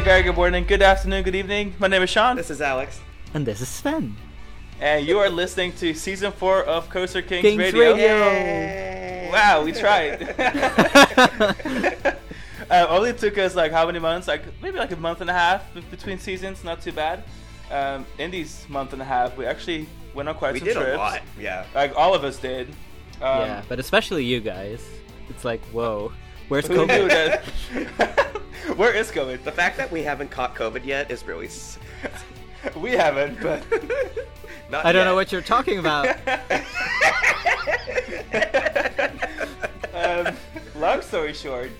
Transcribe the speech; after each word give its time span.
Hey, 0.00 0.06
very 0.06 0.22
good 0.22 0.36
morning, 0.36 0.64
good 0.64 0.80
afternoon, 0.80 1.24
good 1.24 1.34
evening. 1.34 1.74
My 1.78 1.86
name 1.86 2.00
is 2.00 2.08
Sean, 2.08 2.34
This 2.34 2.48
is 2.48 2.62
Alex. 2.62 3.00
And 3.34 3.44
this 3.44 3.60
is 3.60 3.68
Sven. 3.68 4.16
and 4.80 5.06
you 5.06 5.18
are 5.18 5.28
listening 5.28 5.74
to 5.74 5.92
season 5.92 6.32
four 6.32 6.64
of 6.64 6.88
Coaster 6.88 7.20
Kings, 7.20 7.42
Kings 7.42 7.58
Radio. 7.58 7.92
Radio. 7.92 9.30
Wow, 9.30 9.62
we 9.62 9.72
tried. 9.72 10.22
uh, 12.70 12.86
only 12.88 13.12
took 13.12 13.36
us 13.36 13.54
like 13.54 13.72
how 13.72 13.84
many 13.84 13.98
months? 13.98 14.26
Like 14.26 14.42
maybe 14.62 14.78
like 14.78 14.90
a 14.92 14.96
month 14.96 15.20
and 15.20 15.28
a 15.28 15.34
half 15.34 15.66
between 15.90 16.18
seasons. 16.18 16.64
Not 16.64 16.80
too 16.80 16.92
bad. 16.92 17.22
Um, 17.70 18.06
in 18.16 18.30
these 18.30 18.66
month 18.70 18.94
and 18.94 19.02
a 19.02 19.04
half, 19.04 19.36
we 19.36 19.44
actually 19.44 19.86
went 20.14 20.30
on 20.30 20.34
quite 20.34 20.54
We 20.54 20.60
some 20.60 20.68
did 20.68 20.76
trips. 20.76 20.94
a 20.94 20.96
lot. 20.96 21.20
Yeah. 21.38 21.66
Like 21.74 21.94
all 21.94 22.14
of 22.14 22.24
us 22.24 22.38
did. 22.38 22.70
Um, 23.20 23.42
yeah, 23.42 23.62
but 23.68 23.78
especially 23.78 24.24
you 24.24 24.40
guys. 24.40 24.82
It's 25.28 25.44
like, 25.44 25.62
whoa, 25.66 26.10
where's 26.50 26.66
Who 26.66 26.86
COVID? 26.86 27.40
Where 28.76 28.92
is 28.94 29.10
COVID? 29.10 29.42
The 29.44 29.52
fact 29.52 29.76
that 29.78 29.90
we 29.90 30.02
haven't 30.02 30.30
caught 30.30 30.54
COVID 30.54 30.84
yet 30.84 31.10
is 31.10 31.24
really. 31.24 31.46
s- 31.46 31.78
We 32.76 32.90
haven't, 32.90 33.40
but 33.40 33.64
Not 34.70 34.84
I 34.84 34.92
don't 34.92 35.06
know 35.06 35.14
what 35.14 35.32
you're 35.32 35.40
talking 35.40 35.78
about. 35.78 36.06
um, 39.94 40.36
long 40.76 41.00
story 41.02 41.32
short, 41.32 41.70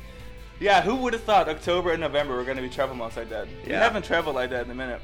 yeah, 0.58 0.80
who 0.82 0.96
would 0.96 1.12
have 1.12 1.22
thought 1.22 1.48
October 1.48 1.92
and 1.92 2.00
November 2.00 2.34
were 2.36 2.44
going 2.44 2.56
to 2.56 2.62
be 2.62 2.68
travel 2.70 2.96
months 2.96 3.16
like 3.18 3.28
that? 3.28 3.46
We 3.66 3.72
haven't 3.72 4.04
traveled 4.06 4.34
like 4.36 4.50
that 4.50 4.64
in 4.64 4.70
a 4.70 4.74
minute. 4.74 5.00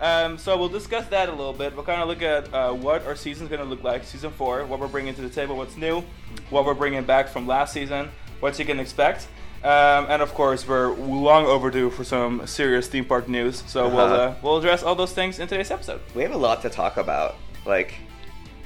Um, 0.00 0.36
so 0.38 0.56
we'll 0.58 0.68
discuss 0.68 1.06
that 1.08 1.28
a 1.28 1.32
little 1.32 1.52
bit. 1.52 1.74
We'll 1.74 1.84
kind 1.84 2.02
of 2.02 2.08
look 2.08 2.20
at 2.22 2.52
uh, 2.52 2.72
what 2.72 3.06
our 3.06 3.16
season's 3.16 3.48
going 3.48 3.60
to 3.62 3.66
look 3.66 3.82
like, 3.82 4.04
season 4.04 4.30
four, 4.30 4.64
what 4.66 4.78
we're 4.80 4.88
bringing 4.88 5.14
to 5.14 5.22
the 5.22 5.30
table, 5.30 5.56
what's 5.56 5.76
new, 5.76 6.02
what 6.50 6.64
we're 6.66 6.74
bringing 6.74 7.04
back 7.04 7.28
from 7.28 7.46
last 7.46 7.72
season, 7.72 8.10
what 8.44 8.58
you 8.58 8.64
can 8.66 8.78
expect. 8.78 9.26
Um, 9.62 10.04
and 10.12 10.20
of 10.20 10.34
course, 10.34 10.68
we're 10.68 10.92
long 10.94 11.46
overdue 11.46 11.88
for 11.88 12.04
some 12.04 12.46
serious 12.46 12.86
theme 12.86 13.06
park 13.06 13.26
news. 13.26 13.62
So 13.66 13.88
we'll 13.88 13.98
Uh-huh. 14.00 14.14
uh, 14.14 14.34
we'll 14.42 14.58
address 14.58 14.82
all 14.82 14.94
those 14.94 15.14
things 15.14 15.38
in 15.38 15.48
today's 15.48 15.70
episode. 15.70 16.00
We 16.14 16.22
have 16.22 16.32
a 16.32 16.36
lot 16.48 16.60
to 16.62 16.68
talk 16.68 16.98
about. 16.98 17.36
Like, 17.64 17.94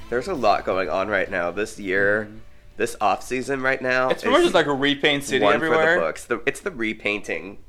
there's 0.09 0.27
a 0.27 0.33
lot 0.33 0.65
going 0.65 0.89
on 0.89 1.07
right 1.07 1.31
now. 1.31 1.51
This 1.51 1.79
year, 1.79 2.27
this 2.75 2.97
off 2.99 3.23
season 3.23 3.61
right 3.61 3.81
now. 3.81 4.09
It's 4.09 4.21
pretty 4.23 4.33
much 4.35 4.43
just 4.43 4.53
like 4.53 4.65
a 4.65 4.73
repaint 4.73 5.23
city 5.23 5.45
one 5.45 5.55
everywhere. 5.55 5.85
for 5.95 5.99
the 6.01 6.05
books. 6.07 6.25
The, 6.25 6.41
it's 6.45 6.59
the 6.59 6.71
repainting. 6.71 7.59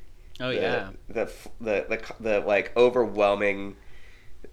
Oh 0.40 0.48
the, 0.48 0.54
yeah. 0.60 0.88
The, 1.08 1.20
f- 1.22 1.48
the 1.60 1.86
the 1.88 1.98
the 2.18 2.40
like 2.40 2.72
overwhelming. 2.76 3.76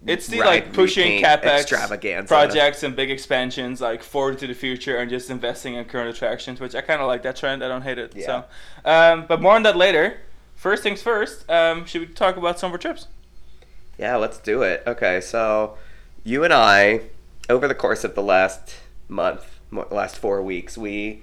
It's 0.06 0.28
the 0.28 0.38
like 0.40 0.72
pushing 0.72 1.22
capex 1.22 2.26
projects 2.28 2.82
and 2.82 2.94
big 2.94 3.10
expansions, 3.10 3.80
like 3.80 4.02
forward 4.02 4.38
to 4.38 4.46
the 4.46 4.54
future, 4.54 4.96
and 4.96 5.10
just 5.10 5.28
investing 5.28 5.74
in 5.74 5.84
current 5.86 6.14
attractions, 6.14 6.60
which 6.60 6.74
I 6.74 6.82
kind 6.82 7.00
of 7.00 7.08
like 7.08 7.22
that 7.24 7.36
trend. 7.36 7.64
I 7.64 7.68
don't 7.68 7.82
hate 7.82 7.98
it. 7.98 8.14
Yeah. 8.14 8.26
So, 8.26 8.44
um, 8.84 9.26
but 9.26 9.42
more 9.42 9.54
on 9.54 9.64
that 9.64 9.76
later. 9.76 10.18
First 10.54 10.82
things 10.82 11.02
first. 11.02 11.48
Um, 11.50 11.84
should 11.84 12.00
we 12.00 12.06
talk 12.08 12.36
about 12.36 12.58
some 12.58 12.68
of 12.68 12.72
our 12.72 12.78
trips? 12.78 13.06
Yeah, 13.96 14.16
let's 14.16 14.38
do 14.38 14.62
it. 14.62 14.82
Okay, 14.86 15.20
so 15.20 15.76
you 16.24 16.44
and 16.44 16.52
I, 16.52 17.02
over 17.48 17.66
the 17.66 17.74
course 17.74 18.04
of 18.04 18.14
the 18.14 18.22
last 18.22 18.76
month, 19.08 19.58
last 19.70 20.16
four 20.16 20.42
weeks, 20.42 20.78
we 20.78 21.22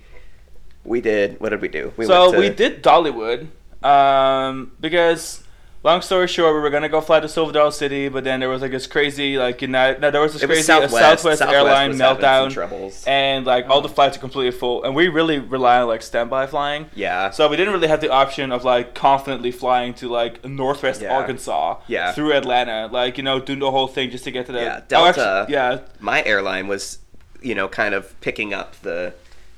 we 0.84 1.00
did. 1.02 1.40
What 1.40 1.50
did 1.50 1.62
we 1.62 1.69
do? 1.69 1.94
We 1.96 2.06
so 2.06 2.31
went 2.31 2.34
to- 2.34 2.40
we 2.40 2.50
did 2.50 2.84
Dollywood, 2.84 3.47
um, 3.84 4.72
because 4.80 5.44
long 5.85 6.01
story 6.01 6.28
short, 6.28 6.53
we 6.56 6.59
were 6.59 6.69
gonna 6.69 6.90
go 6.90 7.00
fly 7.00 7.19
to 7.22 7.29
Silver 7.29 7.51
Dollar 7.53 7.72
City, 7.72 8.09
but 8.09 8.23
then 8.23 8.40
there 8.41 8.50
was 8.50 8.62
like 8.62 8.72
this 8.72 8.88
crazy 8.88 9.38
like 9.38 9.62
United. 9.62 10.01
No, 10.01 10.12
there 10.12 10.19
was 10.19 10.34
this 10.34 10.41
It 10.44 10.47
crazy 10.47 10.62
uh, 10.72 10.81
Southwest. 10.81 10.91
Southwest, 11.22 11.40
Southwest 11.40 11.53
airline 11.56 11.90
was 11.91 12.00
meltdown, 12.00 13.07
and 13.07 13.46
like 13.46 13.69
all 13.69 13.81
the 13.81 13.88
flights 13.90 14.18
are 14.18 14.19
completely 14.19 14.51
full, 14.57 14.84
and 14.84 14.96
we 14.96 15.07
really 15.07 15.40
rely 15.40 15.79
on 15.79 15.88
like 15.88 16.01
standby 16.01 16.47
flying. 16.47 16.88
Yeah. 16.96 17.29
So 17.29 17.47
we 17.47 17.56
didn't 17.56 17.73
really 17.73 17.88
have 17.88 18.01
the 18.01 18.09
option 18.09 18.51
of 18.51 18.63
like 18.63 18.96
confidently 18.96 19.51
flying 19.51 19.94
to 19.96 20.09
like 20.09 20.44
Northwest 20.44 21.01
Yeah. 21.01 21.16
Arkansas 21.16 21.78
Yeah. 21.88 22.12
through 22.13 22.34
Atlanta, 22.34 22.90
like 22.91 23.17
you 23.17 23.23
know 23.23 23.40
doing 23.40 23.59
the 23.59 23.72
whole 23.72 23.88
thing 23.88 24.09
just 24.09 24.23
to 24.25 24.31
get 24.31 24.47
to 24.47 24.52
the 24.52 24.62
Yeah, 24.62 24.79
Oh, 24.81 24.85
Delta. 24.88 25.07
actually- 25.46 25.53
yeah, 25.53 25.79
my 26.00 26.23
airline 26.23 26.67
was, 26.67 26.97
you 27.41 27.53
know, 27.53 27.67
kind 27.67 27.94
of 27.94 28.19
picking 28.22 28.53
up 28.53 28.75
the 28.81 29.13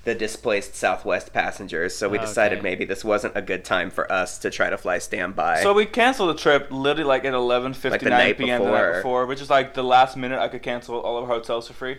the 0.07 0.15
displaced 0.15 0.73
Southwest 0.73 1.33
passengers. 1.33 1.93
So 1.93 2.07
we 2.07 2.17
Oh, 2.17 2.21
decided 2.21 2.59
okay. 2.59 2.63
maybe 2.63 2.85
this 2.85 3.03
wasn't 3.03 3.35
a 3.35 3.41
good 3.41 3.65
time 3.65 3.89
for 3.89 4.09
us 4.09 4.37
to 4.39 4.49
try 4.49 4.69
to 4.69 4.77
fly 4.77 4.99
standby. 4.99 5.61
So 5.61 5.73
we 5.73 5.85
canceled 5.85 6.29
the 6.29 6.39
trip 6.41 6.69
literally 6.71 7.03
like 7.03 7.25
at 7.25 7.33
11:59 7.33 8.09
night 8.09 8.37
p.m. 8.37 8.63
the 8.63 8.71
night 8.71 8.77
before. 8.87 8.93
before, 8.93 9.25
which 9.25 9.41
is 9.41 9.49
like 9.49 9.73
the 9.73 9.83
last 9.83 10.15
minute 10.15 10.39
I 10.39 10.47
could 10.47 10.63
cancel 10.63 10.95
all 11.01 11.17
of 11.17 11.25
our 11.25 11.35
hotels 11.35 11.67
for 11.67 11.73
free. 11.73 11.97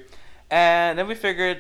And 0.51 0.99
then 0.99 1.07
we 1.07 1.15
figured, 1.15 1.59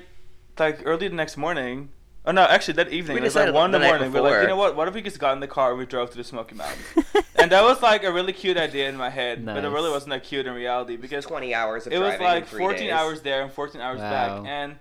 like 0.59 0.81
early 0.87 1.09
the 1.09 1.15
next 1.15 1.37
morning. 1.37 1.91
Oh 2.25 2.33
no, 2.33 2.45
actually 2.45 2.75
that 2.75 2.89
evening. 2.89 3.17
We 3.17 3.21
it 3.21 3.25
was 3.25 3.35
like 3.35 3.43
decided 3.53 3.55
one 3.55 3.67
in 3.67 3.73
the 3.73 3.79
the 3.81 3.85
morning. 3.87 4.13
We 4.13 4.19
are 4.19 4.23
like, 4.23 4.41
you 4.41 4.49
know 4.49 4.57
what? 4.57 4.75
What 4.75 4.89
if 4.89 4.95
we 4.95 5.03
just 5.03 5.19
got 5.19 5.35
in 5.35 5.41
the 5.41 5.47
car 5.47 5.71
and 5.71 5.79
we 5.79 5.85
drove 5.85 6.09
to 6.13 6.17
the 6.17 6.25
Smoky 6.25 6.55
Mountains? 6.55 6.81
and 7.37 7.53
that 7.53 7.63
was 7.63 7.83
like 7.83 8.05
a 8.05 8.11
really 8.13 8.33
cute 8.33 8.57
idea 8.57 8.89
in 8.89 8.97
my 8.97 9.11
head, 9.11 9.45
but 9.45 9.63
it 9.67 9.69
really 9.69 9.91
wasn't 9.91 10.13
that 10.13 10.25
cute 10.25 10.47
in 10.47 10.55
reality 10.55 10.97
because 10.97 11.27
twenty 11.27 11.55
hours 11.55 11.87
of 11.87 11.93
it 11.93 11.99
was 11.99 12.19
like 12.19 12.45
in 12.45 12.49
three 12.49 12.59
14 12.61 12.79
days. 12.79 12.93
hours 12.93 13.21
there 13.21 13.43
and 13.43 13.53
14 13.53 13.81
hours 13.83 14.01
Wow. 14.01 14.11
back 14.11 14.49
and 14.49 14.77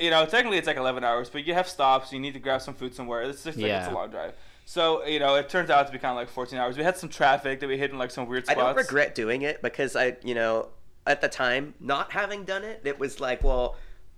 you 0.00 0.10
know 0.10 0.24
technically 0.26 0.58
it's 0.58 0.66
like 0.66 0.76
11 0.76 1.04
hours 1.04 1.28
but 1.28 1.46
you 1.46 1.54
have 1.54 1.68
stops 1.68 2.12
you 2.12 2.18
need 2.18 2.34
to 2.34 2.40
grab 2.40 2.62
some 2.62 2.74
food 2.74 2.94
somewhere 2.94 3.22
it's 3.22 3.44
just 3.44 3.58
like 3.58 3.70
it's 3.70 3.88
a 3.88 3.92
long 3.92 4.10
drive 4.10 4.34
so 4.64 5.04
you 5.04 5.18
know 5.18 5.34
it 5.34 5.48
turns 5.48 5.68
out 5.68 5.86
to 5.86 5.92
be 5.92 5.98
kind 5.98 6.12
of 6.12 6.16
like 6.16 6.28
14 6.28 6.58
hours 6.58 6.76
we 6.76 6.84
had 6.84 6.96
some 6.96 7.08
traffic 7.08 7.60
that 7.60 7.68
we 7.68 7.76
hit 7.76 7.90
in 7.90 7.98
like 7.98 8.12
some 8.12 8.28
weird 8.28 8.46
spots. 8.46 8.58
I 8.58 8.62
don't 8.62 8.76
regret 8.76 9.16
doing 9.16 9.42
it 9.42 9.62
because 9.62 9.96
I, 9.96 10.16
you 10.22 10.34
know, 10.34 10.68
at 11.06 11.20
the 11.20 11.28
time, 11.28 11.74
not 11.80 12.12
having 12.12 12.44
done 12.44 12.62
it, 12.62 12.82
it 12.84 12.98
was 12.98 13.18
like, 13.18 13.42
well, 13.42 13.76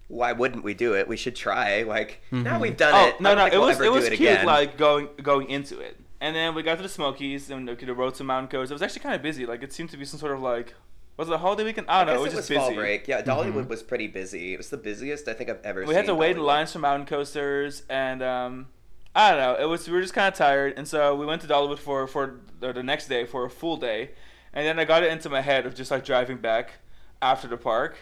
why 0.09 0.32
wouldn't 0.32 0.62
we 0.62 0.75
do 0.75 0.94
it? 0.94 1.09
We 1.09 1.16
should 1.16 1.37
try. 1.37 1.84
Like 1.84 2.20
now 2.31 2.38
mm-hmm. 2.38 2.60
we've 2.60 2.76
done 2.76 2.93
oh 2.94 3.09
it. 3.09 3.20
no 3.20 3.32
I 3.32 3.34
no 3.34 3.47
it 3.47 3.53
we'll 3.53 3.66
was 3.69 3.81
it 3.81 3.93
was 3.93 4.04
it 4.04 4.16
cute 4.16 4.31
again. 4.31 4.47
like 4.47 4.76
going 4.76 5.09
going 5.22 5.49
into 5.49 5.78
it 5.81 5.99
and 6.20 6.37
then 6.37 6.54
we 6.54 6.62
got 6.62 6.76
to 6.76 6.82
the 6.82 6.88
Smokies 6.88 7.50
and 7.50 7.69
okay, 7.70 7.87
the 7.87 7.94
road 7.94 8.14
to 8.16 8.25
Mountain 8.25 8.50
Coast 8.50 8.70
it 8.70 8.75
was 8.75 8.82
actually 8.82 9.00
kind 9.00 9.14
of 9.14 9.22
busy 9.22 9.47
like 9.47 9.62
it 9.62 9.72
seemed 9.72 9.88
to 9.91 9.97
be 9.97 10.04
some 10.04 10.20
sort 10.20 10.32
of 10.32 10.43
like 10.43 10.75
was 11.16 11.28
it 11.28 11.34
a 11.34 11.38
holiday 11.38 11.64
weekend 11.64 11.86
I 11.88 12.04
don't 12.04 12.14
know 12.14 12.20
it 12.20 12.24
was 12.24 12.32
it 12.32 12.36
just 12.36 12.50
was 12.50 12.58
busy 12.58 12.74
break. 12.74 13.06
Yeah, 13.08 13.22
Dollywood 13.22 13.68
was 13.68 13.82
pretty 13.82 14.06
busy. 14.06 14.54
It 14.54 14.56
was 14.56 14.70
the 14.70 14.76
busiest 14.76 15.28
I 15.28 15.34
think 15.34 15.50
I've 15.50 15.60
ever 15.64 15.82
seen. 15.82 15.88
we 15.88 15.94
had 15.94 16.06
to 16.06 16.14
wait 16.14 16.36
in 16.36 16.42
lines 16.42 16.72
for 16.72 16.78
mountain 16.78 17.06
coasters 17.06 17.82
and 17.88 18.22
um 18.22 18.66
I 19.14 19.30
don't 19.32 19.40
know. 19.40 19.62
It 19.62 19.68
was 19.68 19.86
we 19.86 19.92
were 19.94 20.00
just 20.00 20.14
kind 20.14 20.26
of 20.28 20.34
tired, 20.34 20.72
and 20.78 20.88
so 20.88 21.14
we 21.14 21.26
went 21.26 21.42
to 21.42 21.46
Dollywood 21.48 21.78
for 21.78 22.06
for 22.06 22.40
the, 22.60 22.72
the 22.72 22.82
next 22.82 23.08
day 23.08 23.26
for 23.26 23.44
a 23.44 23.50
full 23.50 23.76
day, 23.76 24.12
and 24.54 24.66
then 24.66 24.78
I 24.78 24.84
got 24.86 25.02
it 25.02 25.12
into 25.12 25.28
my 25.28 25.42
head 25.42 25.66
of 25.66 25.74
just 25.74 25.90
like 25.90 26.02
driving 26.02 26.38
back 26.38 26.78
after 27.20 27.46
the 27.46 27.58
park 27.58 27.98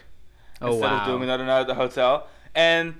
Oh 0.61 0.67
instead 0.67 0.81
wow. 0.89 1.01
of 1.01 1.07
doing 1.07 1.23
another 1.23 1.45
night 1.45 1.59
at 1.61 1.67
the 1.67 1.75
hotel, 1.75 2.29
and 2.55 2.95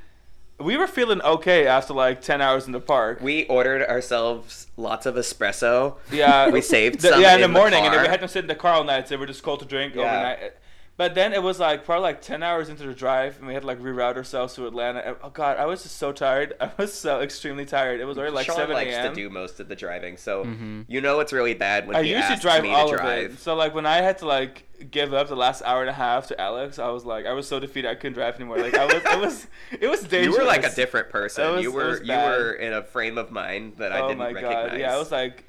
we 0.62 0.78
were 0.78 0.88
feeling 0.88 1.22
okay 1.22 1.68
after 1.68 1.94
like 1.94 2.22
ten 2.22 2.42
hours 2.42 2.66
in 2.66 2.72
the 2.72 2.80
park. 2.80 3.20
We 3.22 3.46
ordered 3.46 3.84
ourselves 3.90 4.68
lots 4.78 5.06
of 5.06 5.16
espresso. 5.16 5.96
yeah, 6.12 6.50
we 6.50 6.62
saved 6.62 7.02
the- 7.02 7.10
some 7.10 7.22
yeah 7.22 7.36
in 7.36 7.40
the 7.42 7.46
in 7.46 7.52
morning, 7.52 7.84
and 7.86 7.94
then 7.94 8.02
we 8.04 8.08
had 8.08 8.22
to 8.22 8.28
sit 8.28 8.44
in 8.46 8.48
the 8.48 8.56
car 8.56 8.74
all 8.76 8.84
night, 8.84 9.08
so 9.08 9.16
we 9.16 9.20
were 9.22 9.26
just 9.28 9.44
cold 9.44 9.60
to 9.60 9.66
drink 9.66 9.96
Yeah. 9.96 10.02
overnight. 10.04 10.54
But 10.98 11.16
then 11.16 11.34
it 11.34 11.42
was 11.42 11.60
like 11.60 11.84
probably 11.84 12.04
like 12.04 12.22
ten 12.22 12.44
hours 12.44 12.70
into 12.70 12.84
the 12.86 12.94
drive, 12.94 13.38
and 13.40 13.48
we 13.48 13.54
had 13.54 13.62
to 13.64 13.68
like 13.68 13.80
reroute 13.80 14.18
ourselves 14.18 14.54
to 14.56 14.68
Atlanta. 14.68 15.16
Oh 15.24 15.30
God, 15.30 15.58
I 15.58 15.66
was 15.66 15.82
just 15.84 15.98
so 15.98 16.12
tired. 16.12 16.54
I 16.62 16.70
was 16.78 16.94
so 16.94 17.22
extremely 17.22 17.66
tired. 17.66 18.00
It 18.02 18.06
was 18.06 18.18
already 18.20 18.34
like 18.36 18.46
Sean 18.46 18.56
seven 18.58 18.76
likes 18.76 18.96
to 18.96 19.12
do 19.16 19.30
most 19.30 19.60
of 19.60 19.68
the 19.68 19.76
driving, 19.76 20.18
so 20.18 20.44
Mhm. 20.46 20.86
you 20.88 21.02
know 21.02 21.20
it's 21.22 21.34
really 21.34 21.56
bad 21.56 21.88
when 21.88 21.96
I 21.96 22.04
he 22.04 22.10
usually 22.10 22.26
asks 22.34 22.42
drive 22.44 22.62
me 22.62 22.74
all 22.74 22.88
to 22.90 22.96
of 22.96 23.00
drive. 23.02 23.32
it. 23.34 23.40
So 23.40 23.56
like 23.56 23.74
when 23.74 23.86
I 23.88 23.98
had 24.02 24.20
to 24.20 24.28
like 24.28 24.64
give 24.90 25.14
up 25.14 25.28
the 25.28 25.36
last 25.36 25.62
hour 25.64 25.82
and 25.82 25.90
a 25.90 25.94
half 25.94 26.28
to 26.28 26.40
Alex, 26.42 26.80
I 26.80 26.90
was 26.90 27.06
like 27.06 27.26
I 27.26 27.34
was 27.34 27.48
so 27.48 27.60
defeated 27.60 27.90
I 27.90 27.96
couldn't 27.96 28.14
drive 28.14 28.36
anymore. 28.36 28.58
Like 28.58 28.76
I 28.76 28.86
was 28.86 28.96
it 28.96 29.20
was 29.20 29.48
it 29.82 29.88
was 29.88 30.02
dangerous. 30.02 30.26
You 30.36 30.42
were 30.42 30.48
like 30.48 30.64
a 30.66 30.74
different 30.74 31.10
person. 31.10 31.52
Was- 31.54 31.64
you 31.64 31.72
were 31.72 32.02
you 32.04 32.14
were 32.14 32.54
in 32.54 32.74
a 32.74 32.84
frame 32.84 33.18
of 33.18 33.32
mind 33.32 33.78
that 33.78 33.92
I 33.92 34.00
oh 34.02 34.08
didn't 34.08 34.20
my 34.20 34.32
recognize. 34.32 34.70
god. 34.72 34.80
Yeah, 34.80 34.94
I 34.96 34.98
was 34.98 35.12
like 35.12 35.46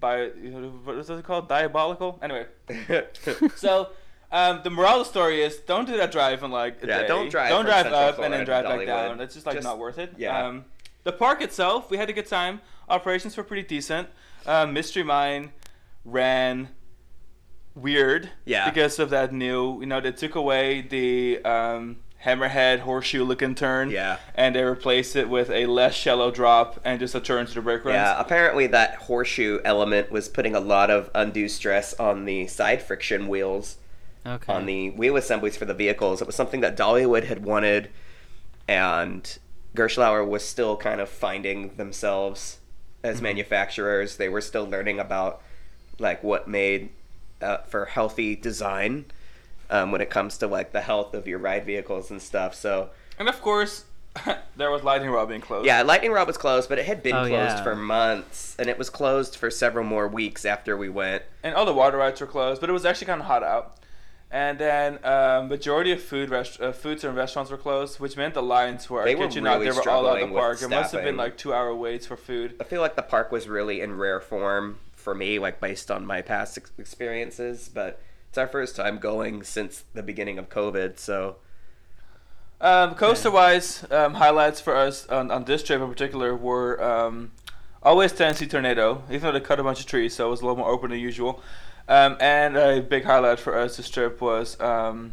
by 0.00 0.26
what 0.84 0.96
is 0.96 1.08
it 1.10 1.24
called? 1.24 1.48
Diabolical? 1.48 2.18
Anyway. 2.22 2.46
So 3.56 3.90
um, 4.32 4.60
the 4.64 4.70
moral 4.70 4.92
of 4.94 4.98
the 5.00 5.04
story 5.04 5.42
is 5.42 5.58
don't 5.58 5.86
do 5.86 5.96
that 5.96 6.10
drive 6.10 6.42
in 6.42 6.50
like 6.50 6.78
Yeah, 6.82 7.02
day. 7.02 7.06
don't 7.06 7.28
drive 7.30 7.50
Don't 7.50 7.64
drive 7.66 7.82
Central 7.84 8.00
up 8.00 8.18
and 8.18 8.32
then 8.34 8.44
drive 8.44 8.64
back 8.64 8.84
down. 8.86 9.20
It's 9.20 9.34
just 9.34 9.46
like 9.46 9.54
Just- 9.56 9.64
not 9.64 9.78
worth 9.78 9.98
it. 9.98 10.14
yeah. 10.18 10.46
Um, 10.46 10.64
the 11.04 11.12
park 11.12 11.42
itself, 11.42 11.90
we 11.90 11.98
had 11.98 12.08
a 12.08 12.12
good 12.14 12.26
time. 12.26 12.60
Operations 12.88 13.36
were 13.36 13.44
pretty 13.44 13.62
decent. 13.68 14.08
Um, 14.46 14.72
Mystery 14.72 15.02
Mine 15.02 15.52
ran 16.04 16.68
weird. 17.74 18.30
Yeah. 18.44 18.68
Because 18.70 18.98
of 18.98 19.10
that 19.10 19.32
new, 19.32 19.80
you 19.80 19.86
know, 19.86 20.00
they 20.00 20.12
took 20.12 20.34
away 20.34 20.80
the 20.82 21.44
um, 21.44 21.96
hammerhead 22.24 22.80
horseshoe 22.80 23.24
looking 23.24 23.54
turn. 23.54 23.90
Yeah. 23.90 24.18
And 24.34 24.54
they 24.54 24.62
replaced 24.64 25.16
it 25.16 25.28
with 25.28 25.50
a 25.50 25.66
less 25.66 25.94
shallow 25.94 26.30
drop 26.30 26.80
and 26.84 27.00
just 27.00 27.14
a 27.14 27.20
turn 27.20 27.46
to 27.46 27.54
the 27.54 27.60
brake 27.60 27.84
runs. 27.84 27.94
yeah, 27.96 28.18
apparently 28.20 28.66
that 28.68 28.94
horseshoe 28.96 29.60
element 29.64 30.10
was 30.10 30.28
putting 30.28 30.54
a 30.54 30.60
lot 30.60 30.90
of 30.90 31.10
undue 31.14 31.48
stress 31.48 31.94
on 31.94 32.24
the 32.24 32.46
side 32.46 32.82
friction 32.82 33.28
wheels 33.28 33.76
Okay. 34.26 34.50
on 34.50 34.64
the 34.64 34.88
wheel 34.90 35.16
assemblies 35.16 35.54
for 35.56 35.66
the 35.66 35.74
vehicles. 35.74 36.22
It 36.22 36.26
was 36.26 36.34
something 36.34 36.62
that 36.62 36.78
Dollywood 36.78 37.24
had 37.24 37.44
wanted, 37.44 37.90
and 38.66 39.38
Gerstlauer 39.76 40.26
was 40.26 40.42
still 40.44 40.76
kind 40.76 41.00
of 41.00 41.08
finding 41.08 41.76
themselves 41.76 42.58
as 43.02 43.16
Mm-hmm. 43.16 43.24
manufacturers. 43.24 44.16
They 44.16 44.30
were 44.30 44.40
still 44.40 44.64
learning 44.66 44.98
about 44.98 45.42
like 45.98 46.24
what 46.24 46.48
made 46.48 46.88
uh, 47.42 47.58
for 47.58 47.84
healthy 47.86 48.36
design 48.36 49.04
um, 49.70 49.90
when 49.92 50.00
it 50.00 50.10
comes 50.10 50.38
to 50.38 50.46
like 50.46 50.72
the 50.72 50.80
health 50.80 51.14
of 51.14 51.26
your 51.26 51.38
ride 51.38 51.64
vehicles 51.64 52.10
and 52.10 52.20
stuff. 52.22 52.54
So 52.54 52.90
And 53.18 53.28
of 53.28 53.40
course, 53.42 53.84
there 54.56 54.70
was 54.70 54.82
Lightning 54.84 55.10
Rod 55.10 55.28
being 55.28 55.40
closed. 55.40 55.66
Yeah, 55.66 55.82
Lightning 55.82 56.12
Rod 56.12 56.26
was 56.26 56.36
closed, 56.38 56.68
but 56.68 56.78
it 56.78 56.86
had 56.86 57.02
been 57.02 57.14
Oh, 57.16 57.26
closed 57.26 57.32
yeah. 57.58 57.62
for 57.64 57.74
months, 57.74 58.54
and 58.58 58.68
it 58.68 58.78
was 58.78 58.88
closed 58.90 59.36
for 59.36 59.50
several 59.50 59.84
more 59.84 60.06
weeks 60.06 60.44
after 60.44 60.76
we 60.76 60.88
went. 60.88 61.22
and 61.42 61.54
all 61.54 61.64
the 61.66 61.74
water 61.74 61.96
rides 61.98 62.20
were 62.20 62.26
closed, 62.26 62.60
but 62.60 62.70
it 62.70 62.72
was 62.72 62.84
actually 62.84 63.06
kind 63.08 63.20
of 63.20 63.26
hot 63.26 63.42
out. 63.42 63.76
And 64.30 64.58
then 64.58 64.98
um, 65.04 65.48
majority 65.48 65.92
of 65.92 66.02
food 66.02 66.28
rest- 66.28 66.60
uh, 66.60 66.72
foods 66.72 67.04
and 67.04 67.16
restaurants 67.16 67.52
were 67.52 67.56
closed, 67.56 68.00
which 68.00 68.16
meant 68.16 68.34
the 68.34 68.42
lines 68.42 68.90
were, 68.90 69.04
They 69.04 69.12
I 69.12 69.14
were 69.14 69.26
kid 69.26 69.36
you 69.36 69.40
not, 69.42 69.54
really 69.60 69.70
they 69.70 69.76
were 69.76 69.88
all 69.88 70.06
out 70.08 70.14
the 70.14 70.26
struggling 70.26 70.32
with 70.32 70.40
park. 70.40 70.62
It 70.62 70.68
must 70.70 70.92
have 70.92 71.04
been 71.04 71.16
like 71.16 71.36
two 71.36 71.52
hour 71.54 71.72
waits 71.74 72.06
for 72.06 72.16
food. 72.16 72.56
I 72.60 72.64
feel 72.64 72.80
like 72.80 72.96
the 72.96 73.02
park 73.02 73.30
was 73.30 73.48
really 73.48 73.80
in 73.80 73.96
rare 73.96 74.20
form 74.20 74.78
for 75.04 75.14
me, 75.14 75.38
like 75.38 75.60
based 75.60 75.90
on 75.90 76.06
my 76.06 76.22
past 76.22 76.58
ex- 76.58 76.72
experiences, 76.78 77.70
but 77.72 78.00
it's 78.28 78.38
our 78.38 78.48
first 78.48 78.74
time 78.74 78.98
going 78.98 79.44
since 79.44 79.84
the 79.94 80.02
beginning 80.02 80.38
of 80.38 80.48
COVID, 80.48 80.98
so 80.98 81.36
Um, 82.60 82.94
coaster 82.94 83.30
wise, 83.30 83.84
um, 83.90 84.14
highlights 84.14 84.60
for 84.60 84.74
us 84.86 85.06
on, 85.08 85.30
on 85.30 85.44
this 85.44 85.62
trip 85.62 85.82
in 85.82 85.88
particular 85.88 86.34
were 86.34 86.82
um, 86.82 87.32
always 87.82 88.12
Tennessee 88.12 88.46
Tornado, 88.46 89.02
even 89.10 89.20
though 89.20 89.32
they 89.38 89.44
cut 89.44 89.60
a 89.60 89.62
bunch 89.62 89.80
of 89.80 89.86
trees, 89.86 90.14
so 90.14 90.28
it 90.28 90.30
was 90.30 90.40
a 90.40 90.44
little 90.46 90.56
more 90.56 90.70
open 90.70 90.90
than 90.90 90.98
usual. 90.98 91.42
Um, 91.88 92.16
and 92.20 92.56
a 92.56 92.80
big 92.80 93.04
highlight 93.04 93.38
for 93.38 93.58
us 93.58 93.76
this 93.76 93.90
trip 93.90 94.20
was 94.20 94.58
um, 94.60 95.12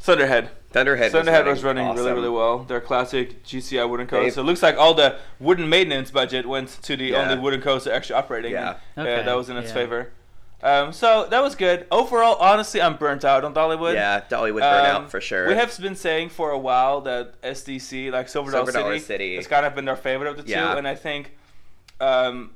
Thunderhead. 0.00 0.50
Thunderhead, 0.70 1.12
Thunderhead 1.12 1.46
was 1.46 1.56
was 1.58 1.64
running 1.64 1.86
really, 1.86 2.00
awesome. 2.00 2.14
really 2.14 2.28
well. 2.28 2.58
Their 2.58 2.80
classic 2.80 3.42
GCI 3.42 3.88
wooden 3.88 4.06
They've- 4.06 4.10
coaster. 4.24 4.40
It 4.40 4.44
looks 4.44 4.62
like 4.62 4.76
all 4.76 4.92
the 4.94 5.16
wooden 5.40 5.68
maintenance 5.68 6.10
budget 6.10 6.46
went 6.46 6.68
to 6.82 6.96
the 6.96 7.06
Yeah. 7.06 7.22
only 7.22 7.38
wooden 7.42 7.62
coaster 7.62 7.90
actually 7.92 8.16
operating. 8.16 8.52
Yeah. 8.52 8.74
and, 8.96 9.08
Okay, 9.08 9.20
uh, 9.20 9.24
that 9.24 9.36
was 9.36 9.48
in 9.48 9.56
its 9.56 9.68
yeah. 9.68 9.74
favor. 9.74 10.12
Um, 10.62 10.92
so 10.92 11.26
that 11.30 11.40
was 11.42 11.54
good. 11.54 11.86
Overall, 11.90 12.34
honestly, 12.36 12.82
I'm 12.82 12.96
burnt 12.96 13.24
out 13.24 13.44
on 13.44 13.54
Dollywood. 13.54 13.94
Yeah, 13.94 14.22
Dollywood 14.28 14.60
burnout 14.62 14.94
Um, 14.94 15.06
for 15.08 15.20
sure. 15.20 15.46
We 15.48 15.54
have 15.54 15.78
been 15.80 15.94
saying 15.94 16.30
for 16.30 16.50
a 16.50 16.58
while 16.58 17.00
that 17.02 17.34
SDC, 17.42 18.10
like 18.10 18.28
Silver 18.28 18.50
Dollar 18.50 18.64
Silver 18.66 18.78
Dollar 18.78 18.94
City, 18.98 19.04
City. 19.06 19.36
has 19.36 19.46
kind 19.46 19.64
of 19.64 19.74
been 19.76 19.88
our 19.88 19.96
favorite 19.96 20.28
of 20.28 20.36
the 20.36 20.42
two, 20.42 20.50
Yeah. 20.50 20.76
and 20.76 20.86
I 20.88 20.96
think 20.96 21.32
um, 22.00 22.50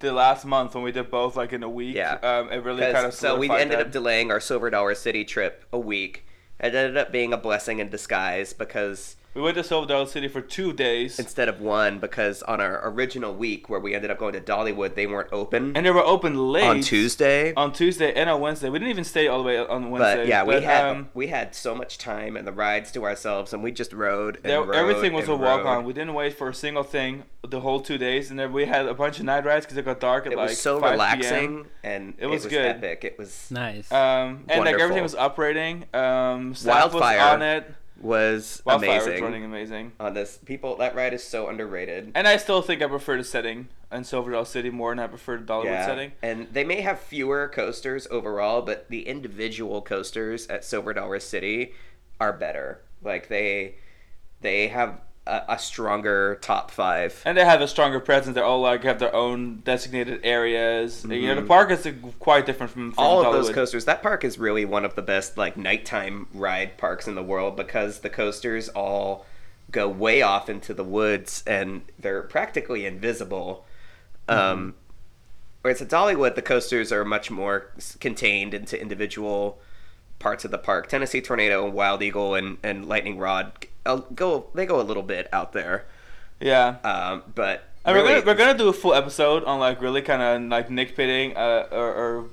the 0.00 0.12
last 0.12 0.44
month 0.44 0.74
when 0.74 0.84
we 0.84 0.92
did 0.92 1.10
both, 1.10 1.36
like 1.36 1.52
in 1.52 1.62
a 1.62 1.68
week, 1.68 1.96
Yeah. 1.96 2.14
um, 2.22 2.52
it 2.52 2.62
really 2.62 2.82
kind 2.92 3.06
of 3.06 3.14
so 3.14 3.36
we 3.36 3.48
ended 3.50 3.78
that. 3.78 3.86
up 3.86 3.92
delaying 3.92 4.30
our 4.30 4.40
Silver 4.40 4.68
Dollar 4.70 4.94
City 4.94 5.24
trip 5.24 5.64
a 5.72 5.78
week. 5.78 6.26
It 6.60 6.74
ended 6.74 6.96
up 6.96 7.12
being 7.12 7.32
a 7.32 7.38
blessing 7.38 7.78
in 7.78 7.88
disguise 7.88 8.52
because 8.52 9.16
we 9.34 9.42
went 9.42 9.56
to 9.56 9.64
Silver 9.64 9.86
Dollar 9.86 10.06
City 10.06 10.28
for 10.28 10.40
two 10.40 10.72
days, 10.72 11.18
instead 11.18 11.48
of 11.48 11.60
one, 11.60 11.98
because 11.98 12.42
on 12.44 12.60
our 12.60 12.88
original 12.88 13.34
week 13.34 13.68
where 13.68 13.80
we 13.80 13.94
ended 13.94 14.10
up 14.10 14.18
going 14.18 14.32
to 14.34 14.40
Dollywood, 14.40 14.94
they 14.94 15.06
weren't 15.06 15.28
open 15.32 15.76
and 15.76 15.84
they 15.84 15.90
were 15.90 16.04
open 16.04 16.52
late 16.52 16.64
on 16.64 16.80
Tuesday. 16.80 17.52
on 17.54 17.72
Tuesday 17.72 18.12
and 18.14 18.30
on 18.30 18.40
Wednesday. 18.40 18.68
We 18.70 18.78
didn't 18.78 18.90
even 18.90 19.04
stay 19.04 19.26
all 19.26 19.38
the 19.38 19.44
way 19.44 19.58
on 19.58 19.90
Wednesday. 19.90 20.16
but 20.18 20.26
yeah, 20.28 20.44
we 20.44 20.60
had 20.62 20.84
um, 20.84 21.08
we 21.14 21.26
had 21.28 21.54
so 21.54 21.74
much 21.74 21.98
time 21.98 22.36
and 22.36 22.46
the 22.46 22.52
rides 22.52 22.92
to 22.92 23.04
ourselves, 23.04 23.52
and 23.52 23.62
we 23.62 23.72
just 23.72 23.92
rode. 23.92 24.36
And 24.36 24.44
there, 24.44 24.62
rode 24.62 24.74
everything 24.76 25.12
was 25.12 25.24
and 25.28 25.34
a 25.34 25.36
walk 25.36 25.64
rode. 25.64 25.78
on. 25.78 25.84
We 25.84 25.92
didn't 25.92 26.14
wait 26.14 26.34
for 26.38 26.48
a 26.48 26.54
single 26.54 26.84
thing 26.84 27.24
the 27.46 27.60
whole 27.60 27.80
two 27.80 27.98
days, 27.98 28.30
and 28.30 28.38
then 28.38 28.52
we 28.52 28.64
had 28.66 28.86
a 28.86 28.94
bunch 28.94 29.18
of 29.18 29.24
night 29.24 29.44
rides 29.44 29.66
because 29.66 29.76
it 29.76 29.84
got 29.84 30.00
dark 30.00 30.26
at 30.26 30.32
It 30.32 30.38
like 30.38 30.48
was 30.50 30.60
so 30.60 30.80
5 30.80 30.92
relaxing, 30.92 31.64
PM. 31.64 31.66
and 31.82 32.14
It 32.18 32.26
was 32.26 32.46
good. 32.46 32.64
epic. 32.76 33.04
It 33.04 33.18
was 33.18 33.50
Nice. 33.50 33.90
Um, 33.92 34.44
and 34.48 34.64
like 34.64 34.78
everything 34.80 35.02
was 35.02 35.14
operating. 35.14 35.84
Um, 35.92 36.54
staff 36.54 36.92
Wildfire 36.92 37.18
was 37.18 37.26
on 37.34 37.42
it. 37.42 37.74
Was 38.04 38.62
Wildfire 38.64 39.10
was 39.10 39.20
running 39.20 39.44
amazing. 39.44 39.92
on 39.98 40.14
this, 40.14 40.38
people 40.44 40.76
that 40.76 40.94
ride 40.94 41.14
is 41.14 41.24
so 41.24 41.48
underrated. 41.48 42.12
And 42.14 42.28
I 42.28 42.36
still 42.36 42.62
think 42.62 42.82
I 42.82 42.86
prefer 42.86 43.16
the 43.16 43.24
setting 43.24 43.68
in 43.90 44.04
Silver 44.04 44.32
Dollar 44.32 44.44
City 44.44 44.70
more 44.70 44.90
than 44.90 44.98
I 44.98 45.06
prefer 45.06 45.38
the 45.38 45.44
Dollywood 45.44 45.84
setting. 45.86 46.12
And 46.22 46.48
they 46.52 46.64
may 46.64 46.82
have 46.82 47.00
fewer 47.00 47.48
coasters 47.48 48.06
overall, 48.10 48.62
but 48.62 48.90
the 48.90 49.08
individual 49.08 49.80
coasters 49.82 50.46
at 50.48 50.64
Silver 50.64 50.92
Dollar 50.92 51.18
City 51.20 51.72
are 52.20 52.32
better. 52.32 52.82
Like 53.02 53.28
they 53.28 53.76
they 54.40 54.68
have 54.68 55.00
a, 55.26 55.42
a 55.50 55.58
stronger 55.58 56.38
top 56.42 56.70
five. 56.70 57.22
And 57.24 57.36
they 57.36 57.44
have 57.44 57.60
a 57.60 57.68
stronger 57.68 58.00
presence. 58.00 58.34
They 58.34 58.40
all 58.40 58.60
like 58.60 58.84
have 58.84 58.98
their 58.98 59.14
own 59.14 59.60
designated 59.64 60.20
areas. 60.22 61.04
You 61.08 61.28
know, 61.28 61.34
the 61.36 61.42
Mhm. 61.42 61.48
park 61.48 61.70
is 61.70 61.88
quite 62.18 62.46
different 62.46 62.72
from, 62.72 62.92
from 62.92 63.02
All 63.04 63.24
of 63.24 63.32
those 63.32 63.50
coasters. 63.50 63.84
That 63.86 64.02
park 64.02 64.24
is 64.24 64.38
really 64.38 64.64
one 64.64 64.84
of 64.84 64.94
the 64.94 65.02
best 65.02 65.36
like 65.38 65.56
nighttime 65.56 66.26
ride 66.34 66.76
parks 66.76 67.06
in 67.08 67.14
the 67.14 67.22
world 67.22 67.56
because 67.56 68.00
the 68.00 68.10
coasters 68.10 68.68
all 68.70 69.24
go 69.70 69.88
way 69.88 70.20
off 70.22 70.48
into 70.48 70.74
the 70.74 70.84
woods 70.84 71.42
and 71.46 71.82
they're 71.98 72.22
practically 72.22 72.84
invisible. 72.86 73.64
Um, 74.28 74.74
whereas 75.62 75.82
at 75.82 75.88
Dollywood, 75.88 76.34
the 76.34 76.42
coasters 76.42 76.92
are 76.92 77.04
much 77.04 77.30
more 77.30 77.72
contained 77.98 78.54
into 78.54 78.80
individual 78.80 79.58
parts 80.18 80.44
of 80.44 80.50
the 80.50 80.58
park. 80.58 80.88
Tennessee 80.88 81.20
Tornado 81.20 81.64
and 81.64 81.74
Wild 81.74 82.02
Eagle 82.02 82.34
and, 82.34 82.58
and 82.62 82.86
Lightning 82.86 83.18
Rod 83.18 83.66
go 84.14 84.46
they 84.54 84.66
go 84.66 84.80
a 84.80 84.82
little 84.82 85.02
bit 85.02 85.28
out 85.32 85.52
there, 85.52 85.84
Yeah. 86.40 86.76
um, 86.84 87.22
but 87.34 87.64
really, 87.86 88.00
we're, 88.02 88.08
gonna, 88.20 88.26
we're 88.26 88.34
gonna 88.34 88.58
do 88.58 88.68
a 88.68 88.72
full 88.72 88.94
episode 88.94 89.44
on 89.44 89.58
like 89.60 89.80
really 89.80 90.02
kind 90.02 90.22
of 90.22 90.50
like 90.50 90.68
nitpicking 90.68 91.36
uh, 91.36 91.66
or, 91.70 91.94
or 91.94 92.24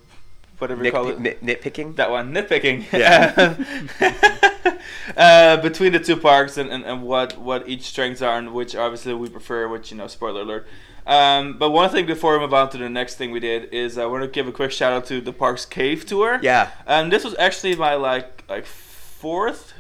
whatever 0.60 0.80
you 0.80 0.84
nit, 0.84 0.94
call 0.94 1.08
it. 1.10 1.20
nit, 1.20 1.44
nitpicking. 1.44 1.96
That 1.98 2.10
one, 2.12 2.34
nitpicking. 2.34 2.86
Yeah. 2.94 3.56
uh, 5.18 5.58
between 5.58 5.92
the 5.94 6.00
two 6.00 6.16
parks 6.18 6.58
and, 6.58 6.70
and, 6.70 6.84
and 6.86 7.04
what, 7.04 7.38
what 7.38 7.68
each 7.68 7.84
strengths 7.84 8.22
are 8.22 8.38
and 8.38 8.54
which 8.54 8.76
obviously 8.76 9.14
we 9.14 9.30
prefer, 9.30 9.68
which, 9.68 9.92
you 9.92 9.98
know, 9.98 10.08
spoiler 10.08 10.42
alert. 10.42 10.68
Um, 11.08 11.58
but 11.58 11.72
one 11.72 11.90
thing 11.90 12.06
before 12.06 12.34
we 12.34 12.40
move 12.40 12.54
on 12.54 12.70
to 12.70 12.78
the 12.78 12.90
next 12.90 13.16
thing 13.16 13.32
we 13.32 13.40
did 13.40 13.74
is 13.74 13.98
I 13.98 14.06
want 14.06 14.24
to 14.24 14.28
give 14.30 14.48
a 14.48 14.52
quick 14.52 14.72
shout 14.72 14.94
out 14.94 15.06
to 15.08 15.20
the 15.20 15.34
park's 15.34 15.66
cave 15.66 16.06
tour. 16.06 16.40
yeah, 16.44 16.70
And 16.86 17.12
this 17.12 17.24
was 17.24 17.36
actually 17.40 17.76
my 17.76 17.96
like 17.96 18.44
like 18.48 18.66
fourth 18.66 19.71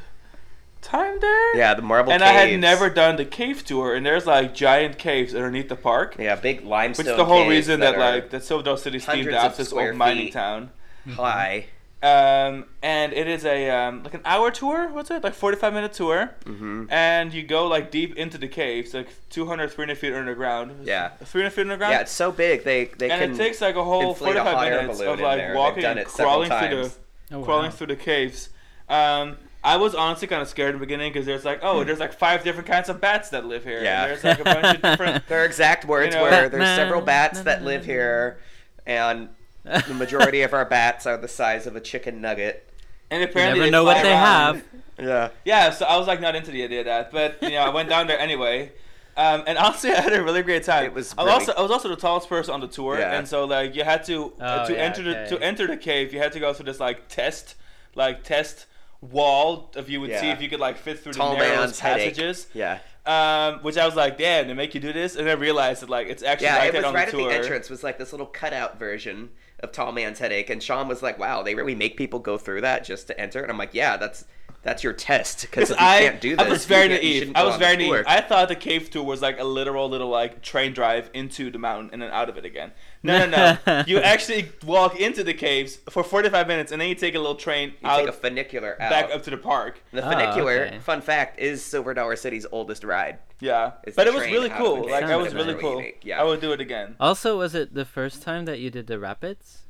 time 0.81 1.19
there. 1.19 1.57
yeah, 1.57 1.73
the 1.73 1.81
marble. 1.81 2.11
And 2.11 2.23
I 2.23 2.31
had 2.31 2.59
never 2.59 2.89
done 2.89 3.15
the 3.15 3.25
cave 3.25 3.63
tour, 3.65 3.95
and 3.95 4.05
there's 4.05 4.25
like 4.25 4.53
giant 4.53 4.97
caves 4.97 5.33
underneath 5.35 5.69
the 5.69 5.75
park. 5.75 6.15
Yeah, 6.19 6.35
big 6.35 6.63
limestone. 6.63 7.05
Which 7.05 7.11
is 7.11 7.17
the 7.17 7.25
whole 7.25 7.47
reason 7.47 7.79
that, 7.81 7.95
are 7.95 7.99
like 7.99 8.29
that 8.31 8.43
Silver 8.43 8.63
Dollar 8.63 8.77
City 8.77 8.97
is 8.97 9.03
themed 9.03 9.07
hundreds 9.07 9.27
of 9.37 9.43
after 9.43 9.63
this 9.63 9.73
old 9.73 9.95
mining 9.95 10.31
town. 10.31 10.71
high. 11.07 11.67
Um, 12.03 12.65
and 12.81 13.13
it 13.13 13.27
is 13.27 13.45
a 13.45 13.69
um, 13.69 14.01
like 14.01 14.15
an 14.15 14.21
hour 14.25 14.49
tour. 14.49 14.89
What's 14.91 15.11
it 15.11 15.23
like? 15.23 15.35
Forty 15.35 15.55
five 15.55 15.71
minute 15.71 15.93
tour. 15.93 16.33
Mm-hmm. 16.45 16.85
And 16.89 17.31
you 17.31 17.43
go 17.43 17.67
like 17.67 17.91
deep 17.91 18.17
into 18.17 18.39
the 18.39 18.47
caves, 18.47 18.95
like 18.95 19.09
200, 19.29 19.71
300 19.71 19.95
feet 19.95 20.13
underground. 20.13 20.87
Yeah. 20.87 21.09
300 21.23 21.51
feet 21.51 21.61
underground. 21.61 21.93
Yeah, 21.93 22.01
it's 22.01 22.11
so 22.11 22.31
big 22.31 22.63
they 22.63 22.85
they 22.85 23.11
and 23.11 23.21
can 23.21 23.33
it 23.33 23.37
takes 23.37 23.61
like 23.61 23.75
a 23.75 23.83
whole 23.83 24.15
45 24.15 24.71
minutes 24.71 24.99
of 24.99 25.19
like 25.19 25.53
walking 25.53 25.85
and 25.85 25.99
it 25.99 26.09
several 26.09 26.45
crawling 26.45 26.49
through 26.49 26.77
the 26.77 26.83
times. 26.83 26.99
Oh, 27.33 27.43
crawling 27.43 27.65
wow. 27.65 27.71
through 27.71 27.87
the 27.87 27.95
caves. 27.95 28.49
Um, 28.89 29.37
I 29.63 29.77
was 29.77 29.93
honestly 29.93 30.27
kind 30.27 30.41
of 30.41 30.47
scared 30.47 30.73
in 30.73 30.79
the 30.79 30.85
beginning 30.85 31.13
because 31.13 31.25
there's 31.25 31.45
like, 31.45 31.59
oh, 31.61 31.83
there's 31.83 31.99
like 31.99 32.13
five 32.13 32.43
different 32.43 32.67
kinds 32.67 32.89
of 32.89 32.99
bats 32.99 33.29
that 33.29 33.45
live 33.45 33.63
here. 33.63 33.77
and 33.77 33.85
Yeah. 33.85 34.07
there's 34.07 34.23
like 34.23 34.39
a 34.39 34.43
bunch 34.43 34.75
of 34.77 34.81
different. 34.81 35.27
Their 35.27 35.45
exact 35.45 35.85
words 35.85 36.15
know- 36.15 36.23
were 36.23 36.49
there's 36.49 36.75
several 36.75 37.01
bats 37.01 37.41
that 37.41 37.63
live 37.63 37.85
here, 37.85 38.39
and 38.87 39.29
the 39.63 39.93
majority 39.93 40.41
of 40.41 40.53
our 40.53 40.65
bats 40.65 41.05
are 41.05 41.17
the 41.17 41.27
size 41.27 41.67
of 41.67 41.75
a 41.75 41.79
chicken 41.79 42.21
nugget. 42.21 42.67
And 43.11 43.21
You 43.21 43.27
apparently 43.27 43.59
never 43.59 43.65
they 43.67 43.71
know 43.71 43.83
what 43.83 43.97
fly 43.97 44.03
they 44.03 44.11
around. 44.11 44.55
have. 44.55 44.63
Yeah. 44.97 45.29
Yeah, 45.45 45.69
so 45.71 45.85
I 45.85 45.97
was 45.97 46.07
like 46.07 46.21
not 46.21 46.35
into 46.35 46.49
the 46.51 46.63
idea 46.63 46.79
of 46.79 46.85
that, 46.85 47.11
but 47.11 47.37
you 47.43 47.49
know 47.51 47.59
I 47.61 47.69
went 47.69 47.89
down 47.89 48.07
there 48.07 48.19
anyway. 48.19 48.71
Um, 49.17 49.43
and 49.45 49.57
honestly, 49.57 49.91
I 49.95 50.01
had 50.01 50.13
a 50.13 50.23
really 50.23 50.41
great 50.41 50.63
time. 50.63 50.85
It 50.85 50.93
was 50.93 51.13
I 51.17 51.23
was 51.23 51.33
also 51.33 51.53
I 51.53 51.61
was 51.61 51.69
also 51.71 51.89
the 51.89 51.95
tallest 51.97 52.29
person 52.29 52.53
on 52.53 52.61
the 52.61 52.67
tour, 52.67 52.97
Yeah. 52.97 53.13
and 53.17 53.27
so 53.27 53.45
like 53.45 53.75
you 53.75 53.83
had 53.83 54.03
to 54.05 54.33
uh, 54.39 54.61
Oh, 54.63 54.67
to 54.67 54.73
yeah, 54.73 54.79
enter 54.79 55.03
the 55.03 55.25
to 55.37 55.43
enter 55.43 55.67
the 55.67 55.77
cave, 55.77 56.13
you 56.13 56.19
had 56.19 56.31
to 56.31 56.39
go 56.39 56.53
through 56.53 56.65
this 56.65 56.79
like 56.79 57.07
test, 57.09 57.55
like 57.93 58.23
test 58.23 58.65
wall 59.01 59.71
if 59.75 59.89
you 59.89 59.99
would 60.01 60.11
see 60.19 60.29
if 60.29 60.41
you 60.41 60.49
could 60.49 60.59
like 60.59 60.77
fit 60.77 60.99
through 60.99 61.13
Tall 61.13 61.31
the 61.31 61.37
narrowest 61.39 61.79
headache. 61.79 62.09
passages. 62.15 62.47
Yeah. 62.53 62.79
Um, 63.03 63.59
which 63.63 63.77
I 63.77 63.85
was 63.87 63.95
like, 63.95 64.19
damn, 64.19 64.47
they 64.47 64.53
make 64.53 64.75
you 64.75 64.79
do 64.79 64.93
this, 64.93 65.15
and 65.15 65.27
I 65.27 65.33
realized 65.33 65.81
that 65.81 65.89
like 65.89 66.07
it's 66.07 66.21
actually 66.21 66.45
Yeah, 66.47 66.57
like 66.59 66.73
it 66.73 66.77
was 66.77 66.85
on 66.85 66.93
right 66.93 67.09
the 67.09 67.17
at 67.17 67.19
tour. 67.19 67.29
the 67.31 67.35
entrance 67.35 67.69
was 67.69 67.83
like 67.83 67.97
this 67.97 68.11
little 68.11 68.27
cutout 68.27 68.77
version 68.77 69.29
of 69.59 69.71
Tall 69.71 69.91
Man's 69.91 70.19
Headache, 70.19 70.49
and 70.51 70.61
Sean 70.61 70.87
was 70.87 71.01
like, 71.01 71.17
"Wow, 71.17 71.41
they 71.41 71.55
really 71.55 71.73
make 71.75 71.97
people 71.97 72.19
go 72.19 72.37
through 72.37 72.61
that 72.61 72.83
just 72.83 73.07
to 73.07 73.19
enter." 73.19 73.41
And 73.41 73.51
I'm 73.51 73.57
like, 73.57 73.73
"Yeah, 73.73 73.97
that's 73.97 74.25
that's 74.61 74.83
your 74.83 74.93
test 74.93 75.41
because 75.41 75.69
Because 75.69 75.71
if 75.71 75.79
you 75.79 75.85
I, 75.87 75.99
can't 76.01 76.21
do 76.21 76.35
this, 76.35 76.45
I 76.45 76.49
was 76.49 76.65
very 76.65 76.83
you 76.83 76.89
can't- 76.89 77.03
you 77.03 77.19
naive. 77.25 77.31
I 77.35 77.43
was 77.43 77.55
very 77.57 77.77
naive. 77.77 78.03
I 78.07 78.21
thought 78.21 78.47
the 78.49 78.55
cave 78.55 78.91
tour 78.91 79.03
was 79.03 79.19
like 79.19 79.39
a 79.39 79.43
literal 79.43 79.89
little 79.89 80.09
like 80.09 80.43
train 80.43 80.71
drive 80.73 81.09
into 81.15 81.49
the 81.49 81.57
mountain 81.57 81.89
and 81.93 82.03
then 82.03 82.11
out 82.11 82.29
of 82.29 82.37
it 82.37 82.45
again. 82.45 82.71
No, 83.03 83.25
no, 83.25 83.57
no. 83.65 83.83
you 83.87 83.97
actually 84.13 84.51
walk 84.65 84.99
into 84.99 85.23
the 85.23 85.33
caves 85.33 85.77
for 85.89 86.03
45 86.03 86.47
minutes 86.47 86.71
and 86.71 86.79
then 86.79 86.87
you 86.89 86.93
take 86.95 87.15
a 87.15 87.19
little 87.19 87.35
train 87.35 87.69
You 87.81 87.89
out 87.89 87.97
take 87.99 88.07
a 88.09 88.11
funicular 88.13 88.79
out. 88.79 88.89
back 88.91 89.11
up 89.11 89.23
to 89.23 89.31
the 89.31 89.37
park. 89.37 89.81
The 89.91 90.05
Oh, 90.05 90.09
funicular, 90.11 90.65
ah, 90.65 90.67
okay. 90.67 90.79
fun 90.79 91.01
fact, 91.01 91.39
is 91.39 91.63
Silver 91.63 91.93
Dollar 91.95 92.15
City's 92.15 92.45
oldest 92.51 92.83
ride. 92.83 93.17
Yeah, 93.39 93.71
It's 93.83 93.95
but 93.95 94.03
the 94.03 94.11
it 94.11 94.13
was 94.13 94.23
train 94.23 94.33
really 94.33 94.51
out 94.51 94.61
of 94.61 94.63
the 94.63 94.63
cool. 94.63 94.81
cave. 94.83 94.91
Like 94.91 95.01
that 95.01 95.09
Sounds 95.09 95.23
was 95.25 95.33
really 95.33 95.47
really 95.47 95.61
cool. 95.61 95.75
unique, 95.77 95.99
yeah. 96.03 96.21
I 96.21 96.23
would 96.23 96.41
do 96.41 96.51
it 96.51 96.61
again. 96.61 96.95
Also, 96.99 97.39
was 97.39 97.55
it 97.55 97.73
the 97.73 97.85
first 97.85 98.21
time 98.21 98.45
that 98.45 98.59
you 98.59 98.69
did 98.69 98.85
the 98.85 98.99
rapids? 98.99 99.63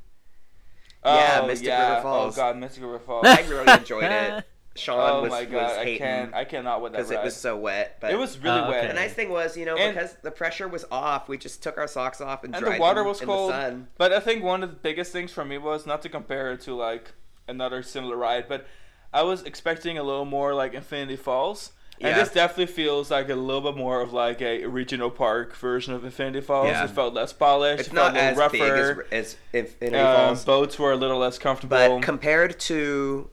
Yeah, 1.05 1.39
oh, 1.41 1.47
Mystic 1.47 1.67
yeah. 1.67 1.88
River 1.95 2.00
oh, 2.00 2.03
Falls. 2.03 2.38
Oh 2.38 2.41
god, 2.41 2.57
Mystic 2.57 2.83
River 2.83 3.00
Falls. 3.05 3.25
I 3.25 3.41
really 3.47 3.71
enjoyed 3.71 4.03
it. 4.03 4.43
Sean 4.75 4.99
oh 4.99 5.21
was, 5.23 5.31
my 5.31 5.41
was 5.41 5.49
god, 5.51 5.79
I 5.79 5.97
can't. 5.97 6.33
I 6.33 6.45
cannot 6.45 6.81
with 6.81 6.93
that 6.93 6.99
because 6.99 7.11
it 7.11 7.21
was 7.21 7.35
so 7.35 7.57
wet. 7.57 7.97
But 7.99 8.11
it 8.11 8.17
was 8.17 8.37
really 8.39 8.59
Oh, 8.61 8.69
wet. 8.69 8.87
the 8.87 8.93
nice 8.93 9.13
thing 9.13 9.29
was, 9.29 9.57
you 9.57 9.65
know, 9.65 9.75
And- 9.75 9.93
because 9.93 10.15
the 10.21 10.31
pressure 10.31 10.67
was 10.67 10.85
off, 10.91 11.27
we 11.27 11.37
just 11.37 11.61
took 11.61 11.77
our 11.77 11.87
socks 11.87 12.21
off 12.21 12.43
and, 12.45 12.55
and 12.55 12.63
dried 12.63 12.77
the 12.77 12.81
water 12.81 13.01
them 13.01 13.07
was 13.09 13.19
in 13.21 13.27
cold. 13.27 13.51
the 13.51 13.61
sun. 13.61 13.87
But 13.97 14.13
I 14.13 14.21
think 14.21 14.43
one 14.43 14.63
of 14.63 14.69
the 14.69 14.77
biggest 14.77 15.11
things 15.11 15.31
for 15.31 15.43
me 15.43 15.57
was 15.57 15.85
not 15.85 16.01
to 16.03 16.09
compare 16.09 16.53
it 16.53 16.61
to 16.61 16.73
like 16.73 17.11
another 17.49 17.83
similar 17.83 18.15
ride, 18.15 18.47
but 18.47 18.65
I 19.13 19.23
was 19.23 19.43
expecting 19.43 19.97
a 19.97 20.03
little 20.03 20.23
more 20.25 20.53
like 20.53 20.73
Infinity 20.73 21.17
Falls. 21.17 21.73
And 21.99 22.15
Yeah. 22.15 22.23
this 22.23 22.31
definitely 22.33 22.73
feels 22.73 23.11
like 23.11 23.29
a 23.29 23.35
little 23.35 23.61
bit 23.61 23.75
more 23.77 23.99
of 24.01 24.13
like 24.13 24.41
a 24.41 24.65
regional 24.65 25.11
park 25.11 25.53
version 25.55 25.93
of 25.93 26.05
Infinity 26.05 26.39
Falls. 26.41 26.67
Yeah. 26.67 26.85
It 26.85 26.91
felt 26.91 27.13
less 27.13 27.33
polished. 27.33 27.81
It's 27.81 27.89
it 27.89 27.93
felt 27.93 28.13
not 28.13 28.21
a 28.21 28.23
as 28.23 28.37
little 28.37 28.51
big 28.51 28.61
as, 28.71 28.97
as 29.11 29.37
Infinity 29.51 29.97
Um, 29.97 30.15
Falls, 30.27 30.45
boats 30.45 30.79
were 30.79 30.93
a 30.93 30.95
little 30.95 31.19
less 31.19 31.37
comfortable. 31.37 31.75
but 31.77 32.01
compared 32.01 32.57
to 32.61 33.29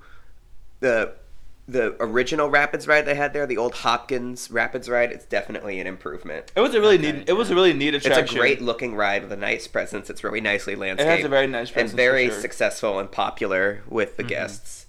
the 0.81 1.13
the 1.71 1.95
original 2.01 2.49
Rapids 2.49 2.89
ride 2.89 3.05
they 3.05 3.15
had 3.15 3.35
there, 3.35 3.47
the 3.47 3.59
old 3.59 3.75
Hopkins 3.75 4.51
Rapids 4.51 4.89
ride, 4.89 5.13
it's 5.13 5.27
definitely 5.27 5.79
an 5.81 5.87
improvement. 5.87 6.51
it 6.57 6.61
was 6.61 6.75
a 6.75 6.81
really 6.81 6.97
Okay, 6.99 7.13
neat. 7.13 7.29
It 7.29 7.35
was 7.35 7.51
a 7.51 7.55
really 7.55 7.75
neat 7.75 7.95
attraction. 7.95 8.25
It's 8.25 8.33
a 8.33 8.37
great 8.39 8.63
looking 8.63 8.95
ride 8.97 9.23
with 9.23 9.33
a 9.33 9.37
nice 9.37 9.67
presence. 9.69 10.09
It's 10.09 10.25
really 10.25 10.41
nicely 10.41 10.75
landscaped. 10.77 11.11
It 11.11 11.17
has 11.19 11.25
a 11.27 11.29
very 11.29 11.47
nice 11.47 11.71
presence 11.71 11.93
and 11.93 11.97
very 11.99 12.27
for 12.29 12.33
sure. 12.33 12.41
successful 12.41 12.99
and 12.99 13.13
popular 13.13 13.83
with 13.87 14.17
the 14.17 14.23
guests. 14.25 14.87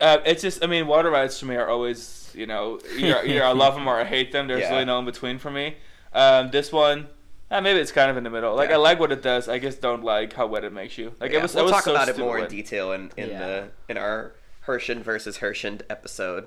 Uh, 0.00 0.18
it's 0.26 0.42
just, 0.42 0.62
I 0.62 0.66
mean, 0.66 0.86
water 0.86 1.10
rides 1.10 1.38
for 1.40 1.46
me 1.46 1.56
are 1.56 1.68
always, 1.68 2.30
you 2.34 2.46
know, 2.46 2.80
either, 2.98 3.22
either 3.24 3.42
I 3.44 3.52
love 3.52 3.74
them 3.74 3.86
or 3.88 3.96
I 3.98 4.04
hate 4.04 4.30
them. 4.32 4.46
There's 4.48 4.60
Yeah. 4.60 4.72
really 4.72 4.84
no 4.84 4.98
in 4.98 5.06
between 5.06 5.38
for 5.38 5.50
me. 5.50 5.76
Um, 6.12 6.50
this 6.50 6.70
one, 6.70 7.08
uh, 7.50 7.60
maybe 7.62 7.78
it's 7.80 7.92
kind 7.92 8.10
of 8.10 8.16
in 8.18 8.24
the 8.24 8.30
middle. 8.30 8.54
Like 8.54 8.68
Yeah. 8.68 8.74
I 8.74 8.78
like 8.78 9.00
what 9.00 9.10
it 9.12 9.22
does. 9.22 9.48
I 9.48 9.58
just 9.58 9.80
don't 9.80 10.04
like 10.04 10.34
how 10.34 10.46
wet 10.46 10.64
it 10.64 10.72
makes 10.72 10.98
you. 10.98 11.14
Like 11.20 11.32
Yeah, 11.32 11.38
it 11.38 11.42
was. 11.42 11.54
we'll 11.54 11.62
it 11.62 11.66
was 11.66 11.72
talk 11.72 11.84
so 11.84 11.92
about 11.92 12.08
it 12.10 12.18
more 12.18 12.38
in 12.38 12.48
detail 12.48 12.92
in, 12.92 13.10
in 13.16 13.30
Yeah. 13.30 13.38
the 13.38 13.68
in 13.88 13.96
our 13.96 14.34
Herschend 14.66 15.04
versus 15.04 15.38
Herschend 15.38 15.82
episode. 15.90 16.46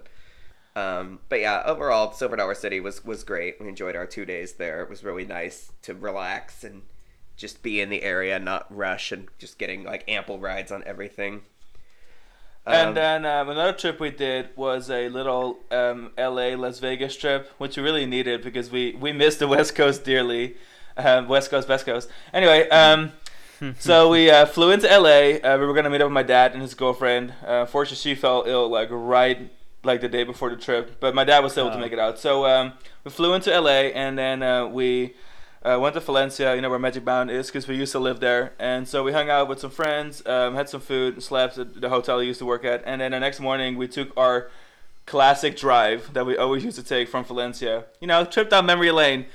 Um, 0.75 1.19
but 1.29 1.39
yeah, 1.39 1.63
overall, 1.65 2.11
Silver 2.11 2.35
Dollar 2.35 2.53
City 2.55 2.79
was 2.79 3.03
was 3.03 3.23
great. 3.23 3.59
We 3.59 3.67
enjoyed 3.67 3.95
our 3.95 4.05
two 4.05 4.25
days 4.25 4.53
there. 4.53 4.81
It 4.83 4.89
was 4.89 5.03
really 5.03 5.25
nice 5.25 5.71
to 5.83 5.93
relax 5.95 6.63
and 6.63 6.83
just 7.35 7.63
be 7.63 7.81
in 7.81 7.89
the 7.89 8.03
area, 8.03 8.39
not 8.39 8.65
rush, 8.75 9.11
and 9.11 9.27
just 9.39 9.57
getting 9.57 9.83
like 9.83 10.03
ample 10.07 10.39
rides 10.39 10.71
on 10.71 10.83
everything. 10.85 11.41
And 12.65 12.89
Um, 12.89 12.93
then 12.95 13.25
um, 13.25 13.49
another 13.49 13.73
trip 13.73 13.99
we 13.99 14.11
did 14.11 14.49
was 14.55 14.89
a 14.91 15.07
little 15.09 15.59
um, 15.71 16.11
L.A. 16.17 16.55
Las 16.55 16.79
Vegas 16.79 17.15
trip, 17.15 17.49
which 17.57 17.77
we 17.77 17.83
really 17.83 18.05
needed 18.05 18.41
because 18.43 18.69
we 18.69 18.93
we 18.99 19.11
missed 19.13 19.39
the 19.39 19.47
West 19.47 19.73
Coast 19.75 20.03
dearly. 20.03 20.57
Um, 20.97 21.27
West 21.27 21.49
Coast, 21.51 21.69
West 21.69 21.85
Coast. 21.85 22.09
Anyway, 22.33 22.67
um, 22.69 23.13
so 23.79 24.09
we 24.09 24.29
uh, 24.29 24.45
flew 24.45 24.71
into 24.71 24.91
L.A. 24.91 25.41
Uh, 25.41 25.57
we 25.57 25.65
were 25.65 25.73
gonna 25.73 25.89
meet 25.89 26.01
up 26.01 26.05
with 26.07 26.13
my 26.13 26.23
dad 26.23 26.53
and 26.53 26.61
his 26.61 26.73
girlfriend. 26.73 27.33
Uh, 27.45 27.65
fortunately, 27.65 27.97
she 27.97 28.15
fell 28.15 28.43
ill 28.47 28.67
like 28.69 28.89
right 28.91 29.49
like 29.83 30.01
the 30.01 30.09
day 30.09 30.23
before 30.23 30.49
the 30.49 30.55
trip, 30.57 30.99
but 30.99 31.15
my 31.15 31.23
dad 31.23 31.39
was 31.39 31.57
able 31.57 31.69
to 31.69 31.77
Oh. 31.77 31.79
make 31.79 31.93
it 31.93 31.99
out. 31.99 32.19
So 32.19 32.45
um, 32.45 32.73
we 33.03 33.11
flew 33.11 33.33
into 33.33 33.53
L.A. 33.53 33.93
and 33.93 34.17
then 34.17 34.43
uh, 34.43 34.65
we. 34.67 35.13
Uh, 35.65 35.77
went 35.77 35.93
to 35.95 35.99
Valencia, 35.99 36.55
you 36.55 36.61
know 36.61 36.69
where 36.69 36.79
Magic 36.79 37.03
Mountain 37.03 37.35
is, 37.35 37.47
because 37.47 37.67
we 37.67 37.75
used 37.75 37.91
to 37.91 37.99
live 37.99 38.21
there, 38.21 38.53
and 38.57 38.87
so 38.87 39.03
we 39.03 39.11
hung 39.11 39.29
out 39.29 39.49
with 39.49 39.59
some 39.59 39.71
friends, 39.71 40.25
um, 40.25 40.55
had 40.55 40.69
some 40.69 40.79
food, 40.79 41.21
slept 41.21 41.57
at 41.57 41.81
the 41.81 41.89
hotel 41.89 42.19
I 42.19 42.21
used 42.21 42.39
to 42.39 42.45
work 42.45 42.63
at, 42.63 42.83
and 42.85 43.01
then 43.01 43.11
the 43.11 43.19
next 43.19 43.41
morning 43.41 43.75
we 43.75 43.87
took 43.87 44.15
our 44.15 44.49
classic 45.05 45.57
drive 45.57 46.13
that 46.13 46.25
we 46.25 46.37
always 46.37 46.63
used 46.63 46.77
to 46.77 46.83
take 46.83 47.09
from 47.09 47.25
Valencia. 47.25 47.85
You 47.99 48.07
know, 48.07 48.23
trip 48.23 48.49
down 48.49 48.65
memory 48.65 48.91
lane 48.91 49.25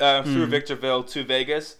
uh, 0.00 0.22
through 0.24 0.46
Victorville 0.46 1.04
to 1.04 1.22
Vegas, 1.22 1.76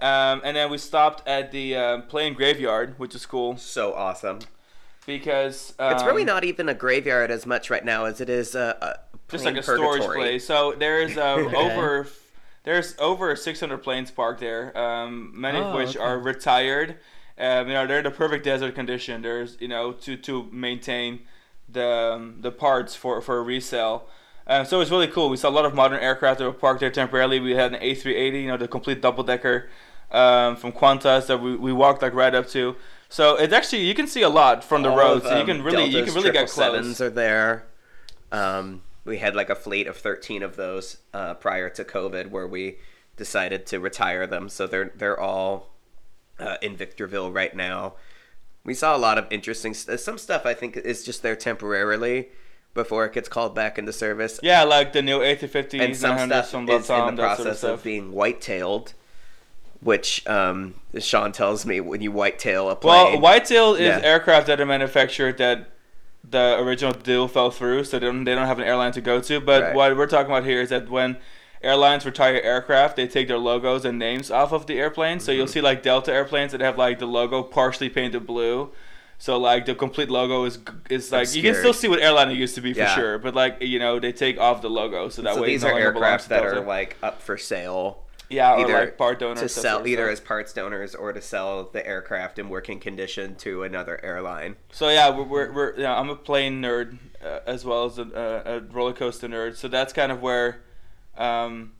um, 0.00 0.40
and 0.44 0.56
then 0.56 0.70
we 0.70 0.78
stopped 0.78 1.26
at 1.28 1.52
the 1.52 1.76
um, 1.76 2.02
plane 2.02 2.34
graveyard, 2.34 2.94
which 2.98 3.14
is 3.14 3.26
cool 3.26 3.56
so 3.56 3.92
awesome. 3.94 4.38
because 5.06 5.74
um, 5.78 5.92
It's 5.92 6.04
really 6.04 6.24
not 6.24 6.44
even 6.44 6.68
a 6.68 6.74
graveyard 6.74 7.30
as 7.30 7.46
much 7.46 7.70
right 7.70 7.84
now 7.84 8.04
as 8.04 8.20
it 8.20 8.28
is 8.28 8.54
a, 8.54 8.76
a 8.80 8.98
just 9.30 9.44
plane 9.44 9.54
like 9.54 9.60
a 9.60 9.62
storage 9.62 10.00
purgatory. 10.02 10.18
place. 10.18 10.46
So 10.46 10.74
there's 10.78 11.16
um, 11.16 11.46
Okay. 11.46 11.56
over 11.56 12.06
there's 12.64 12.94
over 12.98 13.34
600 13.36 13.78
planes 13.78 14.10
parked 14.10 14.40
there, 14.40 14.76
um, 14.76 15.32
many 15.34 15.58
of 15.58 15.66
Oh, 15.66 15.76
which 15.76 15.96
okay. 15.96 16.04
are 16.04 16.18
retired. 16.18 16.96
Um, 17.38 17.68
you 17.68 17.74
know, 17.74 17.86
they're 17.86 17.98
in 17.98 18.04
the 18.04 18.10
perfect 18.10 18.44
desert 18.44 18.74
condition. 18.74 19.22
There's 19.22 19.56
you 19.60 19.68
know 19.68 19.92
to 19.92 20.16
to 20.18 20.48
maintain 20.52 21.20
the 21.68 21.86
um, 22.14 22.36
the 22.40 22.50
parts 22.52 22.94
for 22.94 23.20
for 23.22 23.42
resale. 23.42 24.06
Um, 24.46 24.64
so 24.66 24.80
it's 24.80 24.90
really 24.90 25.06
cool. 25.06 25.28
We 25.30 25.36
saw 25.36 25.48
a 25.48 25.50
lot 25.50 25.64
of 25.64 25.74
modern 25.74 26.00
aircraft 26.00 26.38
that 26.40 26.44
were 26.44 26.52
parked 26.52 26.80
there 26.80 26.90
temporarily. 26.90 27.38
We 27.38 27.52
had 27.52 27.72
an 27.72 27.80
A380, 27.80 28.42
you 28.42 28.48
know, 28.48 28.56
the 28.56 28.66
complete 28.66 29.00
double 29.00 29.22
decker 29.22 29.68
um, 30.12 30.56
from 30.56 30.72
Qantas 30.72 31.26
that 31.26 31.40
we, 31.40 31.56
we 31.56 31.72
walked 31.72 32.02
like 32.02 32.14
right 32.14 32.34
up 32.34 32.48
to. 32.48 32.76
So 33.08 33.36
it's 33.36 33.52
actually 33.52 33.84
you 33.86 33.94
can 33.94 34.06
see 34.06 34.22
a 34.22 34.28
lot 34.28 34.62
from 34.62 34.82
the 34.82 34.90
All 34.90 34.98
road. 34.98 35.16
of, 35.18 35.22
So 35.24 35.34
you 35.34 35.40
um, 35.40 35.46
can 35.46 35.62
really 35.62 35.84
you 35.86 36.04
can 36.04 36.14
really 36.14 36.30
get 36.30 36.48
close. 36.48 36.76
777s 36.76 37.00
are 37.00 37.10
there. 37.10 37.64
Um, 38.30 38.82
we 39.04 39.18
had 39.18 39.34
like 39.34 39.50
a 39.50 39.54
fleet 39.56 39.86
of 39.86 39.96
13 39.96 40.42
of 40.42 40.56
those 40.56 40.98
uh, 41.12 41.34
prior 41.34 41.68
to 41.70 41.84
COVID, 41.84 42.30
where 42.30 42.46
we 42.46 42.76
decided 43.16 43.66
to 43.66 43.80
retire 43.80 44.26
them. 44.26 44.48
So 44.48 44.66
they're 44.66 44.92
they're 44.94 45.18
all 45.18 45.70
uh, 46.38 46.56
in 46.62 46.76
Victorville 46.76 47.32
right 47.32 47.54
now. 47.54 47.94
We 48.64 48.74
saw 48.74 48.94
a 48.94 48.98
lot 48.98 49.18
of 49.18 49.26
interesting. 49.30 49.74
St- 49.74 49.98
some 49.98 50.18
stuff 50.18 50.46
I 50.46 50.54
think 50.54 50.76
is 50.76 51.02
just 51.04 51.22
there 51.22 51.36
temporarily 51.36 52.28
before 52.74 53.04
it 53.04 53.12
gets 53.12 53.28
called 53.28 53.54
back 53.54 53.78
into 53.78 53.92
service. 53.92 54.38
Yeah, 54.42 54.62
like 54.64 54.92
the 54.92 55.02
new 55.02 55.18
A350s, 55.18 55.80
and 55.80 55.96
some 55.96 56.18
stuff 56.18 56.50
from 56.50 56.68
is 56.68 56.68
in 56.68 56.76
the 56.76 56.76
that 56.76 56.84
sort 56.84 57.08
of 57.10 57.16
process 57.18 57.64
of 57.64 57.82
being 57.82 58.12
white-tailed, 58.12 58.94
which 59.80 60.26
um, 60.26 60.74
Sean 60.98 61.32
tells 61.32 61.64
me 61.64 61.80
when 61.80 62.00
you 62.02 62.12
whitetail 62.12 62.68
a 62.70 62.76
plane. 62.76 63.12
Well, 63.14 63.20
Whitetail 63.20 63.74
is 63.74 63.80
Yeah. 63.80 64.00
aircraft 64.02 64.46
that 64.48 64.60
are 64.60 64.66
manufactured 64.66 65.38
that 65.38 65.70
the 66.28 66.58
original 66.60 66.92
deal 66.92 67.28
fell 67.28 67.50
through, 67.50 67.84
so 67.84 67.98
they 67.98 68.06
don't, 68.06 68.24
they 68.24 68.34
don't 68.34 68.46
have 68.46 68.58
an 68.58 68.64
airline 68.66 68.92
to 68.92 69.00
go 69.00 69.20
to. 69.20 69.40
But 69.40 69.62
Right. 69.62 69.74
what 69.74 69.96
we're 69.96 70.06
talking 70.06 70.30
about 70.30 70.44
here 70.44 70.60
is 70.60 70.68
that 70.68 70.90
when 70.90 71.16
airlines 71.62 72.04
retire 72.04 72.40
aircraft, 72.42 72.96
they 72.96 73.06
take 73.06 73.28
their 73.28 73.38
logos 73.38 73.84
and 73.86 73.98
names 73.98 74.30
off 74.30 74.52
of 74.52 74.66
the 74.66 74.78
airplane. 74.78 75.18
So 75.18 75.30
Mm-hmm. 75.32 75.38
you'll 75.38 75.46
see 75.46 75.60
like 75.62 75.82
Delta 75.82 76.12
airplanes 76.12 76.52
that 76.52 76.60
have 76.60 76.76
like 76.76 76.98
the 76.98 77.06
logo 77.06 77.42
partially 77.42 77.88
painted 77.88 78.26
blue. 78.26 78.70
So 79.18 79.38
like 79.38 79.66
the 79.66 79.74
complete 79.74 80.08
logo 80.10 80.44
is 80.44 80.58
is 80.88 81.12
like 81.12 81.34
you 81.34 81.42
can 81.42 81.54
still 81.54 81.74
see 81.74 81.88
what 81.88 82.00
airline 82.00 82.30
it 82.30 82.36
used 82.38 82.54
to 82.54 82.62
be 82.62 82.72
for 82.72 82.80
Yeah. 82.80 82.94
sure, 82.94 83.18
but 83.18 83.34
like 83.34 83.58
you 83.60 83.78
know 83.78 83.98
they 84.00 84.12
take 84.12 84.38
off 84.38 84.62
the 84.62 84.70
logo 84.70 85.10
so 85.10 85.20
that 85.22 85.34
so 85.34 85.42
way 85.42 85.48
these 85.48 85.62
no 85.62 85.68
are 85.70 85.78
aircraft 85.78 86.30
that 86.30 86.42
Delta. 86.42 86.56
are 86.60 86.64
like 86.64 86.96
up 87.02 87.20
for 87.20 87.36
sale 87.36 87.98
yeah, 88.30 88.54
or 88.54 88.60
either 88.60 88.72
like 88.72 88.96
part 88.96 89.18
donors 89.18 89.40
to 89.40 89.48
sell 89.48 89.86
either 89.86 90.08
as 90.08 90.20
parts 90.20 90.52
donors 90.52 90.94
or 90.94 91.12
to 91.12 91.20
sell 91.20 91.64
the 91.64 91.86
aircraft 91.86 92.38
in 92.38 92.48
working 92.48 92.80
condition 92.80 93.34
to 93.36 93.62
another 93.64 94.00
airline. 94.02 94.56
So 94.72 94.88
yeah, 94.88 95.10
we're, 95.10 95.24
we're, 95.24 95.52
we're 95.52 95.74
yeah, 95.80 95.98
I'm 95.98 96.08
a 96.08 96.16
plane 96.16 96.62
nerd 96.62 96.98
uh, 97.24 97.40
as 97.46 97.64
well 97.64 97.84
as 97.84 97.98
a, 97.98 98.02
a, 98.46 98.56
a 98.56 98.60
roller 98.60 98.92
coaster 98.92 99.28
nerd. 99.28 99.56
So 99.56 99.68
that's 99.68 99.92
kind 99.92 100.10
of 100.12 100.22
where, 100.22 100.62
um, 101.18 101.72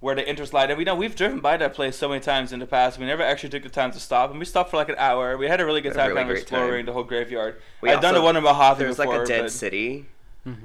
where 0.00 0.14
the 0.14 0.28
interest 0.28 0.52
lied. 0.52 0.70
And 0.70 0.76
we 0.78 0.84
know 0.84 0.94
we've 0.94 1.16
driven 1.16 1.40
by 1.40 1.56
that 1.56 1.72
place 1.72 1.96
so 1.96 2.08
many 2.08 2.20
times 2.20 2.52
in 2.52 2.60
the 2.60 2.66
past. 2.66 2.98
We 2.98 3.06
never 3.06 3.22
actually 3.22 3.48
took 3.50 3.62
the 3.62 3.68
time 3.70 3.92
to 3.92 4.00
stop, 4.00 4.30
and 4.30 4.38
we 4.38 4.44
stopped 4.44 4.70
for 4.70 4.76
like 4.76 4.88
an 4.90 4.96
hour. 4.98 5.36
We 5.38 5.46
had 5.46 5.60
a 5.60 5.64
really 5.64 5.80
good 5.80 5.94
time 5.94 6.08
really 6.08 6.20
kind 6.20 6.30
of 6.30 6.36
exploring 6.36 6.80
time. 6.80 6.86
the 6.86 6.92
whole 6.92 7.04
graveyard. 7.04 7.56
We 7.80 7.90
I'd 7.90 7.94
done 8.02 8.06
also- 8.14 8.20
the 8.20 8.22
one 8.24 8.36
in 8.36 8.42
Mojave 8.42 8.78
There's 8.82 8.96
before. 8.96 9.14
It 9.14 9.20
was 9.20 9.28
like 9.30 9.36
a 9.36 9.40
dead 9.40 9.42
but- 9.44 9.52
city, 9.52 10.06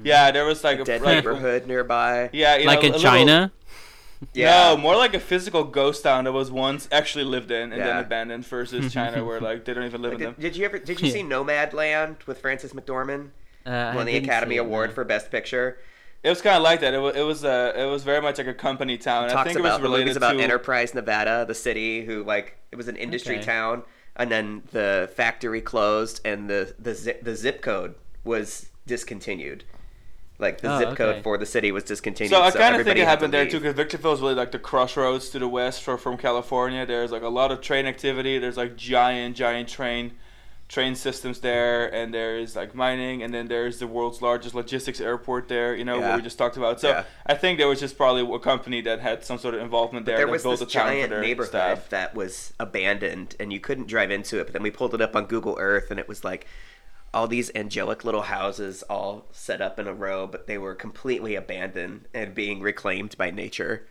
Yeah, 0.04 0.30
there 0.30 0.44
was 0.44 0.62
like 0.62 0.78
a 0.80 0.84
dead 0.84 1.02
like, 1.02 1.16
neighborhood 1.16 1.66
nearby. 1.66 2.30
Yeah, 2.32 2.56
you 2.56 2.66
like 2.66 2.80
know, 2.82 2.88
in 2.88 2.94
a 2.94 2.96
little- 2.96 3.10
China. 3.10 3.52
Yeah, 4.34 4.70
No, 4.74 4.76
more 4.76 4.96
like 4.96 5.14
a 5.14 5.20
physical 5.20 5.64
ghost 5.64 6.02
town 6.02 6.24
that 6.24 6.32
was 6.32 6.50
once 6.50 6.88
actually 6.92 7.24
lived 7.24 7.50
in 7.50 7.72
and 7.72 7.80
then 7.80 7.96
abandoned 7.98 8.46
versus 8.46 8.92
China 8.92 9.24
where 9.24 9.40
like 9.40 9.64
they 9.64 9.74
don't 9.74 9.84
even 9.84 10.02
live 10.02 10.12
Like, 10.12 10.20
in 10.20 10.26
did, 10.28 10.36
them. 10.36 10.42
did 10.42 10.56
you 10.56 10.64
ever 10.64 10.78
did 10.78 11.00
you 11.00 11.06
Yeah. 11.08 11.12
see 11.12 11.22
Nomadland 11.22 12.26
with 12.26 12.38
Frances 12.40 12.72
McDormand? 12.72 13.30
Uh, 13.66 13.92
Won 13.94 14.06
the 14.06 14.16
Academy 14.16 14.56
Award 14.56 14.90
no. 14.90 14.94
for 14.94 15.04
Best 15.04 15.30
Picture. 15.30 15.78
It 16.22 16.28
was 16.28 16.40
kind 16.40 16.56
of 16.56 16.62
like 16.62 16.80
that. 16.80 16.94
It 16.94 16.98
was 16.98 17.16
it 17.16 17.22
was 17.22 17.44
uh, 17.44 17.72
it 17.76 17.84
was 17.86 18.04
very 18.04 18.20
much 18.20 18.38
like 18.38 18.46
a 18.46 18.54
company 18.54 18.96
town. 18.96 19.24
I 19.24 19.28
talks 19.32 19.48
think 19.48 19.58
it 19.58 19.62
was 19.62 19.70
about 19.70 19.78
the 19.78 19.82
related 19.88 20.04
movies 20.06 20.16
about 20.16 20.32
to 20.34 20.40
Enterprise, 20.42 20.94
Nevada, 20.94 21.44
the 21.46 21.54
city 21.54 22.04
who 22.04 22.22
like 22.24 22.56
it 22.70 22.76
was 22.76 22.86
an 22.88 22.96
industry 22.96 23.36
Okay. 23.36 23.44
town, 23.44 23.82
and 24.16 24.30
then 24.30 24.62
the 24.72 25.10
factory 25.16 25.60
closed, 25.60 26.20
and 26.24 26.48
the 26.48 26.74
the 26.78 26.94
zip, 26.94 27.24
the 27.24 27.34
zip 27.34 27.60
code 27.60 27.94
was 28.24 28.68
discontinued. 28.86 29.64
Like 30.38 30.60
the 30.60 30.74
Oh, 30.74 30.78
zip 30.78 30.96
code 30.96 31.08
okay. 31.16 31.22
for 31.22 31.38
the 31.38 31.46
city 31.46 31.70
was 31.70 31.84
discontinued. 31.84 32.30
So 32.32 32.38
I 32.42 32.50
kind 32.50 32.52
of 32.54 32.58
think 32.58 32.70
everybody 32.80 33.00
it 33.00 33.04
had 33.04 33.04
to 33.04 33.10
happened 33.26 33.34
there 33.34 33.48
too, 33.48 33.60
because 33.60 33.76
Victorville 33.76 34.12
is 34.14 34.20
really 34.20 34.34
like 34.34 34.50
the 34.50 34.58
crossroads 34.58 35.28
to 35.30 35.38
the 35.38 35.46
west 35.48 35.82
for, 35.82 35.96
from 35.96 36.16
California. 36.16 36.84
There's 36.84 37.12
like 37.12 37.22
a 37.22 37.28
lot 37.28 37.52
of 37.52 37.60
train 37.60 37.86
activity. 37.86 38.38
There's 38.38 38.56
like 38.56 38.76
giant, 38.76 39.36
giant 39.36 39.68
train 39.68 40.12
train 40.68 40.94
systems 40.94 41.40
there, 41.40 41.86
and 41.94 42.14
there's 42.14 42.56
like 42.56 42.74
mining, 42.74 43.22
and 43.22 43.32
then 43.34 43.46
there's 43.46 43.78
the 43.78 43.86
world's 43.86 44.22
largest 44.22 44.54
logistics 44.54 45.02
airport 45.02 45.46
there. 45.46 45.76
You 45.76 45.84
know 45.84 45.98
Yeah. 46.00 46.08
what 46.08 46.16
we 46.16 46.22
just 46.22 46.38
talked 46.38 46.56
about. 46.56 46.80
So 46.80 46.88
Yeah. 46.88 47.04
I 47.26 47.34
think 47.34 47.58
there 47.58 47.68
was 47.68 47.78
just 47.78 47.96
probably 47.98 48.22
a 48.34 48.38
company 48.38 48.80
that 48.80 49.00
had 49.00 49.22
some 49.22 49.36
sort 49.38 49.54
of 49.54 49.60
involvement 49.60 50.06
there. 50.06 50.16
there 50.16 50.26
that 50.26 50.32
was 50.32 50.42
built 50.42 50.60
this 50.60 50.68
a 50.68 50.70
giant 50.72 51.10
neighborhood 51.12 51.50
staff. 51.50 51.88
that 51.90 52.14
was 52.14 52.54
abandoned 52.58 53.36
and 53.38 53.52
you 53.52 53.60
couldn't 53.60 53.86
drive 53.86 54.10
into 54.10 54.40
it 54.40 54.44
but 54.44 54.54
then 54.54 54.62
we 54.62 54.70
pulled 54.70 54.94
it 54.94 55.02
up 55.02 55.14
on 55.14 55.26
google 55.26 55.56
earth 55.60 55.90
and 55.90 56.00
it 56.00 56.08
was 56.08 56.24
like 56.24 56.46
all 57.14 57.28
these 57.28 57.50
angelic 57.54 58.04
little 58.04 58.22
houses 58.22 58.82
all 58.84 59.26
set 59.32 59.60
up 59.60 59.78
in 59.78 59.86
a 59.86 59.94
row 59.94 60.26
but 60.26 60.46
they 60.46 60.58
were 60.58 60.74
completely 60.74 61.34
abandoned 61.34 62.06
and 62.14 62.34
being 62.34 62.60
reclaimed 62.60 63.16
by 63.18 63.30
nature 63.30 63.86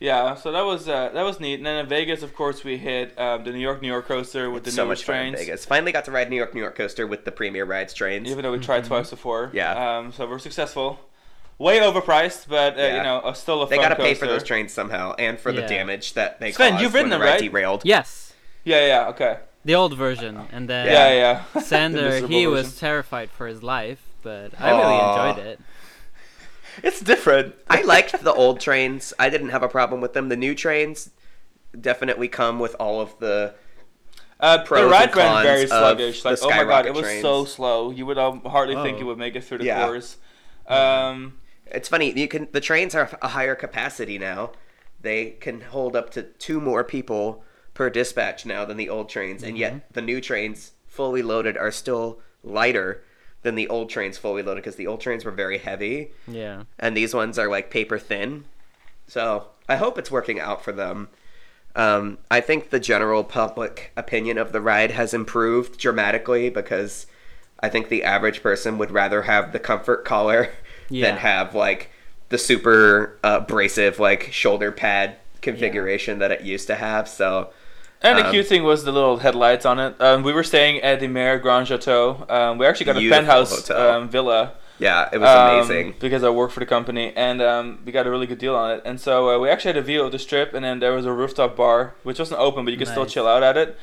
Yeah, 0.00 0.34
so 0.34 0.50
that 0.50 0.62
was 0.64 0.88
uh, 0.88 1.10
that 1.14 1.22
was 1.22 1.38
neat. 1.38 1.54
And 1.60 1.66
then 1.66 1.78
in 1.78 1.86
Vegas, 1.88 2.22
of 2.24 2.34
course, 2.34 2.64
we 2.64 2.76
hit 2.76 3.16
um, 3.18 3.44
the 3.44 3.52
New 3.52 3.60
York 3.60 3.80
New 3.82 3.88
York 3.88 4.06
coaster 4.08 4.50
with 4.50 4.64
the 4.64 4.72
so 4.72 4.84
newest 4.84 5.02
much 5.02 5.06
fun 5.06 5.14
in 5.26 5.32
trains. 5.34 5.38
vegas 5.38 5.64
finally 5.64 5.92
got 5.92 6.04
to 6.06 6.10
ride 6.10 6.28
new 6.28 6.34
york 6.36 6.54
new 6.54 6.60
york 6.60 6.74
coaster 6.76 7.06
with 7.06 7.24
the 7.24 7.30
premier 7.30 7.64
rides 7.64 7.94
trains 7.94 8.28
even 8.28 8.42
though 8.42 8.50
we 8.50 8.58
tried 8.58 8.84
twice 8.84 9.10
before. 9.10 9.46
Mm-hmm. 9.48 9.56
Yeah. 9.58 9.98
Um, 9.98 10.12
so 10.12 10.26
we're 10.28 10.40
successful. 10.40 10.98
Way 11.58 11.78
overpriced, 11.78 12.48
but 12.48 12.76
uh, 12.76 12.82
Yeah. 12.82 12.96
you 12.96 13.02
know, 13.04 13.18
uh, 13.18 13.32
still 13.34 13.62
a 13.62 13.68
they 13.68 13.76
got 13.76 13.90
to 13.90 13.96
pay 13.96 14.14
for 14.14 14.26
those 14.26 14.42
trains 14.42 14.72
somehow 14.72 15.14
and 15.18 15.38
for 15.38 15.52
the 15.52 15.62
damage 15.62 16.14
that 16.14 16.40
they 16.40 16.50
Sven, 16.50 16.72
caused 16.72 16.82
you've 16.82 16.94
ridden 16.94 17.10
when 17.10 17.20
the 17.20 17.24
them, 17.24 17.32
right? 17.34 17.40
derailed 17.40 17.82
Yes, 17.84 18.32
Yeah, 18.64 18.84
yeah, 18.86 19.08
okay. 19.10 19.38
The 19.64 19.74
old 19.74 19.96
version, 19.96 20.36
and 20.52 20.68
then 20.68 20.86
Yeah, 20.86 21.12
yeah. 21.12 21.42
The 21.54 21.60
Sander 21.60 22.02
miserable 22.02 22.28
he 22.28 22.44
version. 22.44 22.52
was 22.52 22.78
terrified 22.78 23.30
for 23.30 23.46
his 23.46 23.62
life, 23.62 24.00
but 24.22 24.52
I 24.58 24.70
really 24.70 24.98
enjoyed 25.34 25.46
it. 25.46 25.60
it's 26.82 27.00
different. 27.00 27.54
I 27.68 27.82
liked 27.82 28.22
the 28.24 28.32
old 28.32 28.60
trains. 28.60 29.12
I 29.18 29.28
didn't 29.28 29.50
have 29.50 29.62
a 29.62 29.68
problem 29.68 30.00
with 30.00 30.12
them. 30.14 30.28
The 30.28 30.36
new 30.36 30.54
trains 30.54 31.10
definitely 31.78 32.28
come 32.28 32.58
with 32.58 32.74
all 32.78 33.00
of 33.00 33.18
the 33.18 33.54
Uh, 34.40 34.56
the 34.58 34.64
pros 34.64 34.90
ride 34.90 35.08
and 35.08 35.16
ran 35.16 35.42
very 35.44 35.66
sluggish. 35.66 36.24
Like, 36.24 36.38
oh 36.42 36.50
my 36.50 36.64
god, 36.64 36.86
it 36.86 36.94
was 36.94 37.02
trains. 37.04 37.22
so 37.22 37.44
slow. 37.44 37.90
You 37.90 38.06
would 38.06 38.18
um, 38.18 38.42
hardly 38.44 38.74
think 38.76 38.98
Oh. 38.98 39.00
it 39.02 39.04
would 39.04 39.18
make 39.18 39.36
it 39.36 39.44
through 39.44 39.58
the 39.58 39.66
Yeah. 39.66 39.84
cores. 39.86 40.16
Um, 40.66 41.38
It's 41.66 41.88
funny. 41.88 42.10
You 42.12 42.28
can 42.28 42.48
the 42.52 42.60
trains 42.60 42.94
are 42.94 43.08
a 43.22 43.28
higher 43.28 43.54
capacity 43.54 44.18
now. 44.18 44.50
They 45.00 45.30
can 45.40 45.60
hold 45.62 45.96
up 45.96 46.10
to 46.10 46.22
two 46.22 46.60
more 46.60 46.84
people 46.84 47.44
per 47.74 47.88
dispatch 47.90 48.44
now 48.46 48.64
than 48.64 48.76
the 48.76 48.88
old 48.88 49.08
trains, 49.08 49.42
and 49.42 49.56
yet 49.56 49.92
the 49.92 50.02
new 50.02 50.20
trains 50.20 50.72
fully 50.86 51.22
loaded 51.22 51.56
are 51.56 51.70
still 51.70 52.18
lighter 52.44 53.02
than 53.42 53.54
the 53.54 53.68
old 53.68 53.88
trains 53.90 54.18
fully 54.18 54.42
loaded 54.42 54.60
because 54.62 54.76
the 54.76 54.86
old 54.86 55.00
trains 55.00 55.24
were 55.24 55.30
very 55.30 55.58
heavy, 55.58 56.10
Yeah. 56.28 56.64
and 56.78 56.96
these 56.96 57.14
ones 57.14 57.38
are 57.38 57.48
like 57.48 57.70
paper 57.70 57.98
thin. 57.98 58.44
So 59.08 59.46
I 59.68 59.76
hope 59.76 59.98
it's 59.98 60.10
working 60.10 60.38
out 60.38 60.62
for 60.62 60.72
them. 60.72 61.08
Um, 61.74 62.18
I 62.30 62.40
think 62.42 62.68
the 62.70 62.78
general 62.80 63.24
public 63.24 63.92
opinion 63.96 64.36
of 64.36 64.52
the 64.52 64.60
ride 64.60 64.90
has 64.90 65.14
improved 65.14 65.78
dramatically 65.78 66.50
because 66.50 67.06
I 67.60 67.68
think 67.70 67.88
the 67.88 68.04
average 68.04 68.42
person 68.42 68.76
would 68.78 68.90
rather 68.90 69.22
have 69.22 69.52
the 69.52 69.58
comfort 69.58 70.04
collar 70.04 70.50
Yeah. 70.90 71.06
than 71.12 71.16
have 71.20 71.54
like 71.54 71.90
the 72.28 72.36
super 72.36 73.18
uh, 73.24 73.38
abrasive 73.42 73.98
like 73.98 74.30
shoulder 74.32 74.70
pad 74.70 75.16
configuration 75.40 76.18
that 76.18 76.30
it 76.30 76.42
used 76.42 76.66
to 76.66 76.74
have. 76.74 77.08
So 77.08 77.50
and 78.02 78.18
the 78.18 78.24
Um, 78.26 78.30
cute 78.32 78.46
thing 78.46 78.62
was 78.64 78.84
the 78.84 78.92
little 78.92 79.18
headlights 79.18 79.64
on 79.66 79.78
it. 79.78 79.94
Um, 80.00 80.22
we 80.22 80.32
were 80.32 80.42
staying 80.44 80.80
at 80.82 81.00
the 81.00 81.08
Marriott 81.08 81.42
Grand 81.42 81.68
Chateau. 81.68 82.24
Um, 82.28 82.58
we 82.58 82.66
actually 82.66 82.86
got 82.86 82.96
a 82.96 83.08
penthouse 83.08 83.50
hotel. 83.68 83.96
um, 83.96 84.08
villa. 84.08 84.52
yeah, 84.78 85.08
it 85.12 85.18
was 85.18 85.28
um, 85.28 85.54
amazing. 85.54 85.94
because 86.00 86.24
I 86.24 86.30
work 86.30 86.50
for 86.50 86.60
the 86.60 86.66
company, 86.66 87.12
and 87.16 87.40
um, 87.40 87.78
we 87.84 87.92
got 87.92 88.06
a 88.06 88.10
really 88.10 88.26
good 88.26 88.38
deal 88.38 88.56
on 88.56 88.70
it. 88.72 88.82
And 88.84 89.00
so 89.00 89.30
uh, 89.30 89.38
we 89.38 89.48
actually 89.48 89.70
had 89.74 89.76
a 89.78 89.82
view 89.82 90.02
of 90.02 90.12
the 90.12 90.18
strip, 90.18 90.54
and 90.54 90.64
then 90.64 90.80
there 90.80 90.92
was 90.92 91.06
a 91.06 91.12
rooftop 91.12 91.56
bar, 91.56 91.94
which 92.02 92.18
wasn't 92.18 92.40
open, 92.40 92.64
but 92.64 92.72
you 92.72 92.78
could 92.78 92.88
still 92.88 93.06
chill 93.06 93.28
out 93.28 93.42
at 93.42 93.56
it. 93.56 93.78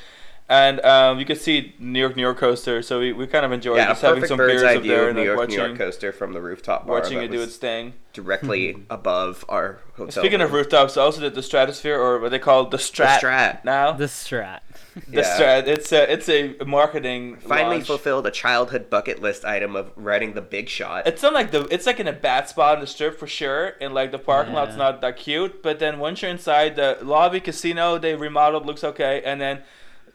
And 0.50 0.82
um, 0.82 1.20
you 1.20 1.26
could 1.26 1.40
see 1.40 1.76
New 1.78 2.00
York, 2.00 2.16
New 2.16 2.24
York 2.24 2.40
coaster. 2.40 2.82
So 2.82 3.00
we, 3.00 3.14
we 3.14 3.28
kind 3.28 3.46
of 3.46 3.52
enjoyed 3.52 3.78
Yeah, 3.78 3.90
just 3.90 4.02
having 4.02 4.26
some 4.26 4.38
bird's 4.38 4.62
beers 4.62 4.64
eye 4.64 4.76
up 4.78 4.82
view 4.82 4.92
there 4.92 5.04
of 5.04 5.10
and 5.10 5.16
New 5.18 5.22
like, 5.22 5.26
York, 5.28 5.38
watching, 5.38 5.58
New 5.58 5.66
York 5.68 5.78
coaster 5.78 6.12
from 6.12 6.34
the 6.34 6.42
rooftop 6.42 6.88
bar. 6.88 7.00
watching 7.00 7.22
it 7.22 7.28
do 7.32 7.40
its 7.42 7.56
thing. 7.58 7.94
directly 8.14 8.76
above 8.90 9.46
our 9.48 9.80
hotel. 9.96 10.24
Speaking 10.24 10.42
of 10.42 10.52
rooftops, 10.52 10.98
I 10.98 11.04
also 11.04 11.22
did 11.22 11.36
the 11.36 11.44
Stratosphere, 11.44 12.00
or 12.00 12.20
what 12.20 12.32
they 12.32 12.40
call 12.40 12.66
the 12.66 12.78
The 12.78 12.84
Strat. 12.84 13.20
Strat. 13.20 13.64
Now 13.64 13.92
The 13.92 14.06
strat. 14.06 14.62
the 15.08 15.22
Yeah. 15.22 15.38
Strat. 15.40 15.68
It's 15.68 15.92
a 15.92 16.12
it's 16.12 16.28
a 16.28 16.56
marketing. 16.66 17.36
finally 17.36 17.76
launch. 17.76 17.88
fulfilled 17.88 18.26
a 18.26 18.32
childhood 18.32 18.90
bucket 18.90 19.22
list 19.22 19.46
item 19.46 19.76
of 19.76 19.92
riding 19.96 20.34
the 20.34 20.42
big 20.42 20.68
shot. 20.68 21.06
It's 21.06 21.22
not 21.22 21.34
like 21.34 21.52
the 21.52 21.62
it's 21.70 21.86
like 21.86 22.00
in 22.00 22.08
a 22.08 22.14
bad 22.14 22.50
spot 22.50 22.74
in 22.76 22.82
the 22.82 22.88
strip 22.88 23.20
for 23.20 23.28
sure, 23.28 23.76
and 23.80 23.94
like 23.94 24.12
the 24.12 24.18
parking 24.20 24.54
lot's 24.56 24.76
not 24.76 25.00
that 25.02 25.16
cute. 25.18 25.62
But 25.62 25.78
then 25.78 26.00
once 26.00 26.24
you're 26.24 26.32
inside 26.32 26.76
the 26.76 26.98
lobby 27.04 27.40
casino, 27.40 28.00
they 28.00 28.16
remodeled, 28.16 28.66
looks 28.66 28.84
okay, 28.84 29.22
and 29.24 29.40
then 29.40 29.62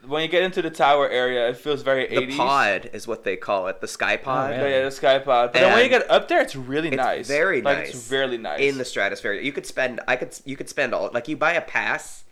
when 0.06 0.22
you 0.22 0.28
get 0.28 0.42
into 0.42 0.62
the 0.62 0.70
tower 0.70 1.08
area, 1.08 1.48
it 1.48 1.56
feels 1.56 1.82
very 1.82 2.06
the 2.06 2.16
80s. 2.26 2.36
pod 2.36 2.90
is 2.92 3.06
what 3.06 3.24
they 3.24 3.36
call 3.36 3.66
it, 3.68 3.80
the 3.80 3.88
sky 3.88 4.16
pod. 4.16 4.50
yeah. 4.52 4.60
Yeah, 4.62 4.68
yeah, 4.68 4.84
the 4.84 4.90
sky 4.90 5.18
pod. 5.18 5.52
But 5.52 5.60
then 5.60 5.72
when 5.74 5.82
you 5.82 5.88
get 5.88 6.10
up 6.10 6.28
there, 6.28 6.40
it's 6.40 6.56
really 6.56 6.88
it's 6.88 6.96
nice. 6.96 7.26
very 7.28 7.62
like, 7.62 7.78
nice 7.78 7.94
It's 7.94 8.10
really 8.10 8.38
nice. 8.38 8.60
in 8.60 8.78
the 8.78 8.84
stratosphere. 8.84 9.32
You 9.34 9.52
could 9.52 9.66
spend 9.66 10.00
I 10.08 10.16
could 10.16 10.38
you 10.44 10.56
could 10.56 10.68
spend 10.68 10.94
all 10.94 11.10
like 11.12 11.28
you 11.28 11.36
buy 11.36 11.52
a 11.54 11.60
pass 11.60 12.22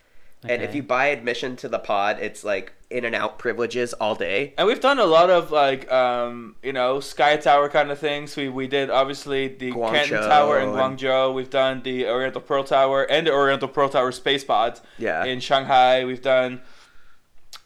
and 0.45 0.61
if 0.61 0.75
you 0.75 0.83
buy 0.83 1.07
admission 1.07 1.55
to 1.59 1.69
the 1.69 1.79
pod, 1.79 2.19
it's 2.21 2.43
like 2.43 2.73
in 2.91 3.05
and 3.05 3.15
out 3.15 3.39
privileges 3.39 3.93
all 3.95 4.17
day. 4.17 4.53
and 4.59 4.67
we've 4.67 4.81
done 4.81 4.99
a 4.99 5.05
lot 5.05 5.31
of 5.31 5.53
like 5.53 5.91
um, 5.93 6.57
you 6.65 6.73
know 6.73 6.99
sky 6.99 7.37
tower 7.37 7.69
kind 7.69 7.93
of 7.93 7.99
things. 8.01 8.35
We 8.37 8.49
we 8.49 8.67
did 8.67 8.91
obviously 8.91 9.47
the 9.47 9.71
Canton 9.71 10.21
Tower 10.23 10.59
in 10.59 10.71
and- 10.71 10.77
Guangzhou. 10.99 11.33
We've 11.33 11.49
done 11.49 11.83
the 11.85 12.09
Oriental 12.09 12.41
Pearl 12.41 12.65
Tower 12.65 13.05
and 13.05 13.29
the 13.29 13.33
Oriental 13.33 13.69
Pearl 13.69 13.89
Tower 13.89 14.11
space 14.11 14.43
pod 14.43 14.81
Yeah. 14.99 15.25
in 15.25 15.39
Shanghai. 15.39 16.05
We've 16.05 16.21
done. 16.23 16.61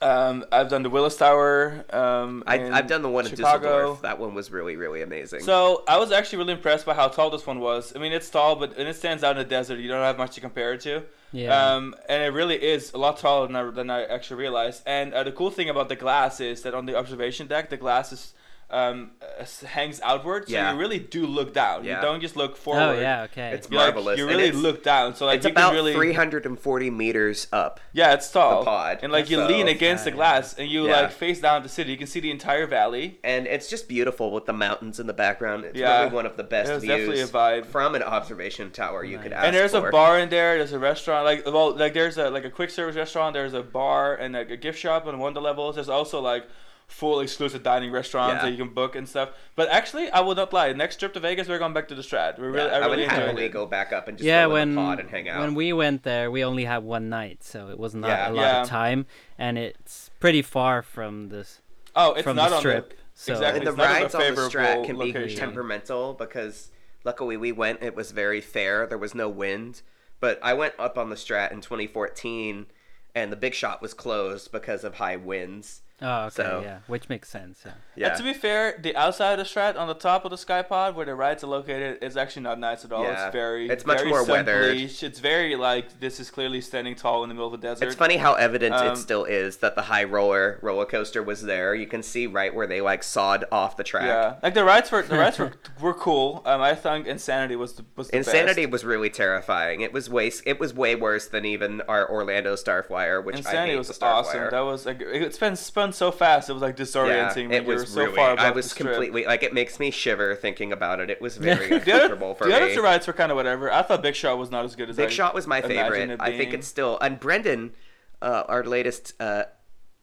Um, 0.02 0.44
I've 0.52 0.68
done 0.68 0.82
the 0.82 0.90
Willis 0.90 1.16
Tower. 1.16 1.84
Um, 1.90 2.44
I, 2.46 2.70
I've 2.70 2.86
done 2.86 3.02
the 3.02 3.08
one 3.08 3.24
in 3.24 3.30
Chicago. 3.30 3.68
Dusseldorf. 3.68 4.02
That 4.02 4.18
one 4.18 4.34
was 4.34 4.50
really, 4.50 4.76
really 4.76 5.00
amazing. 5.02 5.40
So 5.40 5.84
I 5.88 5.98
was 5.98 6.12
actually 6.12 6.38
really 6.38 6.52
impressed 6.52 6.84
by 6.84 6.94
how 6.94 7.08
tall 7.08 7.30
this 7.30 7.46
one 7.46 7.60
was. 7.60 7.94
I 7.96 7.98
mean, 7.98 8.12
it's 8.12 8.28
tall, 8.28 8.56
but 8.56 8.76
and 8.76 8.88
it 8.88 8.96
stands 8.96 9.24
out 9.24 9.32
in 9.32 9.42
the 9.42 9.48
desert. 9.48 9.78
You 9.78 9.88
don't 9.88 10.02
have 10.02 10.18
much 10.18 10.34
to 10.34 10.40
compare 10.40 10.74
it 10.74 10.82
to. 10.82 11.02
Yeah. 11.32 11.74
Um, 11.74 11.94
and 12.08 12.22
it 12.22 12.32
really 12.32 12.62
is 12.62 12.92
a 12.92 12.98
lot 12.98 13.18
taller 13.18 13.46
than 13.46 13.56
I, 13.56 13.70
than 13.70 13.90
I 13.90 14.04
actually 14.04 14.40
realized. 14.40 14.82
And 14.86 15.14
uh, 15.14 15.24
the 15.24 15.32
cool 15.32 15.50
thing 15.50 15.70
about 15.70 15.88
the 15.88 15.96
glass 15.96 16.40
is 16.40 16.62
that 16.62 16.74
on 16.74 16.86
the 16.86 16.96
observation 16.96 17.46
deck, 17.46 17.70
the 17.70 17.76
glass 17.76 18.12
is 18.12 18.34
um, 18.68 19.12
uh, 19.22 19.44
hangs 19.68 20.00
outward, 20.02 20.48
so 20.48 20.54
Yeah. 20.54 20.72
you 20.72 20.78
really 20.78 20.98
do 20.98 21.24
look 21.24 21.54
down. 21.54 21.84
Yeah. 21.84 21.96
You 21.96 22.02
don't 22.02 22.20
just 22.20 22.34
look 22.36 22.56
forward. 22.56 22.80
oh 22.80 23.00
yeah. 23.00 23.22
Okay. 23.22 23.50
It's 23.52 23.70
like, 23.70 23.94
marvelous. 23.94 24.18
you 24.18 24.26
really 24.26 24.44
it's- 24.48 24.60
look 24.60 24.82
down. 24.82 25.14
So 25.14 25.24
like 25.26 25.36
it's 25.36 25.46
you 25.46 25.52
about 25.52 25.68
can 25.68 25.76
really 25.76 25.92
340 25.94 26.90
meters 26.90 27.46
up. 27.52 27.78
yeah, 27.92 28.12
it's 28.14 28.28
tall. 28.30 28.60
the 28.60 28.64
pod. 28.64 28.98
And 29.02 29.12
like 29.12 29.30
you 29.30 29.36
So- 29.36 29.46
lean 29.46 29.68
against 29.68 30.02
the 30.04 30.10
Yeah. 30.10 30.16
glass 30.16 30.54
and 30.58 30.68
you 30.68 30.88
Yeah. 30.88 31.02
like 31.02 31.12
face 31.12 31.40
down 31.40 31.62
the 31.62 31.68
city. 31.68 31.92
You 31.92 31.96
can 31.96 32.08
see 32.08 32.18
the 32.18 32.30
entire 32.32 32.66
valley. 32.66 33.20
And 33.22 33.46
it's 33.46 33.68
just 33.70 33.88
beautiful 33.88 34.32
with 34.32 34.46
the 34.46 34.52
mountains 34.52 34.98
in 34.98 35.06
the 35.06 35.12
background. 35.14 35.64
It's 35.64 35.78
Yeah. 35.78 36.00
really 36.02 36.14
one 36.14 36.26
of 36.26 36.36
the 36.36 36.42
best 36.44 36.70
It 36.70 36.74
was 36.74 36.82
views 36.82 36.98
definitely 37.08 37.20
a 37.22 37.26
vibe. 37.62 37.66
from 37.66 37.94
an 37.94 38.02
observation 38.02 38.72
tower 38.72 39.04
you 39.04 39.18
could 39.18 39.30
Nice. 39.30 39.38
ask 39.38 39.46
and 39.46 39.56
there's 39.56 39.72
for. 39.72 39.88
a 39.88 39.92
bar 39.92 40.18
in 40.18 40.28
there. 40.28 40.58
There's 40.58 40.72
a 40.72 40.78
restaurant. 40.80 41.24
Like 41.24 41.46
well, 41.46 41.70
like 41.76 41.94
there's 41.94 42.18
a 42.18 42.30
like 42.30 42.44
a 42.44 42.50
quick 42.50 42.70
service 42.70 42.96
restaurant. 42.96 43.34
There's 43.34 43.54
a 43.54 43.62
bar 43.62 44.14
and 44.16 44.34
like 44.34 44.50
a 44.50 44.56
gift 44.56 44.78
shop 44.80 45.06
on 45.06 45.18
one 45.20 45.28
of 45.28 45.34
the 45.34 45.40
levels. 45.40 45.76
There's 45.76 45.88
also 45.88 46.20
like 46.20 46.48
full 46.86 47.20
exclusive 47.20 47.62
dining 47.62 47.90
restaurants 47.90 48.34
Yeah. 48.36 48.42
that 48.42 48.50
you 48.52 48.56
can 48.64 48.72
book 48.72 48.94
and 48.96 49.08
stuff. 49.08 49.30
But 49.56 49.68
actually, 49.70 50.08
I 50.10 50.20
will 50.20 50.34
not 50.34 50.52
lie. 50.52 50.72
Next 50.72 50.96
trip 50.96 51.12
to 51.14 51.20
Vegas, 51.20 51.48
we're 51.48 51.58
going 51.58 51.72
back 51.72 51.88
to 51.88 51.94
the 51.94 52.02
Strat. 52.02 52.38
We 52.38 52.46
really, 52.46 52.68
Yeah, 52.68 52.76
I 52.76 52.80
I 52.80 52.86
would 52.86 52.92
really 52.92 53.04
enjoyed 53.04 53.18
happily 53.18 53.44
it. 53.46 53.52
go 53.52 53.66
back 53.66 53.92
up 53.92 54.08
and 54.08 54.16
just 54.16 54.26
yeah, 54.26 54.44
go 54.46 54.52
when 54.54 54.74
the 54.74 54.80
pod 54.80 55.00
and 55.00 55.10
hang 55.10 55.28
out. 55.28 55.40
when 55.40 55.54
we 55.54 55.72
went 55.72 56.04
there, 56.04 56.30
we 56.30 56.44
only 56.44 56.64
had 56.64 56.84
one 56.84 57.08
night, 57.08 57.42
so 57.42 57.68
it 57.68 57.78
was 57.78 57.94
not 57.94 58.08
Yeah. 58.08 58.28
a 58.28 58.32
lot 58.32 58.42
Yeah. 58.42 58.62
of 58.62 58.68
time, 58.68 59.06
and 59.38 59.58
it's 59.58 60.10
pretty 60.20 60.42
far 60.42 60.80
from 60.82 61.28
this 61.28 61.60
Oh, 61.96 62.12
it's 62.14 62.22
from 62.22 62.36
not 62.36 62.50
the 62.50 62.54
on 62.56 62.60
strip. 62.60 62.90
the. 62.90 62.96
so 63.14 63.32
exactly. 63.32 63.58
and 63.58 63.66
the 63.66 63.70
it's 63.70 63.78
not 63.78 63.86
on 63.86 63.92
the 63.94 64.00
rides 64.02 64.14
on 64.14 64.34
the 64.34 64.40
strat 64.50 64.84
can 64.86 64.98
be 64.98 65.06
location. 65.06 65.38
temperamental 65.38 66.14
because 66.14 66.70
luckily 67.04 67.36
we 67.36 67.50
went 67.52 67.82
it 67.82 67.94
was 67.96 68.10
very 68.10 68.40
fair 68.42 68.86
there 68.86 68.98
was 68.98 69.14
no 69.14 69.28
wind 69.30 69.80
but 70.20 70.38
i 70.42 70.52
went 70.52 70.74
up 70.78 70.98
on 70.98 71.08
the 71.08 71.16
strat 71.16 71.50
in 71.52 71.60
2014 71.62 72.66
and 73.14 73.32
the 73.32 73.36
big 73.36 73.54
shot 73.54 73.80
was 73.80 73.94
closed 73.94 74.52
because 74.52 74.84
of 74.84 74.96
high 74.96 75.16
winds 75.16 75.80
Oh, 76.02 76.24
okay, 76.26 76.34
So- 76.34 76.60
yeah, 76.62 76.78
which 76.88 77.08
makes 77.08 77.28
sense. 77.30 77.62
Yeah. 77.64 77.72
yeah 77.96 78.08
And 78.08 78.16
to 78.18 78.22
be 78.22 78.34
fair, 78.34 78.76
the 78.78 78.94
outside 78.96 79.38
of 79.38 79.38
the 79.38 79.44
Strat 79.44 79.78
on 79.78 79.88
the 79.88 79.94
top 79.94 80.26
of 80.26 80.30
the 80.30 80.36
sky 80.36 80.60
pod 80.60 80.94
where 80.94 81.06
the 81.06 81.14
rides 81.14 81.42
are 81.42 81.46
located 81.46 82.02
is 82.02 82.18
actually 82.18 82.42
not 82.42 82.58
nice 82.58 82.84
at 82.84 82.92
all. 82.92 83.02
Yeah. 83.02 83.24
It's 83.26 83.32
very 83.32 83.70
It's 83.70 83.86
much 83.86 83.98
very 83.98 84.10
more 84.10 84.20
sun 84.20 84.30
weathered. 84.30 84.72
bleached. 84.74 85.02
It's 85.02 85.20
very 85.20 85.56
like 85.56 85.98
this 86.00 86.20
is 86.20 86.30
clearly 86.30 86.60
standing 86.60 86.94
tall 86.96 87.22
in 87.22 87.30
the 87.30 87.34
middle 87.34 87.52
of 87.52 87.58
the 87.58 87.66
desert. 87.66 87.86
it's 87.86 87.94
funny 87.96 88.18
how 88.18 88.34
evident 88.34 88.74
Um, 88.74 88.88
it 88.88 88.96
still 88.96 89.24
is 89.24 89.56
that 89.58 89.74
the 89.74 89.82
high 89.82 90.04
roller 90.04 90.58
roller 90.60 90.84
coaster 90.84 91.22
was 91.22 91.42
there 91.42 91.74
you 91.74 91.86
can 91.86 92.02
see 92.02 92.26
right 92.26 92.54
where 92.54 92.66
they 92.66 92.82
like 92.82 93.02
sawed 93.02 93.46
off 93.50 93.78
the 93.78 93.84
track 93.84 94.04
Yeah, 94.04 94.34
like 94.42 94.52
the 94.52 94.64
rides 94.64 94.90
were 94.92 95.00
the 95.02 95.16
rides 95.16 95.38
were, 95.38 95.52
were 95.80 95.94
cool. 95.94 96.42
Um, 96.44 96.60
I 96.60 96.74
think 96.74 97.06
Insanity 97.06 97.56
was 97.56 97.72
the 97.74 97.86
was 97.96 98.08
the 98.08 98.18
Insanity 98.18 98.66
Best. 98.66 98.72
was 98.72 98.84
really 98.84 99.08
terrifying. 99.08 99.80
It 99.80 99.94
was 99.94 100.10
way 100.10 100.30
it 100.44 100.60
was 100.60 100.74
way 100.74 100.94
worse 100.94 101.26
than 101.26 101.46
even 101.46 101.80
our 101.88 102.06
Orlando 102.10 102.54
Starflyer, 102.54 103.24
which 103.24 103.36
I 103.36 103.38
Insanity 103.38 103.70
hate 103.72 103.78
was 103.78 103.88
the 103.88 103.94
Starflyer. 103.94 104.12
awesome. 104.12 104.50
That 104.50 104.60
was 104.60 104.84
like 104.84 105.00
it 105.00 105.34
spun 105.34 105.56
spun 105.86 105.92
so 105.92 106.10
fast. 106.10 106.50
It 106.50 106.52
was 106.52 106.62
like 106.62 106.76
disorienting. 106.76 107.50
Yeah, 107.50 107.58
it 107.58 107.66
was 107.66 107.82
were 107.82 107.86
so 107.86 108.02
really. 108.04 108.16
far 108.16 108.38
I 108.38 108.50
was 108.50 108.72
completely 108.72 109.24
like 109.24 109.42
it 109.42 109.52
makes 109.52 109.78
me 109.78 109.90
shiver 109.90 110.34
thinking 110.34 110.72
about 110.72 111.00
it. 111.00 111.10
It 111.10 111.20
was 111.20 111.36
very 111.36 111.68
The 111.68 111.76
uncomfortable 111.76 112.34
for 112.34 112.46
the 112.46 112.54
other 112.56 112.72
two 112.72 112.82
rides 112.82 113.06
were 113.06 113.12
kind 113.12 113.30
of 113.30 113.36
whatever. 113.36 113.70
I 113.70 113.82
thought 113.82 114.02
Big 114.02 114.14
Shot 114.14 114.38
was 114.38 114.50
not 114.50 114.64
as 114.64 114.76
good 114.76 114.90
as 114.90 114.96
Big 114.96 115.06
I 115.06 115.10
Shot 115.10 115.34
was 115.34 115.46
my 115.46 115.60
favorite. 115.60 116.16
I 116.20 116.36
think 116.36 116.52
it's 116.52 116.66
still 116.66 116.98
and 117.00 117.18
Brendan, 117.20 117.72
uh, 118.20 118.44
our 118.48 118.64
latest 118.64 119.14
uh, 119.20 119.44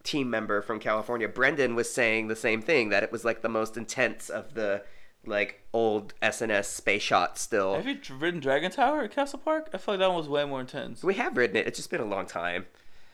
team 0.03 0.29
member 0.29 0.61
from 0.61 0.79
California, 0.79 1.27
Brendan 1.27 1.75
was 1.75 1.91
saying 1.91 2.27
the 2.27 2.35
same 2.35 2.61
thing 2.61 2.89
that 2.89 3.03
it 3.03 3.11
was 3.11 3.25
like 3.25 3.41
the 3.41 3.49
most 3.49 3.77
intense 3.77 4.29
of 4.29 4.53
the 4.53 4.83
like 5.25 5.61
old 5.71 6.13
S&S 6.21 6.67
space 6.67 7.01
shot 7.01 7.37
Still, 7.37 7.75
Have 7.75 7.87
you 7.87 7.97
ridden 8.19 8.41
Dragon 8.41 8.69
Tower 8.69 9.03
at 9.03 9.11
Castle 9.11 9.39
Park? 9.39 9.69
I 9.73 9.77
feel 9.77 9.93
like 9.93 9.99
that 9.99 10.09
one 10.09 10.17
was 10.17 10.27
way 10.27 10.43
more 10.43 10.59
intense. 10.59 11.01
we 11.01 11.13
have 11.13 11.37
ridden 11.37 11.55
it. 11.55 11.65
It's 11.65 11.79
just 11.79 11.89
been 11.89 12.01
a 12.01 12.05
long 12.05 12.25
time. 12.25 12.65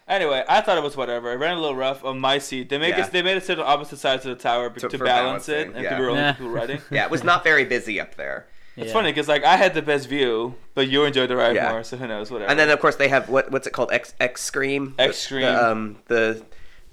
Anyway, 0.09 0.43
I 0.49 0.61
thought 0.61 0.77
it 0.77 0.83
was 0.83 0.97
whatever. 0.97 1.29
I 1.31 1.35
ran 1.35 1.55
a 1.57 1.59
little 1.61 1.75
rough 1.75 2.03
on 2.03 2.19
my 2.19 2.39
seat. 2.39 2.67
They 2.69 2.77
make 2.79 2.95
Yeah. 2.97 3.03
us 3.03 3.09
they 3.09 3.21
made 3.21 3.37
us 3.37 3.45
sit 3.45 3.59
on 3.59 3.65
opposite 3.65 3.99
sides 3.99 4.25
of 4.25 4.35
the 4.35 4.41
tower 4.41 4.69
To- 4.71 4.89
to, 4.89 4.97
for 4.97 5.05
balance 5.05 5.47
it 5.49 5.67
and 5.67 5.83
yeah. 5.83 5.91
to 5.91 5.95
be 5.97 6.01
only 6.03 6.21
Nah. 6.21 6.33
people 6.33 6.49
riding. 6.49 6.81
Yeah, 6.91 7.05
it 7.05 7.11
was 7.11 7.23
not 7.23 7.43
very 7.43 7.63
busy 7.63 8.01
up 8.01 8.15
there. 8.15 8.47
It's 8.75 8.87
Yeah. 8.87 8.93
funny 8.93 9.11
because 9.11 9.27
like 9.27 9.43
I 9.45 9.55
had 9.57 9.73
the 9.73 9.81
best 9.81 10.07
view, 10.09 10.55
but 10.73 10.87
you 10.87 11.03
enjoyed 11.05 11.29
the 11.29 11.35
ride 11.35 11.55
Yeah. 11.55 11.71
more, 11.71 11.83
so 11.83 11.95
who 11.97 12.07
knows? 12.07 12.31
Whatever. 12.31 12.49
And 12.49 12.59
then 12.59 12.69
of 12.69 12.79
course 12.79 12.95
they 12.95 13.07
have 13.09 13.29
what 13.29 13.51
what's 13.51 13.67
it 13.67 13.71
called? 13.71 13.91
X 13.91 14.13
X 14.19 14.41
Scream. 14.41 14.95
X 14.97 15.15
The- 15.17 15.21
Scream. 15.21 15.41
The, 15.43 15.67
um 15.69 15.95
the 16.07 16.41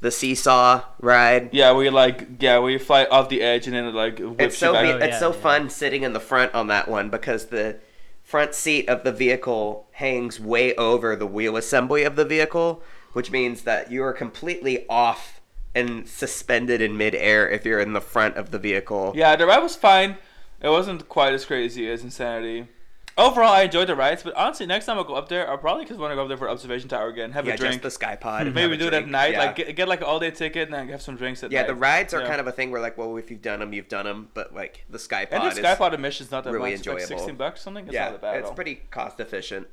the 0.03 0.11
seesaw 0.11 0.83
ride. 1.01 1.49
yeah, 1.53 1.73
we 1.73 1.89
like 1.89 2.27
yeah 2.39 2.59
we 2.59 2.77
fly 2.77 3.07
off 3.07 3.31
the 3.31 3.41
edge 3.41 3.67
and 3.67 3.75
then 3.75 3.85
it 3.87 3.95
like 3.95 4.19
whips 4.19 4.37
It's 4.41 4.59
so 4.59 4.73
you 4.75 4.81
be- 4.81 4.93
back. 4.93 5.01
Oh, 5.03 5.05
it's 5.07 5.13
yeah, 5.15 5.19
so 5.21 5.33
yeah. 5.33 5.41
fun 5.41 5.71
sitting 5.71 6.03
in 6.03 6.13
the 6.13 6.21
front 6.21 6.55
on 6.55 6.67
that 6.67 6.87
one 6.89 7.09
because 7.09 7.47
the 7.47 7.77
front 8.23 8.55
seat 8.55 8.89
of 8.89 9.05
the 9.05 9.13
vehicle 9.13 9.87
hangs 9.93 10.39
way 10.41 10.75
over 10.75 11.15
the 11.17 11.27
wheel 11.27 11.57
assembly 11.57 12.03
of 12.03 12.17
the 12.17 12.25
vehicle, 12.25 12.83
which 13.17 13.31
means 13.31 13.63
that 13.63 13.91
you 13.91 14.05
are 14.05 14.13
completely 14.13 14.87
off 14.91 15.41
and 15.75 16.07
suspended 16.07 16.83
in 16.83 16.99
midair 16.99 17.49
if 17.49 17.65
you're 17.65 17.81
in 17.81 17.95
the 17.95 18.01
front 18.03 18.37
of 18.37 18.51
the 18.51 18.59
vehicle. 18.59 19.15
Yeah, 19.17 19.35
the 19.37 19.47
ride 19.47 19.63
was 19.63 19.75
fine. 19.75 20.19
It 20.61 20.69
wasn't 20.69 21.09
quite 21.09 21.33
as 21.33 21.47
crazy 21.47 21.91
as 21.91 22.05
Insanity. 22.05 22.69
Overall, 23.17 23.55
I 23.55 23.63
enjoyed 23.63 23.89
the 23.89 23.97
rides, 23.97 24.23
but 24.23 24.35
honestly, 24.35 24.67
next 24.67 24.85
time 24.85 24.99
I 24.99 25.03
go 25.03 25.15
up 25.15 25.31
there, 25.31 25.49
I'll 25.49 25.57
probably 25.57 25.87
just 25.87 25.99
want 25.99 26.11
to 26.11 26.15
go 26.15 26.25
up 26.25 26.29
there 26.29 26.37
for 26.37 26.51
observation 26.51 26.91
tower 26.91 27.09
again, 27.09 27.33
have 27.33 27.47
yeah, 27.47 27.55
a 27.55 27.57
drink. 27.57 27.73
just 27.77 27.83
the 27.85 27.91
sky 27.91 28.17
pod. 28.17 28.53
Maybe 28.53 28.75
a 28.75 28.77
do 28.77 28.89
it 28.89 28.93
at 28.93 29.09
night, 29.09 29.33
Yeah. 29.33 29.39
like 29.47 29.57
get, 29.57 29.75
get 29.75 29.89
like 29.89 30.01
an 30.01 30.05
all 30.05 30.21
day 30.21 30.31
ticket 30.31 30.69
and 30.69 30.75
then 30.75 30.91
have 30.91 31.01
some 31.01 31.17
drinks 31.17 31.43
at 31.43 31.51
yeah, 31.51 31.63
night. 31.63 31.69
the 31.69 31.75
rides 31.75 32.13
are 32.13 32.21
Yeah. 32.21 32.29
kind 32.29 32.43
of 32.43 32.47
a 32.47 32.53
thing 32.53 32.71
where 32.71 32.83
like, 32.83 32.99
well, 32.99 33.17
if 33.17 33.31
you've 33.31 33.41
done 33.41 33.61
them, 33.61 33.73
you've 33.73 33.89
done 33.89 34.05
them. 34.05 34.29
But 34.35 34.55
like 34.55 34.85
the 34.91 34.99
sky 34.99 35.25
pod 35.25 35.41
And 35.43 35.57
the 35.57 35.63
Skypod 35.63 35.95
admission's 35.95 36.31
not 36.31 36.45
that 36.45 36.53
really 36.53 36.73
much. 36.73 36.81
It's 36.81 36.87
like 36.87 37.01
enjoyable. 37.01 37.19
16 37.21 37.37
bucks 37.37 37.61
or 37.61 37.63
something. 37.63 37.87
It's 37.87 37.95
yeah, 37.95 38.11
not 38.11 38.13
that 38.13 38.21
bad 38.21 38.35
at 38.37 38.41
it's 38.43 38.51
pretty 38.51 38.83
cost 38.91 39.21
efficient. 39.21 39.69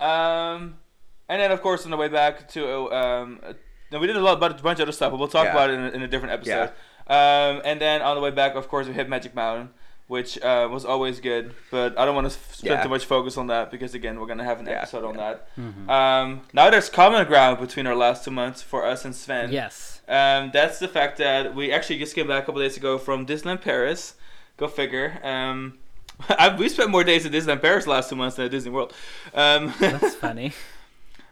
Um, 0.00 0.78
and 1.28 1.40
then 1.40 1.50
of 1.52 1.60
course 1.62 1.84
on 1.84 1.90
the 1.90 1.96
way 1.96 2.08
back 2.08 2.48
to 2.50 2.92
um, 2.92 3.40
uh, 3.46 3.98
we 3.98 4.06
did 4.06 4.16
a 4.16 4.20
lot 4.20 4.36
about 4.38 4.58
a 4.58 4.62
bunch 4.62 4.78
of 4.78 4.82
other 4.82 4.92
stuff, 4.92 5.10
but 5.12 5.18
we'll 5.18 5.28
talk 5.28 5.46
Yeah. 5.46 5.52
about 5.52 5.70
it 5.70 5.74
in 5.74 5.80
a, 5.84 5.88
in 5.90 6.02
a 6.02 6.08
different 6.08 6.32
episode. 6.34 6.70
Um, 7.06 7.62
and 7.64 7.80
then 7.80 8.02
on 8.02 8.16
the 8.16 8.20
way 8.20 8.30
back, 8.30 8.54
of 8.54 8.68
course, 8.68 8.86
we 8.86 8.92
hit 8.92 9.08
Magic 9.08 9.34
Mountain, 9.34 9.70
which 10.08 10.38
uh, 10.42 10.68
was 10.70 10.84
always 10.84 11.20
good. 11.20 11.54
But 11.70 11.98
I 11.98 12.04
don't 12.04 12.14
want 12.14 12.26
to 12.30 12.34
f- 12.36 12.54
spend 12.54 12.72
Yeah. 12.74 12.82
too 12.82 12.90
much 12.90 13.06
focus 13.06 13.38
on 13.38 13.46
that 13.46 13.70
because 13.70 13.94
again, 13.94 14.20
we're 14.20 14.26
gonna 14.26 14.44
have 14.44 14.60
an 14.60 14.66
Yeah, 14.66 14.72
episode 14.82 15.04
on 15.04 15.14
yeah. 15.14 15.20
that. 15.34 15.56
Mhm. 15.58 15.88
Um, 15.88 16.40
now 16.52 16.68
there's 16.68 16.90
common 16.90 17.26
ground 17.26 17.60
between 17.60 17.86
our 17.86 17.94
last 17.96 18.24
two 18.26 18.30
months 18.30 18.60
for 18.60 18.84
us 18.84 19.06
and 19.06 19.14
Sven. 19.14 19.50
Yes. 19.52 20.02
Um, 20.06 20.50
that's 20.52 20.78
the 20.78 20.88
fact 20.88 21.16
that 21.18 21.54
we 21.54 21.72
actually 21.72 21.98
just 21.98 22.14
came 22.14 22.26
back 22.28 22.42
a 22.42 22.46
couple 22.46 22.60
days 22.60 22.76
ago 22.76 22.98
from 22.98 23.24
Disneyland 23.24 23.62
Paris. 23.62 24.14
Go 24.58 24.68
figure. 24.68 25.18
Um, 25.22 25.78
I, 26.28 26.54
we 26.54 26.68
spent 26.68 26.90
more 26.90 27.04
days 27.04 27.24
at 27.24 27.32
Disneyland 27.32 27.62
Paris 27.62 27.86
last 27.86 28.10
two 28.10 28.16
months 28.16 28.36
than 28.36 28.44
at 28.46 28.50
Disney 28.50 28.70
World. 28.70 28.92
Um, 29.34 29.72
That's 29.80 30.14
funny. 30.14 30.52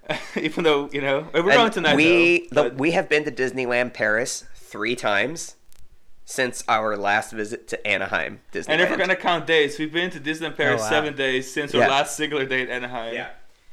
even 0.36 0.64
though 0.64 0.88
you 0.92 1.00
know 1.00 1.26
we're 1.34 1.42
going 1.42 1.70
tonight. 1.70 1.96
We 1.96 2.48
though, 2.50 2.68
the, 2.70 2.74
we 2.76 2.92
have 2.92 3.08
been 3.08 3.24
to 3.24 3.32
Disneyland 3.32 3.92
Paris 3.94 4.44
three 4.54 4.94
times 4.96 5.56
since 6.24 6.64
our 6.68 6.96
last 6.96 7.32
visit 7.32 7.68
to 7.68 7.86
Anaheim 7.86 8.40
Disneyland. 8.52 8.68
and 8.70 8.80
if 8.82 8.90
we're 8.90 8.96
gonna 8.96 9.16
count 9.16 9.46
days, 9.46 9.78
we've 9.78 9.92
been 9.92 10.10
to 10.10 10.20
Disneyland 10.20 10.56
Paris 10.56 10.80
Oh, 10.80 10.84
wow. 10.84 10.90
seven 10.90 11.16
days 11.16 11.52
since 11.52 11.72
Yeah. 11.72 11.82
our 11.84 11.88
last 11.90 12.16
singular 12.16 12.44
day 12.44 12.62
at 12.62 12.68
Anaheim. 12.70 13.14
yeah, 13.14 13.30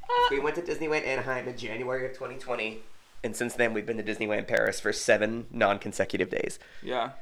ah. 0.09 0.27
we 0.31 0.39
went 0.39 0.55
to 0.55 0.61
Disneyland 0.61 1.05
Anaheim 1.05 1.47
in 1.47 1.57
January 1.57 2.05
of 2.05 2.13
2020, 2.13 2.81
and 3.23 3.35
since 3.35 3.55
then 3.55 3.73
we've 3.73 3.85
been 3.85 3.97
to 3.97 4.03
Disneyland 4.03 4.47
Paris 4.47 4.79
for 4.79 4.93
seven 4.93 5.47
non-consecutive 5.51 6.29
days. 6.29 6.59
Yeah. 6.81 7.11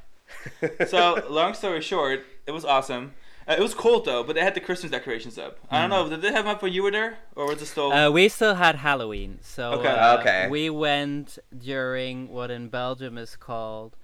So 0.87 1.25
long 1.29 1.53
story 1.53 1.81
short, 1.81 2.23
it 2.47 2.51
was 2.51 2.63
awesome. 2.63 3.13
Uh, 3.47 3.53
it 3.57 3.59
was 3.59 3.73
cold 3.73 4.05
though, 4.05 4.23
but 4.23 4.33
they 4.35 4.41
had 4.41 4.53
the 4.53 4.59
Christmas 4.59 4.91
decorations 4.91 5.37
up. 5.37 5.57
I 5.69 5.81
don't 5.81 5.89
know. 5.89 6.09
Did 6.09 6.21
they 6.21 6.31
have 6.31 6.45
them 6.45 6.55
up 6.55 6.61
when 6.61 6.73
you 6.73 6.83
were 6.83 6.91
there, 6.91 7.17
or 7.35 7.47
was 7.47 7.61
it 7.61 7.65
still? 7.67 7.91
Uh, 7.91 8.09
we 8.11 8.29
still 8.29 8.55
had 8.55 8.75
Halloween, 8.75 9.39
so 9.41 9.71
Okay. 9.73 9.87
uh, 9.87 10.17
Okay. 10.19 10.47
we 10.49 10.69
went 10.69 11.39
during 11.57 12.29
what 12.29 12.51
in 12.51 12.69
Belgium 12.69 13.17
is 13.17 13.35
called 13.35 13.95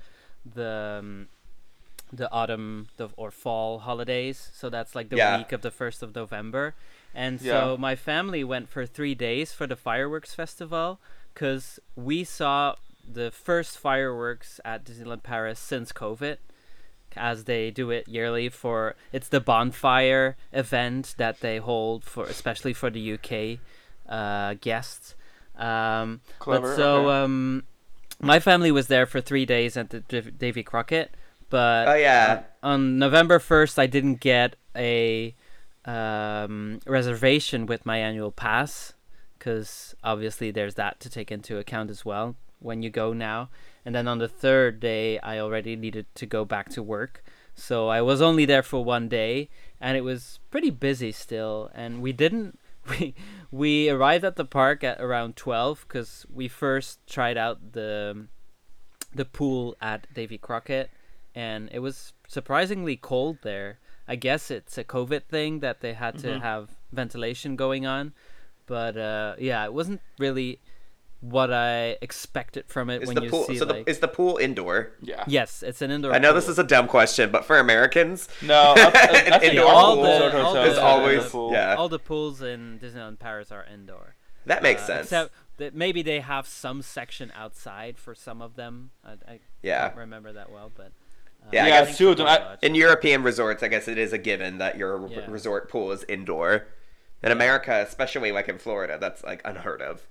the 0.45 0.97
um, 0.99 1.27
the 2.11 2.31
autumn 2.31 2.87
the, 2.97 3.09
or 3.17 3.31
fall 3.31 3.79
holidays. 3.79 4.49
So 4.53 4.69
that's 4.69 4.95
like 4.95 5.09
the 5.09 5.17
Yeah. 5.17 5.37
week 5.37 5.51
of 5.51 5.61
the 5.61 5.71
first 5.71 6.01
of 6.01 6.15
November, 6.15 6.73
and 7.13 7.39
Yeah. 7.41 7.51
so 7.51 7.77
my 7.77 7.95
family 7.95 8.43
went 8.43 8.69
for 8.69 8.85
three 8.85 9.13
days 9.15 9.53
for 9.53 9.67
the 9.67 9.75
fireworks 9.75 10.33
festival 10.33 10.99
because 11.33 11.79
we 11.95 12.23
saw 12.23 12.75
the 13.09 13.29
first 13.31 13.77
fireworks 13.77 14.59
at 14.65 14.83
Disneyland 14.83 15.23
Paris 15.23 15.59
since 15.59 15.91
COVID 15.93 16.37
as 17.17 17.43
they 17.45 17.71
do 17.71 17.89
it 17.91 18.07
yearly 18.07 18.49
for 18.49 18.95
it's 19.11 19.27
the 19.29 19.39
bonfire 19.41 20.37
event 20.53 21.15
that 21.17 21.39
they 21.41 21.57
hold 21.57 22.03
for 22.03 22.25
especially 22.25 22.73
for 22.73 22.89
the 22.89 23.13
UK 23.13 23.59
uh, 24.09 24.55
guests. 24.61 25.15
Um, 25.57 26.21
Clever, 26.39 26.69
But 26.69 26.75
so 26.75 27.09
okay. 27.09 27.23
um, 27.23 27.63
my 28.21 28.39
family 28.39 28.71
was 28.71 28.87
there 28.87 29.05
for 29.05 29.19
three 29.21 29.45
days 29.45 29.75
at 29.75 29.89
the 29.89 29.99
Dav- 30.01 30.37
Davy 30.37 30.63
Crockett, 30.63 31.11
but 31.49 31.87
Oh, 31.87 31.95
yeah. 31.95 32.43
uh, 32.63 32.67
on 32.67 32.97
November 32.99 33.39
first 33.39 33.77
I 33.79 33.87
didn't 33.87 34.19
get 34.19 34.55
a 34.75 35.35
um, 35.85 36.79
reservation 36.85 37.65
with 37.65 37.85
my 37.85 37.97
annual 37.97 38.31
pass 38.31 38.93
because 39.37 39.95
obviously 40.03 40.51
there's 40.51 40.75
that 40.75 40.99
to 40.99 41.09
take 41.09 41.31
into 41.31 41.57
account 41.57 41.89
as 41.89 42.03
well 42.05 42.35
when 42.59 42.81
you 42.83 42.89
go 42.89 43.13
now. 43.13 43.49
And 43.85 43.93
then 43.95 44.07
on 44.07 44.17
the 44.17 44.27
third 44.27 44.79
day, 44.79 45.19
I 45.19 45.39
already 45.39 45.75
needed 45.75 46.05
to 46.15 46.25
go 46.25 46.43
back 46.45 46.69
to 46.69 46.83
work. 46.83 47.23
So 47.55 47.87
I 47.87 48.01
was 48.01 48.21
only 48.21 48.45
there 48.45 48.61
for 48.63 48.83
one 48.83 49.07
day, 49.09 49.49
and 49.81 49.97
it 49.97 50.01
was 50.01 50.39
pretty 50.51 50.69
busy 50.69 51.11
still. 51.11 51.71
And 51.73 52.01
we 52.01 52.13
didn't. 52.13 52.57
We 52.99 53.15
we 53.51 53.89
arrived 53.89 54.23
at 54.23 54.37
the 54.37 54.45
park 54.45 54.81
at 54.81 55.01
around 55.01 55.35
twelve 55.35 55.83
because 55.85 56.25
we 56.33 56.47
first 56.47 56.99
tried 57.05 57.35
out 57.37 57.73
the 57.73 58.27
the 59.13 59.25
pool 59.25 59.75
at 59.81 60.07
Davy 60.13 60.37
Crockett, 60.37 60.89
and 61.35 61.67
it 61.73 61.79
was 61.79 62.13
surprisingly 62.29 62.95
cold 62.95 63.39
there. 63.41 63.79
I 64.07 64.15
guess 64.15 64.49
it's 64.49 64.77
a 64.77 64.85
COVID 64.85 65.23
thing 65.23 65.59
that 65.59 65.81
they 65.81 65.93
had 65.93 66.17
to 66.19 66.27
Mhm. 66.27 66.41
have 66.41 66.69
ventilation 66.93 67.57
going 67.57 67.85
on, 67.85 68.13
but 68.67 68.95
uh, 68.95 69.35
yeah, 69.37 69.65
it 69.65 69.73
wasn't 69.73 69.99
really 70.17 70.59
what 71.19 71.51
I 71.51 71.97
expected 72.01 72.65
from 72.67 72.89
it 72.91 73.01
Is 73.01 73.07
when 73.07 73.15
the 73.15 73.23
you 73.23 73.29
pool 73.29 73.45
see 73.45 73.57
so 73.57 73.65
like. 73.65 73.85
the, 73.85 73.91
is 73.91 73.99
the 73.99 74.07
pool 74.07 74.37
indoor? 74.37 74.91
yeah. 75.01 75.23
Yes, 75.27 75.63
it's 75.63 75.81
an 75.81 75.89
indoor. 75.91 76.13
I 76.13 76.19
know 76.19 76.31
this 76.33 76.47
is 76.47 76.59
a 76.59 76.63
dumb 76.63 76.87
question, 76.87 77.31
but 77.31 77.43
for 77.43 77.57
Americans, 77.57 78.29
No, 78.41 78.53
I- 78.77 78.91
I- 78.93 79.21
An 79.25 79.33
I 79.33 79.39
think 79.39 79.53
indoor 79.53 79.65
all 79.71 79.95
pool 79.95 80.03
the 80.03 80.09
all 80.43 80.53
resort 80.53 80.53
the- 80.65 80.71
is 80.71 80.77
always 80.77 81.25
a 81.25 81.29
pool. 81.29 81.51
yeah. 81.51 81.75
all 81.75 81.89
the 81.89 81.99
pools 81.99 82.41
in 82.41 82.79
Disneyland 82.79 83.17
Paris 83.19 83.51
are 83.51 83.65
indoor. 83.65 84.15
that 84.45 84.61
makes 84.63 84.83
Uh, 84.83 84.87
sense. 84.87 85.05
Except 85.07 85.33
that 85.57 85.73
maybe 85.73 86.03
they 86.03 86.19
have 86.19 86.45
some 86.47 86.81
section 86.83 87.31
outside 87.35 87.97
for 87.97 88.13
some 88.13 88.41
of 88.41 88.55
them. 88.55 88.91
I, 89.03 89.13
I 89.27 89.39
Yeah. 89.63 89.87
don't 89.89 89.97
remember 89.97 90.31
that 90.33 90.51
well, 90.51 90.71
but 90.75 90.91
uh, 91.43 91.49
Yeah, 91.51 91.65
I 91.65 91.67
Yeah, 91.67 91.85
guess- 91.85 91.97
two 91.97 92.09
of 92.09 92.17
them. 92.17 92.27
I- 92.27 92.57
In 92.61 92.75
European 92.75 93.23
resorts, 93.23 93.63
I 93.63 93.69
guess 93.69 93.87
it 93.87 93.97
is 93.97 94.13
a 94.13 94.19
given 94.19 94.59
that 94.59 94.77
your 94.77 95.07
Yeah. 95.09 95.21
resort 95.27 95.67
pool 95.69 95.91
is 95.91 96.03
indoor. 96.03 96.67
In 97.23 97.31
America, 97.31 97.83
especially 97.87 98.31
like 98.31 98.47
in 98.47 98.59
Florida, 98.59 98.99
that's 99.01 99.23
like 99.23 99.41
unheard 99.43 99.81
of. 99.81 100.07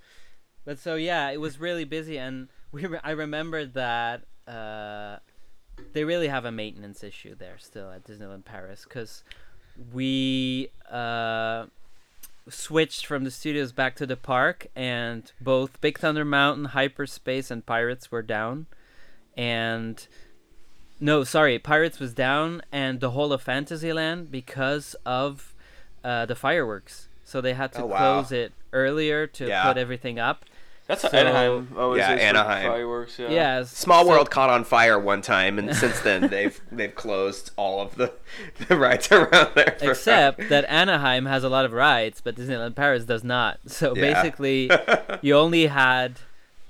But 0.66 0.78
so 0.78 0.96
yeah, 0.96 1.30
it 1.30 1.40
was 1.40 1.58
really 1.58 1.84
busy, 1.84 2.18
and 2.18 2.48
we 2.72 2.84
re- 2.84 3.00
I 3.02 3.12
remember 3.12 3.64
that 3.64 4.22
uh, 4.46 5.18
they 5.94 6.04
really 6.04 6.28
have 6.28 6.44
a 6.44 6.52
maintenance 6.52 7.02
issue 7.02 7.34
there 7.34 7.56
still 7.58 7.90
at 7.90 8.04
Disneyland 8.04 8.44
Paris 8.44 8.84
because 8.84 9.22
we 9.92 10.68
uh, 10.90 11.66
switched 12.48 13.06
from 13.06 13.24
the 13.24 13.30
studios 13.30 13.72
back 13.72 13.94
to 13.96 14.06
the 14.06 14.16
park, 14.16 14.66
and 14.74 15.30
both 15.40 15.80
Big 15.80 15.98
Thunder 15.98 16.24
Mountain, 16.24 16.66
Hyperspace, 16.66 17.50
and 17.50 17.64
Pirates 17.64 18.10
were 18.10 18.22
down, 18.22 18.66
and 19.36 20.06
no, 20.98 21.22
sorry, 21.24 21.58
Pirates 21.58 22.00
was 22.00 22.12
down, 22.12 22.62
and 22.72 23.00
the 23.00 23.10
whole 23.10 23.32
of 23.32 23.40
Fantasyland 23.42 24.30
because 24.32 24.96
of 25.06 25.54
uh, 26.02 26.26
the 26.26 26.34
fireworks. 26.34 27.08
So 27.22 27.40
they 27.40 27.54
had 27.54 27.72
to 27.74 27.82
Oh, 27.82 27.86
wow. 27.86 27.98
close 27.98 28.32
it 28.32 28.52
earlier 28.72 29.26
to 29.26 29.48
Yeah. 29.48 29.64
put 29.64 29.76
everything 29.76 30.18
up. 30.18 30.44
That's 30.86 31.02
So- 31.02 31.08
Anaheim 31.08 31.68
always 31.76 31.98
Yeah, 31.98 32.14
is 32.14 32.20
Anaheim. 32.20 32.70
fireworks. 32.70 33.18
Yeah. 33.18 33.28
Yeah. 33.30 33.64
Small 33.64 34.04
so- 34.04 34.10
World 34.10 34.30
caught 34.30 34.50
on 34.50 34.62
fire 34.64 34.98
one 34.98 35.20
time, 35.20 35.58
and 35.58 35.74
since 35.74 35.98
then 36.00 36.28
they've 36.30 36.60
they've 36.70 36.94
closed 36.94 37.50
all 37.56 37.80
of 37.80 37.96
the, 37.96 38.12
the 38.68 38.76
rides 38.76 39.10
around 39.10 39.50
there. 39.56 39.76
for- 39.80 39.90
Except 39.90 40.48
that 40.48 40.64
Anaheim 40.68 41.26
has 41.26 41.42
a 41.42 41.48
lot 41.48 41.64
of 41.64 41.72
rides, 41.72 42.20
but 42.20 42.36
Disneyland 42.36 42.76
Paris 42.76 43.04
does 43.04 43.24
not. 43.24 43.58
So 43.66 43.94
Yeah. 43.96 44.12
basically, 44.22 44.70
you 45.22 45.34
only 45.36 45.66
had 45.66 46.20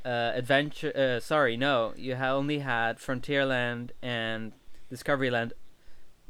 uh, 0.04 0.32
adventure. 0.34 0.92
Uh, 0.96 1.20
sorry, 1.20 1.56
no, 1.56 1.92
you 1.96 2.16
ha- 2.16 2.32
only 2.32 2.60
had 2.60 2.98
Frontierland 2.98 3.90
and 4.02 4.52
Discoveryland 4.92 5.52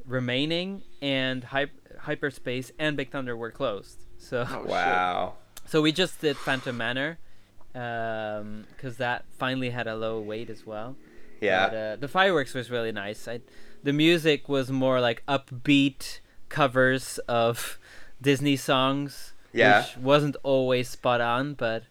remaining, 0.05 0.83
and 1.03 1.45
Hy- 1.45 1.67
Hyperspace 2.01 2.73
and 2.79 2.97
Big 2.97 3.11
Thunder 3.11 3.37
were 3.37 3.51
closed. 3.51 4.05
So 4.19 4.47
Oh, 4.49 4.65
wow. 4.65 5.35
so 5.67 5.83
we 5.83 5.93
just 5.93 6.21
did 6.21 6.37
Phantom 6.37 6.77
Manor 6.77 7.19
because 7.77 8.97
that 8.99 9.25
finally 9.39 9.71
had 9.71 9.87
a 9.87 9.95
low 9.95 10.21
weight 10.21 10.49
as 10.51 10.67
well. 10.67 10.97
Yeah. 11.41 11.69
But, 11.69 11.77
uh, 11.77 11.97
the 11.97 12.09
fireworks 12.09 12.55
was 12.55 12.71
really 12.71 12.93
nice. 12.93 13.29
I, 13.29 13.41
the 13.83 13.93
music 13.93 14.49
was 14.49 14.71
more 14.71 15.01
like 15.01 15.23
upbeat 15.27 16.21
covers 16.49 17.19
of 17.29 17.79
Disney 18.21 18.57
songs, 18.57 19.35
Yeah. 19.53 19.83
which 19.83 19.97
wasn't 19.99 20.37
always 20.43 20.89
spot 20.89 21.21
on. 21.21 21.55
But 21.55 21.83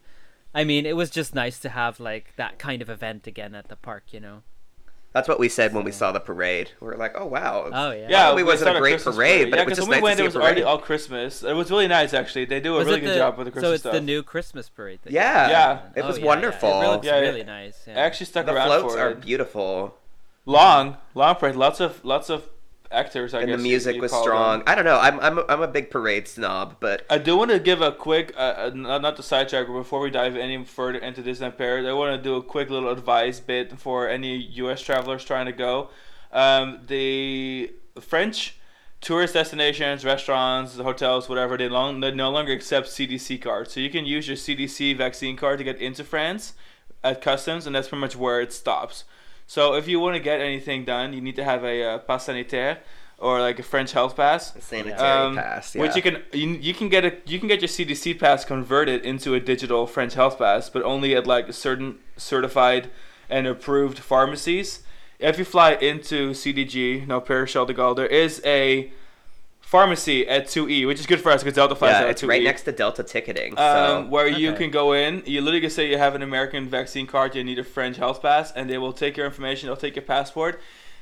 I 0.54 0.64
mean, 0.64 0.86
it 0.86 0.96
was 0.96 1.10
just 1.10 1.36
nice 1.36 1.60
to 1.60 1.70
have 1.70 2.00
like 2.00 2.34
that 2.38 2.58
kind 2.58 2.82
of 2.82 2.90
event 2.90 3.28
again 3.28 3.54
at 3.54 3.68
the 3.68 3.76
park, 3.76 4.06
you 4.12 4.20
know. 4.20 4.42
That's 5.16 5.30
what 5.30 5.40
we 5.40 5.48
said 5.48 5.74
when 5.74 5.86
we 5.86 5.94
saw 5.94 6.12
the 6.12 6.20
parade. 6.20 6.72
We 6.82 6.88
were 6.88 6.98
like, 6.98 7.14
oh 7.16 7.26
wow. 7.26 7.70
Oh 7.72 7.92
yeah. 7.92 8.08
Yeah, 8.10 8.24
Probably 8.26 8.44
we 8.44 8.50
wasn't 8.50 8.76
a 8.76 8.80
great 8.82 8.92
Christmas 8.96 9.16
parade, 9.16 9.50
but 9.50 9.56
Yeah, 9.56 9.62
it 9.62 9.66
was 9.66 9.72
'cause 9.72 9.78
just 9.78 9.88
when 9.90 10.02
we 10.02 10.02
nice 10.02 10.04
went, 10.04 10.18
to 10.18 10.24
it 10.26 10.26
see 10.26 10.28
was 10.28 10.36
a 10.36 10.42
already 10.46 10.64
all 10.64 10.78
Christmas. 10.78 11.42
It 11.42 11.54
was 11.54 11.72
really 11.72 11.88
nice, 11.88 12.14
actually. 12.14 12.44
They 12.44 12.60
do 12.60 12.74
a 12.76 12.80
Was 12.80 12.88
really 12.88 13.00
good 13.00 13.12
the- 13.12 13.16
job 13.16 13.38
with 13.38 13.46
the 13.46 13.52
Christmas 13.52 13.70
So 13.70 13.74
it's 13.76 13.82
stuff. 13.84 13.94
the 13.94 14.02
new 14.02 14.24
Christmas 14.24 14.68
parade. 14.68 15.00
that 15.04 15.12
you 15.14 15.16
Yeah. 15.20 15.50
Yeah. 15.50 15.80
It 15.96 16.02
Oh, 16.02 16.08
was 16.08 16.18
yeah, 16.18 16.24
yeah. 16.24 16.28
wonderful. 16.28 16.82
It 16.82 16.88
looks 16.88 17.06
Yeah, 17.08 17.20
really 17.22 17.38
yeah. 17.40 17.46
nice. 17.46 17.80
Yeah. 17.88 17.94
I 17.98 18.02
actually 18.02 18.26
stuck 18.26 18.46
the 18.46 18.54
around 18.56 18.68
floats 18.68 18.94
for 18.94 19.00
are 19.00 19.16
beautiful, 19.16 19.96
long, 20.46 20.98
long 21.14 21.36
parade. 21.36 21.56
Lots 21.56 21.80
of 21.80 22.04
lots 22.04 22.30
of 22.30 22.50
actors. 22.96 23.34
I 23.34 23.42
and 23.42 23.52
the 23.52 23.58
music 23.58 24.02
was 24.02 24.12
strong. 24.12 24.60
them. 24.60 24.68
I 24.68 24.76
don't 24.76 24.86
know. 24.86 25.00
I'm 25.00 25.20
I'm 25.20 25.38
a, 25.38 25.46
I'm 25.50 25.62
a 25.62 25.68
big 25.68 25.90
parade 25.90 26.28
snob, 26.28 26.78
but 26.80 27.06
I 27.10 27.18
do 27.18 27.38
want 27.38 27.52
to 27.52 27.60
give 27.60 27.82
a 27.82 27.92
quick, 27.92 28.34
uh, 28.38 28.40
uh, 28.40 28.72
not 28.74 29.02
not 29.02 29.18
the 29.18 29.24
sidetrack, 29.24 29.68
but 29.68 29.74
before 29.74 30.00
we 30.00 30.10
dive 30.10 30.36
any 30.36 30.64
further 30.64 31.00
into 31.00 31.22
Disneyland 31.22 31.58
Paris, 31.58 31.86
I 31.86 31.94
want 31.94 32.16
to 32.16 32.22
do 32.22 32.36
a 32.36 32.44
quick 32.44 32.70
little 32.70 32.90
advice 32.90 33.40
bit 33.40 33.78
for 33.78 34.08
any 34.08 34.36
U.S. 34.36 34.82
travelers 34.82 35.24
trying 35.24 35.46
to 35.46 35.52
go. 35.52 35.90
Um, 36.32 36.82
the 36.88 37.72
French 38.00 38.58
tourist 39.02 39.36
destinations, 39.36 40.04
restaurants, 40.04 40.78
hotels, 40.78 41.30
whatever, 41.30 41.58
they, 41.58 41.70
long, 41.70 42.00
they 42.00 42.12
no 42.12 42.32
longer 42.32 42.52
accept 42.52 42.88
CDC 42.88 43.42
cards. 43.42 43.72
So 43.72 43.80
you 43.80 43.90
can 43.90 44.06
use 44.06 44.28
your 44.28 44.36
CDC 44.38 44.98
vaccine 44.98 45.38
card 45.38 45.60
to 45.60 45.64
get 45.64 45.80
into 45.80 46.04
France 46.04 46.54
at 47.04 47.22
customs, 47.22 47.68
and 47.68 47.76
that's 47.76 47.88
pretty 47.88 48.02
much 48.02 48.16
where 48.16 48.42
it 48.42 48.52
stops. 48.52 49.04
So 49.48 49.76
if 49.76 49.88
you 49.88 50.00
want 50.00 50.16
to 50.16 50.20
get 50.20 50.42
anything 50.42 50.86
done, 50.86 51.14
you 51.14 51.22
need 51.22 51.36
to 51.36 51.44
have 51.44 51.64
a 51.64 51.84
uh, 51.84 51.98
pass 52.00 52.26
sanitaire 52.26 52.80
or 53.18 53.40
like 53.40 53.60
a 53.60 53.64
French 53.64 53.92
health 53.94 54.16
pass. 54.16 54.56
A 54.56 54.62
sanitary 54.62 55.00
Um, 55.00 55.36
pass. 55.36 55.76
Yeah. 55.76 55.82
Which 55.84 55.96
you 55.96 56.02
can 56.02 56.24
you, 56.34 56.50
you 56.50 56.74
can 56.74 56.90
get 56.90 57.06
a 57.06 57.14
you 57.26 57.40
can 57.40 57.48
get 57.48 57.62
your 57.62 57.70
CDC 57.70 58.20
pass 58.20 58.44
converted 58.46 59.06
into 59.06 59.34
a 59.34 59.40
digital 59.40 59.88
French 59.88 60.14
health 60.16 60.38
pass, 60.40 60.70
but 60.70 60.84
only 60.84 61.16
at 61.16 61.26
like 61.28 61.54
certain 61.54 62.00
certified 62.18 62.90
and 63.30 63.48
approved 63.48 64.00
pharmacies. 64.00 64.82
If 65.20 65.40
you 65.40 65.46
fly 65.46 65.74
into 65.74 66.32
CDG, 66.32 67.08
no 67.08 67.22
Paris 67.22 67.54
Charles 67.54 67.68
de 67.68 67.74
Gaulle, 67.74 67.96
there 67.96 68.06
is 68.08 68.42
a 68.46 68.92
pharmacy 69.66 70.28
at 70.28 70.46
2E, 70.48 70.86
which 70.86 71.00
is 71.00 71.08
good 71.08 71.20
for 71.20 71.32
us 71.32 71.42
because 71.44 71.56
Delta 71.56 71.76
flies 71.76 71.94
yeah, 71.94 72.02
out 72.04 72.10
it's 72.10 72.22
at 72.24 72.28
2E. 72.28 72.30
right 72.30 72.44
next 72.44 72.62
to 72.64 72.72
Delta 72.72 73.04
ticketing. 73.04 73.54
Um, 73.58 73.58
so 73.58 74.06
where 74.10 74.28
you 74.28 74.54
can 74.54 74.70
go 74.70 74.94
in, 74.94 75.24
you 75.26 75.42
literally 75.42 75.62
can 75.62 75.70
say 75.72 75.90
you 75.90 75.98
have 75.98 76.14
an 76.16 76.22
American 76.22 76.70
vaccine 76.70 77.08
card, 77.08 77.36
you 77.36 77.44
need 77.44 77.58
a 77.60 77.64
French 77.64 77.98
health 77.98 78.22
pass, 78.22 78.52
and 78.52 78.70
they 78.70 78.78
will 78.78 78.94
take 78.94 79.18
your 79.18 79.26
information. 79.26 79.68
They'll 79.68 79.76
take 79.76 79.96
your 79.96 80.06
passport. 80.06 80.62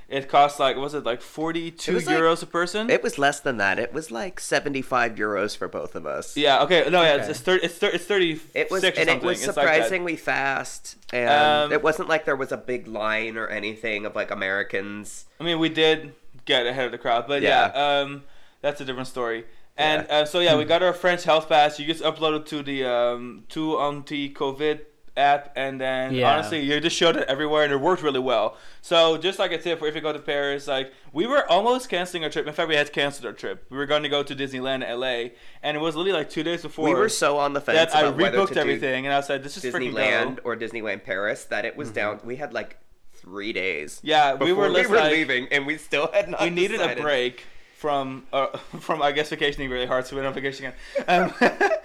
It 0.10 0.30
costs 0.30 0.60
like 0.60 0.76
was 0.78 0.94
it 0.94 1.04
like 1.06 1.22
forty 1.22 1.72
two 1.72 1.96
was 1.96 2.06
like- 2.06 2.18
euros 2.18 2.44
a 2.44 2.46
person? 2.46 2.90
it 2.90 3.02
was 3.02 3.18
less 3.18 3.40
than 3.40 3.58
that. 3.58 3.80
It 3.80 3.94
was 3.94 4.12
like 4.12 4.40
seventy-five 4.40 5.16
euros 5.16 5.58
for 5.58 5.68
both 5.68 5.96
of 5.96 6.06
us. 6.06 6.38
yeah. 6.38 6.62
Okay. 6.64 6.88
No. 6.90 7.02
Yeah. 7.02 7.16
It's, 7.16 7.24
Okay. 7.24 7.32
it's 7.32 7.40
thirty. 7.40 7.66
It's, 7.66 7.78
30, 7.78 7.96
it's 7.96 8.06
thirty. 8.06 8.40
It 8.54 8.70
was, 8.72 8.84
and 8.84 9.10
it 9.10 9.24
was 9.24 9.40
It's 9.44 9.48
like 9.58 9.66
surprisingly 9.66 10.16
fast, 10.18 10.98
and 11.12 11.30
Um, 11.66 11.72
it 11.74 11.82
wasn't 11.82 12.10
like 12.10 12.26
there 12.26 12.36
was 12.36 12.52
a 12.52 12.58
big 12.58 12.88
line 12.88 13.38
or 13.38 13.48
anything 13.48 14.06
of 14.06 14.16
like 14.16 14.30
Americans. 14.30 15.26
I 15.40 15.44
mean, 15.46 15.58
we 15.60 15.70
did 15.70 16.14
get 16.46 16.68
ahead 16.68 16.86
of 16.86 16.92
the 16.92 16.98
crowd, 16.98 17.26
but 17.28 17.42
yeah, 17.42 17.72
Yeah. 17.74 18.00
um, 18.02 18.24
that's 18.64 18.82
a 18.82 18.86
different 18.86 19.08
story. 19.08 19.46
And 19.78 20.06
Yeah. 20.10 20.16
uh, 20.22 20.26
so 20.26 20.40
yeah, 20.40 20.56
we 20.58 20.66
got 20.66 20.82
our 20.82 20.94
French 20.94 21.24
health 21.24 21.48
pass. 21.50 21.80
You 21.80 21.86
just 21.86 22.04
upload 22.04 22.34
it 22.40 22.46
to 22.48 22.64
the 22.64 22.86
um, 22.86 23.44
to 23.50 23.80
anti-COVID 23.80 24.80
app, 25.16 25.52
and 25.56 25.80
then 25.80 26.14
Yeah. 26.16 26.32
honestly, 26.32 26.60
you 26.62 26.80
just 26.80 26.96
showed 26.96 27.16
it 27.18 27.28
everywhere, 27.28 27.64
and 27.64 27.72
it 27.74 27.78
worked 27.78 28.02
really 28.02 28.20
well. 28.20 28.58
So 28.82 29.18
just 29.18 29.38
like 29.38 29.52
a 29.52 29.58
tip 29.60 29.78
for 29.80 29.88
if 29.88 29.94
you 29.96 30.02
go 30.02 30.14
to 30.14 30.20
Paris, 30.20 30.68
like 30.68 30.92
we 31.12 31.28
were 31.28 31.44
almost 31.52 31.90
canceling 31.90 32.24
our 32.24 32.30
trip. 32.30 32.48
In 32.48 32.54
fact, 32.54 32.70
we 32.70 32.76
had 32.76 32.92
canceled 32.94 33.26
our 33.26 33.34
trip. 33.34 33.66
We 33.70 33.78
were 33.78 33.86
going 33.86 34.04
to 34.04 34.10
go 34.10 34.24
to 34.24 34.36
Disneyland 34.36 34.82
LA, 34.88 35.32
and 35.62 35.78
it 35.78 35.82
was 35.82 35.96
literally 35.96 36.18
like 36.20 36.30
two 36.30 36.44
days 36.44 36.62
before. 36.64 36.86
we 36.86 36.94
were 36.96 37.10
so 37.10 37.38
on 37.38 37.54
the 37.54 37.62
fence 37.62 37.78
that 37.92 37.96
I 37.96 38.02
about 38.08 38.18
whether 38.18 38.38
rebooked 38.40 38.58
everything, 38.58 39.06
and 39.06 39.14
I 39.14 39.22
said, 39.22 39.44
"This 39.44 39.58
is 39.58 39.64
Disneyland 39.72 40.40
or 40.44 40.56
Disneyland 40.56 41.04
Paris 41.04 41.46
that 41.46 41.66
it 41.66 41.76
was 41.76 41.90
down. 41.92 42.20
We 42.24 42.36
had 42.38 42.54
like 42.54 42.78
three 43.14 43.54
days. 43.54 44.00
Yeah, 44.04 44.34
we 44.36 44.52
were, 44.54 44.72
we 44.72 44.86
were 44.88 44.98
like, 44.98 45.12
leaving, 45.12 45.48
and 45.52 45.66
we 45.66 45.78
still 45.78 46.10
had 46.14 46.30
not. 46.30 46.42
we 46.42 46.50
needed 46.50 46.78
decided. 46.78 47.00
a 47.00 47.02
break 47.02 47.44
from 47.84 48.24
uh, 48.32 48.48
from 48.80 49.02
I 49.02 49.12
guess 49.12 49.30
vacationing 49.30 49.70
really 49.70 49.86
hard, 49.86 50.08
so 50.08 50.16
we 50.16 50.22
went 50.22 50.28
on 50.30 50.42
vacation 50.42 50.68
again. 50.68 50.76
Um, 51.14 51.34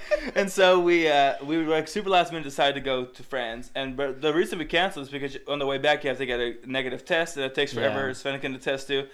and 0.36 0.48
so 0.58 0.78
we 0.78 1.08
uh, 1.08 1.34
we 1.42 1.54
were 1.58 1.64
like 1.78 1.88
super 1.88 2.08
last 2.08 2.30
minute 2.32 2.44
decided 2.44 2.74
to 2.76 2.80
go 2.92 3.04
to 3.04 3.22
France, 3.24 3.64
and 3.74 3.96
but 3.96 4.20
the 4.20 4.32
reason 4.32 4.60
we 4.60 4.64
canceled 4.64 5.06
is 5.06 5.10
because 5.10 5.36
on 5.48 5.58
the 5.58 5.66
way 5.66 5.78
back 5.78 6.04
you 6.04 6.08
have 6.10 6.18
to 6.18 6.26
get 6.26 6.38
a 6.38 6.54
negative 6.64 7.04
test, 7.04 7.36
and 7.36 7.44
it 7.44 7.54
takes 7.54 7.72
forever. 7.72 8.06
Yeah. 8.06 8.12
Sven 8.12 8.38
can 8.38 8.54
attest 8.54 8.86
to, 8.88 9.08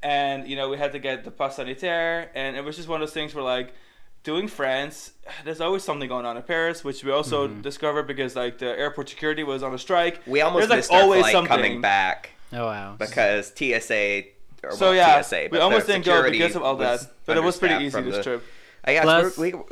and 0.00 0.46
you 0.46 0.54
know 0.54 0.68
we 0.68 0.76
had 0.78 0.92
to 0.92 1.00
get 1.00 1.24
the 1.24 1.32
pass 1.32 1.56
sanitaire, 1.56 2.30
and 2.36 2.56
it 2.56 2.62
was 2.64 2.76
just 2.76 2.88
one 2.88 3.02
of 3.02 3.08
those 3.08 3.14
things 3.14 3.34
where 3.34 3.44
like. 3.44 3.74
Doing 4.24 4.48
France, 4.48 5.12
there's 5.44 5.60
always 5.60 5.84
something 5.84 6.08
going 6.08 6.26
on 6.26 6.36
in 6.36 6.42
Paris, 6.42 6.82
which 6.84 7.02
we 7.04 7.12
also 7.12 7.46
Mm-hmm. 7.46 7.60
discovered 7.62 8.06
because 8.12 8.34
like 8.34 8.58
the 8.58 8.66
airport 8.66 9.08
security 9.08 9.44
was 9.44 9.62
on 9.62 9.72
a 9.72 9.78
strike. 9.78 10.20
We 10.26 10.40
almost 10.42 10.58
There's, 10.68 10.70
like, 10.70 10.78
missed 10.80 10.92
our 10.92 11.02
always 11.02 11.20
flight 11.20 11.32
something. 11.32 11.56
coming 11.56 11.80
back 11.80 12.30
Oh 12.52 12.66
wow. 12.66 12.96
because 12.98 13.52
TSA. 13.56 14.24
Or 14.64 14.72
So 14.72 14.86
well, 14.86 14.94
yeah, 14.94 15.20
TSA, 15.22 15.48
we 15.52 15.58
almost 15.58 15.86
didn't 15.86 16.04
go 16.04 16.28
because 16.30 16.56
of 16.56 16.62
all 16.62 16.76
that, 16.76 17.00
but 17.26 17.36
it 17.36 17.42
was 17.42 17.56
pretty 17.58 17.84
easy 17.84 18.00
this 18.02 18.16
the- 18.16 18.22
trip. 18.22 18.44
I 18.84 18.92
guess 18.94 19.04
Plus- 19.04 19.36
we're, 19.38 19.50
we, 19.56 19.62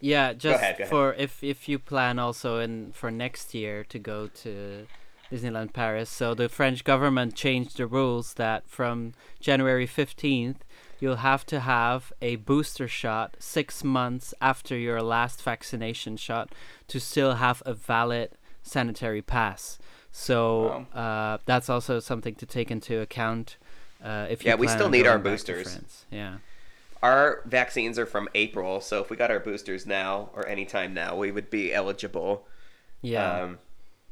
Yeah, 0.00 0.32
just 0.32 0.56
ahead, 0.60 0.78
go 0.78 0.82
ahead. 0.82 0.90
for 0.90 1.14
if 1.14 1.42
if 1.44 1.68
you 1.68 1.78
plan 1.78 2.18
also 2.18 2.58
in 2.58 2.92
for 2.92 3.10
next 3.10 3.54
year 3.54 3.84
to 3.84 3.98
go 3.98 4.26
to 4.42 4.86
Disneyland 5.30 5.72
Paris. 5.72 6.08
So 6.10 6.34
the 6.34 6.48
French 6.48 6.84
government 6.84 7.34
changed 7.34 7.76
the 7.76 7.86
rules 7.86 8.34
that 8.34 8.68
from 8.68 9.12
January 9.40 9.86
15th 9.86 10.60
you'll 11.00 11.16
have 11.16 11.44
to 11.46 11.60
have 11.60 12.12
a 12.20 12.36
booster 12.36 12.88
shot 12.88 13.36
6 13.38 13.84
months 13.84 14.34
after 14.40 14.76
your 14.76 15.00
last 15.00 15.40
vaccination 15.42 16.16
shot 16.16 16.52
to 16.88 16.98
still 16.98 17.34
have 17.34 17.62
a 17.66 17.72
valid 17.74 18.30
sanitary 18.62 19.22
pass. 19.22 19.78
So 20.10 20.86
uh, 20.94 21.38
that's 21.44 21.68
also 21.68 22.00
something 22.00 22.34
to 22.36 22.46
take 22.46 22.70
into 22.70 22.98
account 23.00 23.58
uh, 24.02 24.26
if 24.30 24.44
you 24.44 24.50
Yeah, 24.50 24.54
we 24.56 24.68
still 24.68 24.88
need 24.88 25.06
our 25.06 25.18
going 25.18 25.36
back 25.36 25.44
to 25.44 25.52
boosters. 25.54 26.04
Yeah. 26.10 26.36
our 27.02 27.42
vaccines 27.46 27.98
are 27.98 28.06
from 28.06 28.28
April, 28.34 28.80
so 28.80 29.00
if 29.00 29.10
we 29.10 29.16
got 29.16 29.30
our 29.30 29.40
boosters 29.40 29.86
now 29.86 30.30
or 30.34 30.46
anytime 30.48 30.94
now, 30.94 31.16
we 31.16 31.30
would 31.30 31.50
be 31.50 31.72
eligible. 31.72 32.46
Yeah. 33.02 33.42
Um, 33.42 33.58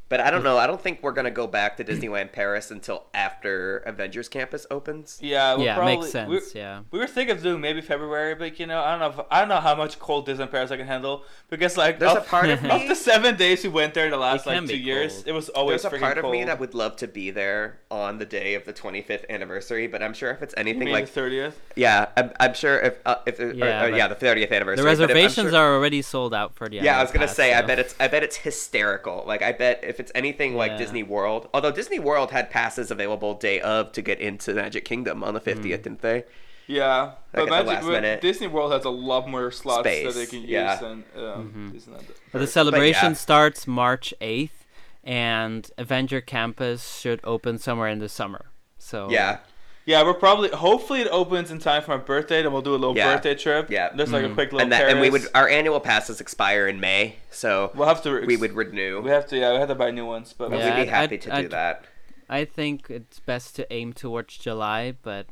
but 0.08 0.20
I 0.20 0.30
don't 0.30 0.44
know. 0.44 0.56
I 0.58 0.66
don't 0.66 0.80
think 0.80 1.02
we're 1.02 1.12
gonna 1.12 1.30
go 1.30 1.46
back 1.46 1.76
to 1.78 1.84
Disneyland 1.84 2.32
Paris 2.32 2.70
until 2.70 3.04
after 3.14 3.78
Avengers 3.78 4.28
Campus 4.28 4.66
opens. 4.70 5.18
Yeah, 5.20 5.54
we'll 5.54 5.64
yeah, 5.64 5.74
probably, 5.74 5.96
makes 5.98 6.10
sense. 6.12 6.28
we- 6.54 6.60
yeah. 6.60 6.80
We 6.90 6.98
were 6.98 7.06
thinking 7.06 7.36
of 7.36 7.42
doing 7.42 7.60
maybe 7.60 7.80
February, 7.80 8.34
but 8.34 8.58
you 8.60 8.66
know, 8.66 8.80
I 8.80 8.90
don't 8.96 9.00
know. 9.16 9.22
If, 9.22 9.26
I 9.30 9.40
don't 9.40 9.48
know 9.48 9.60
how 9.60 9.74
much 9.74 9.98
cold 9.98 10.26
Disneyland 10.28 10.50
Paris 10.50 10.70
I 10.70 10.76
can 10.76 10.86
handle 10.86 11.24
because 11.50 11.76
like 11.76 11.98
There's 11.98 12.12
a 12.16 12.20
part 12.20 12.48
of 12.50 12.62
me 12.62 12.70
of 12.70 12.80
me. 12.82 12.88
the 12.88 12.94
seven 12.94 13.36
days 13.36 13.62
we 13.64 13.68
went 13.70 13.94
there 13.94 14.08
the 14.10 14.16
last 14.16 14.46
like 14.46 14.64
two 14.66 14.76
years, 14.76 15.14
cold. 15.14 15.28
it 15.28 15.32
was 15.32 15.48
always 15.50 15.82
There's 15.82 15.94
a 15.94 15.98
part 15.98 16.18
of 16.18 16.22
cold. 16.22 16.32
me 16.32 16.44
that 16.44 16.60
would 16.60 16.74
love 16.74 16.96
to 16.96 17.08
be 17.08 17.30
there 17.30 17.80
on 17.90 18.18
the 18.18 18.26
day 18.26 18.54
of 18.54 18.64
the 18.64 18.72
25th 18.72 19.28
anniversary, 19.28 19.86
but 19.86 20.02
I'm 20.02 20.14
sure 20.14 20.30
if 20.30 20.42
it's 20.42 20.54
anything 20.56 20.88
like 20.88 21.06
the 21.06 21.12
thirtieth. 21.12 21.60
yeah, 21.76 22.06
I'm, 22.16 22.30
I'm 22.40 22.54
sure 22.54 22.78
if 22.78 22.98
uh, 23.06 23.16
if 23.26 23.38
Yeah, 23.40 23.52
yeah, 23.54 23.84
or, 23.84 23.88
yeah 23.96 24.08
the 24.08 24.14
30th 24.14 24.50
anniversary. 24.52 24.76
The 24.76 24.82
but 24.82 24.92
if- 24.92 24.98
reservations 25.00 25.50
sure- 25.50 25.60
are 25.60 25.74
already 25.76 26.02
sold 26.02 26.32
out 26.34 26.54
for 26.54 26.68
the. 26.68 26.76
Yeah, 26.76 26.98
I 26.98 27.02
was 27.02 27.10
gonna 27.12 27.26
pass, 27.26 27.36
say. 27.36 27.54
I 27.54 27.62
bet 27.62 27.78
it's. 27.78 27.94
I 28.00 28.08
bet 28.08 28.22
it's 28.22 28.36
hysterical. 28.36 29.24
Like 29.26 29.42
I 29.42 29.52
bet 29.52 29.80
if 29.82 29.95
it's 30.00 30.12
anything 30.14 30.54
like 30.56 30.72
Yeah. 30.72 30.76
Disney 30.78 31.02
World, 31.02 31.48
although 31.54 31.70
Disney 31.70 31.98
World 31.98 32.30
had 32.30 32.50
passes 32.50 32.90
available 32.90 33.34
day 33.34 33.60
of 33.60 33.92
to 33.92 34.02
get 34.02 34.20
into 34.20 34.54
Magic 34.54 34.84
Kingdom 34.84 35.22
on 35.24 35.34
the 35.34 35.40
50th, 35.40 35.80
Mm. 35.80 35.82
didn't 35.82 36.02
they? 36.02 36.24
Yeah, 36.68 37.12
but 37.32 37.42
at 37.42 37.44
the 37.44 37.50
Magic, 37.50 37.66
last 37.68 37.86
but. 37.86 38.20
Disney 38.20 38.48
World 38.48 38.72
has 38.72 38.84
a 38.84 38.90
lot 38.90 39.28
more 39.28 39.50
slots 39.52 39.84
that 39.84 40.14
they 40.14 40.26
can 40.26 40.40
use 40.40 40.50
yeah. 40.50 40.74
than 40.76 41.04
um, 41.16 41.72
Mhm. 41.72 41.72
Disneyland. 41.72 42.04
But 42.32 42.38
the 42.40 42.46
celebration 42.48 43.10
yeah. 43.10 43.16
starts 43.16 43.66
March 43.68 44.12
8th, 44.20 44.66
and 45.04 45.70
Avenger 45.78 46.20
Campus 46.20 46.98
should 46.98 47.20
open 47.22 47.58
somewhere 47.58 47.88
in 47.88 48.00
the 48.00 48.08
summer. 48.08 48.46
So 48.78 49.08
Yeah, 49.10 49.38
Yeah, 49.86 50.02
we're 50.02 50.14
probably. 50.14 50.48
Hopefully, 50.50 51.00
it 51.00 51.08
opens 51.12 51.50
in 51.52 51.60
time 51.60 51.80
for 51.82 51.92
my 51.96 52.02
birthday. 52.02 52.42
Then 52.42 52.52
we'll 52.52 52.60
do 52.60 52.72
a 52.74 52.76
little 52.76 52.96
Yeah. 52.96 53.14
birthday 53.14 53.36
trip. 53.36 53.70
Yeah. 53.70 53.94
just 53.96 54.12
like 54.12 54.24
a 54.24 54.28
Mhm. 54.28 54.34
quick 54.34 54.52
little. 54.52 54.60
and 54.64 54.72
that 54.72 54.88
and 54.90 55.00
we 55.00 55.10
would 55.10 55.28
our 55.34 55.48
annual 55.48 55.78
passes 55.78 56.20
expire 56.20 56.66
in 56.66 56.80
May, 56.80 57.16
so 57.30 57.70
We'll 57.74 57.86
have 57.86 58.02
to. 58.02 58.20
we 58.26 58.36
would 58.36 58.52
renew. 58.54 59.00
We 59.00 59.10
have 59.10 59.26
to. 59.28 59.38
Yeah, 59.38 59.52
we 59.52 59.58
have 59.58 59.68
to 59.68 59.74
buy 59.76 59.92
new 59.92 60.04
ones, 60.04 60.34
but 60.36 60.50
But 60.50 60.58
Yeah, 60.58 60.64
we'd 60.70 60.74
be 60.74 60.80
I'd- 60.82 60.90
happy 60.90 61.14
I'd- 61.14 61.18
to 61.18 61.30
do 61.30 61.36
I'd- 61.36 61.46
that. 61.48 61.84
I 62.28 62.44
think 62.44 62.86
it's 62.90 63.20
best 63.20 63.54
to 63.56 63.72
aim 63.72 63.92
towards 63.92 64.36
July, 64.36 64.94
but 65.02 65.26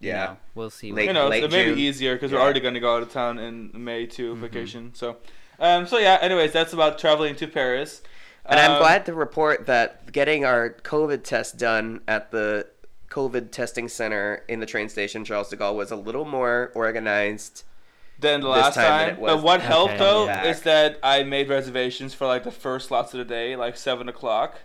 you 0.00 0.08
Yeah. 0.08 0.24
know, 0.24 0.36
we'll 0.54 0.70
see. 0.70 0.90
Late- 0.90 1.06
you 1.08 1.12
know, 1.12 1.28
late 1.28 1.44
it 1.44 1.52
may 1.52 1.64
June. 1.66 1.74
be 1.74 1.82
easier 1.82 2.14
because 2.14 2.32
we're 2.32 2.40
already 2.40 2.60
going 2.60 2.74
to 2.74 2.80
go 2.80 2.96
out 2.96 3.02
of 3.02 3.12
town 3.12 3.38
in 3.38 3.70
May 3.74 4.06
too, 4.06 4.34
Mhm. 4.34 4.38
vacation. 4.38 4.90
So, 4.94 5.18
um, 5.60 5.86
so 5.86 5.98
yeah. 5.98 6.18
Anyways, 6.22 6.50
that's 6.52 6.72
about 6.72 6.98
traveling 6.98 7.36
to 7.36 7.46
Paris. 7.46 8.00
And 8.46 8.58
I'm 8.58 8.72
Um, 8.72 8.78
glad 8.78 9.04
to 9.06 9.12
report 9.14 9.66
that 9.66 10.10
getting 10.12 10.44
our 10.46 10.70
COVID 10.70 11.22
test 11.24 11.58
done 11.58 12.00
at 12.08 12.30
the 12.32 12.66
COVID 13.12 13.50
testing 13.50 13.88
center 13.88 14.42
in 14.48 14.60
the 14.60 14.66
train 14.66 14.88
station 14.88 15.24
Charles 15.24 15.48
de 15.50 15.56
Gaulle 15.56 15.76
was 15.76 15.90
a 15.90 15.96
little 15.96 16.24
more 16.24 16.72
organized. 16.74 17.64
than 18.18 18.40
the 18.40 18.46
this 18.48 18.62
last 18.62 18.74
time 18.74 18.84
time. 18.86 19.08
it 19.14 19.18
was 19.20 19.34
But 19.34 19.42
what 19.42 19.60
the 19.60 19.66
helped 19.66 19.90
time 19.90 19.98
though 19.98 20.26
back. 20.26 20.46
is 20.46 20.62
that 20.62 20.98
I 21.02 21.22
made 21.24 21.48
reservations 21.48 22.14
for 22.14 22.26
like 22.26 22.44
the 22.44 22.50
first 22.52 22.88
slots 22.88 23.12
of 23.14 23.18
the 23.18 23.24
day, 23.24 23.56
like 23.56 23.76
seven 23.76 24.08
o'clock, 24.08 24.60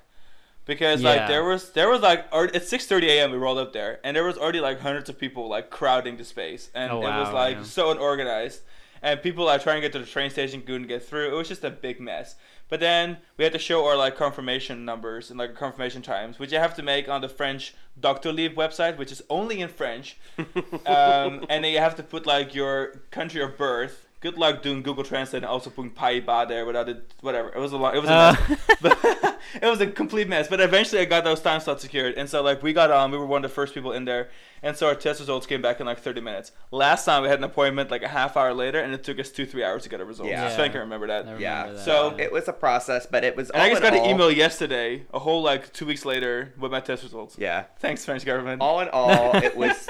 because 0.66 1.02
like 1.02 1.28
there 1.28 1.44
was 1.44 1.72
there 1.72 1.90
was 1.90 2.02
like 2.02 2.30
alre- 2.32 2.56
at 2.56 2.64
six 2.68 2.86
thirty 2.86 3.08
a.m. 3.10 3.32
we 3.32 3.38
rolled 3.38 3.58
up 3.58 3.74
there, 3.74 4.00
and 4.04 4.16
there 4.16 4.24
was 4.24 4.38
already 4.38 4.60
like 4.60 4.80
hundreds 4.82 5.10
of 5.10 5.18
people 5.18 5.48
like 5.50 5.70
crowding 5.70 6.18
the 6.18 6.24
space, 6.24 6.70
and 6.76 6.92
Oh, 6.92 7.02
it 7.02 7.06
was 7.24 7.34
like 7.34 7.58
yeah. 7.58 7.64
so 7.64 7.92
unorganized, 7.92 8.62
and 9.02 9.22
people 9.22 9.46
like 9.46 9.64
trying 9.64 9.78
to 9.78 9.82
get 9.82 9.94
to 9.94 10.00
the 10.00 10.06
train 10.06 10.30
station 10.30 10.62
couldn't 10.62 10.88
get 10.88 11.04
through. 11.04 11.30
It 11.34 11.38
was 11.38 11.48
just 11.48 11.64
a 11.64 11.72
big 11.72 12.00
mess. 12.00 12.36
But 12.70 12.80
then 12.82 13.18
we 13.38 13.44
had 13.46 13.54
to 13.54 13.60
show 13.60 13.86
our 13.86 13.96
like 13.96 14.16
confirmation 14.18 14.84
numbers 14.84 15.30
and 15.30 15.40
like 15.40 15.56
confirmation 15.56 16.02
times, 16.02 16.38
which 16.40 16.52
you 16.52 16.58
have 16.60 16.76
to 16.76 16.84
make 16.84 17.08
on 17.08 17.22
the 17.22 17.30
French 17.30 17.74
Doctolib 18.00 18.56
website, 18.56 18.98
which 18.98 19.12
is 19.12 19.22
only 19.30 19.62
in 19.62 19.70
French 19.70 20.18
um, 20.86 21.46
and 21.50 21.64
then 21.64 21.72
you 21.74 21.80
have 21.80 21.96
to 21.96 22.04
put 22.04 22.26
like 22.26 22.54
your 22.54 23.02
country 23.12 23.42
of 23.42 23.58
birth. 23.58 24.06
Good 24.20 24.38
luck 24.38 24.64
doing 24.64 24.82
Google 24.82 25.04
Translate 25.04 25.44
and 25.44 25.50
also 25.50 25.70
putting 25.70 25.92
Paiba 25.92 26.48
there 26.48 26.66
without 26.66 26.90
it. 26.90 27.14
Whatever. 27.22 27.50
It 27.50 27.60
was 27.60 27.72
a 27.72 27.78
lot. 27.78 27.96
It 27.96 28.00
was 28.02 28.10
a 28.10 28.14
Uh, 28.14 28.36
mess. 28.82 29.36
but, 29.54 29.64
it 29.68 29.70
was 29.70 29.82
a 29.82 29.88
complete 29.88 30.28
mess. 30.28 30.48
But 30.48 30.60
eventually, 30.62 31.02
I 31.02 31.06
got 31.06 31.24
those 31.24 31.42
time 31.42 31.60
slots 31.62 31.82
secured, 31.82 32.16
and 32.16 32.30
so 32.30 32.42
like 32.42 32.62
we 32.64 32.74
got 32.74 32.92
on. 32.92 33.12
We 33.12 33.18
were 33.18 33.26
one 33.26 33.44
of 33.44 33.50
the 33.52 33.56
first 33.56 33.74
people 33.74 33.92
in 33.92 34.06
there, 34.06 34.30
and 34.64 34.76
so 34.76 34.88
our 34.88 34.96
test 34.96 35.20
results 35.20 35.46
came 35.48 35.62
back 35.62 35.80
in 35.80 35.86
like 35.86 36.00
30 36.00 36.22
minutes. 36.22 36.52
Last 36.72 37.06
time 37.06 37.24
we 37.24 37.30
had 37.30 37.38
an 37.40 37.44
appointment 37.44 37.92
like 37.92 38.04
a 38.04 38.08
half 38.08 38.36
hour 38.38 38.54
later, 38.54 38.80
and 38.80 38.94
it 38.94 39.04
took 39.04 39.20
us 39.20 39.30
two 39.30 39.46
three 39.46 39.64
hours 39.64 39.84
to 39.84 39.90
get 39.90 40.02
a 40.02 40.06
result. 40.06 40.30
Yeah. 40.30 40.48
Yeah, 40.50 40.56
Sven 40.56 40.72
can 40.72 40.82
remember 40.82 41.08
that. 41.08 41.16
I 41.16 41.20
remember 41.34 41.42
Yeah. 41.42 41.68
that, 41.74 41.80
So. 41.86 42.16
It 42.18 42.32
was 42.32 42.48
a 42.48 42.54
process, 42.54 43.06
but 43.06 43.24
it 43.24 43.36
was. 43.36 43.50
And 43.52 43.62
I 43.62 43.70
just 43.70 43.82
in 43.84 43.94
got 43.94 43.98
an 44.04 44.10
email 44.10 44.32
yesterday, 44.32 45.06
a 45.14 45.20
whole 45.20 45.42
like 45.42 45.72
two 45.74 45.86
weeks 45.86 46.06
later, 46.06 46.54
with 46.60 46.72
my 46.72 46.80
test 46.80 47.04
results. 47.04 47.36
Yeah. 47.38 47.66
Thanks, 47.80 48.04
French 48.06 48.26
government. 48.26 48.62
All 48.62 48.80
in 48.80 48.90
all, 48.90 49.36
it 49.44 49.56
was. 49.56 49.88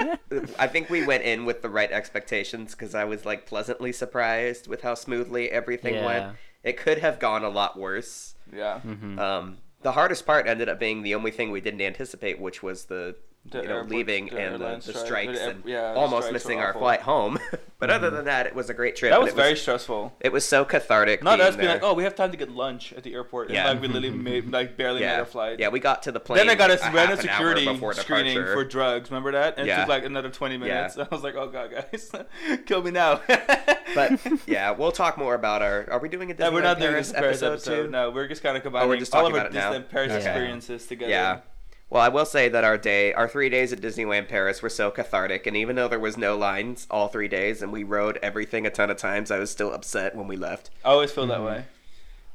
I 0.59 0.67
think 0.67 0.89
we 0.89 1.05
went 1.05 1.23
in 1.23 1.45
with 1.45 1.61
the 1.61 1.69
right 1.69 1.91
expectations 1.91 2.71
because 2.75 2.93
I 2.95 3.05
was 3.05 3.25
like 3.25 3.45
pleasantly 3.45 3.91
surprised 3.91 4.67
with 4.67 4.81
how 4.81 4.93
smoothly 4.93 5.49
everything 5.51 5.95
Yeah. 5.95 6.05
went. 6.05 6.35
It 6.63 6.77
could 6.77 6.97
have 6.99 7.19
gone 7.19 7.43
a 7.43 7.49
lot 7.49 7.77
worse. 7.79 8.35
Yeah. 8.53 8.79
Mhm. 8.85 9.19
Um, 9.19 9.57
the 9.81 9.91
hardest 9.91 10.25
part 10.25 10.47
ended 10.47 10.69
up 10.69 10.79
being 10.79 11.03
the 11.03 11.15
only 11.15 11.31
thing 11.31 11.51
we 11.51 11.61
didn't 11.61 11.81
anticipate, 11.81 12.39
which 12.39 12.63
was 12.63 12.85
the, 12.85 13.15
The 13.49 13.61
you 13.61 13.67
know 13.67 13.81
leaving 13.81 14.27
the 14.27 14.39
and 14.39 14.61
the, 14.61 14.91
the 14.91 14.97
strikes 14.97 15.39
and 15.39 15.63
yeah, 15.65 15.93
almost 15.93 16.27
strikes 16.27 16.45
missing 16.45 16.59
our 16.59 16.73
flight 16.73 17.01
home. 17.01 17.39
but 17.79 17.89
other 17.89 18.07
mm-hmm. 18.07 18.15
than 18.17 18.25
that, 18.25 18.47
it 18.47 18.55
was 18.55 18.69
a 18.69 18.73
great 18.73 18.95
trip. 18.95 19.11
That 19.11 19.21
was 19.21 19.33
it 19.33 19.35
very 19.35 19.55
stressful. 19.55 20.13
It 20.19 20.31
was 20.31 20.45
so 20.45 20.65
cathartic. 20.65 21.23
Not 21.23 21.39
us 21.39 21.55
being 21.55 21.69
like, 21.69 21.83
oh, 21.83 21.93
we 21.93 22.03
have 22.03 22.15
time 22.15 22.31
to 22.31 22.37
get 22.37 22.49
lunch 22.49 22.93
at 22.93 23.03
the 23.03 23.13
airport. 23.13 23.49
Yeah. 23.49 23.69
And 23.69 23.79
like 23.79 23.87
we 23.87 23.93
literally 23.93 24.17
made, 24.17 24.51
like 24.51 24.75
barely 24.75 25.01
made 25.01 25.13
our 25.13 25.25
flight. 25.25 25.59
yeah, 25.59 25.69
we 25.69 25.79
got 25.79 26.03
to 26.03 26.11
the 26.11 26.19
plane. 26.19 26.37
Then 26.37 26.49
I 26.49 26.55
got 26.55 26.71
a 26.71 26.81
half 26.81 26.93
random 26.93 27.17
security 27.17 27.65
screening 27.93 28.37
for 28.37 28.63
drugs. 28.65 29.09
Remember 29.11 29.31
that? 29.31 29.57
And 29.57 29.67
it 29.67 29.71
Yeah. 29.71 29.79
took 29.81 29.89
like 29.89 30.05
another 30.05 30.29
20 30.29 30.57
minutes. 30.57 30.97
Yeah. 30.97 31.05
I 31.11 31.15
was 31.15 31.23
like, 31.23 31.35
oh 31.35 31.49
god, 31.49 31.71
guys, 31.71 32.11
kill 32.65 32.81
me 32.81 32.91
now. 32.91 33.21
But 33.95 34.19
yeah, 34.47 34.71
we'll 34.71 34.91
talk 34.91 35.17
more 35.17 35.35
about 35.35 35.61
our. 35.61 35.89
Are 35.89 35.99
we 35.99 36.09
doing 36.09 36.31
a 36.31 36.33
Disneyland 36.33 36.39
no, 36.39 36.51
we're 36.51 36.61
not 36.61 36.79
doing 36.79 36.91
Paris 36.91 37.07
this 37.11 37.19
Paris 37.19 37.41
episode, 37.41 37.71
episode. 37.71 37.91
No, 37.91 38.11
we're 38.11 38.27
just 38.27 38.43
kind 38.43 38.57
of 38.57 38.61
oh, 38.61 38.63
combining 38.63 38.99
just 38.99 39.15
all 39.15 39.23
talking 39.23 39.37
of 39.37 39.43
our 39.43 39.47
it? 39.47 39.53
Disneyland 39.53 39.89
Paris 39.89 40.13
experiences 40.13 40.85
together. 40.85 41.11
Yeah. 41.11 41.39
Well, 41.89 42.01
I 42.01 42.09
will 42.09 42.25
say 42.25 42.49
that 42.49 42.65
our 42.65 42.77
day, 42.77 43.13
our 43.13 43.29
three 43.29 43.47
days 43.49 43.71
at 43.71 43.79
Disneyland 43.79 44.27
Paris 44.27 44.61
were 44.61 44.69
so 44.69 44.91
cathartic, 44.91 45.47
and 45.47 45.55
even 45.55 45.77
though 45.77 45.87
there 45.87 45.99
was 45.99 46.17
no 46.17 46.37
lines 46.37 46.85
all 46.91 47.07
three 47.07 47.29
days, 47.29 47.61
and 47.61 47.71
we 47.71 47.83
rode 47.85 48.19
everything 48.21 48.65
a 48.65 48.69
ton 48.69 48.89
of 48.89 48.97
times, 48.97 49.31
I 49.31 49.39
was 49.39 49.49
still 49.51 49.71
upset 49.73 50.13
when 50.15 50.27
we 50.27 50.35
left. 50.35 50.69
I 50.83 50.89
always 50.89 51.11
feel 51.11 51.27
that 51.27 51.39
Mhm. 51.39 51.45
way. 51.45 51.65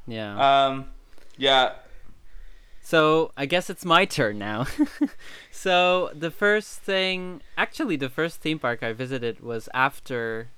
yeah. 0.07 0.65
Um, 0.65 0.89
yeah. 1.37 1.73
So 2.81 3.31
I 3.37 3.45
guess 3.45 3.69
it's 3.69 3.85
my 3.85 4.05
turn 4.05 4.37
now. 4.39 4.65
so 5.51 6.09
the 6.13 6.31
first 6.31 6.79
thing, 6.79 7.41
actually, 7.57 7.95
the 7.95 8.09
first 8.09 8.41
theme 8.41 8.59
park 8.59 8.81
I 8.83 8.91
visited 8.91 9.39
was 9.39 9.69
after 9.73 10.49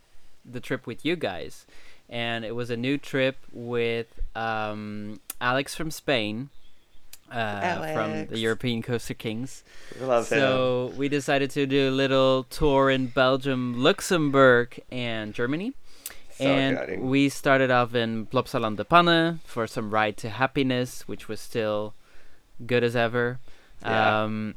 the 0.44 0.60
trip 0.60 0.88
with 0.88 1.06
you 1.06 1.16
guys, 1.18 1.66
and 2.10 2.46
it 2.46 2.56
was 2.56 2.70
a 2.70 2.78
new 2.78 2.98
trip 2.98 3.38
with 3.52 4.20
um, 4.36 5.20
Alex 5.42 5.76
from 5.76 5.92
Spain, 5.92 6.50
uh, 7.32 7.94
from 7.94 8.28
the 8.28 8.40
European 8.40 8.82
Coaster 8.82 9.14
Kings. 9.14 9.64
Love 10.00 10.30
him. 10.32 10.40
So 10.40 10.94
we 10.96 11.10
decided 11.10 11.50
to 11.52 11.66
do 11.66 11.90
a 11.90 11.92
little 11.92 12.44
tour 12.44 12.90
in 12.90 13.08
Belgium, 13.08 13.82
Luxembourg, 13.82 14.80
and 14.92 15.34
Germany. 15.34 15.74
So 16.38 16.46
and 16.46 16.74
exciting. 16.74 17.10
we 17.10 17.30
started 17.30 17.72
off 17.72 17.96
in 17.96 18.26
Plopsaland 18.26 18.76
de 18.76 18.84
Panne 18.84 19.40
for 19.46 19.68
some 19.68 19.92
ride 19.92 20.18
to 20.18 20.30
happiness, 20.30 21.08
which 21.08 21.28
was 21.28 21.40
still 21.40 21.94
good 22.66 22.84
as 22.84 22.96
ever. 22.96 23.40
Yeah. 23.82 24.24
Um, 24.24 24.56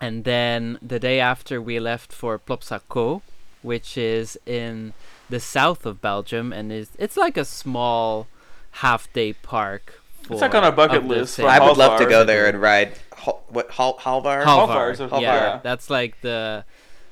and 0.00 0.24
then 0.24 0.78
the 0.80 0.98
day 0.98 1.20
after, 1.20 1.60
we 1.60 1.78
left 1.80 2.12
for 2.12 2.38
Plopsa 2.38 2.80
Coo, 2.88 3.22
which 3.62 3.98
is 3.98 4.38
in 4.46 4.92
the 5.28 5.40
south 5.40 5.84
of 5.84 6.00
Belgium, 6.00 6.52
and 6.52 6.72
is 6.72 6.90
it's 6.98 7.16
like 7.16 7.36
a 7.36 7.44
small 7.44 8.26
half-day 8.72 9.34
park. 9.34 9.99
For, 10.30 10.34
It's 10.34 10.42
like 10.42 10.54
on 10.54 10.62
our 10.62 10.72
bucket 10.72 11.04
list 11.04 11.36
for 11.36 11.48
I 11.48 11.58
would 11.58 11.76
love 11.76 11.98
to 11.98 12.06
go 12.06 12.24
there 12.24 12.46
and 12.46 12.60
ride. 12.60 12.92
Hal- 13.16 13.42
what 13.48 13.70
Hal- 13.72 13.98
Halvar? 13.98 14.44
Halvar. 14.44 14.68
Halvar 14.68 14.92
is 14.92 15.00
yeah, 15.00 15.18
yeah. 15.20 15.60
that's 15.62 15.90
like 15.90 16.20
the 16.20 16.64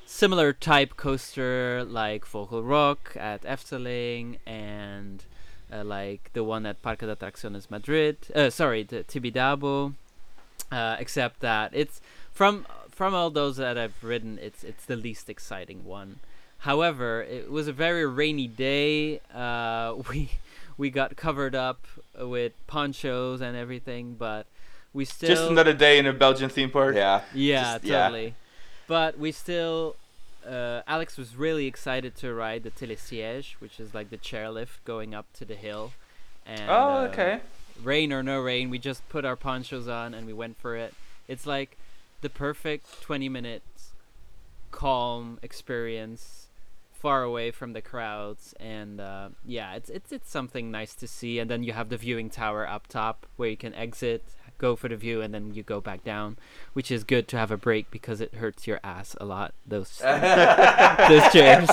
similar 0.05 0.53
type 0.53 0.95
coaster 0.95 1.83
like 1.83 2.25
Vogel 2.25 2.63
Rok 2.63 3.15
at 3.19 3.41
Efteling 3.43 4.37
and 4.45 5.23
uh, 5.71 5.83
like 5.83 6.31
the 6.31 6.45
one 6.45 6.65
at 6.65 6.81
Parque 6.81 6.99
de 6.99 7.13
Atracciones 7.13 7.69
Madrid. 7.69 8.17
Uh, 8.33 8.49
sorry, 8.49 8.83
the 8.83 9.03
Tibidabo. 9.03 9.95
Uh, 10.71 10.95
except 10.99 11.39
that 11.41 11.71
it's 11.73 11.99
from 12.31 12.65
from 12.89 13.13
all 13.13 13.29
those 13.29 13.57
that 13.57 13.77
I've 13.77 14.01
ridden, 14.01 14.39
it's 14.41 14.63
it's 14.63 14.85
the 14.85 14.95
least 14.95 15.29
exciting 15.29 15.83
one. 15.83 16.19
However, 16.59 17.21
it 17.23 17.51
was 17.51 17.67
a 17.67 17.73
very 17.73 18.05
rainy 18.05 18.47
day. 18.47 19.19
Uh, 19.33 19.95
we 20.09 20.31
we 20.79 20.89
got 20.89 21.15
covered 21.17 21.53
up 21.53 21.85
with 22.17 22.53
ponchos 22.65 23.41
and 23.41 23.55
everything, 23.57 24.15
but 24.17 24.47
we 24.93 25.03
still 25.05 25.29
Just 25.29 25.43
another 25.51 25.73
day 25.73 25.99
in 25.99 26.07
a 26.07 26.13
Belgian 26.13 26.49
theme 26.49 26.71
park. 26.71 26.95
Yeah. 26.95 27.21
yeah, 27.33 27.73
Just- 27.73 27.83
yeah. 27.83 28.03
totally. 28.03 28.33
But 28.87 29.19
we 29.19 29.31
still, 29.33 29.97
uh, 30.49 30.81
Alex 30.87 31.17
was 31.17 31.35
really 31.35 31.67
excited 31.67 32.15
to 32.15 32.33
ride 32.33 32.63
the 32.63 32.71
telesiège, 32.71 33.55
which 33.59 33.77
is 33.79 33.93
like 33.93 34.09
the 34.09 34.17
chairlift 34.17 34.79
going 34.85 35.13
up 35.13 35.25
to 35.33 35.45
the 35.45 35.55
hill. 35.55 35.91
And, 36.45 36.69
Oh, 36.69 36.73
uh, 37.03 37.07
okay. 37.11 37.41
rain 37.83 38.11
or 38.13 38.23
no 38.23 38.39
rain, 38.39 38.69
we 38.69 38.79
just 38.79 39.07
put 39.09 39.25
our 39.25 39.35
ponchos 39.35 39.87
on 39.89 40.13
and 40.13 40.25
we 40.25 40.33
went 40.33 40.57
for 40.57 40.75
it. 40.77 40.93
It's 41.27 41.45
like 41.45 41.77
the 42.21 42.29
perfect 42.29 43.01
20 43.01 43.27
minutes 43.29 43.91
calm 44.71 45.39
experience, 45.43 46.47
far 46.99 47.23
away 47.23 47.51
from 47.51 47.73
the 47.73 47.81
crowds, 47.81 48.53
and 48.59 48.99
uh, 48.99 49.29
yeah, 49.45 49.75
it's 49.75 49.89
it's 49.89 50.11
it's 50.11 50.29
something 50.29 50.69
nice 50.69 50.93
to 50.95 51.07
see. 51.07 51.39
And 51.39 51.49
then 51.49 51.63
you 51.63 51.73
have 51.73 51.89
the 51.89 51.97
viewing 51.97 52.29
tower 52.29 52.67
up 52.67 52.87
top 52.87 53.25
where 53.37 53.49
you 53.49 53.57
can 53.57 53.73
exit, 53.73 54.23
go 54.57 54.75
for 54.75 54.89
the 54.89 54.95
view, 54.95 55.21
and 55.21 55.33
then 55.33 55.53
you 55.53 55.63
go 55.63 55.81
back 55.81 56.03
down, 56.03 56.37
which 56.73 56.91
is 56.91 57.03
good 57.03 57.27
to 57.29 57.37
have 57.37 57.51
a 57.51 57.57
break 57.57 57.89
because 57.89 58.21
it 58.21 58.35
hurts 58.35 58.67
your 58.67 58.79
ass 58.83 59.15
a 59.19 59.25
lot. 59.25 59.53
Those 59.65 59.97
those 59.97 61.31
chairs. 61.31 61.69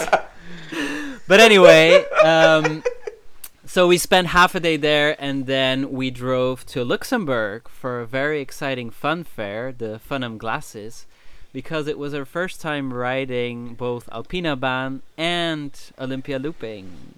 But 1.28 1.40
anyway, 1.40 2.04
um, 2.24 2.84
so 3.64 3.88
we 3.88 3.98
spent 3.98 4.28
half 4.28 4.54
a 4.54 4.60
day 4.60 4.76
there, 4.76 5.20
and 5.20 5.46
then 5.46 5.90
we 5.90 6.10
drove 6.10 6.64
to 6.66 6.84
Luxembourg 6.84 7.68
for 7.68 8.00
a 8.00 8.06
very 8.06 8.40
exciting 8.40 8.90
fun 8.90 9.24
fair, 9.24 9.72
the 9.72 10.00
Funum 10.08 10.38
Glasses, 10.38 11.06
because 11.52 11.86
it 11.86 11.98
was 11.98 12.14
our 12.14 12.24
first 12.24 12.60
time 12.60 12.92
riding 12.92 13.74
both 13.74 14.08
Alpina 14.10 14.56
Bahn 14.56 15.02
and 15.16 15.72
Olympia 15.98 16.38
Looping. 16.38 17.14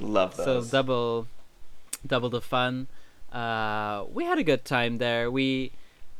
Love 0.00 0.36
those. 0.36 0.46
So 0.46 0.70
double, 0.70 1.26
double 2.06 2.30
the 2.30 2.40
fun. 2.40 2.88
Uh, 3.32 4.04
we 4.12 4.24
had 4.24 4.38
a 4.38 4.44
good 4.44 4.64
time 4.64 4.98
there. 4.98 5.30
We 5.30 5.72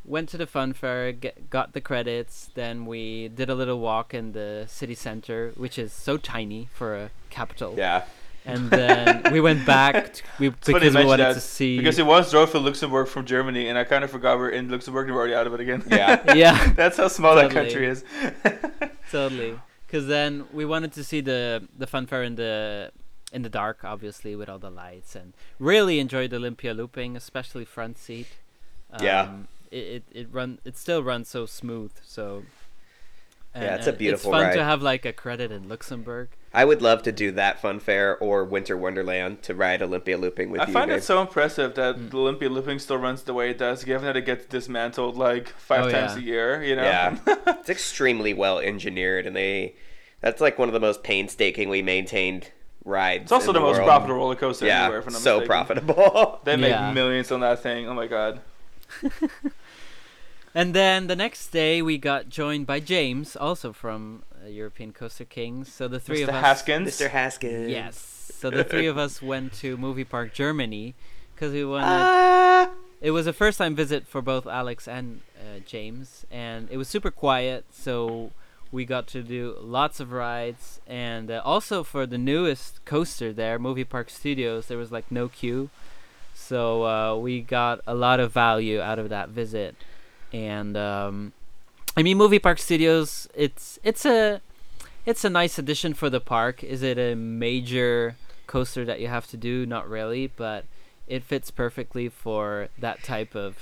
went 0.04 0.28
to 0.30 0.36
the 0.36 0.46
fun 0.46 0.72
fair, 0.72 1.12
get, 1.12 1.50
got 1.50 1.72
the 1.72 1.80
credits, 1.80 2.50
then 2.54 2.86
we 2.86 3.28
did 3.28 3.48
a 3.48 3.54
little 3.54 3.78
walk 3.78 4.14
in 4.14 4.32
the 4.32 4.64
city 4.68 4.94
center, 4.94 5.52
which 5.56 5.78
is 5.78 5.92
so 5.92 6.16
tiny 6.16 6.68
for 6.72 6.96
a 6.96 7.10
capital. 7.30 7.74
yeah. 7.76 8.04
And 8.44 8.70
then 8.70 9.32
we 9.32 9.40
went 9.40 9.64
back 9.64 10.14
to, 10.14 10.22
we, 10.38 10.50
funny 10.50 10.80
because 10.80 10.94
we 10.96 11.04
wanted 11.04 11.24
that, 11.24 11.34
to 11.34 11.40
see. 11.40 11.78
Because 11.78 11.98
it 11.98 12.06
was 12.06 12.30
drove 12.30 12.50
to 12.52 12.58
Luxembourg 12.58 13.06
from 13.06 13.24
Germany, 13.24 13.68
and 13.68 13.78
I 13.78 13.84
kind 13.84 14.02
of 14.02 14.10
forgot 14.10 14.38
we're 14.38 14.50
in 14.50 14.68
Luxembourg 14.68 15.06
and 15.06 15.14
we're 15.14 15.20
already 15.20 15.34
out 15.34 15.46
of 15.46 15.54
it 15.54 15.60
again. 15.60 15.84
Yeah. 15.88 16.34
yeah, 16.34 16.72
That's 16.74 16.96
how 16.96 17.08
small 17.08 17.36
that 17.36 17.52
country 17.52 17.86
is. 17.86 18.04
totally. 19.10 19.58
Because 19.86 20.06
then 20.06 20.46
we 20.52 20.64
wanted 20.64 20.92
to 20.94 21.04
see 21.04 21.20
the 21.20 21.68
the 21.76 21.86
fun 21.86 22.06
fair 22.06 22.22
in 22.22 22.34
the 22.34 22.90
in 23.32 23.42
the 23.42 23.48
dark, 23.48 23.84
obviously 23.84 24.34
with 24.34 24.48
all 24.48 24.58
the 24.58 24.70
lights, 24.70 25.14
and 25.14 25.34
really 25.58 26.00
enjoyed 26.00 26.34
Olympia 26.34 26.74
looping, 26.74 27.16
especially 27.16 27.64
front 27.64 27.98
seat. 27.98 28.28
Yeah. 29.00 29.22
Um, 29.22 29.48
It, 29.70 29.76
it 29.76 30.04
it 30.12 30.28
run 30.32 30.58
it 30.64 30.76
still 30.76 31.02
runs 31.02 31.28
so 31.28 31.46
smooth. 31.46 31.92
So. 32.02 32.44
Yeah, 33.54 33.76
it's 33.76 33.86
a 33.86 33.92
beautiful 33.92 34.30
It's 34.30 34.38
fun 34.38 34.46
ride. 34.48 34.56
to 34.56 34.64
have 34.64 34.80
like 34.82 35.04
a 35.04 35.12
credit 35.12 35.52
in 35.52 35.68
Luxembourg. 35.68 36.30
I 36.54 36.64
would 36.66 36.82
love 36.82 37.02
to 37.04 37.12
do 37.12 37.30
that 37.32 37.60
fun 37.62 37.80
fair 37.80 38.16
or 38.18 38.44
Winter 38.44 38.76
Wonderland 38.76 39.42
to 39.42 39.54
ride 39.54 39.80
Olympia 39.82 40.18
looping 40.18 40.50
with 40.50 40.60
I 40.60 40.66
you. 40.66 40.72
find 40.72 40.90
it 40.90 41.02
so 41.02 41.20
impressive 41.20 41.74
that 41.76 41.96
Mm. 41.96 42.14
Olympia 42.14 42.48
looping 42.50 42.78
still 42.78 42.98
runs 42.98 43.22
the 43.22 43.32
way 43.34 43.50
it 43.50 43.58
does, 43.58 43.84
given 43.84 44.04
that 44.04 44.16
it 44.16 44.26
gets 44.26 44.44
dismantled 44.46 45.16
like 45.16 45.48
five 45.48 45.86
Oh, 45.86 45.90
times 45.90 46.12
yeah. 46.16 46.18
a 46.18 46.22
year. 46.22 46.62
You 46.62 46.76
know. 46.76 46.82
Yeah. 46.82 47.16
it's 47.46 47.70
extremely 47.70 48.34
well 48.34 48.58
engineered, 48.58 49.26
and 49.26 49.34
they 49.34 49.74
that's 50.20 50.40
like 50.40 50.58
one 50.58 50.68
of 50.68 50.74
the 50.74 50.80
most 50.80 51.02
painstakingly 51.02 51.80
maintained 51.82 52.50
rides. 52.84 53.22
It's 53.24 53.32
also 53.32 53.48
in 53.50 53.54
the, 53.54 53.60
most 53.60 53.76
world. 53.76 53.86
profitable 53.86 54.16
roller 54.18 54.34
coaster 54.36 54.66
Yeah, 54.66 54.82
anywhere. 54.84 54.98
If 54.98 55.04
so 55.12 55.38
mistaken. 55.40 55.46
profitable. 55.46 56.40
They 56.44 56.56
make 56.56 56.70
Yeah. 56.70 56.92
millions 56.92 57.32
on 57.32 57.40
that 57.40 57.62
thing. 57.62 57.88
Oh 57.88 57.94
my 57.94 58.06
god. 58.06 58.40
And 60.54 60.74
then 60.74 61.06
the 61.06 61.16
next 61.16 61.48
day 61.48 61.80
we 61.80 61.96
got 61.96 62.28
joined 62.28 62.66
by 62.66 62.78
James, 62.78 63.36
also 63.36 63.72
from 63.72 64.22
European 64.48 64.92
Coaster 64.92 65.24
Kings. 65.24 65.72
So 65.72 65.88
the 65.88 66.00
three 66.00 66.20
Mr. 66.20 66.28
of 66.28 66.28
us. 66.30 66.44
Haskins. 66.44 66.88
Mr. 66.88 67.10
Haskins. 67.10 67.70
Yes. 67.70 67.96
So 68.34 68.50
the 68.50 68.64
three 68.64 68.86
of 68.86 68.98
us 68.98 69.22
went 69.22 69.52
to 69.54 69.76
Movie 69.76 70.04
Park 70.04 70.32
Germany 70.34 70.94
because 71.34 71.52
we 71.52 71.64
wanted. 71.64 71.86
Ah. 71.88 72.70
it 73.00 73.10
was 73.10 73.26
a 73.26 73.32
first 73.32 73.58
time 73.58 73.74
visit 73.74 74.06
for 74.06 74.22
both 74.22 74.46
Alex 74.46 74.88
and 74.88 75.20
uh, 75.38 75.60
James, 75.66 76.26
and 76.30 76.68
it 76.70 76.76
was 76.76 76.88
super 76.88 77.10
quiet. 77.10 77.64
So 77.70 78.32
we 78.72 78.84
got 78.84 79.06
to 79.08 79.22
do 79.22 79.56
lots 79.60 80.00
of 80.00 80.12
rides, 80.12 80.80
and 80.86 81.30
uh, 81.30 81.42
also 81.44 81.84
for 81.84 82.06
the 82.06 82.18
newest 82.18 82.84
coaster 82.84 83.32
there, 83.32 83.58
Movie 83.58 83.84
Park 83.84 84.08
Studios, 84.08 84.66
there 84.66 84.78
was 84.78 84.90
like 84.90 85.10
no 85.10 85.28
queue. 85.28 85.68
So 86.34 86.84
uh, 86.84 87.16
we 87.16 87.42
got 87.42 87.80
a 87.86 87.94
lot 87.94 88.18
of 88.18 88.32
value 88.32 88.80
out 88.80 88.98
of 88.98 89.10
that 89.10 89.28
visit, 89.28 89.76
and 90.32 90.76
um, 90.76 91.32
I 91.96 92.02
mean, 92.02 92.16
Movie 92.16 92.38
Park 92.38 92.58
Studios. 92.58 93.28
It's 93.34 93.78
it's 93.82 94.04
a 94.06 94.40
it's 95.04 95.24
a 95.24 95.30
nice 95.30 95.58
addition 95.58 95.94
for 95.94 96.08
the 96.08 96.20
park. 96.20 96.64
Is 96.64 96.82
it 96.82 96.98
a 96.98 97.14
major 97.14 98.16
coaster 98.46 98.84
that 98.84 99.00
you 99.00 99.08
have 99.08 99.26
to 99.28 99.36
do? 99.36 99.66
Not 99.66 99.88
really, 99.88 100.26
but 100.28 100.64
it 101.06 101.22
fits 101.22 101.50
perfectly 101.50 102.08
for 102.08 102.68
that 102.78 103.02
type 103.02 103.34
of 103.34 103.56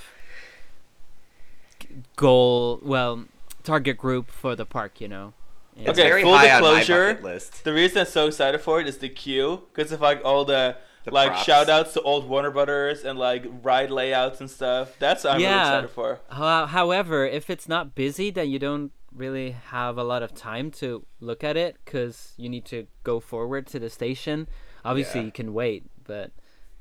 goal. 2.15 2.79
Well, 2.81 3.25
target 3.63 3.97
group 3.97 4.29
for 4.31 4.55
the 4.55 4.65
park. 4.65 5.01
You 5.01 5.07
know. 5.07 5.33
And- 5.75 5.87
It's 5.87 5.97
Okay, 5.99 6.07
very 6.09 6.21
full 6.23 6.37
high 6.37 6.51
on 6.51 6.61
my 6.61 6.79
disclosure, 6.79 7.19
list. 7.21 7.63
The 7.63 7.73
reason 7.73 7.99
I'm 7.99 8.05
so 8.05 8.27
excited 8.27 8.59
for 8.61 8.79
it 8.81 8.87
is 8.87 8.97
the 8.97 9.09
queue, 9.09 9.63
because 9.73 9.91
of 9.91 10.01
like 10.01 10.21
all 10.23 10.43
the, 10.45 10.75
The 11.03 11.11
like 11.11 11.29
props. 11.31 11.43
shout 11.45 11.69
outs 11.69 11.93
to 11.93 12.01
old 12.01 12.27
Warner 12.29 12.51
Brothers 12.51 13.03
and 13.03 13.17
like 13.17 13.45
ride 13.63 13.89
layouts 13.91 14.39
and 14.39 14.49
stuff. 14.49 14.95
That's 14.99 15.23
what 15.23 15.31
I'm 15.31 15.37
really 15.37 15.49
Yeah. 15.49 15.61
excited 15.77 15.89
for. 15.91 16.19
How- 16.29 16.67
However, 16.67 17.25
if 17.25 17.49
it's 17.49 17.67
not 17.67 17.95
busy, 17.95 18.29
then 18.31 18.49
you 18.49 18.59
don't 18.59 18.91
really 19.13 19.51
have 19.51 19.97
a 19.97 20.03
lot 20.03 20.21
of 20.23 20.33
time 20.33 20.69
to 20.71 21.05
look 21.19 21.43
at 21.43 21.57
it 21.57 21.75
because 21.83 22.33
you 22.37 22.47
need 22.49 22.65
to 22.65 22.87
go 23.03 23.19
forward 23.19 23.67
to 23.67 23.79
the 23.79 23.89
station. 23.89 24.47
Obviously, 24.85 25.19
Yeah. 25.21 25.25
you 25.27 25.31
can 25.31 25.53
wait, 25.53 25.83
but 26.05 26.31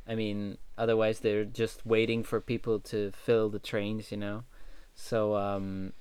I 0.07 0.15
mean, 0.15 0.59
otherwise 0.77 1.21
they're 1.21 1.45
just 1.45 1.85
waiting 1.87 2.23
for 2.23 2.41
people 2.41 2.79
to 2.81 3.11
fill 3.13 3.49
the 3.49 3.59
trains, 3.59 4.11
you 4.11 4.17
know. 4.19 4.45
So, 4.95 5.35
um, 5.37 5.93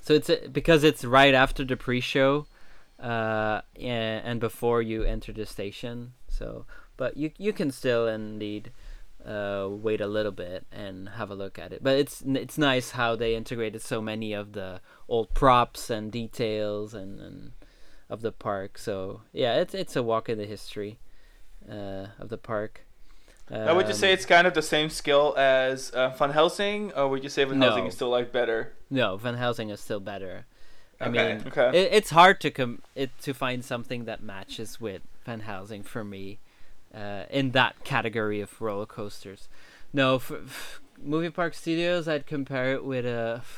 so 0.00 0.14
it's 0.14 0.28
a, 0.30 0.48
because 0.48 0.84
it's 0.84 1.04
right 1.04 1.34
after 1.34 1.64
the 1.64 1.76
pre-show, 1.76 2.46
uh, 3.00 3.62
and, 3.76 4.24
and 4.26 4.40
before 4.40 4.80
you 4.82 5.02
enter 5.02 5.32
the 5.32 5.46
station. 5.46 6.12
So, 6.28 6.66
but 6.96 7.16
you 7.16 7.30
you 7.38 7.52
can 7.52 7.70
still 7.70 8.06
indeed 8.08 8.70
uh, 9.26 9.68
wait 9.70 10.00
a 10.00 10.06
little 10.06 10.32
bit 10.32 10.66
and 10.72 11.08
have 11.10 11.30
a 11.30 11.34
look 11.34 11.58
at 11.58 11.72
it. 11.72 11.82
But 11.82 11.96
it's 11.98 12.22
it's 12.26 12.58
nice 12.58 12.90
how 12.92 13.16
they 13.16 13.34
integrated 13.34 13.82
so 13.82 14.00
many 14.02 14.32
of 14.32 14.52
the 14.52 14.80
old 15.08 15.32
props 15.34 15.90
and 15.90 16.10
details 16.10 16.94
and, 16.94 17.20
and 17.20 17.52
of 18.10 18.20
the 18.22 18.32
park. 18.32 18.78
So 18.78 19.22
yeah, 19.32 19.56
it's 19.60 19.74
it's 19.74 19.96
a 19.96 20.02
walk 20.02 20.28
in 20.28 20.38
the 20.38 20.46
history 20.46 20.98
uh, 21.70 22.06
of 22.18 22.28
the 22.28 22.38
park. 22.38 22.80
now, 23.50 23.74
would 23.76 23.88
you 23.88 23.94
say 23.94 24.08
Um, 24.08 24.14
it's 24.14 24.26
kind 24.26 24.46
of 24.46 24.54
the 24.54 24.62
same 24.62 24.88
skill 24.90 25.34
as 25.36 25.90
uh, 25.90 26.08
Van 26.10 26.30
Helsing, 26.30 26.92
or 26.92 27.08
would 27.08 27.22
you 27.22 27.30
say 27.30 27.44
Van 27.44 27.60
Helsing 27.60 27.86
is 27.86 27.94
still 27.94 28.10
like 28.10 28.32
better? 28.32 28.72
no? 28.90 29.16
Van 29.16 29.34
Helsing 29.36 29.70
is 29.70 29.80
still 29.80 30.00
better. 30.00 30.46
I 31.00 31.08
Okay. 31.08 31.34
mean, 31.34 31.46
Okay. 31.48 31.70
it, 31.78 31.92
it's 31.92 32.10
hard 32.10 32.40
to 32.42 32.50
com- 32.50 32.82
it 32.94 33.10
to 33.22 33.32
find 33.34 33.64
something 33.64 34.04
that 34.04 34.22
matches 34.22 34.80
with 34.80 35.02
Van 35.26 35.40
Helsing 35.40 35.82
for 35.82 36.04
me, 36.04 36.38
uh, 36.94 37.24
in 37.30 37.50
that 37.52 37.82
category 37.84 38.40
of 38.40 38.60
roller 38.60 38.86
coasters. 38.86 39.48
No, 39.92 40.18
for, 40.18 40.38
f 40.38 40.80
Movie 41.02 41.30
Park 41.30 41.54
Studios, 41.54 42.06
I'd 42.08 42.26
compare 42.26 42.72
it 42.72 42.84
with 42.84 43.04
a. 43.06 43.42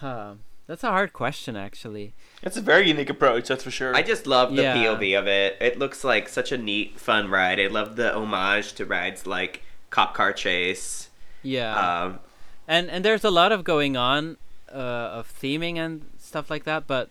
Huh, 0.00 0.34
that's 0.66 0.82
a 0.84 0.88
hard 0.90 1.12
question, 1.12 1.56
actually. 1.56 2.12
It's 2.42 2.56
a 2.56 2.60
very 2.60 2.88
unique 2.88 3.10
approach, 3.10 3.48
that's 3.48 3.62
for 3.62 3.70
sure. 3.70 3.94
I 3.94 4.02
just 4.02 4.26
love 4.26 4.54
the 4.54 4.62
Yeah. 4.62 4.76
POV 4.76 5.18
of 5.18 5.26
it. 5.28 5.56
It 5.60 5.78
looks 5.78 6.02
like 6.02 6.28
such 6.28 6.50
a 6.50 6.58
neat, 6.58 6.98
fun 6.98 7.30
ride. 7.30 7.60
I 7.60 7.68
love 7.68 7.94
the 7.96 8.12
homage 8.14 8.72
to 8.74 8.84
rides 8.84 9.26
like 9.26 9.62
Cop 9.90 10.14
Car 10.14 10.32
Chase. 10.32 11.08
Yeah, 11.44 11.74
Um, 12.04 12.20
and 12.68 12.88
and 12.90 13.04
there's 13.04 13.24
a 13.24 13.30
lot 13.30 13.50
of 13.52 13.64
going 13.64 13.96
on 13.96 14.36
uh, 14.72 14.76
of 15.18 15.28
theming 15.32 15.76
and 15.76 16.08
stuff 16.18 16.50
like 16.50 16.64
that, 16.64 16.86
but 16.86 17.10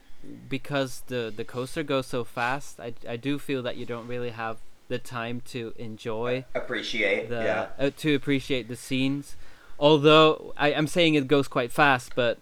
because 0.50 1.04
the 1.08 1.32
the 1.36 1.44
coaster 1.44 1.84
goes 1.84 2.08
so 2.08 2.24
fast, 2.24 2.80
I 2.80 2.94
I 3.08 3.18
do 3.18 3.38
feel 3.40 3.62
that 3.64 3.76
you 3.78 3.86
don't 3.86 4.08
really 4.08 4.30
have 4.32 4.58
the 4.92 5.00
time 5.00 5.42
to 5.46 5.74
enjoy 5.78 6.44
appreciate. 6.54 7.30
the 7.30 7.36
yeah. 7.44 7.68
uh, 7.80 7.90
to 7.98 8.14
appreciate 8.14 8.68
the 8.68 8.76
scenes. 8.76 9.36
Although 9.80 10.54
I, 10.58 10.74
I'm 10.74 10.86
saying 10.86 11.16
it 11.16 11.28
goes 11.28 11.48
quite 11.48 11.72
fast, 11.72 12.12
but 12.14 12.38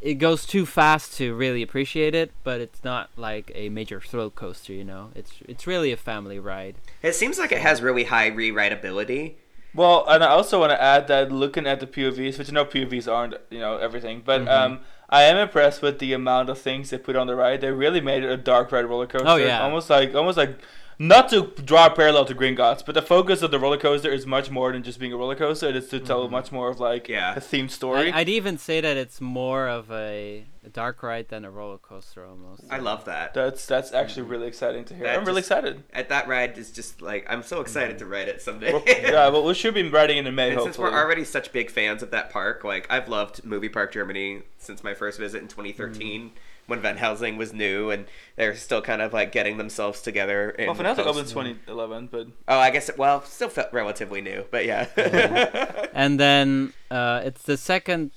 it 0.00 0.14
goes 0.14 0.46
too 0.46 0.66
fast 0.66 1.16
to 1.16 1.34
really 1.34 1.62
appreciate 1.62 2.14
it. 2.14 2.30
But 2.44 2.60
it's 2.60 2.84
not 2.84 3.08
like 3.16 3.50
a 3.54 3.70
major 3.70 4.00
thrill 4.00 4.30
coaster, 4.30 4.74
you 4.74 4.84
know. 4.84 5.10
It's 5.14 5.32
it's 5.48 5.66
really 5.66 5.90
a 5.92 5.96
family 5.96 6.38
ride. 6.38 6.76
It 7.02 7.14
seems 7.14 7.38
like 7.38 7.52
it 7.52 7.60
has 7.60 7.80
really 7.80 8.04
high 8.04 8.30
rewritability. 8.30 9.34
Well, 9.74 10.04
and 10.08 10.22
I 10.22 10.28
also 10.28 10.60
want 10.60 10.70
to 10.72 10.82
add 10.82 11.08
that 11.08 11.32
looking 11.32 11.66
at 11.66 11.80
the 11.80 11.86
POVs, 11.86 12.38
which 12.38 12.48
you 12.48 12.54
know 12.54 12.64
POVs 12.66 13.10
aren't 13.10 13.34
you 13.50 13.58
know 13.58 13.78
everything, 13.78 14.22
but 14.24 14.42
Mhm. 14.42 14.48
um, 14.50 14.80
I 15.08 15.22
am 15.22 15.36
impressed 15.38 15.82
with 15.82 15.98
the 15.98 16.12
amount 16.12 16.50
of 16.50 16.58
things 16.58 16.90
they 16.90 16.98
put 16.98 17.16
on 17.16 17.26
the 17.26 17.34
ride. 17.36 17.60
They 17.60 17.70
really 17.70 18.00
made 18.00 18.24
it 18.24 18.30
a 18.30 18.36
dark 18.36 18.72
ride 18.72 18.84
roller 18.86 19.06
coaster. 19.06 19.28
Oh, 19.28 19.36
yeah. 19.36 19.62
almost 19.62 19.88
like 19.90 20.14
almost 20.14 20.36
like 20.38 20.58
not 20.98 21.28
to 21.28 21.52
draw 21.62 21.86
a 21.86 21.90
parallel 21.90 22.24
to 22.24 22.34
Gringotts, 22.34 22.84
but 22.84 22.94
the 22.94 23.02
focus 23.02 23.42
of 23.42 23.50
the 23.50 23.58
roller 23.58 23.76
coaster 23.76 24.10
is 24.10 24.26
much 24.26 24.50
more 24.50 24.72
than 24.72 24.82
just 24.82 24.98
being 24.98 25.12
a 25.12 25.16
roller 25.16 25.34
coaster. 25.34 25.68
It 25.68 25.76
is 25.76 25.88
to 25.88 26.00
tell 26.00 26.22
mm-hmm. 26.22 26.32
much 26.32 26.50
more 26.50 26.70
of 26.70 26.80
like 26.80 27.08
Yeah. 27.08 27.34
a 27.34 27.40
themed 27.40 27.70
story. 27.70 28.10
I, 28.10 28.20
I'd 28.20 28.28
even 28.28 28.56
say 28.56 28.80
that 28.80 28.96
it's 28.96 29.20
more 29.20 29.68
of 29.68 29.90
a, 29.90 30.46
a 30.64 30.68
dark 30.70 31.02
ride 31.02 31.28
than 31.28 31.44
a 31.44 31.50
roller 31.50 31.76
coaster 31.76 32.24
almost. 32.24 32.64
I 32.70 32.78
love 32.78 33.04
that. 33.04 33.34
that's 33.34 33.66
that's 33.66 33.92
actually 33.92 34.22
mm-hmm. 34.22 34.32
really 34.32 34.46
exciting 34.46 34.84
to 34.86 34.94
hear. 34.94 35.04
That 35.04 35.18
I'm 35.18 35.24
really 35.26 35.40
excited. 35.40 35.82
At 35.92 36.08
that 36.08 36.28
ride 36.28 36.56
is 36.56 36.70
just 36.70 37.02
like 37.02 37.26
I'm 37.28 37.42
so 37.42 37.60
excited 37.60 37.96
mm-hmm. 37.96 38.06
to 38.06 38.06
ride 38.06 38.28
it 38.28 38.40
someday. 38.40 38.72
Well, 38.72 38.82
yeah, 38.86 39.30
but 39.30 39.44
we 39.44 39.52
should 39.54 39.74
be 39.74 39.86
riding 39.88 40.16
it 40.16 40.26
in 40.26 40.34
May. 40.34 40.52
And 40.52 40.62
since 40.62 40.78
we're 40.78 40.92
already 40.92 41.24
such 41.24 41.52
big 41.52 41.70
fans 41.70 42.02
of 42.02 42.10
that 42.12 42.30
park, 42.30 42.64
like 42.64 42.86
I've 42.90 43.08
loved 43.08 43.44
Movie 43.44 43.68
Park 43.68 43.92
Germany 43.92 44.42
since 44.58 44.82
my 44.82 44.94
first 44.94 45.18
visit 45.18 45.42
in 45.42 45.48
2013 45.48 46.32
when 46.66 46.80
Van 46.80 46.96
Helsing 46.96 47.36
was 47.36 47.52
new 47.52 47.90
and 47.90 48.06
they're 48.36 48.56
still 48.56 48.82
kind 48.82 49.00
of 49.02 49.12
like 49.12 49.32
getting 49.32 49.56
themselves 49.56 50.02
together. 50.02 50.50
in 50.50 50.66
well, 50.66 50.74
Fantastic 50.74 51.04
post- 51.04 51.18
opened 51.36 51.58
2011, 51.64 52.08
but 52.10 52.26
Oh, 52.48 52.58
I 52.58 52.70
guess 52.70 52.88
it, 52.88 52.98
well, 52.98 53.22
still 53.22 53.48
felt 53.48 53.72
relatively 53.72 54.20
new, 54.20 54.44
but 54.50 54.64
yeah. 54.66 54.86
And 55.94 56.18
then 56.20 56.72
uh, 56.90 57.22
it's 57.24 57.42
the 57.42 57.56
second. 57.56 58.10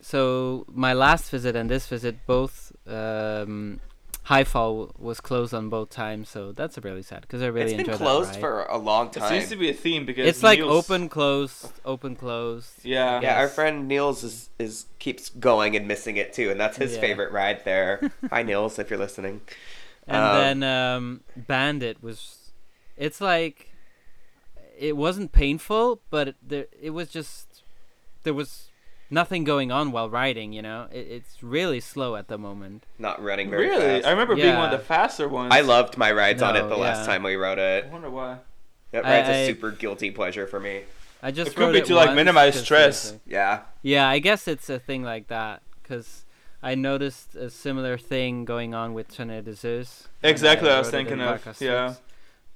So 0.00 0.64
my 0.72 0.92
last 0.92 1.30
visit 1.30 1.56
and 1.56 1.68
this 1.68 1.86
visit, 1.86 2.16
both 2.26 2.72
um, 2.86 3.80
Highfall 4.28 4.92
was 4.98 5.20
closed 5.22 5.54
on 5.54 5.68
both 5.70 5.88
times, 5.90 6.28
so 6.28 6.52
that's 6.52 6.76
really 6.78 7.02
sad 7.02 7.22
because 7.22 7.40
I 7.40 7.46
really 7.46 7.72
enjoyed 7.72 7.88
it's 7.88 7.88
been 7.88 7.96
closed 7.96 8.36
for 8.36 8.64
a 8.64 8.76
long 8.76 9.10
time. 9.10 9.24
it 9.32 9.38
seems 9.38 9.48
to 9.50 9.56
be 9.56 9.70
a 9.70 9.74
theme 9.74 10.04
because 10.04 10.26
It's 10.28 10.42
like 10.42 10.58
Niels- 10.58 10.90
open, 10.90 11.08
closed, 11.08 11.72
open, 11.84 12.14
closed. 12.14 12.84
Yeah. 12.84 13.20
yeah, 13.22 13.38
our 13.38 13.48
friend 13.48 13.88
Niels 13.88 14.22
is, 14.24 14.50
is 14.58 14.84
keeps 14.98 15.30
going 15.30 15.74
and 15.76 15.88
missing 15.88 16.18
it 16.18 16.34
too, 16.34 16.50
and 16.50 16.60
that's 16.60 16.76
his 16.76 16.94
Yeah. 16.96 17.00
favorite 17.00 17.32
ride 17.32 17.64
there. 17.64 18.10
Hi 18.30 18.42
Niels, 18.42 18.78
if 18.78 18.90
you're 18.90 18.98
listening. 18.98 19.40
And 20.06 20.16
Um, 20.16 20.60
then 20.60 20.62
um, 20.62 21.20
Bandit 21.34 22.02
was, 22.02 22.50
it's 22.98 23.20
like, 23.22 23.70
it 24.78 24.94
wasn't 24.96 25.32
painful, 25.32 26.00
but 26.10 26.28
it, 26.28 26.36
there, 26.42 26.66
it 26.80 26.90
was 26.90 27.08
just, 27.08 27.62
there 28.24 28.34
was 28.34 28.67
nothing 29.10 29.44
going 29.44 29.70
on 29.72 29.92
while 29.92 30.08
riding. 30.10 30.52
You 30.52 30.62
know, 30.62 30.86
it, 30.92 31.06
it's 31.10 31.42
really 31.42 31.80
slow 31.80 32.16
at 32.16 32.28
the 32.28 32.38
moment. 32.38 32.84
Not 32.98 33.22
running 33.22 33.50
very 33.50 33.68
Really? 33.68 33.82
fast. 33.84 34.06
I 34.06 34.10
remember 34.10 34.34
being 34.36 34.54
one 34.56 34.72
of 34.72 34.78
the 34.78 34.84
faster 34.84 35.28
ones. 35.28 35.52
I 35.52 35.60
loved 35.60 35.96
my 35.96 36.12
rides 36.12 36.42
on 36.42 36.56
it 36.56 36.62
No, 36.62 36.68
the 36.68 36.76
last 36.76 37.06
time 37.06 37.22
we 37.22 37.36
rode 37.36 37.58
it. 37.58 37.84
I 37.86 37.88
wonder 37.88 38.10
why. 38.10 38.38
That 38.92 39.04
ride's 39.04 39.28
I- 39.28 39.32
a 39.32 39.46
super 39.46 39.70
guilty 39.70 40.10
pleasure 40.10 40.46
for 40.46 40.60
me. 40.60 40.82
I 41.22 41.32
just 41.32 41.50
It 41.50 41.54
could 41.56 41.62
rode 41.64 41.72
be 41.72 41.80
to, 41.82 41.94
like, 41.96 42.14
minimize 42.14 42.60
stress. 42.62 43.10
there's 43.10 43.20
Yeah. 43.26 43.60
Yeah, 43.82 44.08
I 44.08 44.20
guess 44.20 44.46
it's 44.46 44.70
a 44.70 44.78
thing 44.78 45.02
like 45.02 45.26
that 45.28 45.62
because 45.82 46.24
I 46.62 46.76
noticed 46.76 47.34
a 47.34 47.50
similar 47.50 47.98
thing 47.98 48.44
going 48.44 48.72
on 48.72 48.94
with 48.94 49.08
Tonnerre 49.14 49.42
de 49.42 49.54
Zeus. 49.54 50.06
Exactly 50.22 50.68
what 50.68 50.76
I 50.76 50.78
was 50.78 50.88
rode 50.88 50.94
it 50.94 50.98
in 50.98 51.06
thinking 51.06 51.20
of, 51.26 51.44
Barca 51.44 51.64
yeah. 51.64 51.94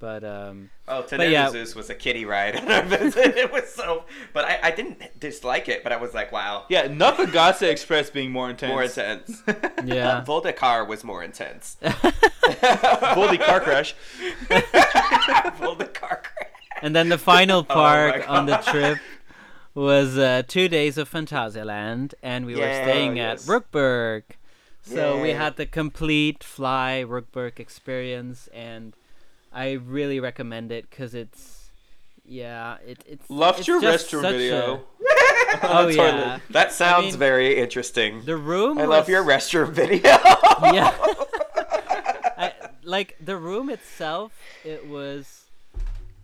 Six. 0.03 0.20
But 0.22 0.24
um, 0.24 0.70
Oh, 0.88 1.05
But 1.09 1.30
yeah. 1.30 1.48
Zeus 1.50 1.74
was 1.74 1.88
a 1.90 1.94
kiddie 1.94 2.24
ride 2.24 2.57
on 2.57 2.70
our 2.70 2.82
visit. 2.82 3.36
It 3.36 3.53
was 3.53 3.68
so, 3.72 4.05
but 4.32 4.44
I, 4.44 4.59
I 4.64 4.70
didn't 4.72 5.18
dislike 5.20 5.68
it. 5.68 5.82
But 5.84 5.92
I 5.92 5.96
was 5.96 6.12
like, 6.12 6.32
wow, 6.32 6.64
Yeah, 6.68 6.88
Nakagase 6.88 7.62
Express 7.62 8.11
being 8.11 8.30
more 8.32 8.50
intense. 8.50 8.70
more 8.72 8.82
intense. 8.82 9.42
Yeah. 9.84 10.22
Voldecar 10.26 10.86
was 10.86 11.03
more 11.05 11.22
intense. 11.22 11.76
Voldy 11.82 13.38
car 13.40 13.61
crash. 13.61 13.94
Voldecar. 15.59 16.20
and 16.82 16.94
then 16.94 17.09
the 17.09 17.18
final 17.18 17.61
Oh 17.61 17.64
park 17.64 18.28
on 18.28 18.46
the 18.46 18.57
trip 18.59 18.98
was 19.74 20.18
uh, 20.18 20.42
two 20.46 20.68
days 20.68 20.98
of 20.98 21.11
Phantasialand, 21.11 22.12
and 22.22 22.44
we 22.46 22.55
were 22.55 22.61
Yeah, 22.61 22.82
staying 22.84 23.16
yes. 23.16 23.48
at 23.48 23.53
Rookburgh. 23.55 24.24
So 24.82 25.20
we 25.20 25.30
had 25.30 25.57
the 25.57 25.64
complete 25.66 26.42
fly 26.44 27.05
Rookburgh 27.07 27.59
experience, 27.61 28.48
and 28.53 28.94
I 29.53 29.72
really 29.72 30.20
recommend 30.20 30.72
it 30.72 30.88
because 30.88 31.14
it's, 31.14 31.70
yeah, 32.24 32.78
it, 32.86 33.05
it's. 33.07 33.28
Loved 33.28 33.66
your 33.66 33.80
restroom 33.80 34.22
video. 34.22 34.76
a- 34.76 34.82
oh 35.62 35.88
yeah. 35.88 36.38
That 36.50 36.72
sounds 36.72 37.12
mean, 37.12 37.18
very 37.18 37.59
interesting. 37.59 38.24
the 38.24 38.36
room. 38.36 38.78
I 38.78 38.84
love 38.84 39.09
your 39.09 39.22
restroom 39.24 39.70
video. 39.72 40.00
yeah. 40.03 40.96
I, 42.38 42.53
like 42.82 43.16
the 43.20 43.36
room 43.36 43.68
itself, 43.68 44.32
it 44.64 44.86
was 44.86 45.46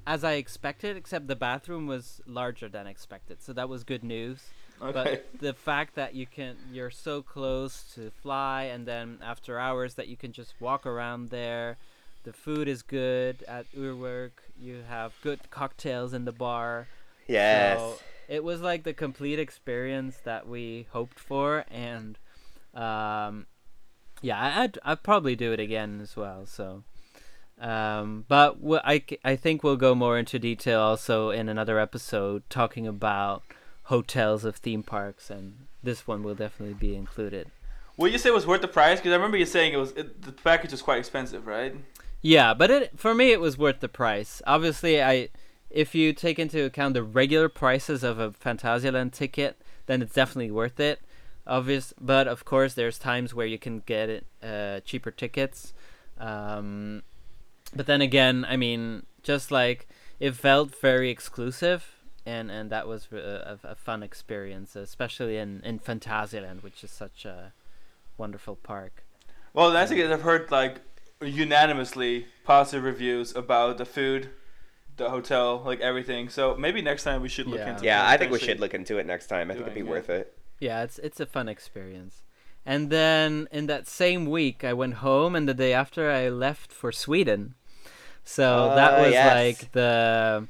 as 0.07 0.25
I 0.25 0.33
expected, 0.35 0.97
except 0.97 1.27
the 1.29 1.37
bathroom 1.37 1.87
was 1.87 2.23
larger 2.27 2.69
than 2.69 2.87
expected. 2.87 3.43
So 3.43 3.53
that 3.53 3.69
was 3.69 3.85
good 3.85 4.03
news. 4.03 4.43
Okay. 4.81 4.93
But 4.93 5.41
the 5.41 5.53
fact 5.53 5.97
that 5.97 6.15
you 6.15 6.27
can, 6.27 6.57
you're 6.73 6.91
so 6.91 7.21
close 7.21 7.83
to 7.95 8.11
fly, 8.23 8.65
and 8.65 8.87
then 8.87 9.19
after 9.23 9.59
hours 9.59 9.95
that 9.95 10.09
you 10.09 10.17
can 10.17 10.33
just 10.33 10.55
walk 10.61 10.87
around 10.87 11.29
there, 11.29 11.77
the 12.25 12.33
food 12.33 12.69
is 12.69 12.83
good 12.83 13.43
at 13.49 13.71
Uhrwerk. 13.73 14.33
You 14.59 14.83
have 14.89 15.13
good 15.23 15.51
cocktails 15.51 16.13
in 16.13 16.25
the 16.25 16.33
bar. 16.33 16.89
Yes. 17.27 17.79
So 17.79 17.99
it 18.29 18.45
was 18.45 18.61
like 18.61 18.83
the 18.85 18.93
complete 18.93 19.39
experience 19.39 20.19
that 20.25 20.49
we 20.49 20.87
hoped 20.93 21.19
for, 21.19 21.65
and 21.71 22.19
um, 22.75 23.47
yeah, 24.21 24.61
I'd 24.61 24.79
I'd 24.85 25.03
probably 25.03 25.37
do 25.37 25.53
it 25.53 25.61
again 25.61 26.01
as 26.03 26.17
well. 26.17 26.45
So, 26.47 26.85
um, 27.61 28.25
but 28.29 28.61
w- 28.61 28.81
I 28.85 29.03
I 29.25 29.37
think 29.37 29.63
we'll 29.63 29.77
go 29.77 29.95
more 29.95 30.19
into 30.19 30.39
detail 30.39 30.81
also 30.81 31.31
in 31.31 31.49
another 31.49 31.79
episode 31.79 32.43
talking 32.51 32.87
about 32.87 33.43
hotels 33.85 34.45
of 34.45 34.57
theme 34.57 34.83
parks, 34.83 35.31
and 35.31 35.67
this 35.83 36.07
one 36.07 36.23
will 36.23 36.35
definitely 36.35 36.75
be 36.75 36.95
included. 36.95 37.51
Would 37.97 38.13
you 38.13 38.19
say 38.19 38.29
it 38.29 38.35
was 38.35 38.47
worth 38.47 38.61
the 38.61 38.69
price? 38.69 38.99
Because 38.99 39.13
I 39.13 39.17
remember 39.17 39.37
you 39.39 39.47
saying 39.47 39.73
it 39.73 39.79
was 39.79 39.93
it, 39.93 40.23
the 40.23 40.33
package 40.33 40.71
was 40.73 40.83
quite 40.83 40.99
expensive, 40.99 41.47
right? 41.47 41.75
Yeah, 42.21 42.55
but 42.55 42.71
it 42.71 42.99
for 42.99 43.15
me 43.15 43.33
it 43.33 43.41
was 43.41 43.57
worth 43.57 43.81
the 43.81 43.89
price. 43.89 44.43
Obviously, 44.47 45.03
I 45.03 45.29
if 45.71 45.95
you 45.95 46.13
take 46.13 46.39
into 46.39 46.65
account 46.65 46.95
the 46.95 47.03
regular 47.03 47.49
prices 47.49 48.03
of 48.03 48.19
a 48.19 48.31
Phantasialand 48.31 49.13
ticket, 49.13 49.61
then 49.87 50.03
it's 50.03 50.15
definitely 50.15 50.51
worth 50.51 50.81
it. 50.81 51.01
Obvious, 51.47 51.95
but 52.01 52.29
of 52.29 52.45
course, 52.45 52.75
there's 52.75 52.99
times 52.99 53.35
where 53.35 53.47
you 53.47 53.59
can 53.59 53.81
get 53.81 54.09
it 54.09 54.27
uh, 54.43 54.81
cheaper 54.81 55.11
tickets. 55.11 55.73
Um, 56.19 57.03
but 57.75 57.87
then 57.87 58.01
again, 58.01 58.45
I 58.49 58.57
mean, 58.57 59.05
just 59.23 59.51
like 59.51 59.89
it 60.21 60.35
felt 60.35 60.75
very 60.81 61.11
exclusive, 61.11 62.03
and 62.27 62.51
and 62.51 62.71
that 62.71 62.87
was 62.87 63.09
a, 63.13 63.59
a, 63.63 63.69
a 63.69 63.75
fun 63.75 64.03
experience, 64.03 64.75
especially 64.75 65.37
in 65.39 65.63
in 65.65 65.79
Phantasialand, 65.79 66.63
which 66.63 66.83
is 66.83 66.91
such 66.91 67.25
a 67.25 67.53
wonderful 68.17 68.57
park. 68.57 69.05
Well, 69.55 69.71
thing 69.87 69.99
is 69.99 70.11
I've 70.11 70.23
heard 70.23 70.51
like 70.51 70.81
unanimously 71.21 72.27
positive 72.45 72.85
reviews 72.85 73.35
about 73.35 73.79
the 73.79 73.85
food, 73.85 74.31
the 74.97 75.11
hotel, 75.11 75.63
like 75.65 75.81
everything. 75.81 76.29
So 76.29 76.57
maybe 76.57 76.83
next 76.83 77.05
time 77.05 77.23
we 77.23 77.29
should 77.29 77.47
look 77.47 77.61
Yeah. 77.61 77.71
into. 77.75 77.85
yeah, 77.85 78.09
I 78.09 78.17
think 78.17 78.33
we 78.33 78.39
should 78.39 78.61
look 78.61 78.75
into 78.75 78.99
it 78.99 79.07
next 79.07 79.27
time. 79.29 79.51
I 79.51 79.55
think 79.55 79.67
it'd 79.67 79.75
be 79.75 79.81
it. 79.81 79.87
worth 79.87 80.11
it. 80.11 80.35
yeah 80.61 80.83
it's 80.83 80.99
it's 80.99 81.21
a 81.21 81.27
fun 81.27 81.49
experience 81.49 82.23
and 82.67 82.91
then 82.91 83.47
in 83.53 83.69
that 83.69 83.87
same 83.87 84.27
week 84.27 84.65
i 84.65 84.73
went 84.73 84.95
home 85.07 85.37
and 85.37 85.49
the 85.49 85.55
day 85.55 85.73
after 85.73 86.11
i 86.11 86.29
left 86.29 86.73
for 86.73 86.91
sweden 86.91 87.55
so 88.25 88.73
that 88.75 88.95
Ah, 88.95 89.03
was 89.03 89.13
yes. 89.13 89.37
like 89.37 89.71
the 89.71 90.49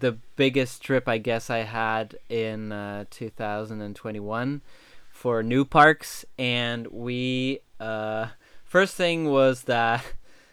the 0.00 0.18
biggest 0.34 0.82
trip 0.82 1.06
i 1.06 1.18
guess 1.18 1.48
i 1.48 1.58
had 1.58 2.18
in 2.28 2.72
uh, 2.72 3.04
2021 3.10 4.62
for 5.10 5.42
new 5.44 5.64
parks 5.64 6.24
and 6.36 6.88
we 6.88 7.60
uh 7.78 8.26
first 8.78 8.94
thing 8.94 9.18
was 9.40 9.56
that 9.64 10.04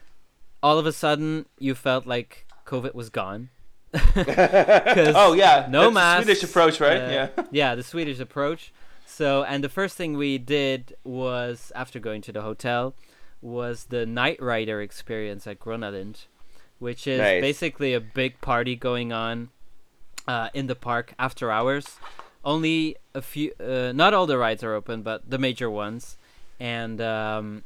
all 0.65 0.77
of 0.81 0.85
a 0.85 0.91
sudden 1.03 1.45
you 1.59 1.73
felt 1.75 2.05
like 2.15 2.31
covid 2.65 2.93
was 3.01 3.09
gone 3.09 3.49
'Cause 3.93 5.13
Oh 5.23 5.33
yeah, 5.33 5.67
no 5.75 5.81
that's 5.83 5.93
masks. 5.93 6.25
Swedish 6.25 6.43
approach, 6.43 6.79
right? 6.79 7.01
uh, 7.01 7.09
yeah. 7.17 7.27
yeah, 7.51 7.75
the 7.75 7.83
Swedish 7.83 8.19
approach. 8.19 8.73
So, 9.05 9.43
and 9.43 9.63
the 9.63 9.69
first 9.69 9.95
thing 9.95 10.17
we 10.17 10.37
did 10.39 10.95
was 11.03 11.71
after 11.75 11.99
going 11.99 12.21
to 12.23 12.31
the 12.31 12.41
hotel 12.41 12.95
was 13.41 13.85
the 13.95 14.05
Night 14.07 14.41
Rider 14.41 14.81
experience 14.81 15.45
at 15.45 15.59
Gröna 15.59 15.91
Lund, 15.93 16.17
which 16.79 17.05
is 17.05 17.19
Nice. 17.19 17.41
basically 17.41 17.93
a 17.93 17.99
big 17.99 18.41
party 18.41 18.75
going 18.75 19.13
on 19.13 19.49
uh, 20.27 20.49
in 20.55 20.65
the 20.67 20.75
park 20.89 21.13
after 21.19 21.51
hours. 21.51 21.85
Only 22.43 22.95
a 23.13 23.21
few, 23.21 23.51
uh, 23.59 23.91
not 23.93 24.13
all 24.15 24.25
the 24.25 24.37
rides 24.39 24.63
are 24.63 24.73
open, 24.73 25.03
but 25.03 25.29
the 25.29 25.37
major 25.37 25.69
ones. 25.69 26.17
And 26.59 26.99
um, 26.99 27.63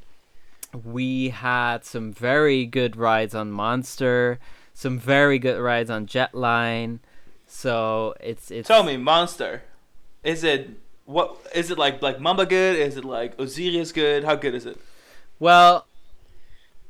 we 0.86 1.30
had 1.30 1.84
some 1.86 2.12
very 2.14 2.66
good 2.66 2.96
rides 2.96 3.34
on 3.36 3.52
Monster, 3.52 4.40
some 4.74 4.98
very 5.00 5.40
good 5.40 5.60
rides 5.60 5.90
on 5.90 6.06
Jetline. 6.08 7.00
So 7.46 8.14
it's 8.20 8.52
it's 8.52 8.68
Tell 8.68 8.84
me, 8.84 8.98
Monster, 8.98 9.64
is 10.24 10.44
it 10.44 10.70
what? 11.06 11.38
Is 11.56 11.72
it 11.72 11.78
like 11.78 12.02
like 12.02 12.20
Mamba 12.20 12.46
good? 12.46 12.76
Is 12.78 12.98
it 12.98 13.06
like 13.06 13.40
Osiris 13.40 13.92
good? 13.92 14.24
How 14.24 14.36
good 14.36 14.54
is 14.54 14.66
it? 14.66 14.78
Well, 15.40 15.88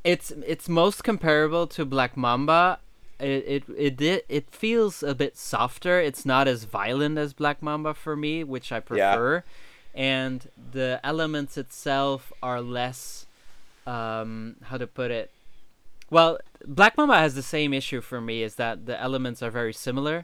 it's 0.04 0.30
it's 0.46 0.68
most 0.68 1.04
comparable 1.04 1.66
to 1.68 1.84
Black 1.84 2.16
Mamba. 2.16 2.80
It 3.20 3.44
it 3.46 3.64
it 3.76 4.00
it, 4.00 4.26
it 4.28 4.50
feels 4.50 5.02
a 5.02 5.14
bit 5.14 5.36
softer. 5.36 6.00
It's 6.00 6.24
not 6.26 6.48
as 6.48 6.64
violent 6.64 7.18
as 7.18 7.32
Black 7.32 7.62
Mamba 7.62 7.94
for 7.94 8.16
me, 8.16 8.42
which 8.44 8.72
I 8.72 8.76
Yeah. 8.76 8.82
prefer. 8.82 9.44
And 9.94 10.48
the 10.72 11.00
elements 11.02 11.56
itself 11.56 12.32
are 12.42 12.60
less 12.60 13.26
um 13.88 14.56
how 14.68 14.76
to 14.78 14.86
put 14.86 15.10
it. 15.20 15.30
Well, 16.10 16.38
Black 16.64 16.96
Mamba 16.96 17.16
has 17.18 17.34
the 17.34 17.42
same 17.56 17.70
issue 17.80 18.00
for 18.10 18.20
me 18.20 18.36
is 18.48 18.54
that 18.62 18.74
the 18.86 18.96
elements 19.06 19.42
are 19.42 19.50
very 19.60 19.74
similar. 19.86 20.18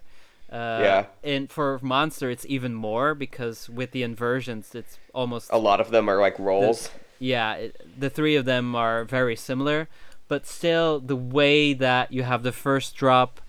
Uh, 0.51 0.81
Yeah. 0.89 1.01
And 1.33 1.51
for 1.57 1.79
Monster, 1.83 2.29
it's 2.35 2.47
even 2.57 2.73
more 2.89 3.15
because 3.15 3.59
with 3.79 3.91
the 3.93 4.03
inversions, 4.11 4.75
it's 4.75 4.99
almost 5.13 5.47
A 5.53 5.59
lot 5.71 5.81
of 5.85 5.89
them 5.91 6.09
are 6.11 6.21
like 6.27 6.37
rolls. 6.39 6.91
yeah, 7.19 7.55
it, 7.65 7.71
the 8.05 8.11
three 8.11 8.37
of 8.41 8.45
them 8.45 8.75
are 8.85 9.05
very 9.05 9.37
similar, 9.37 9.89
but 10.29 10.47
still 10.47 11.01
the 11.01 11.17
way 11.39 11.75
that 11.75 12.13
you 12.17 12.23
have 12.23 12.43
the 12.43 12.53
first 12.67 12.95
drop 13.03 13.41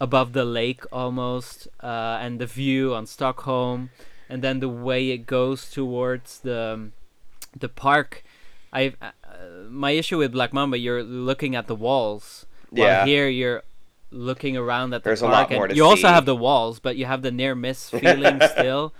above 0.00 0.32
the 0.32 0.44
lake 0.44 0.82
almost, 0.92 1.68
uh, 1.82 2.18
and 2.24 2.38
the 2.42 2.46
view 2.46 2.94
on 2.94 3.06
Stockholm, 3.06 3.90
and 4.28 4.42
then 4.44 4.60
the 4.60 4.68
way 4.68 5.10
it 5.16 5.22
goes 5.38 5.70
towards 5.70 6.40
the 6.40 6.90
the 7.58 7.68
park. 7.86 8.22
I 8.80 8.82
uh, 9.00 9.10
my 9.68 9.92
issue 9.92 10.18
with 10.18 10.32
Black 10.32 10.52
Mamba, 10.52 10.76
you're 10.78 11.02
looking 11.02 11.52
at 11.60 11.66
the 11.66 11.78
walls. 11.86 12.46
While 12.70 12.88
Yeah. 12.88 13.04
here 13.10 13.28
you're 13.28 13.62
looking 14.10 14.56
around 14.56 14.94
at 14.94 15.02
the 15.02 15.08
There's 15.10 15.22
a 15.22 15.26
park, 15.26 15.50
lot 15.50 15.56
more 15.56 15.66
and 15.66 15.76
you 15.76 15.84
also 15.84 16.08
have 16.08 16.26
the 16.26 16.36
walls, 16.46 16.78
but 16.86 16.96
you 16.96 17.06
have 17.06 17.22
the 17.22 17.34
near 17.40 17.54
miss 17.54 17.90
feeling 18.02 18.40
still 18.54 18.92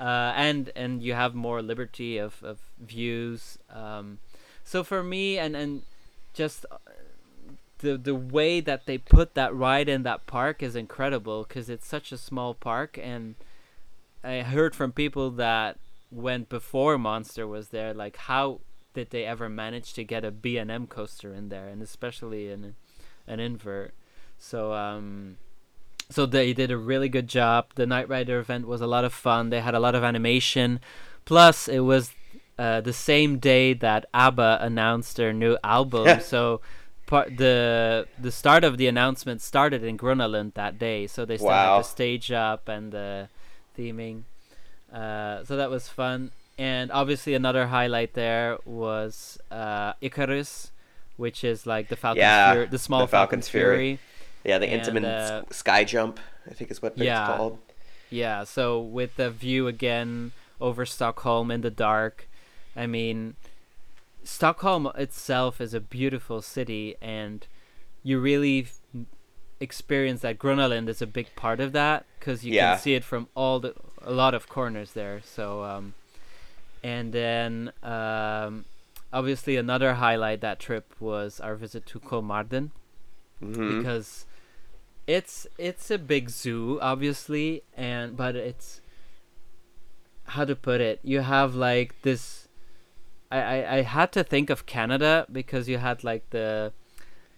uh, 0.00 0.32
and 0.34 0.72
and 0.74 1.02
you 1.02 1.12
have 1.12 1.34
more 1.34 1.60
liberty 1.62 2.16
of, 2.16 2.42
of 2.42 2.58
views. 2.80 3.58
Um, 3.70 4.18
so 4.64 4.82
for 4.82 5.02
me, 5.02 5.38
and 5.38 5.54
and 5.54 5.82
just 6.32 6.64
uh, 6.70 6.78
the 7.78 7.98
the 7.98 8.14
way 8.14 8.60
that 8.60 8.86
they 8.86 8.96
put 8.96 9.34
that 9.34 9.54
ride 9.54 9.88
in 9.88 10.02
that 10.04 10.26
park 10.26 10.62
is 10.62 10.74
incredible 10.74 11.44
because 11.46 11.68
it's 11.68 11.86
such 11.86 12.12
a 12.12 12.18
small 12.18 12.54
park, 12.54 12.98
and 13.00 13.34
I 14.24 14.40
heard 14.40 14.74
from 14.74 14.92
people 14.92 15.30
that 15.32 15.76
went 16.10 16.48
before 16.48 16.96
Monster 16.98 17.46
was 17.46 17.68
there, 17.68 17.92
like 17.92 18.16
how 18.16 18.60
did 18.94 19.10
they 19.10 19.24
ever 19.24 19.48
manage 19.48 19.92
to 19.94 20.04
get 20.04 20.24
a 20.24 20.30
B 20.30 20.56
and 20.58 20.70
M 20.70 20.86
coaster 20.86 21.32
in 21.34 21.48
there, 21.48 21.68
and 21.68 21.82
especially 21.82 22.50
in 22.50 22.74
an 23.26 23.40
invert. 23.40 23.94
So 24.38 24.72
um, 24.72 25.36
so 26.08 26.26
they 26.26 26.52
did 26.52 26.70
a 26.70 26.76
really 26.76 27.08
good 27.08 27.28
job. 27.28 27.66
The 27.74 27.86
Night 27.86 28.08
Rider 28.08 28.38
event 28.40 28.66
was 28.66 28.80
a 28.80 28.86
lot 28.86 29.04
of 29.04 29.12
fun. 29.12 29.50
They 29.50 29.60
had 29.60 29.74
a 29.74 29.80
lot 29.80 29.94
of 29.94 30.02
animation. 30.02 30.80
Plus, 31.24 31.68
it 31.68 31.80
was 31.80 32.12
uh, 32.58 32.80
the 32.80 32.92
same 32.92 33.38
day 33.38 33.72
that 33.74 34.06
ABBA 34.12 34.58
announced 34.60 35.16
their 35.16 35.32
new 35.32 35.56
album. 35.62 36.06
Yeah. 36.06 36.18
so 36.18 36.60
part 37.06 37.36
the 37.38 38.06
the 38.18 38.30
start 38.32 38.62
of 38.64 38.78
the 38.78 38.86
announcement 38.86 39.40
started 39.42 39.82
in 39.84 39.96
Gröna 39.98 40.30
Lund 40.30 40.52
that 40.54 40.78
day. 40.78 41.06
So 41.06 41.24
they 41.24 41.36
still 41.36 41.48
Wow. 41.48 41.76
had 41.76 41.84
the 41.84 41.88
stage 41.88 42.32
up 42.32 42.68
and 42.68 42.92
the 42.92 43.28
theming. 43.78 44.22
Uh, 44.92 45.44
so 45.44 45.56
that 45.56 45.70
was 45.70 45.88
fun. 45.88 46.32
And 46.60 46.92
obviously, 46.92 47.32
another 47.34 47.68
highlight 47.68 48.12
there 48.12 48.58
was 48.66 49.38
uh, 49.50 49.94
Icarus, 50.02 50.72
which 51.16 51.42
is 51.42 51.66
like 51.66 51.88
the 51.88 51.96
Falcon's 51.96 52.20
Yeah, 52.20 52.52
Fury, 52.52 52.66
the 52.66 52.78
small 52.78 53.00
the 53.00 53.06
Falcon's 53.08 53.48
Falcon's 53.48 53.48
Fury. 53.48 53.76
Fury. 53.96 53.98
Yeah, 54.44 54.58
the 54.58 54.66
And, 54.66 54.82
Intamin 54.82 55.04
uh, 55.06 55.42
Sky 55.50 55.84
Jump, 55.84 56.20
I 56.50 56.52
think 56.52 56.70
is 56.70 56.82
what 56.82 56.92
it's 56.98 57.26
called. 57.36 57.58
Yeah, 58.10 58.44
so 58.44 58.78
with 58.78 59.16
the 59.16 59.30
view 59.30 59.68
again 59.68 60.32
over 60.60 60.84
Stockholm 60.84 61.50
in 61.50 61.62
the 61.62 61.70
dark, 61.70 62.28
I 62.76 62.86
mean, 62.86 63.36
Stockholm 64.22 64.90
itself 64.96 65.60
is 65.62 65.72
a 65.72 65.80
beautiful 65.80 66.42
city, 66.42 66.94
and 67.00 67.46
you 68.02 68.18
really 68.18 68.62
f- 68.64 68.80
experience 69.60 70.20
that 70.22 70.38
Gröna 70.38 70.68
Lund 70.68 70.88
is 70.90 71.00
a 71.00 71.06
big 71.06 71.34
part 71.36 71.60
of 71.60 71.72
that 71.72 72.04
because 72.18 72.44
you 72.44 72.52
Yeah. 72.54 72.74
can 72.74 72.82
see 72.82 72.94
it 72.94 73.04
from 73.04 73.28
all 73.34 73.60
the 73.60 73.74
a 74.02 74.12
lot 74.12 74.34
of 74.34 74.48
corners 74.48 74.92
there. 74.92 75.20
So, 75.24 75.62
um, 75.64 75.94
and 76.82 77.12
then 77.12 77.72
um, 77.82 78.64
obviously 79.12 79.56
another 79.56 79.94
highlight 79.94 80.40
that 80.40 80.58
trip 80.58 80.94
was 81.00 81.40
our 81.40 81.54
visit 81.54 81.86
to 81.86 82.00
Kolmarden 82.00 82.70
hmm 83.40 83.78
because 83.78 84.26
it's 85.06 85.46
it's 85.58 85.90
a 85.90 85.98
big 85.98 86.28
zoo 86.30 86.78
obviously 86.80 87.62
and 87.74 88.16
but 88.16 88.36
it's 88.36 88.80
how 90.24 90.44
to 90.44 90.54
put 90.54 90.80
it 90.80 91.00
you 91.02 91.20
have 91.20 91.54
like 91.54 92.00
this 92.02 92.48
I, 93.32 93.38
I 93.40 93.76
i 93.76 93.82
had 93.82 94.12
to 94.12 94.22
think 94.22 94.50
of 94.50 94.66
canada 94.66 95.26
because 95.32 95.68
you 95.68 95.78
had 95.78 96.04
like 96.04 96.28
the 96.30 96.72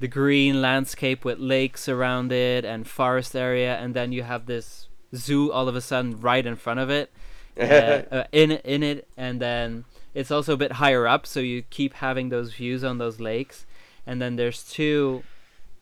the 0.01 0.09
green 0.09 0.61
landscape 0.61 1.25
with 1.25 1.39
lakes 1.39 1.89
around 1.89 2.33
it 2.33 2.65
and 2.65 2.87
forest 2.87 3.37
area 3.37 3.77
and 3.77 3.95
then 3.95 4.11
you 4.13 4.25
have 4.25 4.47
this 4.47 4.89
zoo 5.15 5.53
all 5.53 5.69
of 5.69 5.77
a 5.77 5.81
sudden 5.81 6.21
right 6.21 6.45
in 6.45 6.57
front 6.57 6.81
of 6.81 6.91
it 6.91 7.13
uh, 7.59 8.25
in 8.33 8.53
in 8.53 8.83
it 8.83 9.07
and 9.17 9.41
then 9.41 9.85
it's 10.15 10.31
also 10.31 10.55
a 10.55 10.57
bit 10.57 10.73
higher 10.73 11.07
up 11.07 11.27
so 11.27 11.41
you 11.41 11.63
keep 11.71 11.95
having 11.95 12.29
those 12.29 12.53
views 12.55 12.83
on 12.85 12.99
those 12.99 13.21
lakes 13.21 13.67
and 14.07 14.21
then 14.21 14.37
there's 14.37 14.63
two 14.63 15.23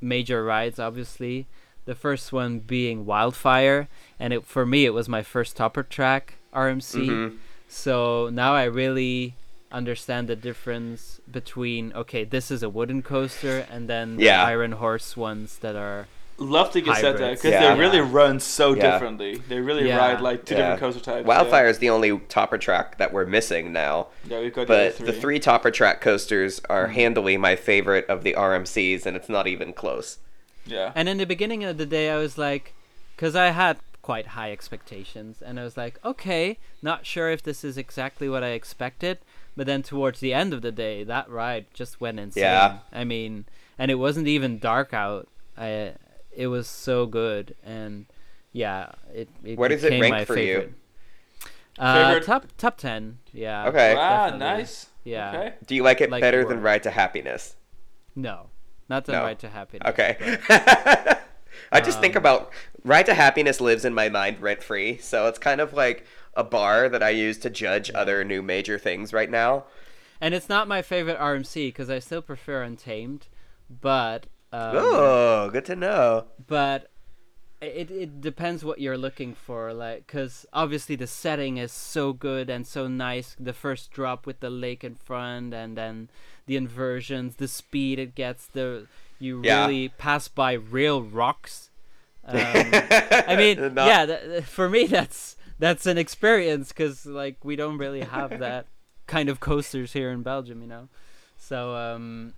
major 0.00 0.44
rides, 0.44 0.78
obviously. 0.78 1.46
The 1.86 1.94
first 1.94 2.32
one 2.32 2.58
being 2.60 3.06
Wildfire, 3.06 3.88
and 4.18 4.32
it 4.32 4.44
for 4.44 4.66
me 4.66 4.84
it 4.84 4.94
was 4.94 5.08
my 5.08 5.22
first 5.22 5.56
topper 5.56 5.82
track 5.82 6.34
RMC. 6.54 7.06
Mhm. 7.08 7.36
So 7.68 8.28
now 8.32 8.54
I 8.54 8.64
really 8.64 9.34
understand 9.72 10.28
the 10.28 10.36
difference 10.36 11.20
between 11.30 11.92
okay, 11.94 12.24
this 12.24 12.50
is 12.50 12.62
a 12.62 12.68
wooden 12.68 13.02
coaster, 13.02 13.66
and 13.70 13.88
then 13.88 14.16
the 14.16 14.46
Iron 14.46 14.72
Horse 14.72 15.16
ones 15.16 15.58
that 15.58 15.74
are 15.76 16.06
Love 16.40 16.72
that 16.72 16.86
you 16.86 16.94
said 16.94 17.18
that 17.18 17.32
because 17.32 17.52
Yeah. 17.52 17.74
they 17.74 17.78
really 17.78 17.98
Yeah. 17.98 18.08
run 18.10 18.40
so 18.40 18.72
Yeah. 18.74 18.92
differently. 18.92 19.36
They 19.48 19.60
really 19.60 19.86
Yeah. 19.86 19.98
ride 19.98 20.20
like 20.22 20.46
two 20.46 20.54
Yeah. 20.54 20.60
different 20.60 20.80
coaster 20.80 21.00
types. 21.00 21.26
Wildfire 21.26 21.68
is 21.68 21.78
the 21.78 21.90
only 21.90 22.18
topper 22.28 22.56
track 22.56 22.96
that 22.96 23.12
we're 23.12 23.26
missing 23.26 23.72
now. 23.72 24.08
Yeah, 24.24 24.36
yeah 24.36 24.42
we've 24.42 24.54
got 24.54 24.66
the 24.66 24.74
other 24.74 24.94
But 24.98 25.06
the 25.06 25.12
three 25.12 25.38
topper 25.38 25.70
track 25.70 26.00
coasters 26.00 26.60
are 26.70 26.84
mm-hmm. 26.86 26.94
handily 26.94 27.36
my 27.36 27.56
favorite 27.56 28.06
of 28.08 28.24
the 28.24 28.34
RMCs, 28.34 29.04
and 29.04 29.16
it's 29.16 29.28
not 29.28 29.46
even 29.46 29.74
close. 29.74 30.18
Yeah. 30.64 30.92
And 30.94 31.08
in 31.08 31.18
the 31.18 31.26
beginning 31.26 31.62
of 31.62 31.76
the 31.76 31.86
day, 31.86 32.10
I 32.10 32.16
was 32.16 32.38
like, 32.38 32.72
because 33.16 33.36
I 33.36 33.48
had 33.50 33.76
quite 34.00 34.28
high 34.28 34.50
expectations, 34.50 35.42
and 35.42 35.60
I 35.60 35.64
was 35.64 35.76
like, 35.76 36.00
okay, 36.04 36.58
not 36.80 37.04
sure 37.04 37.30
if 37.30 37.42
this 37.42 37.62
is 37.64 37.76
exactly 37.76 38.28
what 38.28 38.42
I 38.42 38.48
expected. 38.48 39.18
But 39.56 39.66
then 39.66 39.82
towards 39.82 40.20
the 40.20 40.32
end 40.32 40.54
of 40.54 40.62
the 40.62 40.72
day, 40.72 41.04
that 41.04 41.28
ride 41.28 41.66
just 41.74 42.00
went 42.00 42.18
insane. 42.18 42.44
Yeah. 42.44 42.78
I 42.92 43.04
mean, 43.04 43.44
and 43.78 43.90
it 43.90 43.96
wasn't 43.96 44.26
even 44.26 44.58
dark 44.58 44.94
out. 44.94 45.28
I, 45.58 45.92
it 46.32 46.46
was 46.48 46.68
so 46.68 47.06
good, 47.06 47.54
and 47.64 48.06
yeah, 48.52 48.92
it. 49.14 49.28
it 49.44 49.58
Where 49.58 49.68
does 49.68 49.82
it 49.84 49.88
became 49.90 50.00
rank 50.02 50.12
my 50.12 50.24
for 50.24 50.38
you? 50.38 50.54
favorite. 50.54 50.74
Uh, 51.78 52.04
Favorite- 52.08 52.26
top 52.26 52.46
top 52.58 52.76
ten. 52.78 53.18
Yeah. 53.32 53.68
Okay. 53.68 53.94
Wow, 53.94 54.26
definitely. 54.30 54.46
nice. 54.58 54.86
Yeah. 55.04 55.28
Okay. 55.30 55.54
Do 55.66 55.74
you 55.74 55.82
like 55.82 56.00
it 56.00 56.10
Like 56.10 56.20
better 56.20 56.42
the 56.42 56.50
than. 56.50 56.62
Ride 56.62 56.82
to 56.82 56.90
Happiness? 56.90 57.56
No, 58.14 58.50
not 58.88 59.04
the 59.06 59.12
No. 59.12 59.22
right 59.22 59.38
to 59.38 59.48
happiness. 59.48 59.88
Okay. 59.88 60.16
but- 60.48 61.22
I 61.72 61.80
just 61.80 62.00
think 62.00 62.16
Um, 62.16 62.20
about 62.22 62.52
Ride 62.84 63.06
to 63.06 63.14
Happiness 63.14 63.60
lives 63.60 63.84
in 63.84 63.94
my 63.94 64.08
mind 64.08 64.40
rent 64.40 64.62
free, 64.62 64.98
so 64.98 65.26
it's 65.28 65.38
kind 65.38 65.60
of 65.60 65.72
like 65.72 66.04
a 66.34 66.42
bar 66.44 66.88
that 66.88 67.02
I 67.02 67.10
use 67.10 67.38
to 67.38 67.50
judge 67.50 67.90
other 67.94 68.24
new 68.24 68.42
major 68.42 68.78
things 68.78 69.12
right 69.12 69.30
now. 69.30 69.64
And 70.20 70.34
it's 70.34 70.48
not 70.48 70.68
my 70.68 70.82
favorite 70.82 71.18
RMC 71.18 71.68
because 71.68 71.88
I 71.88 71.98
still 71.98 72.22
prefer 72.22 72.62
Untamed, 72.62 73.28
but 73.70 74.26
um, 74.52 74.76
oh, 74.76 75.50
good 75.52 75.64
to 75.66 75.76
know. 75.76 76.26
but 76.46 76.90
it 77.60 77.90
it 77.90 78.20
depends 78.22 78.64
what 78.64 78.80
you're 78.80 78.96
looking 78.98 79.34
for. 79.34 79.72
Like, 79.74 80.06
because 80.06 80.46
obviously 80.52 80.96
the 80.96 81.06
setting 81.06 81.58
is 81.58 81.72
so 81.72 82.12
good 82.12 82.48
and 82.50 82.66
so 82.66 82.88
nice. 82.88 83.36
The 83.38 83.52
first 83.52 83.90
drop 83.90 84.26
with 84.26 84.40
the 84.40 84.50
lake 84.50 84.82
in 84.82 84.94
front, 84.94 85.52
and 85.54 85.76
then 85.76 86.08
the 86.46 86.56
inversions, 86.56 87.36
the 87.36 87.48
speed 87.48 87.98
it 87.98 88.14
gets. 88.14 88.46
The 88.46 88.86
you 89.18 89.42
Yeah. 89.44 89.66
really 89.66 89.88
pass 89.90 90.28
by 90.28 90.52
real 90.54 91.02
rocks. 91.02 91.66
Um, 92.22 92.36
I 92.36 93.34
mean, 93.36 93.74
Not- 93.74 93.86
yeah, 93.88 94.06
th- 94.06 94.44
for 94.44 94.68
me 94.68 94.86
that's 94.86 95.36
that's 95.58 95.84
an 95.86 95.98
experience 95.98 96.68
because 96.68 97.04
like 97.06 97.44
we 97.44 97.56
don't 97.56 97.78
really 97.78 98.02
have 98.02 98.38
that 98.40 98.66
kind 99.06 99.28
of 99.28 99.40
coasters 99.40 99.92
here 99.94 100.10
in 100.10 100.22
Belgium, 100.22 100.60
you 100.60 100.68
know. 100.68 100.88
So, 101.38 101.74
um, 101.74 102.34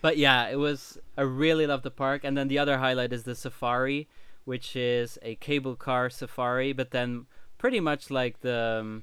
but 0.00 0.16
yeah, 0.16 0.48
it 0.48 0.56
was. 0.56 0.98
I 1.16 1.22
really 1.22 1.66
love 1.66 1.82
the 1.82 1.90
park, 1.90 2.22
and 2.24 2.36
then 2.36 2.48
the 2.48 2.58
other 2.58 2.78
highlight 2.78 3.12
is 3.12 3.24
the 3.24 3.34
safari, 3.34 4.08
which 4.44 4.74
is 4.76 5.18
a 5.22 5.34
cable 5.36 5.76
car 5.76 6.10
safari, 6.10 6.72
but 6.72 6.90
then 6.90 7.26
pretty 7.58 7.80
much 7.80 8.10
like 8.10 8.40
the, 8.40 9.02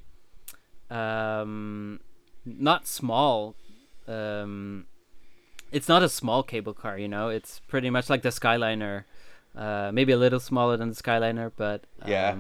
um, 0.91 0.97
um 0.97 1.99
not 2.45 2.87
small. 2.87 3.55
Um, 4.07 4.85
it's 5.71 5.87
not 5.89 6.01
a 6.01 6.09
small 6.09 6.43
cable 6.43 6.73
car, 6.73 6.97
you 6.97 7.07
know. 7.07 7.29
It's 7.29 7.59
pretty 7.67 7.89
much 7.89 8.09
like 8.09 8.21
the 8.21 8.29
Skyliner, 8.29 9.03
uh, 9.55 9.91
maybe 9.93 10.13
a 10.13 10.17
little 10.17 10.39
smaller 10.39 10.77
than 10.77 10.89
the 10.89 10.95
Skyliner, 10.95 11.51
but 11.57 11.83
um, 12.01 12.09
Yeah. 12.09 12.35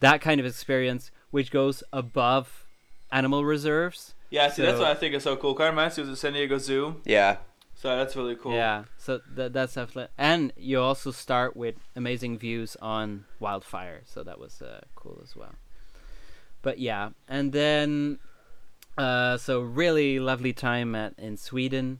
that 0.00 0.20
kind 0.22 0.40
of 0.40 0.46
experience, 0.46 1.10
which 1.30 1.50
goes 1.50 1.82
above 1.92 2.64
animal 3.12 3.44
reserves. 3.44 4.14
Yeah, 4.30 4.48
see, 4.48 4.62
that's 4.62 4.78
So- 4.78 4.82
what 4.84 4.90
I 4.90 4.94
think 4.94 5.14
is 5.14 5.22
so 5.22 5.36
cool. 5.36 5.54
Kind 5.54 5.68
of 5.68 5.74
reminds 5.74 5.98
me 5.98 6.04
of 6.04 6.08
the 6.08 6.16
San 6.16 6.32
Diego 6.32 6.56
Zoo, 6.58 7.00
Yeah. 7.04 7.36
So 7.84 7.94
that's 7.98 8.16
really 8.16 8.34
cool. 8.34 8.52
Yeah, 8.54 8.84
so 8.96 9.20
that 9.34 9.52
that's 9.52 9.74
definitely, 9.74 10.08
and 10.16 10.54
you 10.56 10.80
also 10.80 11.10
start 11.10 11.54
with 11.54 11.74
amazing 11.94 12.38
views 12.38 12.78
on 12.80 13.26
wildfire, 13.40 14.00
so 14.06 14.22
that 14.22 14.38
was 14.38 14.62
uh, 14.62 14.80
cool 14.94 15.20
as 15.22 15.36
well. 15.36 15.52
But 16.62 16.78
yeah, 16.78 17.10
and 17.28 17.52
then, 17.52 18.20
uh, 18.96 19.36
so 19.36 19.60
really 19.60 20.18
lovely 20.18 20.54
time 20.54 20.94
at 20.94 21.12
in 21.18 21.36
Sweden, 21.36 21.98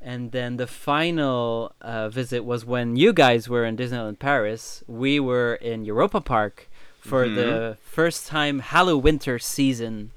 and 0.00 0.32
then 0.32 0.56
the 0.56 0.66
final 0.66 1.72
uh, 1.80 2.08
visit 2.08 2.44
was 2.44 2.64
when 2.64 2.96
you 2.96 3.12
guys 3.12 3.48
were 3.48 3.64
in 3.64 3.76
Disneyland 3.76 4.18
Paris. 4.18 4.82
We 4.88 5.20
were 5.20 5.54
in 5.54 5.84
Europa 5.84 6.20
Park 6.20 6.68
for 6.98 7.26
Mhm. 7.26 7.34
the 7.36 7.76
first 7.80 8.26
time 8.26 8.58
Halloween 8.58 9.02
winter 9.04 9.38
season. 9.38 10.10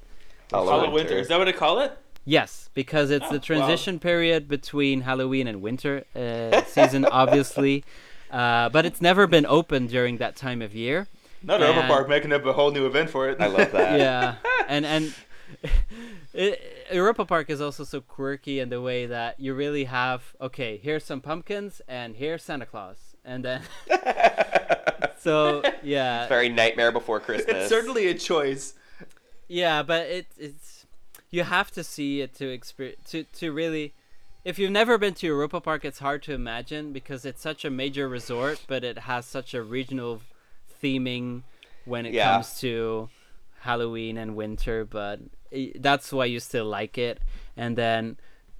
Hollow 0.50 0.90
Winter. 0.90 1.14
Is 1.18 1.28
that 1.28 1.38
what 1.38 1.44
they 1.44 1.52
call 1.52 1.78
it? 1.78 1.96
Yes, 2.28 2.68
because 2.74 3.10
it's 3.10 3.24
Oh, 3.26 3.28
the 3.28 3.34
wow. 3.38 3.42
transition 3.44 3.98
period 4.00 4.48
between 4.48 5.02
Halloween 5.02 5.46
and 5.46 5.62
winter 5.62 6.04
uh, 6.14 6.62
season, 6.64 7.04
obviously. 7.10 7.84
Uh, 8.30 8.68
but 8.68 8.84
it's 8.84 9.00
never 9.00 9.26
been 9.28 9.46
open 9.46 9.86
during 9.86 10.16
that 10.18 10.34
time 10.36 10.60
of 10.60 10.74
year. 10.74 11.06
Not 11.42 11.60
Europa 11.60 11.78
And- 11.80 11.88
Park 11.88 12.08
making 12.08 12.32
up 12.32 12.44
a 12.44 12.52
whole 12.52 12.72
new 12.72 12.84
event 12.86 13.08
for 13.10 13.28
it. 13.30 13.40
I 13.40 13.46
love 13.46 13.70
that. 13.72 13.98
yeah, 14.04 14.34
and 14.68 14.84
and 14.84 15.14
it, 16.34 16.60
Europa 16.92 17.24
Park 17.24 17.48
is 17.50 17.60
also 17.60 17.84
so 17.84 18.00
quirky 18.00 18.58
in 18.58 18.68
the 18.68 18.80
way 18.80 19.06
that 19.06 19.38
you 19.38 19.54
really 19.54 19.84
have 19.84 20.34
okay, 20.40 20.76
here's 20.82 21.04
some 21.04 21.20
pumpkins 21.20 21.80
and 21.86 22.16
here's 22.16 22.42
Santa 22.42 22.66
Claus, 22.66 22.96
and 23.24 23.44
then 23.44 23.62
so 25.18 25.62
yeah, 25.82 26.26
Very 26.28 26.48
Nightmare 26.48 26.92
Before 26.92 27.20
Christmas. 27.20 27.54
it's 27.56 27.68
certainly 27.68 28.08
a 28.08 28.14
choice. 28.14 28.74
Yeah, 29.48 29.82
but 29.84 30.06
it, 30.06 30.26
it's 30.36 30.75
you 31.30 31.42
have 31.44 31.70
to 31.72 31.82
see 31.84 32.20
it 32.20 32.34
to 32.36 32.48
experience 32.48 33.10
to 33.10 33.24
to 33.24 33.52
really. 33.52 33.94
If 34.44 34.60
you've 34.60 34.70
never 34.70 34.96
been 34.96 35.14
to 35.14 35.26
Europa 35.26 35.60
Park, 35.60 35.84
it's 35.84 35.98
hard 35.98 36.22
to 36.24 36.32
imagine 36.32 36.92
because 36.92 37.24
it's 37.24 37.42
such 37.42 37.64
a 37.64 37.70
major 37.70 38.08
resort, 38.08 38.62
but 38.68 38.84
it 38.84 38.98
has 39.00 39.26
such 39.26 39.54
a 39.54 39.62
regional 39.62 40.22
theming 40.80 41.42
when 41.84 42.06
it 42.06 42.14
Yeah. 42.14 42.34
comes 42.34 42.60
to 42.60 43.08
Halloween 43.62 44.16
and 44.16 44.36
winter. 44.36 44.84
But 44.84 45.18
that's 45.74 46.12
why 46.12 46.26
you 46.26 46.38
still 46.38 46.66
like 46.66 46.96
it, 46.96 47.18
and 47.56 47.76
then 47.76 48.18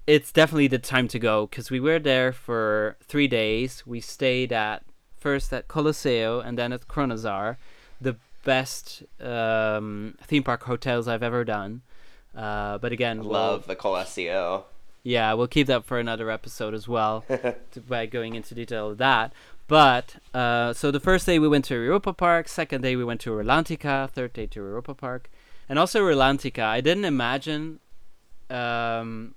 it's 0.08 0.32
definitely 0.32 0.66
the 0.68 0.78
time 0.78 1.06
to 1.08 1.18
go 1.20 1.46
because 1.46 1.70
we 1.70 1.78
were 1.80 2.00
there 2.00 2.32
for 2.32 2.96
three 3.02 3.28
days. 3.28 3.86
We 3.86 4.00
stayed 4.00 4.52
at 4.52 4.82
first 5.16 5.52
at 5.52 5.68
Colosseo 5.68 6.44
and 6.44 6.56
then 6.58 6.72
at 6.72 6.86
Krønasår, 6.88 7.56
the 8.00 8.16
best 8.44 9.02
um, 9.20 10.14
theme 10.22 10.42
park 10.44 10.64
hotels 10.64 11.06
I've 11.08 11.22
ever 11.22 11.44
done. 11.44 11.82
Uh, 12.36 12.78
but 12.78 12.92
again, 12.92 13.20
we'll- 13.20 13.30
Love 13.32 13.66
the 13.66 13.74
Colosseo. 13.76 14.64
yeah, 15.02 15.32
we'll 15.32 15.46
keep 15.48 15.66
that 15.68 15.84
for 15.84 15.98
another 15.98 16.30
episode 16.30 16.74
as 16.74 16.86
well, 16.86 17.24
to, 17.28 17.80
by 17.88 18.04
going 18.06 18.34
into 18.34 18.54
detail 18.54 18.90
of 18.90 18.98
that. 18.98 19.32
But 19.68 20.16
uh, 20.34 20.72
so 20.74 20.90
the 20.90 21.00
first 21.00 21.26
day 21.26 21.38
we 21.38 21.48
went 21.48 21.64
to 21.66 21.74
Europa 21.74 22.12
Park, 22.12 22.46
second 22.48 22.82
day 22.82 22.94
we 22.94 23.04
went 23.04 23.20
to 23.22 23.30
Rulantica, 23.30 24.10
third 24.10 24.32
day 24.32 24.46
to 24.46 24.60
Europa 24.60 24.94
Park, 24.94 25.28
and 25.68 25.78
also 25.78 26.00
Rulantica. 26.02 26.62
I 26.62 26.80
didn't 26.80 27.04
imagine 27.06 27.80
um, 28.50 29.34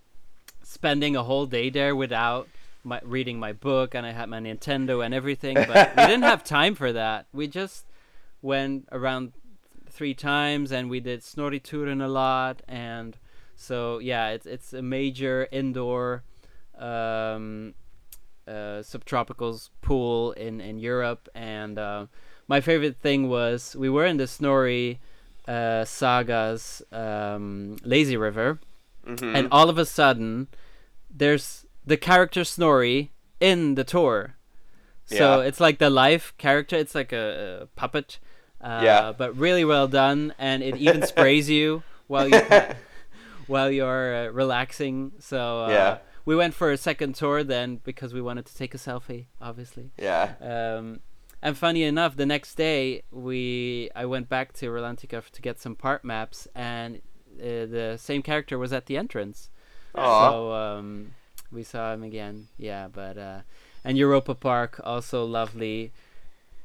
spending 0.61 1.15
a 1.15 1.23
whole 1.23 1.45
day 1.45 1.69
there 1.69 1.95
without 1.95 2.47
my 2.83 2.99
reading 3.03 3.39
my 3.39 3.53
book, 3.53 3.95
and 3.95 4.05
I 4.05 4.11
had 4.11 4.29
my 4.29 4.39
Nintendo 4.39 5.03
and 5.03 5.13
everything. 5.13 5.55
But 5.55 5.95
we 5.97 6.03
didn't 6.05 6.23
have 6.23 6.43
time 6.59 6.75
for 6.75 6.91
that. 6.93 7.25
We 7.33 7.47
just 7.47 7.85
went 8.41 8.87
around 8.91 9.33
three 9.99 10.13
times, 10.13 10.71
and 10.71 10.89
we 10.89 11.01
did 11.01 11.21
Snorri 11.21 11.59
Touren 11.59 12.01
a 12.01 12.07
lot, 12.07 12.61
and 12.69 13.17
so 13.57 13.99
yeah, 13.99 14.29
it's 14.29 14.45
it's 14.45 14.71
a 14.73 14.81
major 14.81 15.47
indoor 15.51 16.23
um, 16.77 17.73
uh, 18.47 18.79
subtropicals 18.91 19.69
pool 19.81 20.31
in 20.31 20.61
in 20.61 20.79
Europe, 20.79 21.27
and 21.35 21.77
uh, 21.77 22.05
my 22.47 22.61
favorite 22.61 22.95
thing 23.01 23.27
was 23.29 23.75
we 23.75 23.89
were 23.89 24.05
in 24.05 24.15
the 24.17 24.25
Snorri 24.27 24.99
uh, 25.49 25.83
Saga's 25.83 26.81
um, 26.93 27.75
Lazy 27.83 28.15
River, 28.17 28.59
Mhm. 29.05 29.35
and 29.35 29.47
all 29.51 29.69
of 29.69 29.77
a 29.77 29.85
sudden, 29.85 30.47
there's 31.21 31.65
the 31.85 31.97
character 31.97 32.43
Snorri 32.45 33.11
in 33.41 33.75
the 33.75 33.83
tour. 33.83 34.35
So 35.05 35.41
Yeah. 35.41 35.47
it's 35.47 35.59
like 35.59 35.77
the 35.79 35.89
live 35.89 36.33
character. 36.37 36.77
It's 36.77 36.95
like 36.95 37.11
a, 37.11 37.63
a 37.63 37.65
puppet. 37.79 38.19
Uh, 38.61 38.81
Yeah. 38.83 39.13
But 39.17 39.37
really 39.37 39.65
well 39.65 39.87
done, 39.87 40.33
and 40.37 40.61
it 40.63 40.77
even 40.77 41.05
sprays 41.05 41.49
you 41.49 41.83
while 42.07 42.27
you 42.27 42.41
while 43.47 43.71
you're 43.71 44.15
uh, 44.15 44.31
relaxing. 44.31 45.13
So 45.19 45.65
uh, 45.65 45.69
Yeah. 45.69 45.97
we 46.25 46.35
went 46.35 46.53
for 46.53 46.71
a 46.71 46.77
second 46.77 47.15
tour 47.15 47.43
then 47.43 47.79
because 47.83 48.13
we 48.13 48.21
wanted 48.21 48.45
to 48.45 48.55
take 48.55 48.73
a 48.75 48.77
selfie, 48.77 49.25
obviously. 49.41 49.91
yeah. 49.97 50.33
Um, 50.41 50.99
and 51.41 51.57
funny 51.57 51.83
enough, 51.83 52.17
the 52.17 52.25
next 52.25 52.55
day 52.55 53.03
we 53.11 53.89
I 53.95 54.05
went 54.05 54.27
back 54.27 54.51
to 54.53 54.65
Rulantica 54.69 55.23
to 55.29 55.41
get 55.41 55.57
some 55.59 55.73
part 55.75 56.03
maps, 56.03 56.47
and 56.53 56.97
uh, 57.39 57.65
the 57.77 57.97
same 57.97 58.21
character 58.21 58.57
was 58.59 58.73
at 58.73 58.87
the 58.87 58.97
entrance. 58.97 59.49
Aw. 59.95 60.29
So 60.29 60.51
um, 60.53 61.13
we 61.51 61.63
saw 61.63 61.93
him 61.93 62.03
again. 62.03 62.47
Yeah, 62.57 62.89
but 62.91 63.17
uh, 63.17 63.39
and 63.85 63.97
Europa 63.97 64.35
Park 64.35 64.81
also 64.83 65.23
lovely. 65.23 65.93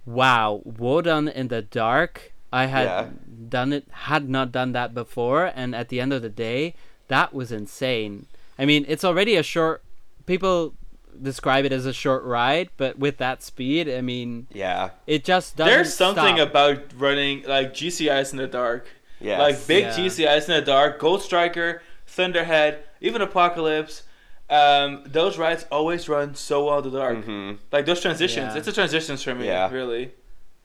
Wow, 0.07 0.63
Wodan 0.67 1.33
in 1.33 1.49
the 1.49 1.63
dark. 1.63 2.33
I 2.53 2.67
had 2.67 2.85
Yeah. 2.87 3.07
done 3.49 3.73
it, 3.73 3.87
had 3.91 4.29
not 4.29 4.53
done 4.53 4.73
that 4.73 4.95
before, 4.95 5.51
and 5.55 5.75
at 5.75 5.89
the 5.89 6.01
end 6.01 6.13
of 6.13 6.23
the 6.23 6.29
day, 6.29 6.75
that 7.09 7.35
was 7.35 7.51
insane. 7.51 8.27
I 8.59 8.65
mean, 8.65 8.85
it's 8.89 9.05
already 9.05 9.37
a 9.37 9.43
short. 9.43 9.83
People 10.27 10.75
describe 11.21 11.65
it 11.65 11.73
as 11.73 11.87
a 11.87 11.93
short 11.93 12.23
ride, 12.25 12.69
but 12.77 12.99
with 12.99 13.19
that 13.19 13.43
speed, 13.43 13.89
I 13.89 14.01
mean, 14.01 14.47
Yeah. 14.53 14.91
it 15.07 15.25
just 15.25 15.57
doesn't. 15.57 15.73
There's 15.73 15.95
something 15.95 16.37
stop. 16.37 16.49
about 16.51 16.79
running 16.97 17.43
like 17.47 17.73
GCIs 17.75 18.33
in 18.33 18.39
the 18.39 18.47
dark. 18.47 18.87
Yes. 19.21 19.39
Like 19.41 19.67
big 19.67 19.85
Yeah. 19.85 19.97
GCIs 19.97 20.49
in 20.49 20.55
the 20.55 20.61
dark, 20.63 20.99
Gold 20.99 21.23
Striker, 21.23 21.83
Thunderhead, 22.07 22.79
even 23.01 23.23
Apocalypse. 23.23 24.03
Um, 24.51 25.03
those 25.07 25.39
rides 25.39 25.65
always 25.71 26.09
run 26.09 26.35
so 26.35 26.67
well 26.67 26.79
in 26.79 26.91
the 26.91 26.99
dark. 26.99 27.25
hmm 27.25 27.53
Like 27.73 27.87
those 27.87 28.01
transitions, 28.01 28.53
Yeah. 28.53 28.59
it's 28.59 28.69
a 28.69 28.73
transitions 28.73 29.23
for 29.23 29.35
me, 29.35 29.47
Yeah. 29.47 29.71
really. 29.71 30.13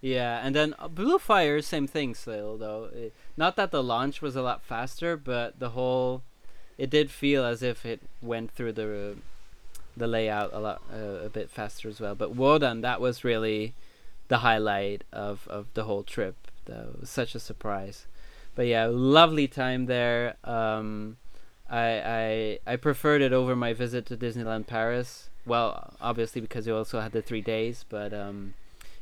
Yeah, 0.01 0.39
and 0.43 0.55
then 0.55 0.75
uh, 0.79 0.87
Blue 0.87 1.19
Fire, 1.19 1.61
same 1.61 1.87
thing 1.87 2.13
still 2.15 2.57
though. 2.57 2.89
It, 2.93 3.13
not 3.37 3.55
that 3.55 3.71
the 3.71 3.83
launch 3.83 4.21
was 4.21 4.35
a 4.35 4.41
lot 4.41 4.61
faster, 4.63 5.17
but 5.17 5.59
the 5.59 5.69
whole, 5.71 6.23
it 6.77 6.89
did 6.89 7.09
feel 7.11 7.43
as 7.45 7.61
if 7.63 7.85
it 7.85 8.01
went 8.21 8.51
through 8.51 8.73
the, 8.73 9.15
the 9.97 10.07
layout 10.07 10.51
a 10.53 10.59
lot 10.59 10.81
uh, 10.93 11.25
a 11.25 11.29
bit 11.29 11.49
faster 11.49 11.89
as 11.89 11.99
well. 11.99 12.15
But 12.15 12.35
Wodan, 12.35 12.81
that 12.81 13.01
was 13.01 13.23
really, 13.23 13.73
the 14.29 14.37
highlight 14.39 15.03
of 15.11 15.47
of 15.49 15.67
the 15.73 15.83
whole 15.85 16.03
trip. 16.03 16.35
That 16.65 16.99
was 17.01 17.09
such 17.09 17.33
a 17.35 17.39
surprise. 17.39 18.05
But 18.55 18.67
yeah, 18.67 18.85
lovely 18.85 19.47
time 19.47 19.85
there. 19.87 20.35
Um, 20.43 21.17
I 21.69 22.59
I 22.65 22.73
I 22.73 22.75
preferred 22.75 23.21
it 23.21 23.33
over 23.33 23.55
my 23.55 23.73
visit 23.73 24.05
to 24.07 24.17
Disneyland 24.17 24.67
Paris. 24.67 25.29
Well, 25.45 25.93
obviously 26.01 26.41
because 26.41 26.67
you 26.67 26.75
also 26.75 26.99
had 26.99 27.11
the 27.11 27.21
three 27.21 27.41
days, 27.41 27.85
but 27.89 28.13
um, 28.13 28.53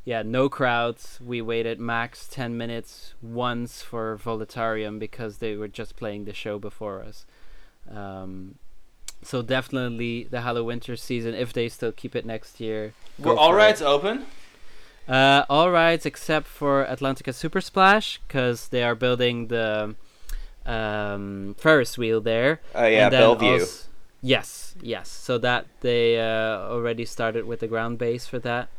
yeah, 0.06 0.22
no 0.22 0.48
crowds. 0.48 1.20
We 1.22 1.42
waited 1.42 1.82
max 1.82 2.28
10 2.28 2.56
minutes 2.56 3.14
once 3.22 3.82
for 3.82 4.18
Voletarium 4.18 5.00
because 5.00 5.40
they 5.40 5.56
were 5.58 5.68
just 5.68 5.98
playing 5.98 6.24
the 6.24 6.34
show 6.34 6.58
before 6.60 7.04
us. 7.04 7.26
Um, 7.94 8.56
so 9.22 9.42
definitely 9.42 10.24
the 10.24 10.42
Halloween 10.42 10.68
Winter 10.68 10.96
season, 10.96 11.34
if 11.34 11.52
they 11.52 11.68
still 11.68 11.92
keep 11.92 12.16
it 12.16 12.26
next 12.26 12.62
year. 12.62 12.94
Were 13.20 13.36
all 13.36 13.50
for 13.50 13.56
it. 13.56 13.64
rides 13.64 13.82
open? 13.82 14.26
Uh, 15.10 15.44
all 15.50 15.72
rides 15.72 16.06
except 16.06 16.48
for 16.48 16.86
Atlantica 16.86 17.34
Super 17.34 17.60
Splash 17.60 18.22
because 18.28 18.70
they 18.70 18.84
are 18.84 18.96
building 18.96 19.48
the 19.48 19.96
um, 20.68 21.56
Ferris 21.58 21.98
wheel 21.98 22.22
there. 22.22 22.60
Oh 22.76 22.86
yeah, 22.86 23.06
And 23.06 23.14
then 23.14 23.22
Bellevue. 23.22 23.54
als- 23.60 23.88
yes, 24.22 24.76
yes. 24.82 25.10
So 25.10 25.38
that 25.40 25.66
they 25.82 26.20
uh, 26.20 26.60
already 26.74 27.06
started 27.06 27.46
with 27.46 27.60
the 27.62 27.68
ground 27.68 27.98
base 27.98 28.28
for 28.28 28.40
that, 28.40 28.70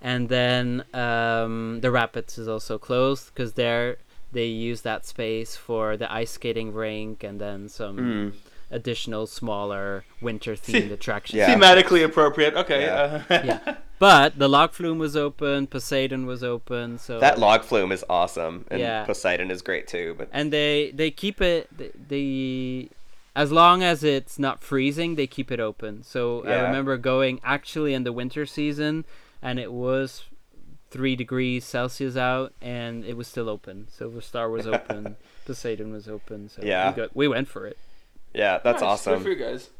and 0.00 0.28
then 0.28 0.84
um, 0.94 1.80
the 1.82 1.90
Rapids 1.90 2.38
is 2.38 2.48
also 2.48 2.78
closed 2.78 3.34
because 3.34 3.54
there 3.54 3.96
they 4.32 4.46
use 4.46 4.80
that 4.82 5.04
space 5.04 5.56
for 5.56 5.96
the 5.96 6.10
ice 6.10 6.30
skating 6.30 6.72
rink 6.72 7.22
and 7.22 7.38
then 7.40 7.68
some 7.68 7.96
Mm. 7.98 8.32
additional 8.70 9.26
smaller 9.26 10.04
winter 10.22 10.54
themed 10.56 10.90
attractions. 10.98 11.36
Yeah. 11.38 11.54
Thematically 11.54 12.02
appropriate. 12.02 12.54
Okay. 12.54 12.82
Yeah. 12.86 13.22
Uh, 13.28 13.42
yeah. 13.44 13.76
But 14.02 14.36
the 14.36 14.48
Log 14.48 14.72
Flume 14.72 14.98
was 14.98 15.14
open, 15.16 15.68
Poseidon 15.68 16.26
was 16.26 16.42
open, 16.42 16.98
so 16.98 17.20
That 17.20 17.38
log 17.38 17.62
flume 17.62 17.92
is 17.92 18.04
awesome, 18.10 18.64
and 18.68 18.80
Yeah. 18.80 19.04
Poseidon 19.04 19.48
is 19.52 19.62
great 19.62 19.86
too. 19.86 20.16
But 20.18 20.28
and 20.32 20.52
they 20.52 20.90
they 20.92 21.10
keep 21.12 21.40
it 21.40 21.68
they, 21.80 21.90
they 22.08 22.88
as 23.36 23.52
long 23.52 23.84
as 23.84 24.02
it's 24.02 24.40
not 24.40 24.60
freezing 24.70 25.14
they 25.14 25.26
keep 25.26 25.50
it 25.50 25.58
open 25.58 26.02
so 26.02 26.44
i 26.44 26.60
remember 26.66 26.98
going 26.98 27.40
actually 27.56 27.94
in 27.94 28.02
the 28.04 28.12
winter 28.12 28.44
season 28.44 29.04
and 29.40 29.58
it 29.58 29.72
was 29.72 30.24
three 30.90 31.16
degrees 31.16 31.64
celsius 31.64 32.14
out 32.16 32.52
and 32.60 33.04
it 33.06 33.16
was 33.16 33.26
still 33.26 33.48
open 33.48 33.86
silver 33.88 34.20
star 34.20 34.50
was 34.50 34.66
open 34.66 35.16
poseidon 35.46 35.90
was 35.92 36.06
open 36.08 36.50
so 36.50 36.60
Yeah. 36.62 36.90
we, 36.90 36.96
got, 36.96 37.16
we 37.16 37.26
went 37.28 37.48
for 37.48 37.66
it 37.66 37.78
yeah, 38.34 38.58
that's 38.64 38.82
nice. 38.82 39.04
Good 39.04 39.10
awesome. 39.14 39.22
for 39.22 39.28
you 39.30 39.36
guys. 39.36 39.70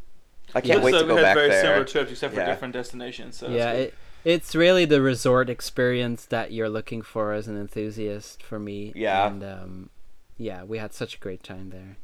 I 0.54 0.60
can't 0.60 0.82
Looks 0.82 0.84
wait 0.86 0.92
like 0.92 1.02
to 1.02 1.08
go 1.08 1.14
back 1.16 1.16
there. 1.16 1.16
we 1.16 1.22
had 1.22 1.22
back 1.24 1.34
very 1.36 1.48
there. 1.50 1.62
similar 1.62 1.84
trips, 1.86 2.10
except 2.12 2.34
for 2.34 2.40
Yeah. 2.40 2.46
different 2.46 2.74
destinations. 2.74 3.36
So 3.36 3.48
yeah 3.48 3.72
it, 3.72 3.94
it's 4.24 4.54
really 4.54 4.84
the 4.84 5.00
resort 5.02 5.48
experience 5.50 6.24
that 6.26 6.52
you're 6.52 6.68
looking 6.68 7.02
for 7.02 7.32
as 7.32 7.48
an 7.48 7.56
enthusiast 7.60 8.42
for 8.42 8.58
me 8.58 8.92
Yeah. 8.94 9.26
and 9.26 9.42
um, 9.44 9.90
yeah 10.36 10.62
we 10.64 10.78
had 10.78 10.92
such 10.94 11.16
a 11.16 11.18
great 11.18 11.42
time 11.42 11.70
there 11.70 11.96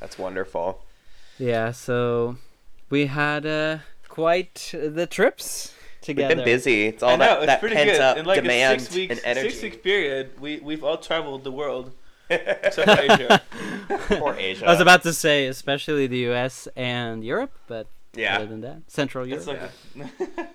That's 0.00 0.18
wonderful. 0.18 0.82
Yeah, 1.38 1.70
so 1.72 2.36
we 2.90 3.06
had 3.06 3.46
uh, 3.46 3.78
quite 4.08 4.70
the 4.72 5.06
trips 5.06 5.72
We've 6.00 6.16
together. 6.16 6.34
been 6.36 6.44
busy. 6.44 6.86
It's 6.86 7.02
all 7.02 7.10
I 7.10 7.16
know 7.16 7.18
that, 7.24 7.38
it's 7.38 7.46
that 7.46 7.60
pretty 7.60 7.76
pent 7.76 7.90
good. 7.90 8.00
up 8.00 8.16
In 8.18 8.24
like 8.26 8.42
demand 8.42 8.80
a 8.80 8.84
six 8.84 8.94
weeks, 8.94 9.10
and 9.16 9.20
energy. 9.24 9.50
six 9.50 9.62
week 9.62 9.82
period, 9.84 10.38
we 10.40 10.58
we've 10.60 10.82
all 10.84 10.98
traveled 10.98 11.44
the 11.44 11.52
world 11.52 11.92
except 12.30 12.88
Asia. 13.00 13.40
Or 14.20 14.34
Asia. 14.36 14.66
I 14.66 14.70
was 14.72 14.80
about 14.80 15.02
to 15.04 15.12
say, 15.12 15.46
especially 15.46 16.06
the 16.06 16.18
U.S. 16.30 16.66
and 16.76 17.22
Europe, 17.24 17.52
but 17.66 17.86
yeah. 18.14 18.36
other 18.36 18.46
than 18.46 18.60
that, 18.62 18.82
Central 18.90 19.26
Europe. 19.26 19.46
It's 19.48 19.96
like, 19.96 20.48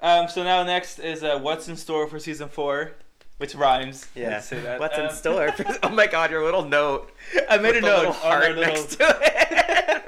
um. 0.00 0.28
So 0.28 0.42
now 0.42 0.62
next 0.64 0.98
is 0.98 1.22
uh, 1.22 1.38
what's 1.38 1.68
in 1.68 1.76
store 1.76 2.06
for 2.06 2.18
season 2.18 2.48
four, 2.48 2.92
which 3.38 3.54
rhymes. 3.54 4.06
Yeah. 4.14 4.30
Let's 4.30 4.46
say 4.48 4.60
that. 4.60 4.80
What's 4.80 4.96
in 4.98 5.06
Um, 5.06 5.12
store? 5.14 5.52
For, 5.52 5.64
oh 5.82 5.88
my 5.90 6.06
God! 6.06 6.30
Your 6.30 6.44
little 6.44 6.64
note. 6.64 7.12
I 7.48 7.58
made 7.58 7.70
a 7.70 7.72
with 7.74 7.74
the 7.82 7.88
note 7.88 7.98
little 7.98 8.12
heart 8.12 8.56
little. 8.56 8.62
next 8.62 8.96
to 8.96 9.18
it. 9.22 9.46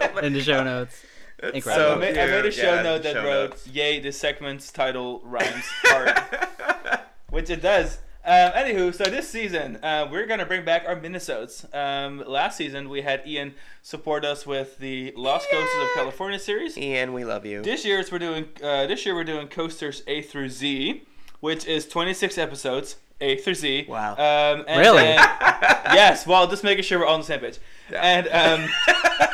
Oh 0.15 0.19
in 0.19 0.33
the 0.35 0.43
show 0.43 0.63
notes. 0.65 1.01
It's 1.39 1.57
Incredible. 1.57 1.91
So 1.91 1.95
I 1.95 1.99
made, 1.99 2.19
I 2.19 2.27
made 2.27 2.45
a 2.45 2.51
show 2.53 2.75
Yeah, 2.75 2.83
note 2.83 3.03
that 3.05 3.15
show 3.15 3.25
wrote, 3.25 3.51
notes. 3.51 3.67
"Yay, 3.69 3.99
this 4.01 4.19
segment's 4.19 4.71
title 4.71 5.21
rhymes 5.25 5.65
hard," 5.85 7.01
which 7.31 7.49
it 7.51 7.63
does. 7.63 7.99
Um, 8.25 8.53
anywho, 8.53 8.95
so 8.95 9.05
this 9.11 9.29
season 9.29 9.79
uh, 9.83 10.07
we're 10.11 10.27
gonna 10.27 10.47
bring 10.47 10.65
back 10.65 10.85
our 10.87 10.95
minisodes. 10.95 11.67
Um, 11.75 12.23
last 12.25 12.57
season 12.57 12.89
we 12.89 13.03
had 13.03 13.27
Ian 13.27 13.55
support 13.83 14.25
us 14.25 14.47
with 14.47 14.79
the 14.79 15.13
Lost 15.17 15.49
Coasters 15.51 15.83
of 15.83 15.89
California 15.95 16.39
series. 16.39 16.79
Ian, 16.79 17.15
we 17.15 17.25
love 17.25 17.45
you. 17.45 17.63
This 17.63 17.85
year 17.85 18.05
we're 18.13 18.21
doing 18.21 18.45
uh, 18.63 18.87
this 18.87 19.05
year 19.05 19.17
we're 19.17 19.25
doing 19.25 19.49
coasters 19.49 20.05
A 20.07 20.23
through 20.23 20.51
Z, 20.51 21.03
which 21.41 21.67
is 21.67 21.89
26 21.89 22.39
episodes 22.39 22.95
A 23.21 23.39
through 23.39 23.57
Z. 23.57 23.87
Wow. 23.89 24.13
Um, 24.13 24.65
and 24.69 24.81
Really? 24.81 25.03
then- 25.03 25.17
yes. 25.93 26.25
Well, 26.25 26.47
just 26.47 26.63
making 26.63 26.85
sure 26.85 27.01
we're 27.01 27.07
all 27.07 27.15
on 27.15 27.21
the 27.21 27.27
same 27.27 27.41
page. 27.41 27.59
And 27.93 28.29
um, 28.29 28.69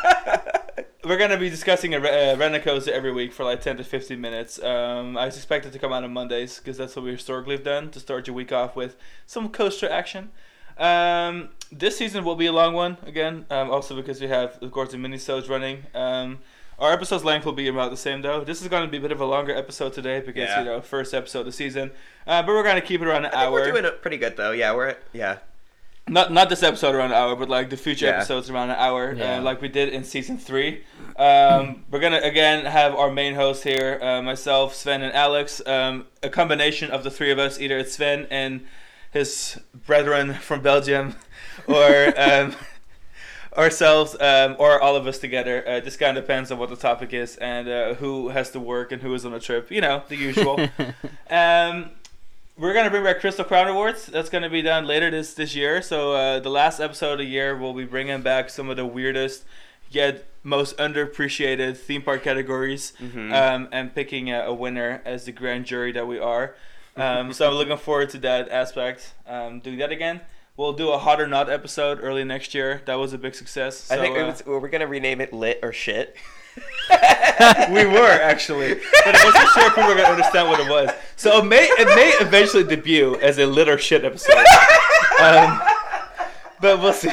we're 1.08 1.16
gonna 1.16 1.38
be 1.38 1.48
discussing 1.48 1.94
a 1.94 1.98
uh, 1.98 2.80
every 2.92 3.12
week 3.12 3.32
for 3.32 3.42
like 3.44 3.60
10 3.62 3.78
to 3.78 3.84
15 3.84 4.20
minutes. 4.20 4.62
Um, 4.62 5.16
I 5.16 5.26
expect 5.26 5.64
it 5.66 5.72
to 5.72 5.78
come 5.78 5.92
out 5.92 6.04
on 6.04 6.12
Mondays 6.12 6.58
because 6.58 6.76
that's 6.76 6.94
what 6.94 7.04
we 7.04 7.12
historically 7.12 7.56
have 7.56 7.64
done 7.64 7.90
to 7.92 8.00
start 8.00 8.26
your 8.26 8.36
week 8.36 8.52
off 8.52 8.76
with 8.76 8.96
some 9.26 9.48
coaster 9.48 9.88
action. 9.90 10.30
Um, 10.76 11.48
this 11.72 11.96
season 11.96 12.24
will 12.24 12.36
be 12.36 12.46
a 12.46 12.52
long 12.52 12.74
one 12.74 12.98
again, 13.04 13.46
um, 13.50 13.70
also 13.70 13.96
because 13.96 14.20
we 14.20 14.28
have, 14.28 14.58
of 14.62 14.70
course, 14.70 14.92
the 14.92 14.98
mini-sodes 14.98 15.48
running. 15.48 15.84
Um, 15.94 16.38
our 16.78 16.92
episode's 16.92 17.24
length 17.24 17.44
will 17.44 17.52
be 17.52 17.66
about 17.66 17.90
the 17.90 17.96
same 17.96 18.22
though. 18.22 18.44
This 18.44 18.62
is 18.62 18.68
going 18.68 18.84
to 18.84 18.90
be 18.90 18.98
a 18.98 19.00
bit 19.00 19.10
of 19.10 19.20
a 19.20 19.24
longer 19.24 19.54
episode 19.54 19.94
today 19.94 20.20
because 20.20 20.48
Yeah. 20.48 20.60
you 20.60 20.64
know 20.66 20.80
first 20.80 21.12
episode 21.14 21.40
of 21.40 21.46
the 21.46 21.52
season, 21.52 21.90
uh, 22.26 22.42
but 22.42 22.48
we're 22.48 22.62
going 22.62 22.80
to 22.80 22.86
keep 22.86 23.00
it 23.02 23.08
around 23.08 23.24
an 23.24 23.32
hour. 23.34 23.50
we're 23.50 23.68
doing 23.70 23.84
it 23.84 24.00
pretty 24.02 24.18
good 24.18 24.36
though. 24.36 24.52
Yeah, 24.52 24.74
we're 24.74 24.96
yeah. 25.12 25.38
Not 26.08 26.32
not 26.32 26.48
this 26.48 26.62
episode 26.62 26.94
around 26.94 27.12
an 27.12 27.16
hour, 27.18 27.36
but 27.36 27.48
like 27.48 27.70
the 27.70 27.76
future 27.76 28.06
Yeah. 28.06 28.12
episodes 28.16 28.50
around 28.50 28.70
an 28.70 28.76
hour, 28.78 29.12
Yeah. 29.14 29.38
uh, 29.38 29.42
like 29.42 29.60
we 29.60 29.68
did 29.68 29.88
in 29.90 30.04
season 30.04 30.38
three. 30.38 30.84
Um, 31.16 31.84
we're 31.90 32.00
gonna 32.00 32.20
again 32.22 32.64
have 32.64 32.94
our 32.94 33.10
main 33.10 33.34
host 33.34 33.64
here, 33.64 33.98
uh, 34.02 34.22
myself, 34.22 34.74
Sven, 34.74 35.02
and 35.02 35.12
Alex. 35.14 35.60
Um, 35.66 36.06
a 36.22 36.28
combination 36.28 36.90
of 36.90 37.04
the 37.04 37.10
three 37.10 37.30
of 37.30 37.38
us. 37.38 37.60
Either 37.60 37.78
it's 37.78 37.94
Sven 37.94 38.26
and 38.30 38.66
his 39.10 39.58
brethren 39.86 40.34
from 40.34 40.60
Belgium, 40.60 41.14
or 41.66 42.12
um, 42.16 42.54
ourselves, 43.56 44.14
um, 44.20 44.54
or 44.58 44.80
all 44.80 44.94
of 44.96 45.06
us 45.06 45.18
together. 45.18 45.64
Uh, 45.66 45.80
this 45.80 45.96
kind 45.96 46.16
of 46.16 46.24
depends 46.24 46.50
on 46.52 46.58
what 46.58 46.68
the 46.70 46.76
topic 46.76 47.12
is 47.12 47.36
and 47.36 47.68
uh, 47.68 47.94
who 47.94 48.28
has 48.28 48.50
to 48.52 48.60
work 48.60 48.92
and 48.92 49.02
who 49.02 49.12
is 49.14 49.24
on 49.24 49.32
a 49.34 49.40
trip. 49.40 49.70
You 49.70 49.80
know, 49.80 50.02
the 50.08 50.16
usual. 50.16 50.60
We're 52.58 52.74
gonna 52.74 52.90
bring 52.90 53.04
back 53.04 53.20
Crystal 53.20 53.44
Crown 53.44 53.68
Awards. 53.68 54.06
That's 54.06 54.28
gonna 54.28 54.50
be 54.50 54.62
done 54.62 54.84
later 54.84 55.10
this 55.10 55.32
this 55.34 55.54
year. 55.54 55.80
So 55.80 56.12
uh, 56.14 56.40
the 56.40 56.50
last 56.50 56.80
episode 56.80 57.12
of 57.12 57.18
the 57.18 57.24
year, 57.24 57.56
we'll 57.56 57.72
be 57.72 57.84
bringing 57.84 58.20
back 58.22 58.50
some 58.50 58.68
of 58.68 58.76
the 58.76 58.84
weirdest 58.86 59.44
yet 59.90 60.24
most 60.42 60.76
underappreciated 60.76 61.76
theme 61.76 62.02
park 62.02 62.22
categories, 62.24 62.92
Mhm. 63.00 63.32
um, 63.32 63.68
and 63.70 63.94
picking 63.94 64.30
a, 64.32 64.40
a 64.46 64.52
winner 64.52 65.02
as 65.04 65.24
the 65.24 65.32
grand 65.32 65.66
jury 65.66 65.92
that 65.92 66.06
we 66.06 66.18
are. 66.18 66.54
Um, 66.96 67.32
so 67.32 67.46
I'm 67.48 67.54
looking 67.54 67.76
forward 67.76 68.10
to 68.10 68.18
that 68.18 68.48
aspect. 68.50 69.14
Um, 69.26 69.60
doing 69.60 69.78
that 69.78 69.92
again. 69.92 70.20
We'll 70.56 70.72
do 70.72 70.90
a 70.90 70.98
hot 70.98 71.20
or 71.20 71.28
not 71.28 71.48
episode 71.48 72.00
early 72.02 72.24
next 72.24 72.52
year. 72.54 72.82
That 72.86 72.96
was 72.96 73.12
a 73.12 73.18
big 73.18 73.36
success. 73.36 73.76
So, 73.84 73.94
I 73.94 73.98
think 73.98 74.16
it 74.16 74.22
uh, 74.22 74.26
was, 74.26 74.44
were 74.44 74.58
we 74.58 74.68
gonna 74.68 74.88
rename 74.88 75.20
it 75.20 75.32
lit 75.32 75.60
or 75.62 75.72
shit? 75.72 76.16
we 77.70 77.84
were 77.86 78.20
actually, 78.22 78.74
but 79.04 79.14
I 79.14 79.24
wasn't 79.24 79.48
sure 79.50 79.66
if 79.66 79.74
people 79.74 79.88
were 79.88 79.94
gonna 79.94 80.08
understand 80.08 80.48
what 80.48 80.60
it 80.60 80.68
was. 80.68 80.90
So 81.16 81.38
it 81.38 81.44
may 81.44 81.64
it 81.64 81.86
may 81.94 82.10
eventually 82.26 82.64
debut 82.64 83.16
as 83.16 83.38
a 83.38 83.46
litter 83.46 83.78
shit 83.78 84.04
episode, 84.04 84.44
um, 85.20 85.60
but 86.60 86.80
we'll 86.80 86.92
see. 86.92 87.12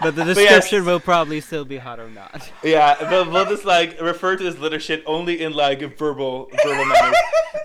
But 0.00 0.16
the 0.16 0.24
yes. 0.24 0.36
description 0.36 0.86
will 0.86 1.00
probably 1.00 1.40
still 1.40 1.64
be 1.64 1.76
hot 1.76 2.00
or 2.00 2.08
not. 2.08 2.50
Yeah, 2.62 2.96
but 2.98 3.30
we'll 3.30 3.44
just 3.44 3.64
like 3.64 4.00
refer 4.00 4.36
to 4.36 4.42
this 4.42 4.58
litter 4.58 4.80
shit 4.80 5.02
only 5.06 5.42
in 5.42 5.52
like 5.52 5.80
verbal 5.98 6.50
verbal 6.64 6.84
manners. 6.84 7.16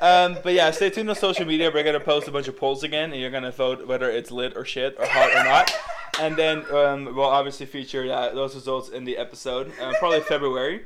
Um, 0.02 0.38
but 0.44 0.54
yeah, 0.54 0.72
stay 0.72 0.90
tuned 0.90 1.10
on 1.10 1.16
social 1.16 1.46
media. 1.46 1.72
We're 1.74 1.84
gonna 1.84 2.00
post 2.00 2.28
a 2.28 2.32
bunch 2.32 2.48
of 2.48 2.58
polls 2.58 2.84
again, 2.84 3.12
and 3.12 3.22
you're 3.22 3.32
gonna 3.32 3.52
vote 3.52 3.88
whether 3.88 4.10
it's 4.10 4.32
lit 4.32 4.58
or 4.58 4.66
shit 4.66 4.96
or 5.00 5.06
hot 5.06 5.32
or 5.32 5.44
not. 5.44 5.72
And 6.20 6.38
then 6.38 6.66
um, 6.74 7.16
we'll 7.16 7.26
obviously 7.26 7.66
feature 7.66 8.12
uh, 8.12 8.34
those 8.34 8.56
results 8.56 8.90
in 8.90 9.04
the 9.04 9.18
episode, 9.18 9.72
uh, 9.82 9.94
probably 10.00 10.22
February. 10.22 10.84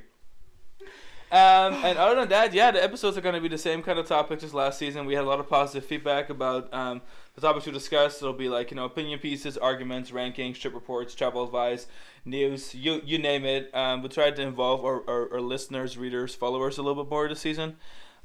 Um, 1.32 1.86
and 1.86 1.95
other 1.99 2.15
than 2.15 2.30
that, 2.30 2.53
yeah, 2.53 2.71
the 2.71 2.84
episodes 2.84 3.15
are 3.15 3.21
going 3.21 3.36
to 3.36 3.41
be 3.41 3.47
the 3.47 3.57
same 3.57 3.84
kind 3.84 3.99
of 3.99 4.07
topics 4.07 4.43
as 4.43 4.51
last 4.51 4.80
season. 4.80 5.05
We 5.05 5.13
had 5.13 5.23
a 5.23 5.27
lot 5.27 5.39
of 5.39 5.47
positive 5.47 5.88
feedback 5.88 6.32
about 6.32 6.73
um, 6.73 7.01
the 7.36 7.41
topics 7.41 7.67
we 7.67 7.71
discussed. 7.71 8.23
It'll 8.23 8.34
be 8.34 8.49
like 8.49 8.71
you 8.71 8.75
know 8.75 8.86
opinion 8.86 9.19
pieces, 9.19 9.55
arguments, 9.55 10.09
rankings, 10.09 10.59
trip 10.59 10.73
reports, 10.73 11.13
travel 11.13 11.43
advice, 11.43 11.86
news, 12.25 12.73
you 12.73 12.99
you 13.05 13.19
name 13.19 13.45
it. 13.45 13.69
Um, 13.75 14.01
we 14.01 14.09
tried 14.09 14.38
to 14.38 14.41
involve 14.41 14.84
our, 14.84 15.07
our, 15.07 15.34
our 15.34 15.41
listeners, 15.41 15.99
readers, 15.99 16.34
followers 16.34 16.80
a 16.80 16.82
little 16.82 17.03
bit 17.03 17.11
more 17.11 17.30
this 17.30 17.41
season. 17.41 17.77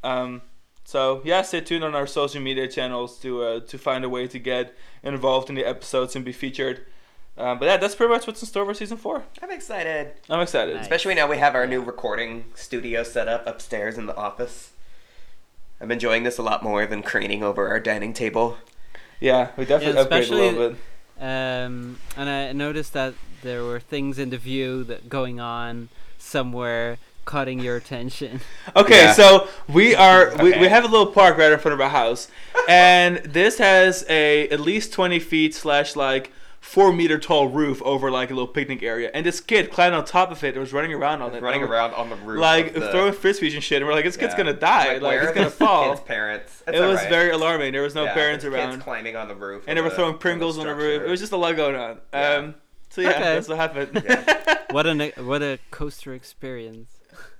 Um, 0.02 0.40
so 0.84 1.20
yeah, 1.24 1.42
stay 1.42 1.60
tuned 1.60 1.84
on 1.84 1.94
our 1.94 2.06
social 2.06 2.40
media 2.40 2.68
channels 2.68 3.18
to 3.20 3.42
uh, 3.42 3.60
to 3.60 3.78
find 3.78 4.04
a 4.04 4.08
way 4.08 4.26
to 4.28 4.38
get 4.38 4.74
involved 5.02 5.48
in 5.48 5.54
the 5.54 5.64
episodes 5.64 6.14
and 6.16 6.24
be 6.24 6.32
featured. 6.32 6.84
Um, 7.36 7.58
but 7.58 7.66
yeah, 7.66 7.76
that's 7.78 7.96
pretty 7.96 8.12
much 8.12 8.26
what's 8.26 8.40
in 8.42 8.46
store 8.46 8.64
for 8.64 8.74
season 8.74 8.96
four. 8.96 9.24
I'm 9.42 9.50
excited. 9.50 10.12
I'm 10.30 10.40
excited. 10.40 10.76
Nice. 10.76 10.82
Especially 10.82 11.14
now 11.14 11.28
we 11.28 11.38
have 11.38 11.54
our 11.56 11.66
new 11.66 11.80
recording 11.82 12.44
studio 12.54 13.02
set 13.02 13.26
up 13.26 13.44
upstairs 13.46 13.98
in 13.98 14.06
the 14.06 14.16
office. 14.16 14.70
I'm 15.80 15.90
enjoying 15.90 16.22
this 16.22 16.38
a 16.38 16.42
lot 16.42 16.62
more 16.62 16.86
than 16.86 17.02
craning 17.02 17.42
over 17.42 17.68
our 17.68 17.80
dining 17.80 18.12
table. 18.12 18.56
Yeah, 19.20 19.50
we 19.56 19.64
definitely 19.64 20.00
Yeah, 20.00 20.06
upgraded 20.06 20.30
a 20.30 20.34
little 20.34 20.68
bit. 20.70 20.78
Um, 21.20 21.98
and 22.16 22.28
I 22.28 22.52
noticed 22.52 22.92
that 22.92 23.14
there 23.42 23.64
were 23.64 23.80
things 23.80 24.18
in 24.18 24.30
the 24.30 24.38
view 24.38 24.84
that 24.84 25.08
going 25.08 25.40
on 25.40 25.88
somewhere 26.18 26.98
cutting 27.24 27.60
your 27.60 27.76
attention. 27.76 28.40
Okay, 28.76 29.02
Yeah. 29.04 29.12
so 29.12 29.48
we 29.68 29.94
are 29.94 30.34
we, 30.42 30.58
we 30.58 30.68
have 30.68 30.84
a 30.84 30.88
little 30.88 31.06
park 31.12 31.36
right 31.38 31.52
in 31.52 31.58
front 31.58 31.74
of 31.74 31.80
our 31.80 31.90
house, 31.90 32.28
and 32.68 33.18
this 33.18 33.58
has 33.58 34.04
a 34.08 34.48
at 34.48 34.60
least 34.60 34.92
twenty 34.92 35.18
feet 35.20 35.54
slash 35.54 35.94
like 35.96 36.32
four 36.60 36.92
meter 36.94 37.18
tall 37.18 37.46
roof 37.48 37.82
over 37.82 38.10
like 38.10 38.30
a 38.30 38.34
little 38.34 38.48
picnic 38.48 38.82
area, 38.82 39.10
and 39.14 39.24
this 39.26 39.38
kid 39.40 39.70
climbed 39.70 39.94
on 39.94 40.04
top 40.04 40.30
of 40.30 40.42
it 40.42 40.54
and 40.54 40.60
was 40.60 40.72
running 40.72 40.92
around 40.94 41.20
on 41.22 41.34
it, 41.34 41.42
running 41.42 41.62
and 41.62 41.70
around 41.70 41.92
on 41.94 42.08
the 42.08 42.16
roof. 42.16 42.40
like 42.40 42.72
the, 42.72 42.90
throwing 42.90 43.12
frisbees 43.12 43.52
and 43.54 43.62
shit, 43.62 43.82
and 43.82 43.86
we're 43.86 43.94
like, 43.94 44.04
this 44.04 44.16
kid's 44.16 44.32
Yeah. 44.32 44.38
gonna 44.38 44.54
die, 44.54 44.94
Like, 44.94 45.02
like, 45.02 45.22
it's 45.22 45.32
gonna 45.32 45.50
fall. 45.50 45.90
Kids' 45.90 46.00
parents. 46.06 46.62
It's 46.66 46.76
it 46.78 46.80
was 46.80 46.96
alright. 46.96 47.08
very 47.10 47.30
alarming. 47.30 47.72
There 47.72 47.82
was 47.82 47.94
no 47.94 48.04
Yeah, 48.04 48.14
parents 48.14 48.44
around, 48.46 48.70
Kids 48.72 48.82
climbing 48.82 49.14
on 49.14 49.28
the 49.28 49.34
roof. 49.34 49.64
and 49.68 49.76
they 49.76 49.82
were 49.82 49.90
the- 49.90 49.94
throwing 49.94 50.14
of 50.14 50.18
the 50.18 50.22
Pringles 50.22 50.58
on 50.58 50.66
the 50.66 50.74
roof. 50.74 51.02
It 51.02 51.08
was 51.10 51.20
just 51.20 51.32
a 51.32 51.36
lot 51.36 51.54
going 51.54 51.76
on. 51.76 51.98
Yeah. 52.14 52.28
Um, 52.34 52.54
so 52.88 53.02
yeah, 53.02 53.10
Okay. 53.10 53.20
that's 53.20 53.48
what 53.48 53.58
happened. 53.58 54.02
what 54.70 54.86
an 54.86 55.12
what 55.18 55.42
a 55.42 55.58
coaster 55.70 56.14
experience. 56.14 56.88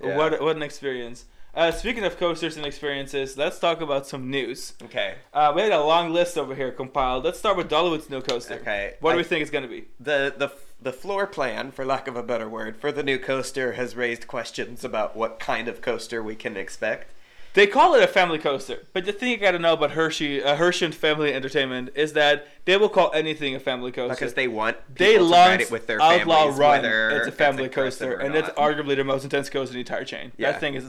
Yeah. 0.05 0.17
What 0.17 0.41
what 0.41 0.55
an 0.55 0.61
experience. 0.63 1.25
Uh, 1.53 1.71
speaking 1.71 2.03
of 2.03 2.17
coasters 2.17 2.57
and 2.57 2.65
experiences, 2.65 3.37
let's 3.37 3.59
talk 3.59 3.79
about 3.79 4.05
some 4.05 4.29
news. 4.29 4.73
Okay. 4.83 5.15
Uh, 5.33 5.53
we 5.55 5.61
had 5.61 5.71
a 5.71 5.81
long 5.81 6.11
list 6.11 6.37
over 6.37 6.53
here 6.53 6.69
compiled. 6.71 7.23
Let's 7.23 7.39
start 7.39 7.55
with 7.55 7.69
Dollywood's 7.69 8.09
new 8.09 8.21
coaster. 8.21 8.55
Okay. 8.55 8.95
What 8.99 9.11
do 9.11 9.15
I- 9.15 9.17
we 9.17 9.23
think 9.23 9.41
it's 9.41 9.51
going 9.51 9.63
to 9.63 9.69
be? 9.69 9.85
The 9.99 10.33
the 10.37 10.51
the 10.81 10.91
floor 10.91 11.25
plan, 11.25 11.71
for 11.71 11.85
lack 11.85 12.07
of 12.09 12.17
a 12.17 12.21
better 12.23 12.49
word, 12.49 12.75
for 12.75 12.91
the 12.91 13.03
new 13.03 13.17
coaster 13.17 13.73
has 13.73 13.95
raised 13.95 14.27
questions 14.27 14.83
about 14.83 15.15
what 15.15 15.39
kind 15.39 15.67
of 15.69 15.81
coaster 15.81 16.21
we 16.21 16.35
can 16.35 16.57
expect. 16.57 17.09
They 17.55 17.67
call 17.67 17.95
it 17.95 18.03
a 18.03 18.07
family 18.07 18.37
coaster, 18.37 18.85
but 18.91 19.05
the 19.05 19.13
thing 19.13 19.31
you 19.31 19.37
got 19.37 19.51
to 19.51 19.59
know 19.59 19.73
about 19.73 19.91
Herschend, 19.91 20.43
uh, 20.43 20.57
Herschend 20.57 20.93
Family 20.93 21.33
Entertainment 21.33 21.89
is 21.95 22.11
that 22.11 22.47
they 22.65 22.75
will 22.75 22.89
call 22.89 23.11
anything 23.13 23.55
a 23.55 23.61
family 23.61 23.93
coaster. 23.93 24.13
Because 24.13 24.33
they 24.33 24.49
want 24.49 24.75
they 24.93 25.17
ride 25.17 25.61
it 25.61 25.71
with 25.71 25.87
their 25.87 26.01
Outlaw 26.01 26.53
Run. 26.53 26.83
It's 26.83 27.27
a 27.27 27.31
family 27.31 27.69
coaster, 27.69 28.13
and 28.19 28.35
it's 28.35 28.49
arguably 28.49 28.97
the 28.97 29.05
most 29.05 29.23
intense 29.23 29.49
coaster 29.49 29.71
in 29.71 29.75
the 29.75 29.79
entire 29.79 30.03
chain. 30.03 30.33
Yeah. 30.37 30.51
That 30.51 30.59
thing 30.59 30.75
is 30.75 30.83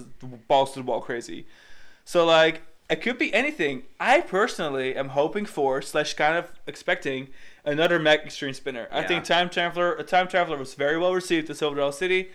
balls 0.49 0.73
to 0.73 0.81
the 0.81 0.85
wall 0.85 1.01
crazy. 1.01 1.47
So 2.05 2.27
like, 2.27 2.62
it 2.91 2.97
could 2.97 3.17
be 3.19 3.33
anything. 3.33 3.85
I 4.01 4.21
personally 4.21 4.97
am 4.97 5.11
hoping 5.11 5.47
for 5.47 5.81
slash 5.83 6.14
kind 6.14 6.37
of 6.37 6.51
expecting 6.67 7.29
another 7.64 8.01
Mack 8.01 8.25
Extreme 8.25 8.55
Spinner. 8.55 8.89
I 8.91 9.03
Yeah. 9.03 9.07
think 9.07 9.25
Time 9.25 9.51
Traveler, 9.51 9.95
a 9.95 10.03
Time 10.03 10.27
Traveler 10.27 10.57
was 10.57 10.75
very 10.75 10.99
well 10.99 11.14
received 11.14 11.49
at 11.49 11.57
Silver 11.57 11.77
Dollar 11.77 11.93
City. 11.93 12.31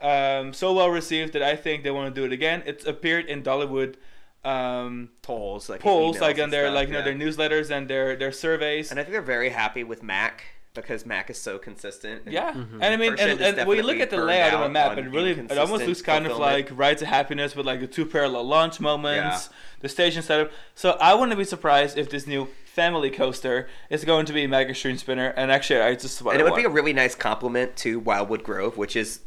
Um, 0.00 0.52
so 0.52 0.72
well 0.72 0.90
received 0.90 1.32
that 1.34 1.42
I 1.42 1.56
think 1.56 1.84
they 1.84 1.90
want 1.90 2.14
to 2.14 2.20
do 2.20 2.24
it 2.24 2.32
again. 2.32 2.62
It's 2.66 2.86
appeared 2.86 3.26
in 3.26 3.42
Dollywood 3.42 3.96
um, 4.44 5.10
polls, 5.22 5.68
like 5.68 5.80
polls, 5.80 6.20
like 6.20 6.38
on 6.40 6.50
their 6.50 6.66
stuff, 6.66 6.74
like 6.74 6.88
you 6.88 6.94
know 6.94 7.02
their 7.04 7.14
newsletters 7.14 7.70
and 7.70 7.88
their 7.88 8.16
their 8.16 8.32
surveys. 8.32 8.90
And 8.90 8.98
I 8.98 9.02
think 9.02 9.12
they're 9.12 9.20
very 9.22 9.50
happy 9.50 9.84
with 9.84 10.02
Mack 10.02 10.44
because 10.72 11.04
Mack 11.04 11.28
is 11.30 11.38
so 11.38 11.58
consistent. 11.58 12.22
and 12.24 12.32
Yeah, 12.32 12.52
Mhm. 12.52 12.74
and 12.74 12.84
I 12.84 12.96
mean, 12.96 13.16
and, 13.18 13.40
and 13.40 13.68
when 13.68 13.76
you 13.76 13.82
look 13.82 13.98
at 13.98 14.08
the 14.10 14.16
layout 14.18 14.54
of 14.54 14.60
the 14.60 14.68
map, 14.68 14.92
on 14.92 14.98
it 15.00 15.10
really 15.10 15.32
it 15.32 15.58
almost 15.58 15.84
looks 15.86 16.00
kind 16.00 16.26
of 16.26 16.38
like 16.38 16.68
Ride 16.72 16.98
to 16.98 17.06
Happiness 17.06 17.54
with 17.56 17.66
like 17.66 17.80
the 17.80 17.86
two 17.86 18.06
parallel 18.06 18.44
launch 18.44 18.80
moments, 18.80 19.50
the 19.80 19.88
station 19.88 20.22
setup. 20.22 20.50
So 20.74 20.96
I 21.00 21.12
wouldn't 21.14 21.36
be 21.36 21.44
surprised 21.44 21.98
if 21.98 22.08
this 22.08 22.26
new 22.26 22.48
family 22.64 23.10
coaster 23.10 23.68
is 23.90 24.04
going 24.04 24.26
to 24.26 24.32
be 24.32 24.46
Mack 24.46 24.68
Extreme 24.68 24.96
Spinner. 24.98 25.34
And 25.36 25.50
actually, 25.50 25.80
I 25.80 25.96
just 25.96 26.20
And 26.22 26.40
it 26.40 26.44
would 26.44 26.54
be 26.54 26.64
a 26.64 26.68
really 26.70 26.92
nice 26.92 27.14
compliment 27.16 27.76
to 27.78 27.98
Wildwood 27.98 28.44
Grove, 28.44 28.76
which 28.78 28.94
is 28.94 29.20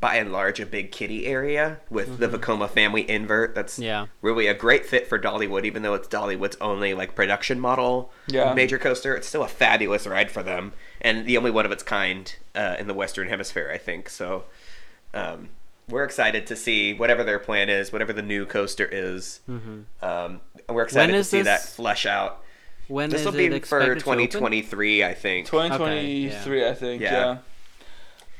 by 0.00 0.16
and 0.16 0.32
large 0.32 0.58
a 0.58 0.66
big 0.66 0.90
kitty 0.90 1.24
area 1.26 1.78
with 1.88 2.18
the 2.18 2.28
Vekoma 2.28 2.68
family 2.68 3.08
invert. 3.08 3.54
That's 3.54 3.78
Yeah. 3.78 4.06
really 4.22 4.46
a 4.48 4.54
great 4.54 4.84
fit 4.84 5.06
for 5.06 5.18
Dollywood, 5.18 5.64
even 5.64 5.82
though 5.82 5.94
it's 5.94 6.08
Dollywood's 6.08 6.56
only 6.60 6.94
like 6.94 7.14
production 7.14 7.60
model 7.60 8.12
Yeah. 8.26 8.52
major 8.54 8.78
coaster. 8.78 9.14
It's 9.14 9.28
still 9.28 9.44
a 9.44 9.48
fabulous 9.48 10.06
ride 10.06 10.30
for 10.32 10.42
them, 10.42 10.72
and 11.00 11.26
the 11.26 11.36
only 11.36 11.50
one 11.52 11.64
of 11.64 11.70
its 11.72 11.82
kind 11.84 12.34
uh, 12.56 12.76
in 12.78 12.86
the 12.88 12.94
Western 12.94 13.28
Hemisphere, 13.28 13.70
I 13.72 13.78
think. 13.78 14.08
So, 14.08 14.44
um, 15.12 15.50
we're 15.88 16.04
excited 16.04 16.46
to 16.48 16.56
see 16.56 16.92
whatever 16.94 17.22
their 17.22 17.38
plan 17.38 17.68
is, 17.68 17.92
whatever 17.92 18.12
the 18.12 18.22
new 18.22 18.46
coaster 18.46 18.88
is. 18.90 19.40
hmm 19.46 19.82
Um, 20.02 20.40
we're 20.68 20.82
excited 20.82 21.12
to 21.12 21.18
is 21.18 21.28
see 21.30 21.42
that 21.42 21.62
flesh 21.62 22.04
out. 22.06 22.40
When 22.88 23.10
This 23.10 23.20
is 23.20 23.26
will 23.26 23.32
be 23.32 23.46
it 23.46 23.50
for 23.50 23.56
expected 23.56 23.84
to 23.86 24.10
open? 24.10 24.28
2023, 24.28 25.04
I 25.04 25.14
think. 25.14 25.46
2023, 25.46 26.66
I 26.66 26.74
think. 26.74 27.00
Yeah. 27.02 27.12
Yeah. 27.12 27.36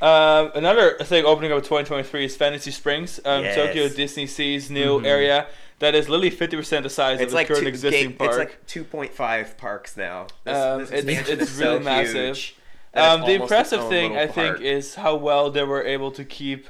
Um, 0.00 0.50
another 0.54 0.94
thing 0.98 1.24
opening 1.24 1.52
up 1.52 1.58
in 1.58 1.62
2023 1.64 2.24
is 2.24 2.36
Fantasy 2.36 2.70
Springs, 2.70 3.20
um, 3.24 3.44
Yes. 3.44 3.54
Tokyo 3.54 3.88
Disney 3.88 4.26
Sea's 4.26 4.70
new 4.70 5.00
Mhm. 5.00 5.06
area 5.06 5.46
that 5.78 5.94
is 5.94 6.08
literally 6.08 6.30
50% 6.30 6.82
the 6.82 6.90
size 6.90 7.20
It's 7.20 7.30
of 7.32 7.34
like 7.34 7.48
its 7.48 7.58
current 7.58 7.64
two, 7.64 7.68
existing 7.68 8.12
park. 8.14 8.30
It's 8.30 8.38
like 8.38 8.66
2.5 8.66 9.56
parks 9.56 9.96
now. 9.96 10.26
This, 10.44 10.56
Um, 10.56 10.80
this 10.80 10.90
it's- 10.90 11.28
it's 11.28 11.52
really 11.56 11.78
so 11.78 11.80
massive. 11.80 12.52
Um, 12.94 13.22
the 13.22 13.32
impressive 13.34 13.88
thing, 13.88 14.16
I 14.16 14.26
think, 14.26 14.60
is 14.60 14.94
how 14.96 15.14
well 15.16 15.50
they 15.50 15.62
were 15.64 15.84
able 15.84 16.10
to 16.12 16.24
keep 16.24 16.68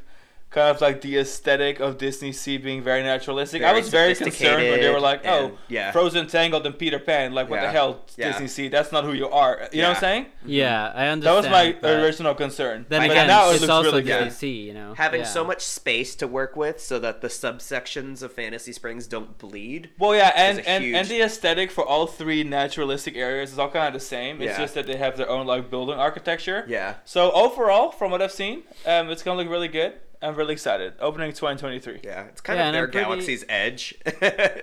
kind 0.54 0.70
of 0.74 0.80
like 0.80 1.00
the 1.00 1.18
aesthetic 1.18 1.80
of 1.80 1.98
Disney 1.98 2.32
Sea 2.32 2.56
being 2.58 2.82
very 2.82 3.02
naturalistic. 3.02 3.62
I 3.62 3.72
was 3.72 3.88
very 3.88 4.14
concerned 4.14 4.62
when 4.62 4.80
they 4.80 4.88
were 4.90 5.00
like, 5.00 5.22
"Oh, 5.26 5.46
and- 5.46 5.58
yeah. 5.68 5.90
Frozen, 5.90 6.28
Tangled, 6.28 6.64
and 6.66 6.78
Peter 6.78 6.98
Pan. 7.00 7.34
Like, 7.34 7.50
what 7.50 7.60
the 7.60 7.70
hell, 7.70 8.04
Yeah. 8.16 8.30
Disney 8.30 8.46
Sea? 8.48 8.68
That's 8.68 8.92
not 8.92 9.04
who 9.04 9.12
you 9.12 9.28
are." 9.28 9.68
You 9.72 9.82
know 9.82 9.88
what 9.88 9.96
I'm 9.96 10.00
saying? 10.00 10.26
Yeah, 10.46 10.92
I 10.94 11.08
understand. 11.08 11.44
That 11.44 11.64
was 11.74 11.82
my 11.82 11.90
original 11.90 12.34
concern. 12.34 12.86
Then 12.88 13.00
But 13.02 13.10
again, 13.10 13.26
now 13.26 13.50
it 13.50 13.54
it's 13.54 13.60
looks 13.62 13.70
also 13.70 13.90
really 13.90 14.02
Disney 14.04 14.24
good. 14.24 14.32
Sea, 14.32 14.60
you 14.68 14.74
know. 14.74 14.94
having 14.96 15.20
yeah. 15.22 15.26
so 15.26 15.44
much 15.44 15.62
space 15.62 16.14
to 16.16 16.26
work 16.28 16.54
with 16.56 16.80
so 16.80 16.98
that 17.00 17.20
the 17.20 17.28
subsections 17.28 18.22
of 18.22 18.32
Fantasy 18.32 18.72
Springs 18.72 19.06
don't 19.06 19.36
bleed. 19.38 19.90
Well, 19.98 20.14
yeah, 20.14 20.32
and, 20.36 20.60
and, 20.60 20.84
huge- 20.84 20.96
and 20.96 21.08
the 21.08 21.20
aesthetic 21.22 21.70
for 21.70 21.84
all 21.84 22.06
three 22.06 22.44
naturalistic 22.44 23.16
areas 23.16 23.52
is 23.52 23.58
all 23.58 23.70
kind 23.70 23.88
of 23.88 23.94
the 23.94 24.06
same. 24.06 24.40
It's 24.40 24.52
Yeah. 24.56 24.64
just 24.64 24.74
that 24.74 24.86
they 24.86 24.96
have 24.96 25.16
their 25.16 25.28
own 25.28 25.46
like 25.46 25.70
building 25.70 25.98
architecture. 25.98 26.64
Yeah. 26.68 26.94
So 27.04 27.32
overall, 27.32 27.90
from 27.90 28.10
what 28.10 28.22
I've 28.22 28.32
seen, 28.32 28.62
um, 28.86 29.10
it's 29.10 29.22
gonna 29.22 29.38
look 29.40 29.48
really 29.50 29.68
good. 29.68 29.94
I'm 30.24 30.34
really 30.36 30.52
excited. 30.54 30.94
Opening 31.00 31.30
2023. 31.32 32.00
Yeah, 32.02 32.24
it's 32.24 32.40
kind 32.40 32.56
Yeah, 32.58 32.62
of 32.62 32.66
and 32.68 32.74
their 32.74 32.84
I'm 32.84 32.90
pretty- 32.90 33.04
galaxy's 33.06 33.44
edge. 33.48 33.94
and 34.06 34.12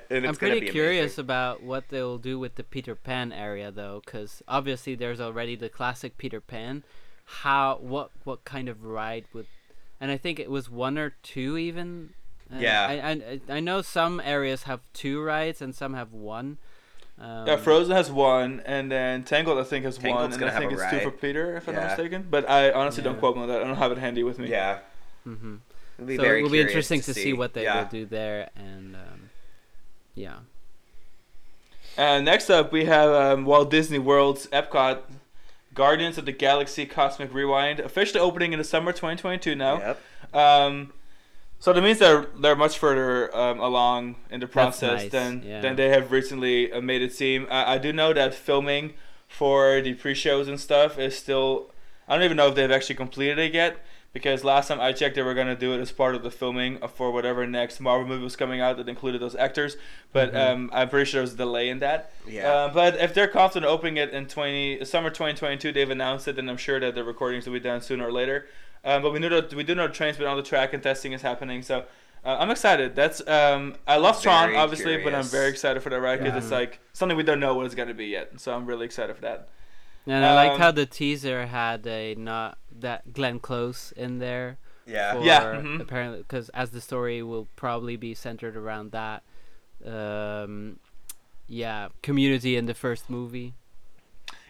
it's 0.10 0.28
I'm 0.28 0.36
pretty 0.36 0.60
be 0.62 0.70
curious 0.70 1.14
amazing. 1.18 1.22
about 1.26 1.64
what 1.64 1.90
they'll 1.90 2.18
do 2.18 2.40
with 2.40 2.56
the 2.56 2.64
Peter 2.64 2.96
Pan 2.96 3.32
area, 3.32 3.72
though, 3.72 4.02
because 4.04 4.42
obviously 4.48 4.96
there's 4.96 5.22
already 5.22 5.56
the 5.56 5.70
classic 5.70 6.18
Peter 6.18 6.42
Pan. 6.42 6.84
How 7.26 7.78
what 7.82 8.12
what 8.24 8.44
kind 8.44 8.68
of 8.68 8.84
ride 8.84 9.26
would, 9.34 9.46
and 10.02 10.12
I 10.12 10.18
think 10.18 10.40
it 10.40 10.50
was 10.52 10.70
one 10.70 10.98
or 10.98 11.12
two 11.24 11.58
even. 11.58 12.14
Uh, 12.54 12.58
Yeah. 12.60 12.86
I, 12.90 13.10
I 13.12 13.40
I 13.58 13.60
know 13.62 13.82
some 13.82 14.20
areas 14.20 14.64
have 14.64 14.82
two 14.94 15.22
rides 15.22 15.62
and 15.62 15.74
some 15.74 15.94
have 15.94 16.12
one. 16.12 16.58
Um, 17.20 17.46
Yeah, 17.48 17.56
Frozen 17.56 17.96
has 17.96 18.12
one, 18.12 18.62
and 18.66 18.92
then 18.92 19.24
Tangled 19.24 19.58
I 19.60 19.64
think 19.64 19.86
has 19.86 19.98
one, 20.02 20.34
and 20.34 20.44
I 20.44 20.50
think 20.58 20.72
have 20.72 20.80
a 20.80 20.84
it's 20.84 20.92
two 20.92 21.00
for. 21.00 21.12
Peter 21.12 21.56
if 21.56 21.70
I'm 21.70 21.76
not 21.76 21.86
mistaken. 21.86 22.28
But 22.30 22.50
I 22.50 22.72
honestly 22.72 23.04
don't 23.04 23.20
quote 23.20 23.36
me 23.38 23.44
on 23.44 23.48
that. 23.48 23.62
I 23.62 23.66
don't 23.66 23.76
have 23.78 23.92
it 23.92 23.98
handy 24.00 24.24
with 24.24 24.40
me. 24.40 24.50
Yeah. 24.50 24.80
Hmm 25.24 25.56
It'll 25.98 26.08
be 26.08 26.16
So 26.16 26.22
very 26.24 26.40
it 26.40 26.44
will 26.44 26.50
be 26.50 26.62
interesting 26.62 27.02
to 27.02 27.14
see. 27.14 27.34
what 27.34 27.54
they 27.54 27.64
yeah. 27.64 27.84
will 27.84 27.90
do 27.90 28.06
there, 28.06 28.50
and 28.56 28.96
um, 28.96 29.30
yeah. 30.16 30.38
And 31.98 32.26
next 32.26 32.50
up 32.50 32.72
we 32.72 32.86
have 32.86 33.12
um, 33.12 33.46
Walt 33.46 33.70
Disney 33.70 34.00
World's 34.00 34.48
Epcot 34.48 35.02
Guardians 35.74 36.18
of 36.18 36.26
the 36.26 36.32
Galaxy 36.32 36.86
Cosmic 36.86 37.34
Rewind 37.34 37.80
officially 37.80 38.20
opening 38.20 38.54
in 38.54 38.60
the 38.60 38.66
summer 38.66 38.92
2022 38.92 39.56
now. 39.56 39.78
Yep. 39.78 40.36
Um, 40.36 40.94
so 41.60 41.72
that 41.74 41.82
means 41.82 42.00
they're 42.00 42.26
they're 42.40 42.56
much 42.56 42.80
further 42.80 43.36
um, 43.36 43.60
along 43.60 44.16
in 44.32 44.40
the 44.40 44.48
process 44.48 45.04
nice, 45.04 45.12
than 45.12 45.44
yeah. 45.46 45.62
than 45.62 45.76
they 45.76 45.90
have 45.90 46.12
recently 46.12 46.72
uh, 46.72 46.82
made 46.82 47.02
it 47.02 47.14
seem. 47.14 47.48
I, 47.52 47.74
I 47.74 47.78
do 47.78 47.94
know 47.94 48.14
that 48.14 48.34
filming 48.34 48.94
for 49.28 49.82
the 49.82 49.94
pre-shows 49.94 50.48
and 50.48 50.60
stuff 50.60 50.98
is 50.98 51.18
still. 51.18 51.70
I 52.08 52.16
don't 52.16 52.26
even 52.26 52.38
know 52.38 52.48
if 52.48 52.56
they've 52.56 52.72
actually 52.72 52.96
completed 52.96 53.38
it 53.38 53.54
yet 53.54 53.78
because 54.14 54.44
last 54.44 54.68
time 54.68 54.82
I 54.82 54.92
checked, 54.92 55.16
they 55.16 55.22
were 55.22 55.34
gonna 55.34 55.56
do 55.56 55.74
it 55.74 55.80
as 55.80 55.92
part 55.92 56.16
of 56.16 56.24
the 56.24 56.32
filming 56.32 56.80
for 56.96 57.12
whatever 57.12 57.48
next 57.48 57.80
Marvel 57.80 58.08
movie 58.08 58.24
was 58.24 58.36
coming 58.36 58.60
out 58.60 58.78
that 58.78 58.90
included 58.90 59.22
those 59.22 59.36
actors. 59.36 59.78
But 60.12 60.36
um, 60.36 60.70
I'm 60.74 60.90
pretty 60.90 61.10
sure 61.10 61.20
there 61.20 61.22
was 61.22 61.34
a 61.34 61.38
delay 61.38 61.70
in 61.70 61.80
that. 61.80 62.12
Yeah. 62.28 62.48
Uh, 62.52 62.74
but 62.74 62.96
if 62.98 63.14
they're 63.14 63.28
confident 63.28 63.72
opening 63.72 63.98
it 63.98 64.10
in 64.12 64.28
20 64.28 64.84
summer 64.86 65.10
2022, 65.10 65.72
they've 65.72 65.90
announced 65.90 66.28
it, 66.28 66.36
then 66.36 66.50
I'm 66.50 66.58
sure 66.58 66.80
that 66.80 66.96
the 66.96 67.04
recordings 67.04 67.46
will 67.46 67.54
be 67.54 67.60
done 67.62 67.82
sooner 67.82 68.08
or 68.08 68.12
later. 68.12 68.48
Um, 68.84 69.02
but 69.02 69.14
we 69.14 69.20
know 69.20 69.30
that 69.30 69.54
we 69.54 69.64
do 69.64 69.76
know 69.76 69.88
the 69.88 69.94
train's 69.94 70.18
been 70.18 70.28
on 70.28 70.38
the 70.38 70.44
track 70.44 70.74
and 70.74 70.82
testing 70.84 71.14
is 71.14 71.22
happening, 71.22 71.62
so. 71.62 71.86
Uh, 72.24 72.38
I'm 72.40 72.52
excited. 72.52 72.96
That's 72.96 73.28
um, 73.28 73.74
I 73.88 73.98
love 73.98 74.22
Tron 74.22 74.56
obviously, 74.56 74.98
but 75.04 75.16
I'm 75.16 75.24
very 75.24 75.50
excited 75.50 75.82
for 75.82 75.90
that 75.90 76.00
ride 76.02 76.20
because 76.20 76.34
Yeah. 76.34 76.38
it's 76.38 76.52
like 76.52 76.80
something 76.94 77.18
we 77.18 77.24
don't 77.24 77.40
know 77.40 77.56
what 77.56 77.66
it's 77.66 77.74
gonna 77.74 77.96
be 77.96 78.06
yet. 78.06 78.40
So 78.40 78.54
I'm 78.54 78.68
really 78.68 78.86
excited 78.86 79.16
for 79.16 79.24
that. 79.24 79.48
And 80.08 80.26
I 80.26 80.34
liked 80.34 80.56
Um, 80.56 80.60
how 80.62 80.72
the 80.72 80.86
teaser 80.86 81.46
had 81.46 81.86
a 81.86 82.16
not 82.16 82.58
that 82.72 83.14
Glenn 83.14 83.40
Close 83.40 83.92
in 83.92 84.20
there. 84.20 84.58
Yeah. 84.88 85.14
For 85.14 85.24
Yeah, 85.24 85.42
mhm. 85.62 85.80
Apparently, 85.80 86.20
because 86.20 86.50
as 86.50 86.72
the 86.72 86.82
story 86.82 87.22
will 87.22 87.48
probably 87.56 87.96
be 87.98 88.14
centered 88.16 88.58
around 88.58 88.92
that, 88.94 89.22
um, 89.86 90.80
yeah, 91.48 91.90
community 92.02 92.56
in 92.58 92.66
the 92.66 92.74
first 92.74 93.10
movie. 93.10 93.54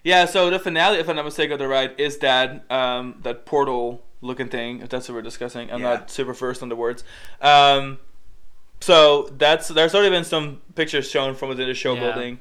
Yeah, 0.04 0.26
so 0.26 0.50
the 0.50 0.58
finale, 0.58 0.98
if 0.98 1.08
I'm 1.10 1.16
not 1.16 1.26
mistaken, 1.26 1.54
of 1.54 1.60
the 1.60 1.68
ride 1.68 2.00
is 2.00 2.18
that 2.20 2.66
um, 2.72 3.16
that 3.24 3.46
portal 3.46 4.04
looking 4.22 4.48
thing. 4.48 4.82
If 4.82 4.90
that's 4.90 5.08
what 5.10 5.16
we're 5.16 5.22
discussing, 5.22 5.72
I'm 5.72 5.82
Yeah. 5.82 5.90
not 5.90 6.10
super 6.12 6.34
first 6.34 6.64
on 6.64 6.70
the 6.70 6.76
words. 6.76 7.04
Um, 7.42 8.00
so 8.80 9.30
that's 9.38 9.68
there's 9.68 9.94
already 9.94 10.10
been 10.10 10.24
some 10.24 10.62
pictures 10.76 11.10
shown 11.10 11.36
from 11.36 11.50
within 11.50 11.68
the 11.68 11.74
show 11.76 11.94
Yeah. 11.94 12.00
building 12.00 12.40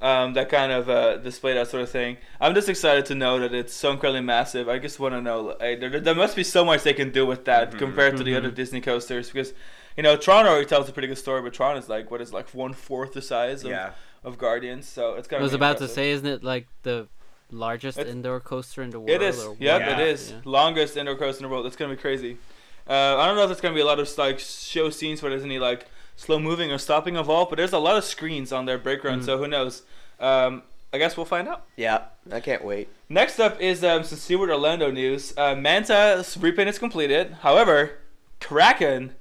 um, 0.00 0.34
that 0.34 0.48
kind 0.48 0.70
of 0.72 0.88
uh, 0.88 1.16
display 1.18 1.54
that 1.54 1.68
sort 1.68 1.82
of 1.82 1.90
thing. 1.90 2.16
I'm 2.40 2.54
just 2.54 2.68
excited 2.68 3.04
to 3.06 3.14
know 3.14 3.38
that 3.40 3.52
it's 3.52 3.74
so 3.74 3.90
incredibly 3.90 4.20
massive. 4.20 4.68
I 4.68 4.78
just 4.78 5.00
want 5.00 5.14
to 5.14 5.20
know 5.20 5.56
like, 5.60 5.80
there, 5.80 5.98
there 6.00 6.14
must 6.14 6.36
be 6.36 6.44
so 6.44 6.64
much 6.64 6.82
they 6.84 6.94
can 6.94 7.10
do 7.10 7.26
with 7.26 7.44
that 7.46 7.72
Mhm. 7.72 7.78
compared 7.78 8.16
to 8.18 8.22
the 8.22 8.36
other 8.36 8.50
Mhm. 8.50 8.54
Disney 8.54 8.80
coasters 8.80 9.28
because. 9.28 9.52
You 9.96 10.04
know, 10.04 10.16
Tron 10.16 10.46
already 10.46 10.64
tells 10.64 10.88
a 10.88 10.92
pretty 10.92 11.08
good 11.08 11.18
story, 11.18 11.42
but 11.42 11.52
Tron 11.52 11.76
is 11.76 11.88
like 11.88 12.08
what 12.08 12.20
is 12.20 12.32
like 12.32 12.48
one 12.54 12.72
fourth 12.72 13.14
the 13.14 13.20
size 13.20 13.64
of, 13.64 13.70
Yeah. 13.70 13.90
of 14.22 14.38
Guardians, 14.38 14.86
so 14.88 15.14
it's 15.16 15.26
I 15.26 15.30
gonna. 15.32 15.42
was 15.42 15.54
about 15.54 15.72
impressive. 15.72 15.88
to 15.88 15.94
say, 15.94 16.10
isn't 16.12 16.26
it 16.28 16.44
like 16.44 16.68
the 16.84 17.08
largest 17.50 17.98
It's- 17.98 18.14
indoor 18.14 18.38
coaster 18.38 18.80
in 18.80 18.90
the 18.90 19.00
world? 19.00 19.10
It 19.10 19.22
is. 19.22 19.44
or 19.44 19.56
Yep, 19.58 19.80
Yeah. 19.80 19.98
it 19.98 20.06
is. 20.08 20.30
Yeah. 20.30 20.36
Longest 20.44 20.96
indoor 20.96 21.16
coaster 21.16 21.42
in 21.42 21.48
the 21.48 21.52
world. 21.52 21.66
It's 21.66 21.74
gonna 21.74 21.96
be 21.96 22.00
crazy. 22.00 22.36
Uh, 22.88 23.16
I 23.18 23.26
don't 23.26 23.34
know 23.34 23.42
if 23.42 23.50
it's 23.50 23.60
gonna 23.60 23.74
be 23.74 23.80
a 23.80 23.84
lot 23.84 23.98
of 23.98 24.08
like 24.18 24.38
show 24.38 24.88
scenes 24.88 25.20
where 25.20 25.30
there's 25.30 25.42
any 25.42 25.58
like 25.58 25.86
slow 26.18 26.38
moving 26.38 26.70
or 26.72 26.78
stopping 26.78 27.14
involved, 27.16 27.48
but 27.50 27.56
there's 27.56 27.72
a 27.72 27.78
lot 27.78 27.96
of 27.96 28.02
screens 28.04 28.52
on 28.52 28.66
their 28.66 28.76
brake 28.76 29.04
run, 29.04 29.20
Mm. 29.20 29.24
so 29.24 29.38
who 29.38 29.46
knows? 29.48 29.82
Um, 30.20 30.62
I 30.92 30.98
guess 30.98 31.16
we'll 31.16 31.26
find 31.26 31.46
out. 31.48 31.64
Yeah. 31.76 32.02
I 32.32 32.40
can't 32.40 32.64
wait. 32.64 32.88
Next 33.08 33.38
up 33.38 33.60
is 33.60 33.84
um, 33.84 34.02
some 34.04 34.18
SeaWorld 34.18 34.50
Orlando 34.50 34.90
news. 34.90 35.32
Uh, 35.36 35.54
Manta's 35.54 36.36
repaint 36.36 36.68
is 36.68 36.78
completed. 36.78 37.36
However, 37.42 37.98
Kraken 38.40 39.14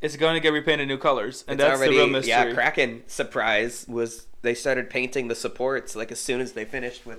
is 0.00 0.16
going 0.16 0.34
to 0.34 0.40
get 0.40 0.52
repainted 0.52 0.86
new 0.88 0.98
colors, 0.98 1.44
and 1.48 1.58
it's 1.58 1.66
that's 1.66 1.78
already 1.80 1.96
the 1.96 2.02
real 2.04 2.10
mystery. 2.12 2.30
yeah. 2.30 2.52
Kraken 2.54 3.02
surprise 3.06 3.86
was 3.88 4.26
they 4.42 4.54
started 4.54 4.88
painting 4.90 5.28
the 5.28 5.34
supports 5.34 5.96
like 5.96 6.12
as 6.12 6.20
soon 6.20 6.40
as 6.40 6.52
they 6.52 6.64
finished 6.64 7.04
with. 7.06 7.18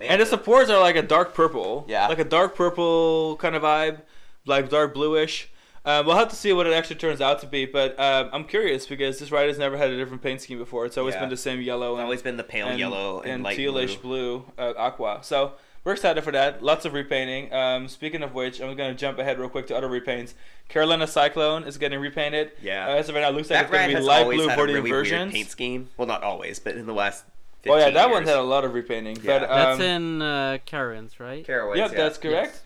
And 0.00 0.20
the 0.20 0.26
supports 0.26 0.68
are 0.68 0.80
like 0.80 0.96
a 0.96 1.02
dark 1.02 1.32
purple. 1.34 1.84
Yeah. 1.86 2.08
Like 2.08 2.18
a 2.18 2.24
dark 2.24 2.56
purple 2.56 3.36
kind 3.36 3.54
of 3.54 3.62
vibe, 3.62 4.00
like 4.46 4.68
dark 4.70 4.94
bluish. 4.94 5.48
Um, 5.84 6.06
we'll 6.06 6.16
have 6.16 6.28
to 6.28 6.36
see 6.36 6.52
what 6.52 6.66
it 6.68 6.72
actually 6.72 6.96
turns 6.96 7.20
out 7.20 7.40
to 7.40 7.46
be, 7.46 7.66
but 7.66 7.98
um, 7.98 8.30
I'm 8.32 8.44
curious 8.44 8.86
because 8.86 9.18
this 9.18 9.32
ride 9.32 9.48
has 9.48 9.58
never 9.58 9.76
had 9.76 9.90
a 9.90 9.96
different 9.96 10.22
paint 10.22 10.40
scheme 10.40 10.58
before. 10.58 10.86
It's 10.86 10.96
always 10.96 11.14
Yeah. 11.14 11.20
been 11.22 11.30
the 11.30 11.36
same 11.36 11.60
yellow 11.60 11.92
It's 11.94 11.98
and, 11.98 12.02
always 12.04 12.22
been 12.22 12.36
the 12.36 12.44
pale 12.44 12.68
and, 12.68 12.78
yellow 12.78 13.20
and, 13.20 13.32
and 13.32 13.42
light 13.42 13.58
tealish 13.58 14.00
blue. 14.00 14.44
blue, 14.56 14.64
uh, 14.64 14.74
aqua. 14.76 15.18
So 15.22 15.54
we're 15.82 15.94
excited 15.94 16.22
for 16.22 16.30
that. 16.30 16.62
Lots 16.62 16.84
of 16.84 16.92
repainting. 16.92 17.52
Um, 17.52 17.88
speaking 17.88 18.22
of 18.22 18.32
which, 18.32 18.60
I'm 18.60 18.76
going 18.76 18.92
to 18.92 18.94
jump 18.94 19.18
ahead 19.18 19.40
real 19.40 19.48
quick 19.48 19.66
to 19.68 19.76
other 19.76 19.88
repaints. 19.88 20.34
Carolina 20.68 21.08
Cyclone 21.08 21.64
is 21.64 21.78
getting 21.78 21.98
repainted. 21.98 22.52
Yeah. 22.62 22.86
Uh, 22.86 22.90
as 22.94 23.08
of 23.08 23.16
right 23.16 23.22
now, 23.22 23.30
it 23.30 23.34
looks 23.34 23.50
like 23.50 23.58
That 23.58 23.62
it's 23.64 23.72
going 23.72 23.82
to 23.82 23.88
be 23.88 23.94
has 23.94 24.04
light 24.04 24.22
always 24.22 24.38
blue 24.38 24.48
had 24.48 24.58
a 24.58 24.62
Viridian 24.62 24.74
really 24.74 24.90
versions. 24.90 25.20
weird 25.20 25.32
paint 25.32 25.50
scheme. 25.50 25.88
Well, 25.96 26.06
not 26.06 26.22
always, 26.22 26.60
but 26.60 26.76
in 26.76 26.86
the 26.86 26.94
last. 26.94 27.24
Oh 27.66 27.76
yeah, 27.76 27.90
that 27.90 28.08
one 28.10 28.22
years. 28.22 28.28
had 28.30 28.38
a 28.38 28.42
lot 28.42 28.64
of 28.64 28.72
repainting. 28.74 29.16
Yeah. 29.22 29.40
But, 29.40 29.48
That's 29.48 29.80
um, 29.80 29.86
in 29.86 30.22
uh, 30.22 30.58
Karen's, 30.64 31.18
right? 31.20 31.44
Carowinds, 31.46 31.76
Yep, 31.76 31.90
yeah. 31.92 31.96
that's 31.96 32.18
correct. 32.18 32.52
Yes. 32.54 32.62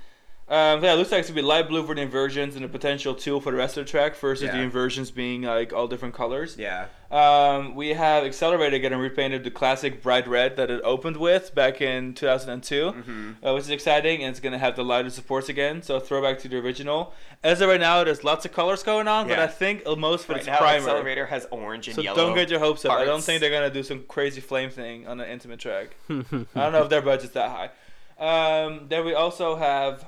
Um, 0.49 0.85
yeah, 0.85 0.93
it 0.93 0.97
looks 0.97 1.11
like 1.11 1.21
it's 1.21 1.29
gonna 1.29 1.43
be 1.43 1.47
light 1.47 1.69
blue 1.69 1.85
for 1.85 1.93
the 1.97 2.03
inversions 2.03 2.55
and 2.55 2.65
a 2.65 2.69
potential 2.69 3.17
tool 3.17 3.41
for 3.41 3.51
the 3.51 3.59
rest 3.59 3.77
of 3.77 3.85
the 3.85 3.91
track 3.91 4.15
versus 4.15 4.49
the 4.49 4.61
inversions 4.61 5.11
being 5.11 5.43
like 5.43 5.73
all 5.73 5.89
different 5.89 6.15
colors. 6.15 6.57
Yeah. 6.57 6.87
Um, 7.11 7.75
we 7.75 7.89
have 7.95 8.23
Accelerator 8.23 8.79
getting 8.79 8.99
repainted 9.01 9.43
the 9.43 9.51
classic 9.51 10.03
bright 10.03 10.29
red 10.29 10.55
that 10.57 10.71
it 10.71 10.81
opened 10.85 11.17
with 11.17 11.53
back 11.53 11.81
in 11.81 12.15
2002, 12.15 12.91
hmm 12.93 13.33
uh, 13.45 13.55
which 13.55 13.65
is 13.65 13.71
exciting, 13.71 14.23
and 14.23 14.31
it's 14.31 14.39
gonna 14.39 14.59
have 14.59 14.77
the 14.77 14.85
lighter 14.85 15.11
supports 15.11 15.49
again, 15.49 15.83
so 15.83 15.99
throwback 15.99 16.39
to 16.41 16.49
the 16.49 16.59
original. 16.59 17.13
As 17.43 17.61
of 17.61 17.69
right 17.69 17.81
now, 17.81 18.05
there's 18.05 18.23
lots 18.23 18.45
of 18.45 18.53
colors 18.53 18.85
going 18.85 19.09
on, 19.09 19.27
but 19.27 19.41
I 19.41 19.49
think 19.49 19.85
most 19.99 20.25
of 20.25 20.31
Right 20.31 20.39
it's 20.39 20.47
now, 20.47 20.59
primer. 20.59 20.77
Accelerator 20.77 21.27
has 21.27 21.49
orange 21.51 21.89
and 21.89 21.97
So 21.97 22.03
yellow. 22.03 22.17
don't 22.25 22.37
get 22.37 22.51
your 22.51 22.61
hopes 22.61 22.85
up. 22.85 22.93
I 22.93 23.05
don't 23.05 23.21
think 23.23 23.41
they're 23.41 23.51
gonna 23.51 23.69
do 23.69 23.83
some 23.83 24.05
crazy 24.07 24.41
flame 24.41 24.71
thing 24.71 25.09
on 25.09 25.21
an 25.21 25.27
Intamin 25.39 25.59
track. 25.59 25.97
I 26.09 26.13
don't 26.55 26.73
know 26.73 26.85
if 26.85 26.89
their 26.89 27.03
budget's 27.03 27.33
that 27.33 27.51
high. 27.51 27.71
Um, 28.19 28.87
then 28.89 29.05
we 29.05 29.13
also 29.13 29.57
have 29.57 30.07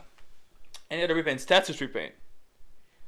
any 0.91 1.03
other 1.05 1.15
repaints. 1.15 1.47
Tatsu's 1.47 1.81
repaint. 1.81 2.13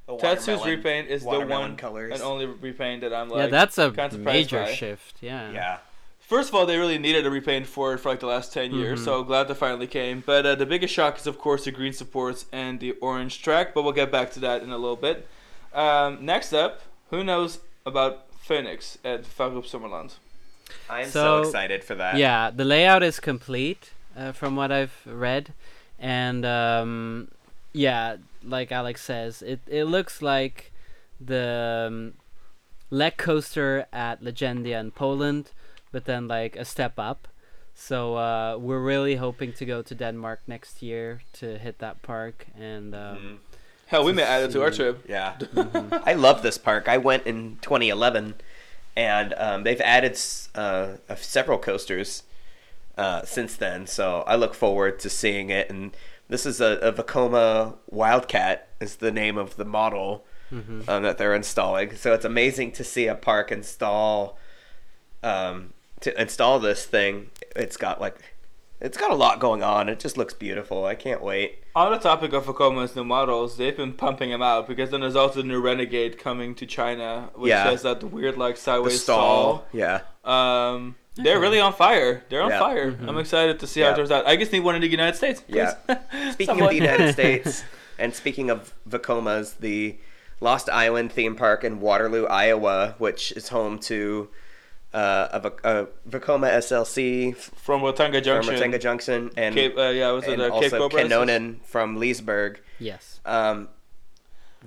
The 0.07 0.17
Tatsu's 0.17 0.59
watermelon- 0.59 0.77
repaint 0.77 1.09
is 1.09 1.23
the 1.23 1.29
watermelon 1.29 1.61
one 1.71 1.77
colors. 1.77 2.13
and 2.15 2.23
only 2.23 2.47
repaint 2.47 3.03
that 3.03 3.15
I'm 3.15 3.31
yeah, 3.31 3.47
that's 3.47 3.79
a 3.79 3.91
kinda 3.91 4.11
surprised 4.11 4.19
major 4.25 4.63
by. 4.65 4.73
shift. 4.75 5.17
Yeah. 5.21 5.51
Yeah. 5.53 5.79
First 6.19 6.49
of 6.51 6.55
all, 6.55 6.65
they 6.67 6.79
really 6.79 6.99
needed 6.99 7.27
a 7.27 7.31
repaint 7.31 7.67
for 7.67 7.95
it 7.95 7.99
for 7.99 8.09
like 8.11 8.21
the 8.21 8.27
last 8.27 8.53
ten 8.53 8.73
years, 8.73 9.01
Mhm. 9.01 9.05
so 9.05 9.23
glad 9.25 9.49
they 9.49 9.55
finally 9.55 9.87
came. 9.89 10.23
But 10.25 10.47
uh, 10.47 10.55
the 10.55 10.67
biggest 10.67 10.95
shock 10.95 11.19
is 11.19 11.27
of 11.27 11.39
course 11.39 11.65
the 11.65 11.71
green 11.73 11.93
supports 11.93 12.47
and 12.53 12.79
the 12.81 12.93
orange 13.01 13.43
track, 13.43 13.75
but 13.75 13.83
we'll 13.83 13.93
get 13.93 14.11
back 14.13 14.31
to 14.33 14.41
that 14.41 14.63
in 14.63 14.71
a 14.71 14.79
little 14.79 14.97
bit. 14.97 15.27
Um, 15.73 16.25
next 16.25 16.53
up, 16.53 16.83
who 17.11 17.23
knows 17.25 17.61
about 17.87 18.27
Phoenix 18.41 18.99
at 19.05 19.23
Fårup 19.25 19.65
Sommerland? 19.69 20.15
I'm 20.89 21.07
so, 21.07 21.43
So- 21.43 21.49
excited 21.49 21.83
for 21.85 21.95
that. 21.97 22.17
Yeah, 22.17 22.51
the 22.55 22.65
layout 22.65 23.03
is 23.03 23.19
complete 23.21 23.91
uh, 24.17 24.31
from 24.33 24.55
what 24.57 24.71
I've 24.73 24.97
read, 25.07 25.53
and 25.99 26.45
um, 26.47 27.29
yeah, 27.73 28.17
like 28.43 28.73
Alex 28.73 29.03
says, 29.03 29.43
it 29.43 29.61
it 29.67 29.85
looks 29.85 30.23
like 30.23 30.73
the 31.21 31.87
um, 31.89 32.15
leg 32.91 33.17
coaster 33.17 33.87
at 33.93 34.23
Legendia 34.23 34.81
in 34.81 34.91
Poland, 34.91 35.53
but 35.93 36.05
then 36.05 36.29
like 36.29 36.57
a 36.57 36.65
step 36.65 36.95
up. 36.99 37.29
So 37.75 38.17
uh, 38.17 38.59
we're 38.61 38.83
really 38.83 39.17
hoping 39.17 39.53
to 39.55 39.65
go 39.65 39.81
to 39.83 39.95
Denmark 39.95 40.41
next 40.47 40.83
year 40.83 41.23
to 41.35 41.59
hit 41.59 41.79
that 41.79 42.03
park, 42.03 42.47
and 42.59 42.95
um, 42.95 43.17
Mhm. 43.17 43.39
Hell, 43.87 44.05
we 44.05 44.13
may 44.13 44.23
add 44.23 44.45
it 44.45 44.53
to 44.53 44.63
our 44.63 44.71
trip. 44.71 45.05
Yeah. 45.09 45.35
mhm. 45.55 46.03
I 46.07 46.13
love 46.15 46.43
this 46.43 46.59
park. 46.59 46.89
I 46.89 46.97
went 46.99 47.27
in 47.27 47.59
2011, 47.61 48.35
and 48.97 49.35
um, 49.37 49.65
they've 49.65 49.81
added 49.81 50.17
uh, 50.55 50.97
uh, 51.09 51.15
several 51.17 51.59
coasters 51.59 52.23
uh, 52.97 53.25
since 53.25 53.57
then. 53.57 53.87
So 53.87 54.23
I 54.27 54.37
look 54.37 54.55
forward 54.55 54.99
to 55.01 55.11
seeing 55.11 55.51
it. 55.51 55.71
And 55.71 55.91
this 56.31 56.47
is 56.47 56.61
a, 56.61 56.79
a 56.79 56.93
Vekoma 56.93 57.75
Wildcat 57.89 58.69
is 58.81 58.97
the 58.97 59.13
name 59.13 59.37
of 59.37 59.57
the 59.57 59.65
model 59.67 60.25
Mhm. 60.53 60.89
um, 60.89 61.03
that 61.05 61.17
they're 61.19 61.35
installing. 61.35 61.95
So 61.95 62.13
it's 62.13 62.25
amazing 62.25 62.73
to 62.73 62.83
see 62.83 63.07
a 63.07 63.15
park 63.15 63.53
install 63.53 64.37
um, 65.23 65.73
to 66.01 66.21
install 66.21 66.59
this 66.59 66.87
thing. 66.87 67.31
It's 67.55 67.77
got 67.77 68.01
like 68.01 68.17
it's 68.81 68.97
got 68.97 69.11
a 69.11 69.15
lot 69.15 69.39
going 69.41 69.63
on. 69.63 69.89
It 69.91 70.01
just 70.01 70.17
looks 70.17 70.33
beautiful. 70.33 70.87
I 70.87 70.95
can't 70.95 71.23
wait. 71.23 71.63
On 71.77 71.93
the 71.93 71.99
topic 71.99 72.33
of 72.33 72.47
Vekoma's 72.47 72.97
new 72.97 73.05
models, 73.05 73.59
they've 73.59 73.77
been 73.77 73.93
pumping 73.93 74.31
them 74.31 74.41
out 74.43 74.67
because 74.67 74.91
then 74.91 75.03
there's 75.03 75.15
also 75.17 75.43
the 75.43 75.47
new 75.47 75.61
Renegade 75.61 76.19
coming 76.19 76.55
to 76.57 76.65
China, 76.67 77.29
which 77.35 77.51
Yeah. 77.51 77.65
has 77.71 77.83
that 77.83 78.03
weird 78.03 78.39
like 78.39 78.55
The 78.57 78.61
sideways 78.63 79.03
stall, 79.03 79.67
yeah. 79.73 80.01
Um, 80.25 80.97
they're 81.17 81.41
really 81.41 81.61
on 81.61 81.73
fire. 81.73 82.23
They're 82.29 82.43
on 82.43 82.51
Yeah. 82.51 82.59
fire. 82.59 82.93
Mhm. 82.93 83.09
I'm 83.09 83.19
excited 83.19 83.59
to 83.61 83.67
see 83.67 83.81
how 83.81 83.89
it 83.89 83.91
Yeah. 83.91 83.97
turns 83.97 84.11
out. 84.11 84.27
I 84.27 84.37
just 84.37 84.53
need 84.53 84.61
one 84.61 84.75
in 84.75 84.81
the 84.81 84.89
United 84.89 85.17
States. 85.17 85.43
Yeah. 85.49 85.75
Speaking 86.33 86.47
Someone- 86.47 86.65
of 86.65 86.71
the 86.71 86.77
United 86.77 87.13
States, 87.19 87.65
and 87.99 88.15
speaking 88.15 88.49
of 88.51 88.73
Vekomas, 88.89 89.59
the 89.59 89.97
Lost 90.41 90.69
Island 90.71 91.13
theme 91.13 91.37
park 91.37 91.65
in 91.65 91.81
Waterloo, 91.81 92.27
Iowa, 92.27 92.95
which 92.99 93.33
is 93.33 93.49
home 93.49 93.79
to 93.81 94.29
uh, 94.93 95.29
a, 95.33 95.41
Vek- 95.41 95.65
a 95.65 95.87
Vekoma 96.09 96.51
SLC 96.59 97.37
from 97.37 97.81
Watunga 97.83 98.15
from 98.15 98.23
Junction. 98.25 98.55
Watunga 98.57 98.81
Junction, 98.81 99.31
and, 99.37 99.55
Cape, 99.55 99.79
uh, 99.79 99.83
yeah, 99.91 100.11
was 100.11 100.25
it 100.25 100.33
and 100.33 100.43
uh, 100.43 100.47
Cape 100.47 100.73
also 100.73 100.79
Cobra? 100.89 101.03
Kanonen 101.05 101.63
from 101.65 101.97
Liseberg. 102.01 102.57
yes. 102.81 103.21
Um, 103.25 103.69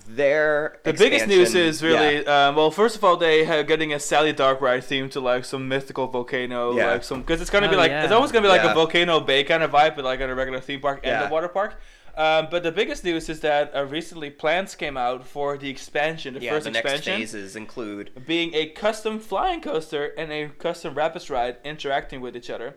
their 0.07 0.77
The 0.83 0.93
biggest 0.93 1.27
news 1.27 1.53
is 1.53 1.83
really 1.83 2.23
yeah, 2.23 2.47
um, 2.47 2.55
well. 2.55 2.71
First 2.71 2.95
of 2.95 3.03
all, 3.03 3.15
they 3.15 3.45
are 3.45 3.63
getting 3.63 3.93
a 3.93 3.99
Sally 3.99 4.33
Dark 4.33 4.59
Ride 4.59 4.83
theme 4.83 5.09
to 5.11 5.19
like 5.19 5.45
some 5.45 5.67
mythical 5.67 6.07
volcano, 6.07 6.75
Yeah. 6.75 6.91
like 6.93 7.03
some 7.03 7.21
because 7.21 7.41
it's 7.41 7.49
gonna 7.49 7.69
be 7.69 7.75
Oh, 7.75 7.79
like 7.79 7.91
yeah. 7.91 8.03
it's 8.03 8.11
almost 8.11 8.33
gonna 8.33 8.43
be 8.43 8.49
like 8.49 8.63
Yeah. 8.63 8.71
a 8.71 8.75
volcano 8.75 9.19
bay 9.19 9.43
kind 9.43 9.61
of 9.61 9.71
vibe, 9.71 9.95
but 9.95 10.03
like 10.03 10.19
at 10.19 10.29
a 10.29 10.35
regular 10.35 10.59
theme 10.59 10.81
park 10.81 11.01
and 11.03 11.11
Yeah. 11.11 11.27
a 11.27 11.31
water 11.31 11.47
park. 11.47 11.79
Um, 12.15 12.47
but 12.51 12.61
the 12.61 12.71
biggest 12.71 13.03
news 13.03 13.27
is 13.27 13.39
that 13.39 13.75
uh, 13.75 13.85
recently 13.85 14.29
plans 14.29 14.75
came 14.75 14.97
out 14.97 15.25
for 15.25 15.57
the 15.57 15.69
expansion, 15.69 16.35
the 16.35 16.41
yeah. 16.41 16.51
first 16.51 16.65
The 16.65 16.71
next 16.71 16.91
expansion, 16.91 17.19
phases 17.19 17.55
include 17.55 18.11
being 18.27 18.53
a 18.53 18.67
custom 18.67 19.19
flying 19.19 19.61
coaster 19.61 20.13
and 20.17 20.31
a 20.31 20.49
custom 20.49 20.93
rapids 20.93 21.29
ride 21.31 21.57
interacting 21.63 22.21
with 22.21 22.35
each 22.35 22.49
other. 22.51 22.75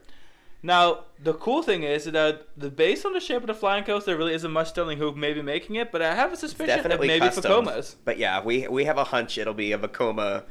Now, 0.67 1.05
the 1.23 1.33
cool 1.35 1.63
thing 1.63 1.85
is 1.85 2.07
that 2.07 2.49
the 2.57 2.71
based 2.71 3.07
on 3.07 3.13
the 3.13 3.21
shape 3.21 3.41
of 3.43 3.47
the 3.47 3.55
flying 3.55 3.85
coaster, 3.85 4.11
there 4.11 4.19
really 4.19 4.35
isn't 4.35 4.51
much 4.51 4.73
telling 4.73 4.99
who 4.99 5.15
may 5.15 5.33
be 5.33 5.41
making 5.41 5.77
it, 5.77 5.93
but 5.93 6.03
I 6.03 6.13
have 6.17 6.33
a 6.33 6.37
suspicion 6.37 6.67
that 6.67 6.77
Definitely 6.83 7.07
maybe 7.07 7.21
custom. 7.27 7.53
Vekomas. 7.67 7.95
But 8.05 8.19
yeah, 8.19 8.43
we 8.43 8.67
we 8.67 8.85
have 8.85 8.99
a 8.99 9.05
hunch 9.05 9.39
it'll 9.39 9.55
be 9.55 9.71
a 9.71 9.79
Vekoma 9.79 10.43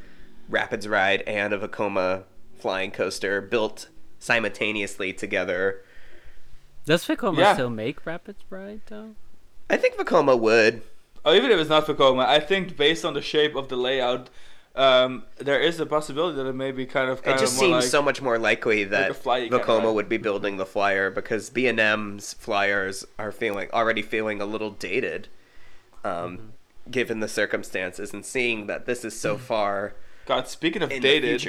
Rapids 0.47 0.87
ride 0.87 1.21
and 1.23 1.51
a 1.53 1.59
Vekoma 1.67 2.23
flying 2.57 2.91
coaster 2.91 3.41
built 3.41 3.89
simultaneously 4.17 5.11
together. 5.11 5.81
Does 6.85 7.05
Vekoma 7.05 7.37
Yeah. 7.39 7.53
still 7.53 7.69
make 7.69 8.05
Rapids 8.05 8.43
Ride 8.49 8.81
though? 8.85 9.15
I 9.69 9.75
think 9.75 9.95
Vekoma 9.97 10.39
would. 10.39 10.81
Oh, 11.25 11.33
even 11.33 11.51
if 11.51 11.59
it's 11.59 11.69
not 11.69 11.87
Vekoma, 11.87 12.25
I 12.25 12.39
think 12.39 12.77
based 12.77 13.03
on 13.03 13.15
the 13.15 13.21
shape 13.21 13.55
of 13.55 13.67
the 13.67 13.75
layout, 13.75 14.29
um, 14.75 15.23
there 15.37 15.59
is 15.59 15.79
a 15.79 15.85
possibility 15.85 16.35
that 16.37 16.45
it 16.45 16.53
may 16.53 16.71
be 16.71 16.85
kind 16.85 17.09
of. 17.09 17.23
Kind 17.23 17.37
It 17.37 17.39
just 17.41 17.57
seems 17.57 17.71
like, 17.71 17.83
so 17.83 18.01
much 18.01 18.21
more 18.21 18.37
likely 18.37 18.83
that 18.85 19.15
flighty 19.15 19.49
Vekoma 19.49 19.93
would 19.93 20.09
be 20.09 20.17
building 20.17 20.57
the 20.57 20.65
flyer 20.65 21.09
because 21.09 21.49
B 21.49 21.67
and 21.67 21.79
M's 21.79 22.33
flyers 22.33 23.05
are 23.17 23.31
feeling 23.31 23.69
already 23.71 24.01
feeling 24.01 24.41
a 24.41 24.45
little 24.45 24.71
dated, 24.71 25.27
um, 26.03 26.11
Mm-hmm. 26.11 26.91
given 26.91 27.19
the 27.19 27.27
circumstances, 27.27 28.13
and 28.13 28.25
seeing 28.25 28.67
that 28.67 28.85
this 28.85 29.05
is 29.05 29.19
so 29.19 29.37
far 29.37 29.93
God, 30.25 30.47
speaking 30.47 30.81
of 30.81 30.89
dated, 30.89 31.41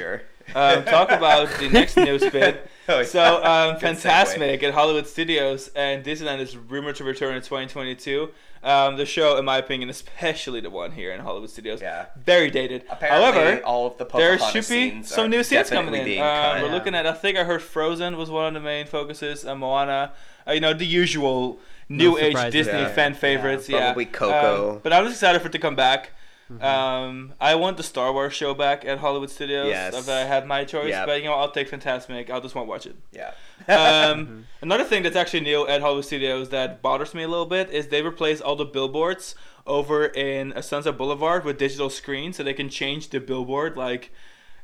um, 0.55 0.83
talk 0.85 1.11
about 1.11 1.49
the 1.59 1.67
next 1.71 1.97
news 1.97 2.23
bit. 2.29 2.69
Oh, 2.87 3.03
So, 3.03 3.43
um, 3.43 3.77
Fantasmic 3.77 4.61
at 4.63 4.73
Hollywood 4.73 5.07
Studios 5.07 5.69
and 5.75 6.05
Disneyland 6.05 6.39
is 6.39 6.55
rumored 6.55 6.95
to 6.97 7.03
return 7.03 7.35
in 7.35 7.41
2022. 7.41 8.29
Um, 8.63 8.97
the 8.97 9.05
show, 9.05 9.37
in 9.37 9.45
my 9.45 9.57
opinion, 9.57 9.89
especially 9.89 10.59
the 10.61 10.69
one 10.69 10.91
here 10.91 11.11
in 11.11 11.19
Hollywood 11.21 11.49
Studios, 11.49 11.81
Yeah. 11.81 12.05
very 12.17 12.49
dated. 12.49 12.83
Apparently, 12.89 13.31
However, 13.31 13.61
all 13.65 13.87
of 13.87 13.97
the 13.97 14.05
there 14.05 14.37
should 14.39 14.67
be 14.67 15.03
some 15.03 15.29
new 15.29 15.43
scenes 15.43 15.69
coming 15.69 15.93
in. 15.95 16.05
being 16.05 16.21
Um, 16.21 16.61
we're 16.61 16.71
looking 16.71 16.95
at. 16.95 17.05
I 17.05 17.13
think 17.13 17.37
I 17.37 17.43
heard 17.43 17.61
Frozen 17.61 18.17
was 18.17 18.29
one 18.29 18.47
of 18.47 18.53
the 18.53 18.59
main 18.65 18.85
focuses. 18.87 19.45
Uh, 19.45 19.55
Moana, 19.55 20.11
uh, 20.47 20.51
you 20.53 20.59
know, 20.59 20.73
the 20.73 20.85
usual 20.85 21.59
new 21.89 22.17
age 22.17 22.35
Disney 22.51 22.73
there. 22.73 22.89
fan 22.89 23.13
favorites. 23.13 23.69
Yeah, 23.69 23.79
Probably 23.87 24.05
Coco. 24.05 24.71
Um, 24.73 24.79
but 24.83 24.91
I'm 24.93 25.03
just 25.05 25.15
excited 25.17 25.41
for 25.41 25.47
it 25.47 25.51
to 25.51 25.59
come 25.59 25.75
back. 25.75 26.11
Mm-hmm. 26.51 26.63
Um, 26.63 27.33
I 27.41 27.55
want 27.55 27.75
the 27.77 27.83
Star 27.83 28.13
Wars 28.13 28.33
show 28.33 28.53
back 28.53 28.85
at 28.85 28.99
Hollywood 28.99 29.29
Studios. 29.29 29.67
Yes. 29.67 29.93
If 29.95 30.07
I 30.07 30.19
had 30.19 30.47
my 30.47 30.63
choice, 30.63 30.89
Yep. 30.89 31.05
but 31.07 31.21
you 31.21 31.27
know, 31.27 31.33
I'll 31.33 31.51
take 31.51 31.69
Fantasmic. 31.69 32.29
I'll 32.29 32.39
just 32.41 32.55
want 32.55 32.67
to 32.67 32.69
watch 32.69 32.85
it. 32.85 32.95
yeah. 33.11 33.31
Um, 33.67 34.45
Another 34.61 34.83
thing 34.85 35.03
that's 35.03 35.15
actually 35.17 35.41
new 35.41 35.67
at 35.67 35.81
Hollywood 35.81 36.05
Studios 36.05 36.49
that 36.49 36.81
bothers 36.81 37.13
me 37.13 37.23
a 37.23 37.27
little 37.27 37.45
bit 37.45 37.69
is 37.69 37.87
they 37.89 38.01
replace 38.01 38.39
all 38.39 38.55
the 38.55 38.65
billboards 38.65 39.35
over 39.65 40.05
in 40.05 40.53
Sunset 40.61 40.97
Boulevard 40.97 41.43
with 41.43 41.57
digital 41.57 41.89
screens, 41.89 42.37
so 42.37 42.43
they 42.43 42.53
can 42.53 42.69
change 42.69 43.09
the 43.09 43.19
billboard 43.19 43.75
like 43.75 44.11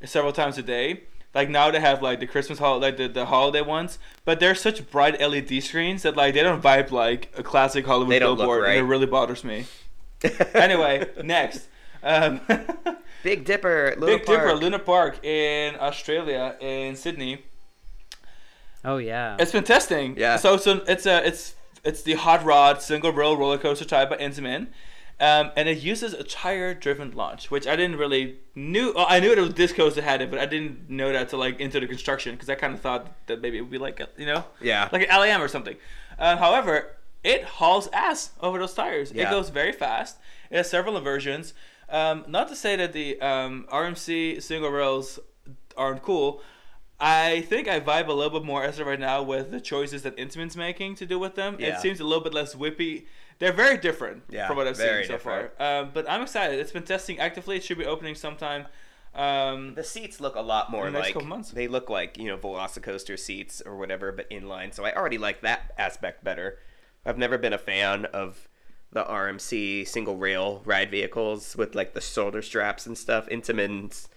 several 0.05 0.31
times 0.31 0.57
a 0.57 0.63
day. 0.63 1.03
Like 1.35 1.49
now 1.49 1.69
they 1.71 1.79
have 1.81 2.01
like 2.01 2.19
the 2.21 2.27
Christmas 2.27 2.59
hol- 2.59 2.79
like 2.79 2.95
the, 2.95 3.07
the 3.09 3.25
holiday 3.25 3.61
ones, 3.61 3.99
but 4.23 4.39
they're 4.39 4.55
such 4.55 4.89
bright 4.89 5.19
LED 5.19 5.61
screens 5.63 6.03
that 6.03 6.15
like 6.15 6.33
they 6.35 6.43
don't 6.43 6.61
vibe 6.63 6.91
like 6.91 7.33
a 7.37 7.43
classic 7.43 7.85
Hollywood 7.85 8.19
billboard, 8.19 8.65
and 8.65 8.77
it 8.77 8.83
really 8.83 9.07
bothers 9.07 9.43
me. 9.43 9.65
anyway, 10.53 11.09
next. 11.23 11.67
Um, 12.03 12.41
Big 13.23 13.45
Dipper, 13.45 13.95
Luna 13.97 14.17
Big 14.17 14.25
Dipper 14.25 14.47
Park. 14.49 14.61
Luna 14.61 14.79
Park 14.79 15.25
in 15.25 15.75
Australia 15.79 16.55
in 16.59 16.95
Sydney. 16.95 17.43
Oh 18.85 18.97
yeah. 18.97 19.37
It's 19.39 19.51
been 19.51 19.63
testing. 19.63 20.17
Yeah. 20.17 20.35
So 20.37 20.55
it's 20.55 20.67
a, 20.67 20.83
it's 20.91 21.05
a 21.05 21.25
it's 21.25 21.55
it's 21.83 22.01
the 22.03 22.13
hot 22.13 22.43
rod 22.43 22.81
single 22.81 23.11
rail 23.11 23.37
roller 23.37 23.57
coaster 23.57 23.85
type 23.85 24.09
by 24.09 24.17
Intamin. 24.17 24.67
Um, 25.19 25.51
and 25.55 25.69
it 25.69 25.77
uses 25.77 26.13
a 26.13 26.23
tire 26.23 26.73
driven 26.73 27.11
launch, 27.11 27.49
which 27.49 27.65
I 27.67 27.75
didn't 27.77 27.97
really 27.97 28.39
knew. 28.55 28.91
oh, 28.95 29.05
I 29.07 29.19
knew 29.21 29.31
it 29.31 29.39
was 29.39 29.53
this 29.53 29.71
coaster 29.71 30.01
had 30.01 30.21
it, 30.21 30.29
but 30.29 30.39
I 30.39 30.45
didn't 30.45 30.89
know 30.89 31.13
that 31.13 31.29
to 31.29 31.37
like 31.37 31.59
into 31.61 31.79
the 31.79 31.87
construction 31.87 32.33
because 32.35 32.49
I 32.49 32.55
kind 32.55 32.73
of 32.73 32.81
thought 32.81 33.07
that 33.27 33.39
maybe 33.41 33.57
it 33.57 33.61
would 33.61 33.69
be 33.71 33.77
like 33.77 33.99
a, 34.01 34.09
you 34.17 34.25
know 34.25 34.43
Yeah. 34.59 34.89
like 34.91 35.07
an 35.09 35.17
LAM 35.17 35.41
or 35.41 35.47
something. 35.47 35.77
Uh, 36.19 36.35
however, 36.35 36.97
it 37.23 37.43
hauls 37.45 37.87
ass 37.93 38.31
over 38.41 38.59
those 38.59 38.73
tires. 38.73 39.11
It 39.11 39.29
goes 39.29 39.49
very 39.49 39.71
fast. 39.71 40.17
It 40.49 40.57
has 40.57 40.69
several 40.69 40.97
inversions. 40.97 41.53
Um, 41.93 42.25
not 42.27 42.47
to 42.49 42.55
say 42.55 42.75
that 42.75 42.91
the 42.91 43.21
um, 43.21 43.67
RMC 43.71 44.41
single 44.41 44.69
rails 44.71 45.19
aren't 45.77 46.01
cool. 46.01 46.41
I 46.99 47.41
think 47.41 47.67
I 47.67 47.79
vibe 47.79 48.07
a 48.07 48.13
little 48.13 48.39
bit 48.39 48.45
more 48.45 48.63
as 48.63 48.79
of 48.79 48.87
right 48.87 48.99
now 48.99 49.21
with 49.23 49.51
the 49.51 49.59
choices 49.61 50.03
that 50.03 50.15
Intamin's 50.17 50.55
making 50.57 50.95
to 50.95 51.05
do 51.05 51.19
with 51.19 51.35
them. 51.35 51.57
Yeah. 51.59 51.75
It 51.77 51.81
seems 51.81 51.99
a 51.99 52.03
little 52.03 52.23
bit 52.23 52.33
less 52.33 52.55
whippy. 52.55 53.05
They're 53.39 53.51
very 53.53 53.77
different 53.77 54.23
Yeah, 54.29 54.47
from 54.47 54.57
what 54.57 54.67
I've 54.67 54.77
seen 54.77 55.03
so 55.03 55.13
different. 55.13 55.51
far. 55.57 55.81
Um, 55.81 55.91
but 55.93 56.09
I'm 56.09 56.21
excited. 56.21 56.59
It's 56.59 56.71
been 56.71 56.83
testing 56.83 57.19
actively. 57.19 57.57
It 57.57 57.63
should 57.63 57.77
be 57.77 57.85
opening 57.85 58.15
sometime. 58.15 58.67
Um, 59.13 59.75
The 59.75 59.83
seats 59.83 60.19
look 60.21 60.35
a 60.35 60.41
lot 60.41 60.71
more 60.71 60.87
In 60.87 60.93
the 60.93 60.99
next 60.99 61.09
like 61.09 61.13
couple 61.13 61.27
months. 61.27 61.51
they 61.51 61.67
look 61.67 61.89
like 61.89 62.17
you 62.17 62.25
know 62.27 62.37
Velocicoaster 62.37 63.19
seats 63.19 63.61
or 63.63 63.75
whatever, 63.75 64.11
but 64.11 64.29
inline. 64.31 64.73
So 64.73 64.85
I 64.85 64.93
already 64.95 65.17
like 65.17 65.41
that 65.41 65.73
aspect 65.77 66.23
better. 66.23 66.57
I've 67.05 67.17
never 67.17 67.37
been 67.37 67.53
a 67.53 67.57
fan 67.59 68.05
of 68.05 68.47
the 68.93 69.03
RMC 69.03 69.87
single 69.87 70.17
rail 70.17 70.61
ride 70.65 70.91
vehicles 70.91 71.55
with 71.55 71.75
like 71.75 71.93
the 71.93 72.01
shoulder 72.01 72.41
straps 72.41 72.85
and 72.85 72.97
stuff. 72.97 73.27
Intamin's 73.27 74.07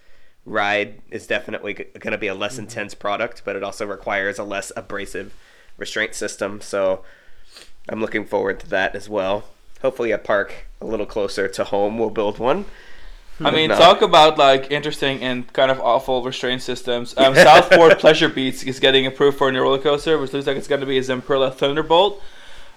ride 0.45 1.01
is 1.11 1.27
definitely 1.27 1.73
going 1.73 2.11
to 2.11 2.17
be 2.17 2.27
a 2.27 2.35
less 2.35 2.53
Mm-hmm. 2.53 2.63
intense 2.63 2.93
product, 2.93 3.41
but 3.43 3.55
it 3.55 3.63
also 3.63 3.85
requires 3.85 4.39
a 4.39 4.43
less 4.43 4.71
abrasive 4.75 5.33
restraint 5.77 6.13
system. 6.15 6.61
So 6.61 7.03
I'm 7.89 7.99
looking 8.01 8.25
forward 8.25 8.59
to 8.61 8.69
that 8.69 8.95
as 8.95 9.09
well. 9.09 9.45
Hopefully, 9.81 10.11
a 10.11 10.17
park 10.17 10.65
a 10.81 10.85
little 10.85 11.05
closer 11.05 11.47
to 11.47 11.63
home 11.63 11.97
will 11.99 12.09
build 12.09 12.39
one. 12.39 12.65
I 13.39 13.51
mean, 13.51 13.69
No. 13.69 13.77
talk 13.77 14.01
about 14.01 14.39
like 14.39 14.71
interesting 14.71 15.21
and 15.21 15.51
kind 15.53 15.69
of 15.69 15.79
awful 15.79 16.23
restraint 16.23 16.63
systems. 16.63 17.13
Um, 17.17 17.35
Southport 17.47 17.99
Pleasure 17.99 18.29
Beats 18.29 18.63
is 18.63 18.79
getting 18.79 19.05
approved 19.05 19.37
for 19.37 19.49
a 19.49 19.51
new 19.51 19.61
roller 19.61 19.77
coaster, 19.77 20.17
which 20.17 20.33
looks 20.33 20.47
like 20.47 20.57
it's 20.57 20.67
going 20.67 20.81
to 20.81 20.87
be 20.87 20.97
a 20.97 21.01
Zamperla 21.01 21.53
Thunderbolt, 21.53 22.19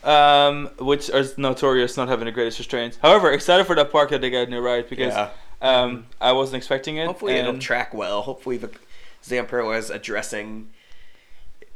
um, 0.05 0.71
which 0.79 1.11
is 1.11 1.37
notorious 1.39 1.97
not 1.97 2.09
having 2.09 2.27
the 2.27 2.33
greatest 2.33 2.59
restraints. 2.59 2.99
However, 3.03 3.31
excited 3.33 3.67
for 3.67 3.75
that 3.77 3.91
park 3.93 4.11
that 4.11 4.21
they 4.21 4.31
got 4.31 4.49
a 4.49 4.51
new 4.51 4.61
ride 4.61 4.89
because 4.89 5.15
Yeah. 5.15 5.31
um, 5.61 6.07
I 6.21 6.33
wasn't 6.33 6.57
expecting 6.59 6.97
it. 6.97 7.07
Hopefully 7.07 7.35
it'll 7.35 7.59
track 7.59 7.93
well. 7.95 8.23
Hopefully 8.23 8.57
the 8.57 8.71
Zampro 9.23 9.77
is 9.77 9.91
addressing 9.91 10.71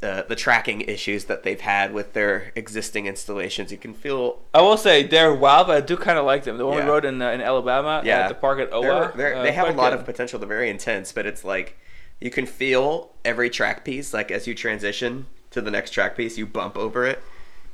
uh, 0.03 0.23
the 0.23 0.35
tracking 0.35 0.81
issues 0.81 1.25
that 1.25 1.43
they've 1.43 1.61
had 1.61 1.93
with 1.93 2.13
their 2.13 2.51
existing 2.55 3.05
installations. 3.05 3.71
You 3.71 3.77
can 3.77 3.93
feel 3.93 4.39
I 4.53 4.61
will 4.61 4.77
say 4.77 5.03
they're 5.03 5.33
wild, 5.33 5.67
but 5.67 5.77
I 5.77 5.81
do 5.81 5.95
kind 5.95 6.17
of 6.19 6.25
like 6.25 6.43
them. 6.43 6.57
The 6.57 6.65
one 6.65 6.77
Yeah. 6.79 6.85
we 6.85 6.89
rode 6.91 7.05
in 7.05 7.21
uh, 7.21 7.29
in 7.31 7.41
Alabama 7.41 8.01
Yeah. 8.03 8.19
at 8.21 8.27
the 8.27 8.33
park 8.35 8.59
at 8.59 8.71
they're, 8.71 8.79
Owa. 8.81 9.15
they're, 9.15 9.35
uh, 9.37 9.43
they 9.43 9.51
have 9.53 9.69
a 9.69 9.71
lot 9.73 9.91
good. 9.91 9.99
of 9.99 10.05
potential. 10.05 10.37
They're 10.39 10.47
very 10.49 10.69
intense, 10.69 11.11
but 11.11 11.25
it's 11.25 11.43
like 11.43 11.77
you 12.19 12.29
can 12.29 12.45
feel 12.45 13.11
every 13.23 13.49
track 13.49 13.85
piece. 13.85 14.13
Like 14.13 14.31
as 14.31 14.47
you 14.47 14.53
transition 14.53 15.27
to 15.51 15.61
the 15.61 15.71
next 15.71 15.91
track 15.91 16.17
piece, 16.17 16.37
you 16.37 16.45
bump 16.45 16.75
over 16.77 17.05
it. 17.05 17.21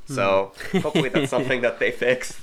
So 0.06 0.52
Hmm. 0.70 0.78
hopefully 0.78 1.08
that's 1.08 1.30
something 1.30 1.60
that 1.62 1.78
they 1.78 1.90
fix. 1.90 2.40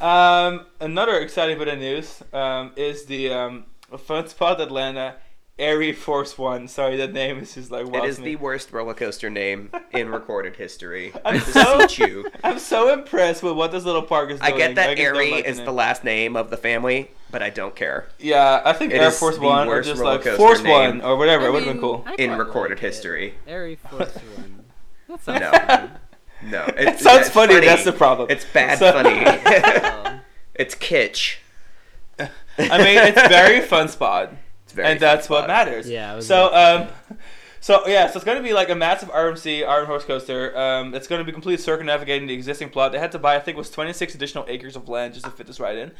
Um, 0.00 0.66
another 0.80 1.18
exciting 1.20 1.58
bit 1.58 1.68
of 1.68 1.78
news 1.78 2.22
um, 2.32 2.72
is 2.76 3.04
the 3.06 3.32
um, 3.32 3.64
Fun 3.98 4.28
Spot 4.28 4.60
Atlanta 4.60 5.16
ArieForce 5.58 6.36
One. 6.36 6.68
Sorry, 6.68 6.96
that 6.98 7.12
name 7.14 7.38
is 7.38 7.54
just 7.54 7.70
like 7.70 7.86
It 7.86 7.92
wow 7.92 8.04
is 8.04 8.16
to 8.16 8.22
the 8.22 8.36
worst 8.36 8.72
roller 8.72 8.92
coaster 8.92 9.30
name 9.30 9.70
in 9.92 10.10
recorded 10.10 10.56
history. 10.56 11.12
I'm 11.24 11.40
so- 11.40 11.86
you. 12.04 12.30
I'm 12.44 12.58
so 12.58 12.92
impressed 12.92 13.42
with 13.42 13.54
what 13.56 13.72
this 13.72 13.84
little 13.84 14.02
park 14.02 14.30
is 14.30 14.40
Doing. 14.40 14.52
I 14.52 14.56
get 14.56 14.74
that 14.74 14.96
just 14.96 15.02
don't 15.08 15.16
Arie 15.16 15.30
like 15.30 15.44
is 15.46 15.56
name. 15.58 15.64
the 15.66 15.72
last 15.72 16.04
name 16.04 16.36
of 16.36 16.50
the 16.50 16.58
family, 16.58 17.10
but 17.30 17.42
I 17.42 17.48
don't 17.48 17.74
care. 17.74 18.06
Yeah, 18.18 18.60
I 18.66 18.74
think 18.74 18.92
It 18.92 19.00
Air 19.00 19.10
Force 19.10 19.38
One 19.38 19.66
or 19.68 19.80
just 19.80 20.02
like 20.02 20.24
Force. 20.24 20.60
One 20.62 21.00
or 21.00 21.16
whatever. 21.16 21.44
I 21.44 21.48
it 21.48 21.52
would 21.52 21.62
have 21.64 21.72
been 21.72 21.80
cool. 21.80 22.04
In 22.18 22.32
recorded 22.36 22.76
like 22.76 22.82
history. 22.82 23.34
ArieForce 23.48 24.14
One. 24.36 24.52
That 25.08 25.22
sounds 25.22 25.40
No. 25.40 25.90
Fun. 26.40 26.50
No, 26.50 26.64
It 26.76 26.98
sounds 27.00 27.28
funny, 27.28 27.60
that's 27.60 27.84
the 27.84 27.92
problem. 27.92 28.30
It's 28.30 28.44
bad 28.44 28.78
So- 28.78 28.92
funny. 28.92 30.20
It's 30.54 30.74
kitsch. 30.74 31.36
I 32.18 32.28
mean, 32.78 32.96
it's 32.98 33.20
very 33.28 33.60
fun 33.60 33.88
spot, 33.88 34.32
It's 34.64 34.72
very 34.72 34.88
and 34.88 34.98
that's 35.00 35.26
fun 35.26 35.40
what 35.42 35.48
matters. 35.48 35.86
Yeah, 35.88 36.12
I 36.12 36.16
was 36.16 36.26
So, 36.26 36.48
about 36.48 36.80
um, 37.10 37.18
so 37.60 37.86
yeah, 37.86 38.06
so 38.06 38.16
it's 38.16 38.24
going 38.24 38.38
to 38.38 38.42
be 38.42 38.54
like 38.54 38.70
a 38.70 38.74
massive 38.74 39.10
RMC 39.10 39.68
Iron 39.68 39.84
Horse 39.86 40.04
coaster. 40.06 40.56
Um, 40.56 40.94
it's 40.94 41.06
going 41.08 41.18
to 41.18 41.24
be 41.26 41.32
completely 41.32 41.62
circumnavigating 41.62 42.26
the 42.26 42.32
existing 42.32 42.70
plot. 42.70 42.92
They 42.92 42.98
had 42.98 43.12
to 43.12 43.18
buy, 43.18 43.36
I 43.36 43.40
think, 43.40 43.56
it 43.56 43.58
was 43.58 43.70
26 43.70 44.14
additional 44.14 44.46
acres 44.48 44.76
of 44.76 44.88
land 44.88 45.12
just 45.12 45.26
to 45.26 45.30
fit 45.30 45.46
this 45.46 45.60
right 45.60 45.76
in. 45.76 45.92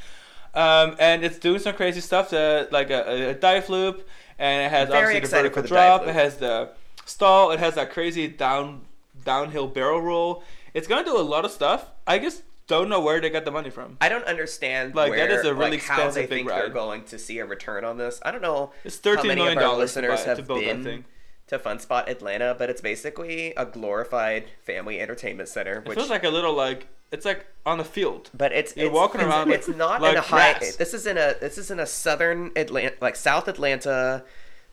Um, 0.55 0.97
and 0.99 1.23
it's 1.23 1.39
doing 1.39 1.59
some 1.59 1.75
crazy 1.75 2.01
stuff, 2.01 2.31
to, 2.31 2.67
like 2.71 2.89
a, 2.89 3.31
a 3.31 3.35
dive 3.35 3.69
loop, 3.69 4.09
and 4.39 4.63
it 4.65 4.71
has 4.71 4.89
Very 4.89 5.17
obviously 5.17 5.21
the 5.21 5.37
vertical 5.37 5.63
for 5.65 5.69
the 5.69 5.75
dive 5.75 5.89
drop. 5.89 6.01
loop. 6.01 6.11
It 6.11 6.15
has 6.15 6.37
the 6.39 6.71
stall. 7.05 7.51
It 7.51 7.59
has 7.59 7.75
that 7.75 7.91
crazy 7.93 8.27
down 8.29 8.86
downhill 9.27 9.67
barrel 9.67 10.01
roll. 10.01 10.43
It's 10.73 10.87
going 10.89 11.05
to 11.05 11.11
do 11.11 11.19
a 11.19 11.23
lot 11.23 11.45
of 11.45 11.51
stuff. 11.51 11.91
I 12.07 12.19
just 12.19 12.43
don't 12.67 12.89
know 12.89 13.01
where 13.01 13.21
they 13.21 13.31
got 13.31 13.45
the 13.45 13.51
money 13.51 13.71
from. 13.71 13.97
I 14.01 14.09
don't 14.09 14.25
understand 14.25 14.95
Like, 14.95 15.11
where, 15.11 15.29
that 15.29 15.35
is 15.39 15.45
a 15.45 15.55
really 15.55 15.73
like, 15.73 15.83
how 15.85 15.97
they 15.97 16.03
expensive 16.25 16.29
think 16.31 16.49
they're 16.49 16.69
going 16.71 17.05
to 17.05 17.19
see 17.19 17.39
a 17.39 17.47
return 17.47 17.85
on 17.85 17.97
this. 17.99 18.21
I 18.25 18.31
don't 18.31 18.43
know 18.43 18.73
It's 18.85 18.99
how 19.05 19.15
many 19.23 19.35
million 19.37 19.53
of 19.53 19.57
our 19.59 19.63
dollars 19.71 19.95
to, 19.95 20.01
listeners 20.01 20.21
buy, 20.21 20.25
to 20.25 20.37
have 20.37 20.47
build 20.47 20.61
that 20.63 20.67
been 20.67 20.85
thing. 20.85 21.05
to 21.49 21.59
Fun 21.59 21.79
Spot 21.79 22.09
Atlanta, 22.09 22.57
but 22.59 22.69
it's 22.71 22.81
basically 22.81 23.53
a 23.55 23.65
glorified 23.65 24.47
family 24.65 25.01
entertainment 25.01 25.49
center. 25.49 25.83
It 25.87 25.95
feels 25.95 26.11
like 26.11 26.25
a 26.25 26.29
little 26.31 26.55
like 26.55 26.89
it's 27.13 27.25
like 27.25 27.47
on 27.65 27.79
the 27.79 27.85
field. 27.85 28.31
but 28.35 28.51
it's 28.53 28.77
You're 28.77 28.87
it's, 28.87 28.95
walking 28.95 29.21
it's, 29.21 29.31
around 29.31 29.53
It's 29.53 29.69
not 29.69 30.03
like 30.03 30.13
in 30.13 30.19
a 30.19 30.23
high. 30.23 30.59
grass. 30.59 30.75
This 30.77 30.93
is 30.93 31.07
in 31.07 31.17
a 31.17 31.35
this 31.41 31.57
is 31.59 31.71
in 31.71 31.79
a 31.79 31.87
southern 31.87 32.51
Atlanta, 32.57 32.97
like 33.01 33.15
South 33.15 33.47
Atlanta 33.47 34.25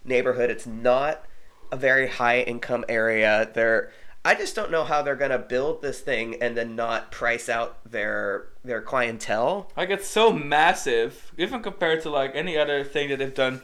neighborhood. 0.03 0.49
It's 0.49 0.65
not 0.65 1.23
a 1.71 1.77
very 1.77 2.07
high 2.07 2.41
income 2.41 2.85
area. 2.89 3.49
They're 3.53 3.91
I 4.25 4.35
just 4.35 4.55
don't 4.55 4.71
know 4.71 4.83
how 4.85 5.01
they're 5.01 5.15
gonna 5.17 5.39
build 5.39 5.81
this 5.81 5.99
thing 5.99 6.41
and 6.41 6.55
then 6.55 6.75
not 6.75 7.11
price 7.11 7.49
out 7.49 7.77
their 7.89 8.45
their 8.63 8.81
clientele. 8.81 9.69
Like 9.75 9.89
it's 9.89 10.07
so 10.07 10.31
massive, 10.31 11.31
even 11.37 11.61
compared 11.61 12.01
to 12.03 12.09
like 12.09 12.31
any 12.33 12.57
other 12.57 12.83
thing 12.83 13.09
that 13.09 13.19
they've 13.19 13.33
done 13.33 13.61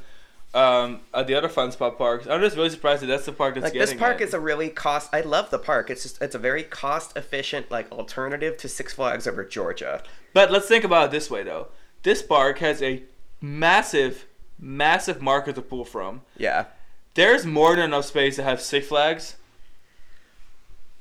um, 0.53 1.01
at 1.13 1.27
the 1.27 1.35
other 1.35 1.47
fun 1.47 1.71
spot 1.71 1.97
parks. 1.97 2.27
I'm 2.27 2.41
just 2.41 2.57
really 2.57 2.69
surprised 2.71 3.03
that 3.03 3.07
that's 3.07 3.25
the 3.25 3.31
park 3.31 3.55
that's 3.55 3.63
Like 3.65 3.73
this 3.73 3.93
park 3.93 4.19
it. 4.19 4.25
is 4.25 4.33
a 4.33 4.39
really 4.39 4.69
cost. 4.69 5.09
I 5.13 5.21
love 5.21 5.49
the 5.49 5.59
park. 5.59 5.89
It's 5.89 6.03
just 6.03 6.21
it's 6.21 6.35
a 6.35 6.39
very 6.39 6.63
cost 6.63 7.15
efficient 7.15 7.71
like 7.71 7.89
alternative 7.91 8.57
to 8.57 8.67
Six 8.67 8.93
Flags 8.93 9.27
over 9.27 9.45
Georgia. 9.45 10.03
But 10.33 10.51
let's 10.51 10.67
think 10.67 10.83
about 10.83 11.05
it 11.05 11.11
this 11.11 11.29
way 11.31 11.43
though. 11.43 11.67
This 12.03 12.21
park 12.21 12.59
has 12.59 12.81
a 12.81 13.03
massive, 13.39 14.25
massive 14.59 15.21
market 15.21 15.55
to 15.55 15.61
pull 15.61 15.85
from. 15.85 16.21
Yeah, 16.37 16.65
There's 17.13 17.45
more 17.45 17.75
than 17.75 17.85
enough 17.85 18.05
space 18.05 18.35
to 18.37 18.43
have 18.43 18.59
Six 18.61 18.87
Flags 18.87 19.35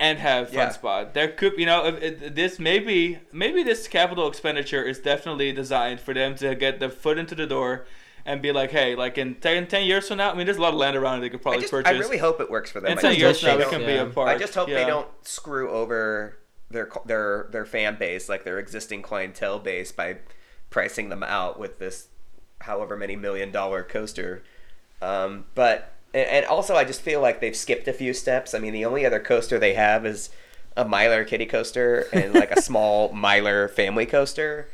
and 0.01 0.19
have 0.19 0.49
Fun 0.49 0.57
Yeah. 0.59 0.69
Spot. 0.71 1.15
There 1.15 1.29
could, 1.29 1.59
you 1.59 1.67
know, 1.67 1.91
this 1.91 2.59
maybe 2.59 3.19
maybe 3.33 3.63
this 3.63 3.89
capital 3.89 4.29
expenditure 4.29 4.83
is 4.83 4.99
definitely 5.01 5.53
designed 5.53 6.01
for 6.01 6.15
them 6.15 6.35
to 6.37 6.55
get 6.55 6.79
the 6.81 6.89
foot 6.89 7.19
into 7.19 7.35
the 7.35 7.47
door 7.47 7.85
and 8.25 8.41
be 8.43 8.53
like, 8.53 8.71
hey, 8.71 8.95
like 8.95 9.17
in 9.19 9.35
10, 9.37 9.67
10 9.69 9.85
years 9.87 10.07
from 10.09 10.19
now, 10.19 10.31
I 10.31 10.35
mean, 10.35 10.45
there's 10.47 10.59
a 10.59 10.61
lot 10.63 10.75
of 10.75 10.79
land 10.79 10.97
around 10.97 11.21
they 11.21 11.31
could 11.31 11.41
I 11.41 11.43
probably 11.43 11.61
just 11.63 11.71
purchase. 11.73 11.91
I 11.93 11.99
really 11.99 12.19
hope 12.19 12.41
it 12.41 12.51
works 12.51 12.71
for 12.71 12.81
them. 12.81 12.93
in 12.93 12.99
I 12.99 13.01
10 13.01 13.11
just 13.15 13.21
years 13.21 13.41
from 13.41 13.49
now, 13.49 13.57
they 13.57 13.63
it 13.63 13.65
don't- 13.65 13.73
can 13.73 13.87
be 13.87 13.93
a 13.97 14.05
yeah. 14.07 14.13
park. 14.13 14.29
I 14.29 14.39
just 14.39 14.55
hope 14.55 14.69
Yeah. 14.69 14.75
they 14.77 14.85
don't 14.85 15.09
screw 15.23 15.71
over 15.71 16.39
their 16.71 16.91
their 17.07 17.49
their 17.51 17.65
fan 17.65 17.97
base, 17.99 18.29
like 18.29 18.45
their 18.45 18.59
existing 18.59 19.01
clientele 19.03 19.59
base, 19.59 19.91
by 19.91 20.19
pricing 20.71 21.09
them 21.09 21.23
out 21.23 21.59
with 21.59 21.79
this 21.79 22.09
however 22.61 22.97
many 22.97 23.17
million 23.17 23.51
dollar 23.51 23.83
coaster. 23.83 24.43
Um, 25.01 25.47
but 25.55 25.93
and, 26.15 26.29
and 26.29 26.47
also, 26.47 26.75
I 26.77 26.85
just 26.85 27.01
feel 27.01 27.21
like 27.21 27.41
they've 27.41 27.57
skipped 27.57 27.89
a 27.89 27.93
few 27.93 28.13
steps. 28.15 28.55
I 28.55 28.59
mean, 28.59 28.73
the 28.73 28.85
only 28.85 29.05
other 29.07 29.21
coaster 29.21 29.59
they 29.59 29.75
have 29.75 30.05
is 30.07 30.31
a 30.77 30.85
Miler 30.85 31.25
kiddie 31.25 31.47
coaster 31.47 32.07
and 32.13 32.33
like 32.35 32.51
a 32.53 32.63
small 32.69 33.13
Miler 33.13 33.69
family 33.69 34.07
coaster. 34.07 34.69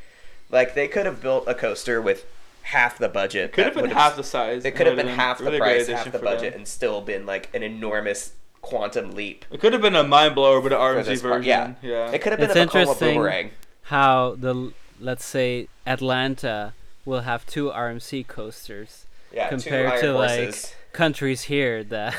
Like 0.51 0.74
they 0.74 0.86
could 0.89 1.06
have 1.06 1.20
built 1.23 1.44
a 1.48 1.55
coaster 1.55 2.01
with 2.02 2.27
half 2.62 2.98
the 2.98 3.09
budget. 3.09 3.47
It 3.47 3.52
Could 3.52 3.65
have 3.66 3.74
been 3.74 3.90
half 3.90 4.16
the 4.16 4.23
size. 4.24 4.65
It 4.65 4.73
could 4.73 4.86
have 4.86 4.97
would've 4.97 5.06
been 5.06 5.16
half 5.16 5.39
the 5.39 5.44
really 5.44 5.59
great 5.59 5.69
price, 5.77 5.82
addition 5.85 5.97
half 5.97 6.12
the 6.12 6.19
for 6.19 6.24
them. 6.24 6.35
budget, 6.35 6.55
and 6.55 6.69
still 6.69 7.01
been 7.01 7.27
like 7.27 7.48
an 7.55 7.62
enormous 7.62 8.32
quantum 8.61 9.12
leap. 9.12 9.44
It 9.51 9.61
could 9.61 9.73
have 9.73 9.82
been 9.82 9.97
a 9.97 10.05
mind 10.05 10.35
blower 10.35 10.61
with 10.61 10.73
an 10.73 10.78
for 10.78 10.94
RMC 10.94 11.05
version. 11.05 11.20
part. 11.31 11.44
Yeah, 11.44 11.74
yeah. 11.82 12.11
It 12.11 12.20
could 12.23 12.32
have 12.32 12.39
been 12.40 12.51
It's 12.51 12.56
a 12.59 12.66
Vekoma 12.66 12.81
interesting. 12.81 13.15
boomerang. 13.16 13.51
How 13.82 14.36
the 14.39 14.73
let's 15.01 15.24
say 15.24 15.69
Atlanta 15.86 16.73
will 17.05 17.20
have 17.20 17.44
two 17.47 17.70
RMC 17.70 18.27
coasters 18.27 19.06
Yeah, 19.32 19.48
compared 19.48 19.86
iron 19.93 20.01
to 20.02 20.12
horses. 20.15 20.65
like 20.65 20.74
countries 20.94 21.42
here 21.42 21.84
that 21.84 22.14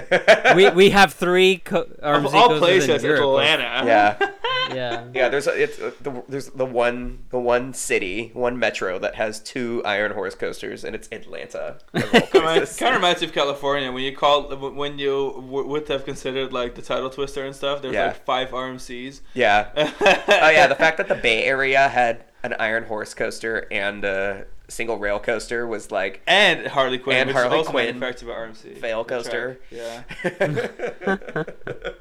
we 0.56 0.70
we 0.70 0.90
have 0.90 1.12
three 1.12 1.58
co- 1.58 1.84
RMC 2.02 2.24
of 2.26 2.34
all 2.34 2.58
places, 2.58 3.02
in 3.04 3.10
Europe. 3.10 3.22
Atlanta. 3.22 3.62
yeah, 3.86 4.30
Yeah. 4.74 5.04
yeah. 5.12 5.28
There's 5.28 5.46
a, 5.46 5.62
it's 5.62 5.78
uh, 5.80 5.90
the, 6.00 6.22
there's 6.28 6.48
the 6.50 6.64
one 6.64 7.24
the 7.30 7.38
one 7.38 7.74
city 7.74 8.30
one 8.32 8.58
metro 8.58 8.98
that 9.00 9.16
has 9.16 9.40
two 9.40 9.82
iron 9.84 10.12
horse 10.12 10.34
coasters, 10.34 10.84
and 10.84 10.94
it's 10.94 11.08
Atlanta. 11.12 11.78
of 11.92 12.04
all 12.14 12.20
Kind 12.32 12.62
of 12.62 12.94
reminds 12.94 13.20
me 13.20 13.26
of 13.26 13.32
California 13.34 13.90
when 13.92 14.02
you 14.04 14.16
call 14.16 14.44
when 14.56 14.98
you 14.98 15.32
w- 15.36 15.66
would 15.66 15.88
have 15.88 16.04
considered 16.04 16.52
like 16.52 16.74
the 16.76 16.82
title 16.82 17.10
twister 17.10 17.44
and 17.44 17.54
stuff. 17.54 17.82
There's 17.82 17.94
Yeah. 17.94 18.06
like 18.08 18.24
five 18.24 18.50
RMCs. 18.50 19.20
yeah. 19.34 19.68
Oh 19.76 20.50
yeah, 20.50 20.66
the 20.68 20.74
fact 20.76 20.96
that 20.98 21.08
the 21.08 21.14
Bay 21.16 21.44
Area 21.44 21.88
had 21.88 22.24
an 22.42 22.54
iron 22.58 22.84
horse 22.84 23.12
coaster 23.12 23.66
and 23.70 24.02
a 24.04 24.46
single 24.70 24.98
rail 24.98 25.18
coaster 25.18 25.66
was 25.66 25.90
like 25.90 26.20
and 26.26 26.66
Harley 26.68 26.98
Quinn, 26.98 27.16
And 27.16 27.26
which 27.28 27.36
Harley 27.36 27.48
is 27.56 27.58
also 27.66 27.70
Quinn. 27.70 27.86
manufactured 27.98 28.26
by 28.26 28.32
RMC. 28.32 28.78
Fail 28.78 29.04
coaster. 29.04 29.60
Yeah. 29.70 30.02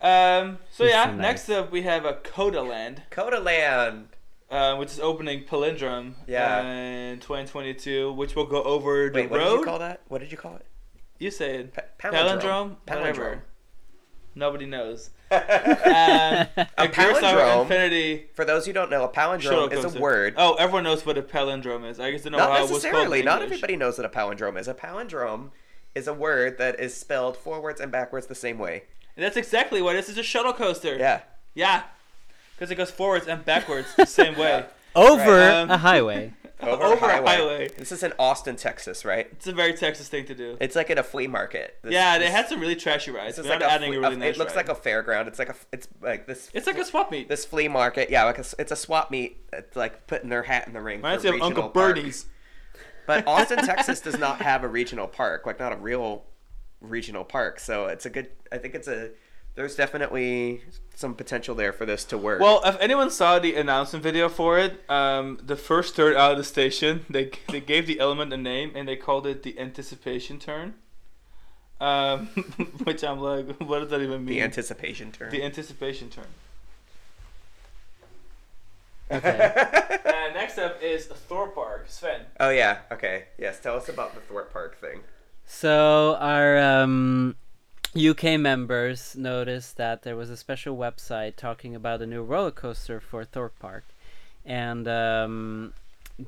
Um. 0.00 0.58
So 0.70 0.84
yeah, 0.84 1.06
So 1.06 1.12
nice. 1.12 1.20
next 1.22 1.48
up 1.50 1.72
we 1.72 1.80
have 1.82 2.04
a 2.04 2.12
Coda 2.14 2.60
Land, 2.62 3.02
Coda 3.10 3.40
Land. 3.40 4.08
uh, 4.50 4.76
which 4.76 4.90
is 4.90 5.00
opening 5.00 5.44
Palindrome. 5.44 6.12
Yeah. 6.26 6.62
In 6.62 7.20
2022, 7.20 8.12
which 8.12 8.36
will 8.36 8.44
go 8.44 8.62
over 8.64 9.08
the 9.08 9.22
Wait, 9.22 9.30
what 9.30 9.40
road. 9.40 9.50
did 9.52 9.58
you 9.60 9.64
call 9.64 9.78
that? 9.78 10.02
What 10.08 10.20
did 10.20 10.30
you 10.30 10.36
call 10.36 10.56
it? 10.56 10.66
You 11.18 11.30
said 11.30 11.54
it. 11.60 11.74
Pa- 11.74 12.10
Palindrome. 12.10 12.76
Palindrome. 12.86 13.00
Whatever. 13.00 13.44
Nobody 14.34 14.66
knows. 14.66 15.10
a 15.30 15.34
Um, 16.56 16.66
a 16.78 16.88
palindrome. 16.88 17.62
Infinity 17.62 18.26
For 18.34 18.44
those 18.44 18.66
who 18.66 18.72
don't 18.72 18.90
know, 18.90 19.04
a 19.04 19.08
palindrome 19.08 19.72
is 19.72 19.80
a 19.80 19.82
coaster. 19.84 20.00
word. 20.00 20.34
Oh, 20.36 20.54
everyone 20.54 20.84
knows 20.84 21.04
what 21.06 21.16
a 21.18 21.22
palindrome 21.22 21.88
is. 21.88 21.98
I 22.00 22.10
guess 22.10 22.22
they 22.22 22.30
know 22.30 22.38
Not 22.38 22.50
how 22.50 22.56
it 22.58 22.60
was 22.62 22.70
called. 22.70 22.82
necessarily. 22.82 23.22
Not 23.22 23.42
everybody 23.42 23.76
knows 23.76 23.98
what 23.98 24.04
a 24.04 24.08
palindrome 24.08 24.58
is. 24.58 24.68
A 24.68 24.74
palindrome 24.74 25.50
is 25.94 26.06
a 26.08 26.14
word 26.14 26.58
that 26.58 26.78
is 26.80 26.94
spelled 26.96 27.36
forwards 27.36 27.80
and 27.80 27.90
backwards 27.92 28.26
the 28.26 28.34
same 28.34 28.58
way. 28.58 28.84
And 29.16 29.24
that's 29.24 29.36
exactly 29.36 29.80
what 29.80 29.94
it 29.96 30.00
is. 30.00 30.08
It's 30.08 30.18
a 30.18 30.22
shuttle 30.24 30.52
coaster. 30.52 30.96
Yeah. 30.96 31.20
Yeah. 31.54 31.82
Because 32.56 32.70
it 32.70 32.74
goes 32.76 32.90
forwards 32.90 33.26
and 33.28 33.44
backwards 33.44 33.94
the 33.96 34.04
same 34.20 34.36
way. 34.36 34.64
Over 34.94 35.30
Right, 35.30 35.50
um, 35.62 35.70
a 35.70 35.78
highway. 35.78 36.32
Over, 36.60 36.82
Over 36.84 36.94
a 37.06 37.08
a 37.08 37.10
highway. 37.10 37.26
highway. 37.36 37.68
This 37.76 37.90
is 37.92 38.02
in 38.02 38.12
Austin, 38.18 38.56
Texas, 38.56 39.04
right? 39.04 39.26
It's 39.32 39.46
a 39.46 39.52
very 39.52 39.74
Texas 39.74 40.08
thing 40.08 40.24
to 40.26 40.34
do. 40.34 40.56
It's 40.60 40.76
like 40.76 40.88
at 40.90 40.98
a 40.98 41.02
flea 41.02 41.26
market. 41.26 41.76
This- 41.82 41.92
yeah, 41.92 42.18
they 42.18 42.30
had 42.30 42.48
some 42.48 42.60
really 42.60 42.76
trashy 42.76 43.10
rides. 43.10 43.36
This 43.36 43.46
like 43.46 43.60
a, 43.60 43.70
adding 43.70 43.88
flea- 43.90 43.96
a 43.96 44.00
really 44.00 44.14
a- 44.14 44.18
nice 44.18 44.34
It 44.36 44.38
looks 44.38 44.54
ride. 44.54 44.68
like 44.68 44.78
a 44.78 44.80
fairground. 44.80 45.26
It's 45.26 45.38
like 45.38 45.48
a. 45.50 45.54
It's 45.72 45.88
like 46.00 46.26
this. 46.26 46.50
It's 46.54 46.66
like 46.66 46.78
a 46.78 46.84
swap 46.84 47.10
meet. 47.10 47.28
this 47.28 47.44
flea 47.44 47.68
market. 47.68 48.08
Yeah, 48.10 48.24
like 48.24 48.38
a, 48.38 48.44
it's 48.58 48.72
a 48.72 48.76
swap 48.76 49.10
meet. 49.10 49.38
It's 49.52 49.76
like 49.76 50.06
putting 50.06 50.30
their 50.30 50.42
hat 50.44 50.66
in 50.66 50.72
the 50.72 50.80
ring. 50.80 50.98
Reminds 50.98 51.24
for 51.24 51.32
me 51.32 51.38
of 51.38 51.42
Uncle 51.42 51.62
park. 51.70 51.96
Bernie's. 51.96 52.26
But 53.06 53.26
Austin, 53.26 53.58
Texas 53.58 54.00
does 54.00 54.18
not 54.18 54.40
have 54.40 54.64
a 54.64 54.68
regional 54.68 55.06
park, 55.08 55.44
like 55.46 55.58
not 55.58 55.72
a 55.72 55.76
real 55.76 56.24
regional 56.80 57.24
park. 57.24 57.58
So 57.60 57.86
it's 57.86 58.06
a 58.06 58.10
good. 58.10 58.28
I 58.52 58.58
think 58.58 58.74
it's 58.74 58.88
a. 58.88 59.10
There's 59.54 59.76
definitely 59.76 60.62
some 60.96 61.14
potential 61.14 61.54
there 61.54 61.72
for 61.72 61.86
this 61.86 62.04
to 62.06 62.18
work. 62.18 62.40
Well, 62.40 62.60
if 62.64 62.76
anyone 62.80 63.10
saw 63.10 63.38
the 63.38 63.54
announcement 63.54 64.02
video 64.02 64.28
for 64.28 64.58
it, 64.58 64.82
um, 64.90 65.38
the 65.42 65.56
first 65.56 65.94
turn 65.94 66.16
out 66.16 66.32
of 66.32 66.38
the 66.38 66.44
station, 66.44 67.06
they 67.10 67.30
they 67.48 67.60
gave 67.60 67.86
the 67.86 68.00
element 68.00 68.32
a 68.32 68.36
name 68.36 68.72
and 68.74 68.88
they 68.88 68.96
called 68.96 69.26
it 69.26 69.42
the 69.42 69.58
anticipation 69.58 70.38
turn. 70.38 70.74
Um, 71.80 72.26
which 72.84 73.04
I'm 73.04 73.20
like, 73.20 73.46
what 73.60 73.80
does 73.80 73.90
that 73.90 74.00
even 74.00 74.24
mean? 74.24 74.36
the 74.36 74.42
anticipation 74.42 75.12
turn. 75.12 75.30
The 75.30 75.42
anticipation 75.42 76.08
turn. 76.08 76.26
Okay. 79.10 79.52
Uh, 80.04 80.32
next 80.32 80.56
up 80.58 80.82
is 80.82 81.06
Thorpe 81.06 81.54
Park. 81.54 81.84
Sven. 81.88 82.22
oh 82.40 82.50
yeah. 82.50 82.78
Okay. 82.90 83.24
Yes. 83.38 83.60
Tell 83.60 83.76
us 83.76 83.88
about 83.88 84.14
the 84.14 84.20
Thorpe 84.20 84.52
Park 84.52 84.80
thing. 84.80 85.00
So 85.46 86.16
our 86.20 86.58
um, 86.58 87.36
UK 87.96 88.40
members 88.40 89.14
noticed 89.16 89.76
that 89.76 90.02
there 90.02 90.16
was 90.16 90.28
a 90.28 90.36
special 90.36 90.76
website 90.76 91.36
talking 91.36 91.76
about 91.76 92.02
a 92.02 92.06
new 92.06 92.22
roller 92.22 92.50
coaster 92.50 93.00
for 93.00 93.24
Thorpe 93.24 93.58
Park, 93.60 93.84
and 94.44 94.88
um, 94.88 95.74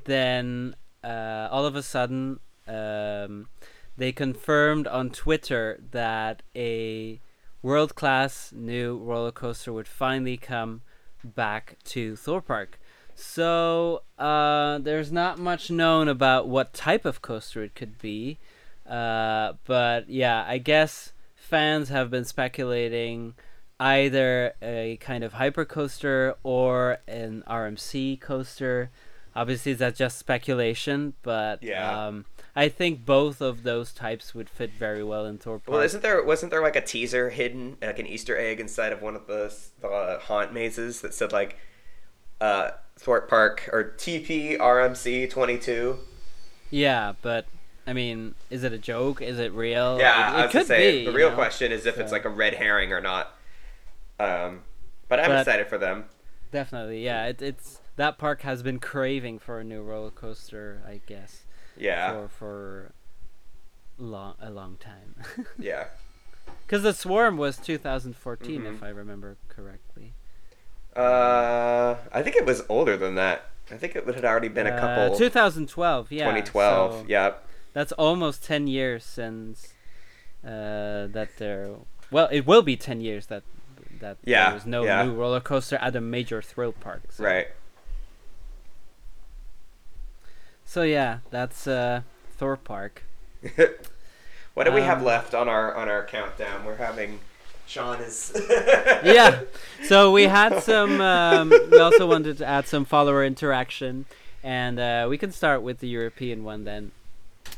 then 0.05 0.75
uh, 1.03 1.49
all 1.51 1.65
of 1.65 1.75
a 1.75 1.83
sudden 1.83 2.39
um, 2.67 3.49
they 3.97 4.11
confirmed 4.11 4.87
on 4.87 5.09
Twitter 5.09 5.79
that 5.91 6.41
a 6.55 7.19
world-class 7.61 8.53
new 8.55 8.97
roller 8.97 9.31
coaster 9.31 9.73
would 9.73 9.87
finally 9.87 10.37
come 10.37 10.81
back 11.23 11.77
to 11.83 12.15
Thorpe 12.15 12.47
Park. 12.47 12.79
So 13.13 14.03
uh, 14.17 14.77
there's 14.77 15.11
not 15.11 15.39
much 15.39 15.71
known 15.71 16.07
about 16.07 16.47
what 16.47 16.73
type 16.73 17.03
of 17.03 17.21
coaster 17.21 17.63
it 17.63 17.75
could 17.75 17.97
be. 17.97 18.37
Uh, 18.87 19.53
but 19.65 20.09
yeah, 20.09 20.45
I 20.47 20.59
guess 20.59 21.11
fans 21.47 21.89
have 21.89 22.09
been 22.09 22.25
speculating 22.25 23.33
either 23.79 24.53
a 24.61 24.97
kind 25.01 25.23
of 25.23 25.33
hyper 25.33 25.65
coaster 25.65 26.35
or 26.43 26.97
an 27.07 27.43
RMC 27.47 28.19
coaster. 28.19 28.89
Obviously, 29.35 29.73
that's 29.73 29.97
just 29.99 30.17
speculation, 30.17 31.13
but 31.21 31.61
Yeah. 31.61 32.07
um, 32.07 32.25
I 32.55 32.69
think 32.69 33.05
both 33.05 33.39
of 33.39 33.61
those 33.61 33.93
types 33.93 34.33
would 34.33 34.49
fit 34.49 34.71
very 34.71 35.03
well 35.03 35.25
in 35.27 35.37
Thorpe 35.37 35.63
Park. 35.65 35.73
Well, 35.73 35.83
isn't 35.83 36.01
there 36.01 36.23
wasn't 36.23 36.49
there 36.49 36.61
like 36.63 36.75
a 36.75 36.81
teaser 36.81 37.29
hidden, 37.29 37.77
like 37.81 37.99
an 37.99 38.07
Easter 38.07 38.35
egg 38.35 38.59
inside 38.59 38.91
of 38.91 39.01
one 39.03 39.15
of 39.15 39.27
the 39.27 39.53
the 39.79 40.19
haunt 40.23 40.53
mazes 40.53 41.01
that 41.01 41.13
said 41.13 41.31
like 41.31 41.57
uh, 42.41 42.71
Thorpe 42.97 43.29
Park 43.29 43.69
or 43.71 43.93
TP 43.97 44.57
RMC 44.57 45.29
twenty 45.29 45.59
two? 45.59 45.99
yeah, 46.71 47.13
but 47.21 47.45
I 47.87 47.93
mean, 47.93 48.35
is 48.49 48.63
it 48.63 48.73
a 48.73 48.77
joke? 48.77 49.21
Is 49.21 49.39
it 49.39 49.51
real? 49.53 49.97
Yeah, 49.97 50.33
it, 50.33 50.35
I 50.39 50.41
was 50.43 50.51
could 50.51 50.67
say 50.67 50.99
be. 50.99 51.05
the 51.05 51.13
real 51.13 51.29
know? 51.29 51.35
question 51.35 51.71
is 51.71 51.85
if 51.85 51.97
it's 51.97 52.11
like 52.11 52.25
a 52.25 52.29
red 52.29 52.53
herring 52.55 52.91
or 52.91 52.99
not. 53.01 53.33
Um, 54.19 54.61
but 55.07 55.19
I'm 55.19 55.29
But- 55.29 55.39
excited 55.39 55.67
for 55.67 55.77
them. 55.77 56.05
Definitely, 56.51 57.03
yeah. 57.03 57.25
It, 57.27 57.41
it's 57.41 57.79
that 57.97 58.17
park 58.17 58.41
has 58.41 58.61
been 58.63 58.79
craving 58.79 59.39
for 59.39 59.59
a 59.59 59.63
new 59.63 59.81
roller 59.81 60.11
coaster, 60.11 60.81
I 60.87 61.01
guess, 61.05 61.43
Yeah, 61.75 62.11
for 62.13 62.27
for 62.29 62.91
long 63.97 64.35
a 64.41 64.49
long 64.49 64.77
time. 64.77 65.15
yeah. 65.59 65.85
Because 66.65 66.83
the 66.83 66.93
Swarm 66.93 67.37
was 67.37 67.57
2014, 67.57 68.61
Mhm. 68.61 68.75
if 68.75 68.83
I 68.83 68.89
remember 68.89 69.35
correctly. 69.49 70.13
Uh, 70.95 71.95
I 72.11 72.23
think 72.23 72.35
it 72.35 72.45
was 72.45 72.63
older 72.69 72.97
than 72.97 73.15
that. 73.15 73.45
I 73.71 73.75
think 73.75 73.95
it 73.95 74.05
had 74.05 74.23
already 74.25 74.47
been 74.47 74.67
a 74.67 74.71
Uh, 74.71 74.79
couple. 74.79 75.17
2012, 75.17 76.11
yeah. 76.11 76.23
2012. 76.23 77.01
so 77.01 77.05
Yep. 77.07 77.46
That's 77.77 77.91
almost 77.91 78.43
10 78.43 78.65
years 78.65 79.03
since 79.03 79.67
uh, 80.43 81.05
that 81.13 81.29
there. 81.37 81.75
Well, 82.09 82.27
it 82.31 82.47
will 82.47 82.63
be 82.63 82.75
ten 82.75 83.01
years 83.01 83.27
that 83.27 83.43
that 83.99 84.17
Yeah, 84.23 84.45
there 84.45 84.53
was 84.55 84.65
no 84.65 84.83
yeah. 84.83 85.03
new 85.03 85.13
roller 85.13 85.39
coaster 85.39 85.75
at 85.75 85.95
a 85.95 86.01
major 86.01 86.41
thrill 86.41 86.71
park. 86.71 87.11
So. 87.11 87.23
Right. 87.23 87.49
So 90.65 90.81
yeah, 90.81 91.19
that's 91.29 91.67
uh, 91.67 92.01
Thorpe 92.39 92.63
Park. 92.63 93.03
what 94.55 94.63
do 94.65 94.71
we 94.71 94.81
have 94.81 94.97
Um, 94.97 95.03
left 95.05 95.35
on 95.35 95.47
our 95.47 95.75
on 95.75 95.87
our 95.87 96.03
countdown? 96.03 96.65
We're 96.65 96.77
having 96.77 97.19
Sean 97.67 97.99
is 98.01 98.33
yeah. 99.03 99.41
So 99.83 100.11
we 100.11 100.23
had 100.23 100.63
some. 100.63 100.99
Um, 100.99 101.49
we 101.71 101.77
also 101.77 102.07
wanted 102.07 102.39
to 102.39 102.45
add 102.47 102.65
some 102.67 102.85
follower 102.85 103.23
interaction, 103.23 104.05
and 104.41 104.79
uh, 104.79 105.05
we 105.07 105.19
can 105.19 105.31
start 105.31 105.61
with 105.61 105.77
the 105.77 105.87
European 105.87 106.43
one 106.43 106.63
then. 106.63 106.91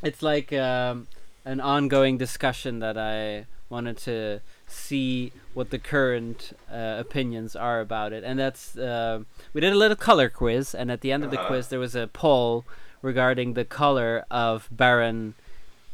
It's 0.03 0.21
like 0.21 0.53
um, 0.53 1.07
an 1.45 1.59
ongoing 1.59 2.17
discussion 2.17 2.79
that 2.79 2.97
I 2.97 3.45
wanted 3.69 3.97
to 3.99 4.41
see 4.67 5.31
what 5.53 5.69
the 5.69 5.77
current 5.79 6.53
uh, 6.71 6.95
opinions 6.99 7.55
are 7.55 7.81
about 7.81 8.13
it, 8.13 8.23
and 8.23 8.39
that's 8.39 8.77
uh, 8.77 9.19
we 9.53 9.61
did 9.61 9.73
a 9.73 9.77
little 9.77 9.97
color 9.97 10.29
quiz, 10.29 10.73
and 10.73 10.89
at 10.91 11.01
the 11.01 11.11
end 11.11 11.23
of 11.23 11.31
the 11.31 11.39
Uh-huh. 11.39 11.47
quiz 11.47 11.67
there 11.67 11.79
was 11.79 11.95
a 11.95 12.07
poll 12.07 12.65
regarding 13.01 13.53
the 13.53 13.65
color 13.65 14.25
of 14.31 14.67
Baron. 14.71 15.35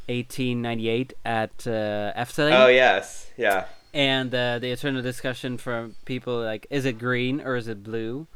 1898 0.07 1.14
at 1.26 1.65
uh, 1.65 2.14
Efteling 2.15 2.52
Oh 2.53 2.68
yes. 2.68 3.32
Yeah. 3.38 3.65
and 3.91 4.30
uh, 4.36 4.60
the 4.60 4.69
eternal 4.69 5.02
discussion 5.02 5.57
from 5.57 5.95
people 6.06 6.38
like 6.40 6.68
is 6.69 6.86
it 6.86 6.99
green 6.99 7.41
or 7.41 7.56
is 7.56 7.68
it 7.68 7.82
blue 7.84 8.27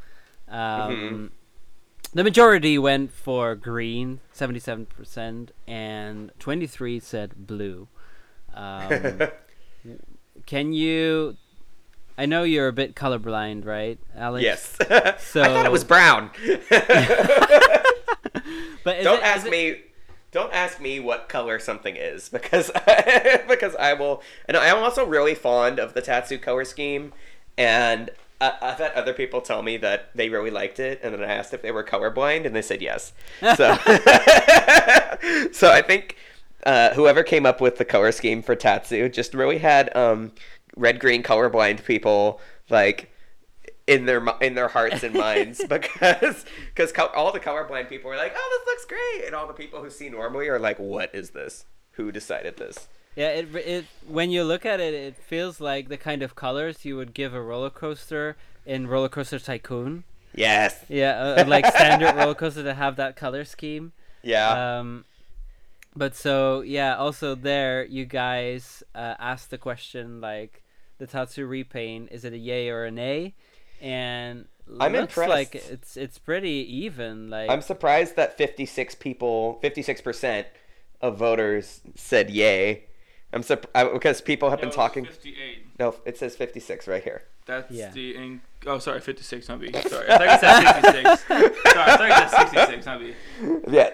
um, 0.50 0.60
Mhm. 0.60 1.30
The 2.14 2.24
majority 2.24 2.78
went 2.78 3.12
for 3.12 3.56
green 3.56 4.20
77% 4.36 5.50
and 5.68 6.32
23 6.40 7.00
said 7.00 7.34
blue 7.48 7.88
um, 8.54 9.22
can 10.46 10.74
you 10.74 11.36
i 12.18 12.26
know 12.26 12.44
you're 12.44 12.68
a 12.68 12.74
bit 12.74 12.96
colorblind 12.96 13.66
right 13.66 14.00
alex 14.16 14.44
Yes. 14.44 14.78
So- 15.24 15.42
I 15.44 15.48
thought 15.48 15.66
it 15.66 15.72
was 15.72 15.84
brown. 15.84 16.32
but 18.84 18.98
is 18.98 19.04
don't 19.04 19.20
it- 19.20 19.24
ask 19.24 19.46
it- 19.46 19.52
me 19.52 19.82
don't 20.32 20.54
ask 20.54 20.80
me 20.80 21.00
what 21.00 21.28
color 21.28 21.58
something 21.58 21.96
is 21.96 22.30
because 22.30 22.70
because 23.48 23.76
I 23.76 23.94
will 23.94 24.22
and 24.48 24.56
I'm 24.56 24.78
also 24.78 25.04
really 25.06 25.34
fond 25.36 25.80
of 25.80 25.94
the 25.96 26.02
Tatsu 26.02 26.38
color 26.38 26.66
scheme 26.66 27.14
and 27.58 28.12
I, 28.42 28.54
I've 28.62 28.78
had 28.78 28.94
other 28.94 29.14
people 29.14 29.42
tell 29.42 29.62
me 29.62 29.78
that 29.78 30.10
they 30.16 30.30
really 30.30 30.52
liked 30.52 30.80
it 30.80 31.00
and 31.04 31.14
then 31.14 31.24
I 31.24 31.34
asked 31.34 31.54
if 31.54 31.62
they 31.62 31.72
were 31.72 31.84
colorblind 31.84 32.46
and 32.46 32.56
they 32.56 32.62
said 32.62 32.82
yes 32.82 33.14
so 33.42 33.56
so 35.52 35.72
I 35.72 35.84
think 35.86 36.18
uh, 36.66 36.94
whoever 36.94 37.24
came 37.24 37.46
up 37.46 37.62
with 37.62 37.78
the 37.78 37.86
color 37.86 38.12
scheme 38.12 38.42
for 38.42 38.56
Tatsu 38.56 39.10
just 39.10 39.34
really 39.34 39.60
had 39.60 39.96
um, 39.96 40.34
red 40.76 41.00
green 41.00 41.24
colorblind 41.24 41.84
people 41.86 42.42
like 42.70 43.12
in 43.90 44.06
their 44.06 44.24
in 44.40 44.54
their 44.54 44.68
hearts 44.68 45.04
and 45.04 45.16
minds 45.16 45.64
because 45.70 46.46
because 46.74 46.94
all 47.16 47.32
the 47.32 47.40
colorblind 47.40 47.90
people 47.90 48.10
were 48.10 48.18
like, 48.18 48.34
"Oh, 48.36 48.60
this 48.60 48.74
looks 48.74 48.86
great," 48.86 49.26
and 49.26 49.36
all 49.36 49.48
the 49.48 49.54
people 49.54 49.82
who 49.82 49.90
see 49.90 50.10
normally 50.10 50.48
are 50.48 50.60
like, 50.60 50.78
"What 50.78 51.14
is 51.14 51.32
this? 51.32 51.66
Who 51.94 52.12
decided 52.12 52.58
this?" 52.58 52.88
Yeah, 53.20 53.32
it 53.32 53.54
it 53.54 53.86
when 54.08 54.32
you 54.32 54.46
look 54.46 54.66
at 54.66 54.80
it, 54.80 54.94
it 54.94 55.18
feels 55.18 55.60
like 55.60 55.90
the 55.90 55.98
kind 55.98 56.24
of 56.24 56.36
colors 56.36 56.86
you 56.86 56.96
would 56.96 57.14
give 57.14 57.34
a 57.34 57.42
roller 57.42 57.70
coaster 57.70 58.38
in 58.66 58.88
Roller 58.88 59.10
Coaster 59.10 59.40
Tycoon. 59.40 60.06
Yes. 60.34 60.86
Yeah, 60.88 61.36
uh, 61.38 61.44
like 61.46 61.66
standard 61.66 62.16
roller 62.16 62.34
coaster 62.34 62.64
to 62.64 62.74
have 62.74 62.96
that 62.96 63.18
color 63.18 63.44
scheme. 63.44 63.92
Yeah. 64.24 64.80
Um, 64.80 65.04
but 65.98 66.16
so 66.16 66.62
yeah, 66.62 66.96
also 66.96 67.36
there 67.36 67.84
you 67.84 68.06
guys 68.06 68.84
uh, 68.96 69.16
asked 69.20 69.50
the 69.50 69.58
question 69.58 70.22
like 70.22 70.64
the 70.98 71.06
Tatsu 71.06 71.46
repaint 71.46 72.14
is 72.14 72.24
it 72.24 72.32
a 72.32 72.38
yay 72.38 72.70
or 72.70 72.86
a 72.86 72.92
nay? 72.92 73.34
And 73.82 74.46
I'm 74.80 74.94
looks 74.94 75.18
like 75.18 75.56
it's 75.56 75.98
it's 75.98 76.20
pretty 76.20 76.66
even. 76.86 77.30
Like 77.30 77.50
I'm 77.50 77.64
surprised 77.64 78.16
that 78.16 78.38
56 78.38 78.96
people, 78.96 79.60
56 79.62 80.00
percent 80.00 80.48
of 81.02 81.18
voters 81.18 81.82
said 81.96 82.30
yay. 82.30 82.86
I'm 83.32 83.44
surprised 83.44 83.94
because 83.94 84.22
people 84.22 84.50
have 84.50 84.60
been 84.60 84.72
talking. 84.72 85.06
58. 85.06 85.80
No, 85.80 85.96
it 86.06 86.18
says 86.18 86.36
56 86.36 86.88
right 86.88 87.04
here. 87.04 87.24
That's 87.46 87.72
Yeah. 87.72 87.92
the. 87.92 88.16
In- 88.16 88.42
oh, 88.66 88.80
sorry, 88.80 89.00
56, 89.00 89.50
not 89.50 89.60
B. 89.60 89.72
Sorry. 89.88 90.10
I 90.10 90.18
thought 90.18 90.62
you 90.62 90.68
said 90.68 90.84
66. 90.84 91.24
sorry, 91.28 91.52
I 91.76 91.98
thought 91.98 92.24
you 92.24 92.30
said 92.30 92.50
66, 92.50 92.86
not 92.86 93.00
B. 93.00 93.14
Yeah. 93.68 93.92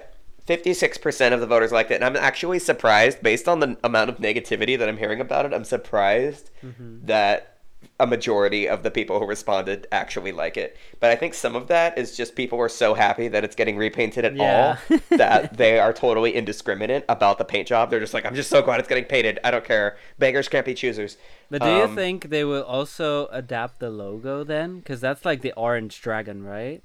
56% 0.47 1.33
of 1.33 1.39
the 1.39 1.47
voters 1.47 1.71
liked 1.71 1.91
it. 1.91 1.95
And 1.95 2.03
I'm 2.03 2.15
actually 2.15 2.59
surprised, 2.59 3.23
based 3.23 3.47
on 3.47 3.61
the 3.61 3.77
amount 3.83 4.11
of 4.11 4.17
negativity 4.17 4.77
that 4.77 4.87
I'm 4.87 4.97
hearing 4.97 5.19
about 5.19 5.45
it, 5.45 5.53
I'm 5.53 5.63
surprised 5.63 6.51
mm-hmm. 6.63 7.05
that 7.05 7.54
a 7.99 8.07
majority 8.07 8.67
of 8.67 8.83
the 8.83 8.91
people 8.91 9.19
who 9.19 9.25
responded 9.25 9.87
actually 9.91 10.31
like 10.31 10.57
it. 10.57 10.77
But 10.99 11.11
I 11.11 11.15
think 11.15 11.33
some 11.33 11.55
of 11.55 11.67
that 11.67 11.97
is 11.97 12.15
just 12.15 12.35
people 12.35 12.57
were 12.57 12.69
so 12.69 12.93
happy 12.93 13.27
that 13.29 13.43
it's 13.43 13.55
getting 13.55 13.77
repainted 13.77 14.25
at 14.25 14.35
Yeah. 14.35 14.77
all 14.89 14.97
that 15.17 15.57
they 15.57 15.79
are 15.79 15.93
totally 15.93 16.35
indiscriminate 16.35 17.05
about 17.09 17.37
the 17.37 17.45
paint 17.45 17.67
job. 17.67 17.89
They're 17.89 17.99
just 17.99 18.13
like, 18.13 18.25
I'm 18.25 18.35
just 18.35 18.49
so 18.49 18.61
glad 18.61 18.79
it's 18.79 18.89
getting 18.89 19.05
painted. 19.05 19.39
I 19.43 19.51
don't 19.51 19.63
care. 19.65 19.97
Beggars 20.19 20.47
can't 20.47 20.65
be 20.65 20.73
choosers. 20.73 21.17
But 21.49 21.61
do 21.61 21.67
you 21.69 21.83
Um, 21.83 21.95
think 21.95 22.29
they 22.29 22.43
will 22.43 22.63
also 22.63 23.27
adapt 23.27 23.79
the 23.79 23.89
logo 23.89 24.43
then? 24.43 24.79
Because 24.79 25.01
that's 25.01 25.25
like 25.25 25.41
the 25.41 25.53
orange 25.53 26.01
dragon, 26.01 26.43
right? 26.43 26.81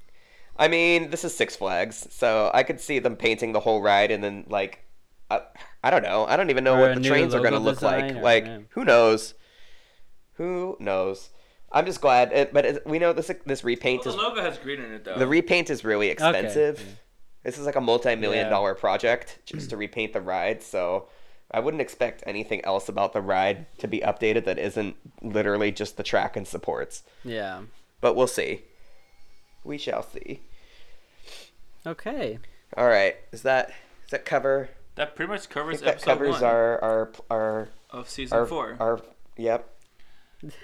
I 0.57 0.67
mean, 0.67 1.09
this 1.09 1.23
is 1.23 1.35
Six 1.35 1.55
Flags, 1.55 2.07
so 2.11 2.51
I 2.53 2.63
could 2.63 2.79
see 2.79 2.99
them 2.99 3.15
painting 3.15 3.51
the 3.53 3.61
whole 3.61 3.81
ride 3.81 4.11
and 4.11 4.23
then 4.23 4.45
like, 4.47 4.85
I, 5.31 5.41
I 5.83 5.89
don't 5.89 6.03
know. 6.03 6.25
I 6.25 6.35
don't 6.37 6.49
even 6.49 6.63
know 6.63 6.75
Or 6.75 6.81
what 6.89 6.95
the 6.95 7.01
trains 7.09 7.33
are 7.33 7.39
going 7.39 7.53
to 7.53 7.59
look 7.59 7.81
like. 7.81 8.15
or- 8.15 8.21
Like, 8.21 8.45
yeah. 8.45 8.59
who 8.71 8.83
knows? 8.85 9.33
Who 10.41 10.75
knows? 10.79 11.29
I'm 11.71 11.85
just 11.85 12.01
glad, 12.01 12.33
it, 12.33 12.51
but 12.51 12.65
it, 12.65 12.87
we 12.87 12.97
know 12.97 13.13
this 13.13 13.31
this 13.45 13.63
repaint 13.63 14.05
Well, 14.05 14.15
is 14.15 14.19
the 14.19 14.27
logo 14.27 14.41
has 14.41 14.57
green 14.57 14.81
in 14.81 14.91
it, 14.91 15.03
though. 15.05 15.17
the 15.19 15.27
repaint 15.27 15.69
is 15.69 15.85
really 15.85 16.09
expensive. 16.09 16.79
yeah. 16.79 16.93
This 17.43 17.57
is 17.59 17.65
like 17.67 17.75
a 17.75 17.81
multi-million 17.81 18.45
Yeah. 18.45 18.49
dollar 18.49 18.73
project 18.75 19.37
just 19.45 19.69
to 19.69 19.77
repaint 19.77 20.13
the 20.13 20.21
ride, 20.21 20.61
so 20.63 21.07
I 21.51 21.59
wouldn't 21.59 21.81
expect 21.81 22.23
anything 22.25 22.63
else 22.65 22.89
about 22.89 23.13
the 23.13 23.21
ride 23.21 23.67
to 23.77 23.87
be 23.87 23.99
updated 23.99 24.45
that 24.45 24.57
isn't 24.57 24.95
literally 25.21 25.71
just 25.71 25.95
the 25.97 26.03
track 26.03 26.35
and 26.35 26.47
supports. 26.47 27.03
Yeah. 27.23 27.61
But 28.01 28.15
we'll 28.15 28.27
see. 28.27 28.63
We 29.63 29.77
shall 29.77 30.01
see. 30.03 30.41
Okay. 31.85 32.39
All 32.77 32.87
right, 32.87 33.15
is 33.31 33.43
that 33.43 33.67
does 33.67 34.11
that 34.11 34.25
cover? 34.25 34.69
that 34.95 35.15
pretty 35.15 35.31
much 35.31 35.47
I 35.49 35.53
covers 35.53 35.75
think 35.81 35.85
that 35.85 35.91
episode 35.95 36.05
covers 36.11 36.31
one 36.41 36.43
our 36.43 36.83
our 36.83 37.11
our 37.29 37.69
of 37.91 38.09
season 38.09 38.37
our, 38.39 38.45
four. 38.45 38.75
our 38.79 39.01
yep. 39.37 39.67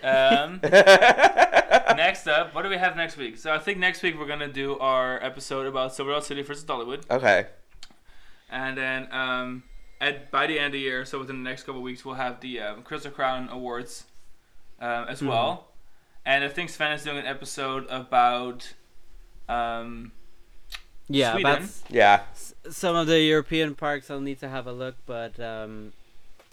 Um, 0.03 0.59
next 0.63 2.27
up, 2.27 2.53
what 2.55 2.63
do 2.63 2.69
we 2.69 2.77
have 2.77 2.95
next 2.95 3.17
week? 3.17 3.37
So 3.37 3.51
I 3.53 3.59
think 3.59 3.77
next 3.77 4.01
week 4.03 4.17
we're 4.17 4.27
gonna 4.27 4.47
do 4.51 4.77
our 4.79 5.23
episode 5.23 5.65
about 5.67 5.93
Silver 5.95 6.19
City 6.21 6.41
versus 6.41 6.63
Dollywood, 6.63 7.03
okay. 7.09 7.47
and 8.49 8.77
then 8.77 9.07
um, 9.11 9.63
at 10.01 10.31
by 10.31 10.47
the 10.47 10.57
end 10.57 10.67
of 10.67 10.71
the 10.73 10.79
year, 10.79 11.05
so 11.05 11.19
within 11.19 11.43
the 11.43 11.49
next 11.49 11.63
couple 11.63 11.79
of 11.81 11.83
weeks, 11.83 12.03
we'll 12.05 12.15
have 12.15 12.39
the 12.41 12.59
um, 12.61 12.83
Crystal 12.83 13.11
Crown 13.11 13.49
Awards 13.49 14.05
um, 14.79 15.05
as 15.07 15.19
Mm-hmm. 15.19 15.27
well. 15.29 15.67
And 16.25 16.43
I 16.43 16.49
think 16.49 16.69
Sven 16.69 16.91
is 16.91 17.03
doing 17.03 17.17
an 17.17 17.25
episode 17.25 17.85
about 17.89 18.73
um, 19.47 20.11
Yeah, 21.07 21.33
Sweden. 21.33 21.61
that's 21.61 21.83
Yeah. 21.89 22.23
s- 22.31 22.53
some 22.69 22.95
of 22.97 23.07
the 23.07 23.21
European 23.21 23.75
parks. 23.75 24.11
I'll 24.11 24.19
need 24.19 24.39
to 24.41 24.49
have 24.49 24.67
a 24.67 24.73
look, 24.73 24.95
but 25.05 25.39
um, 25.39 25.93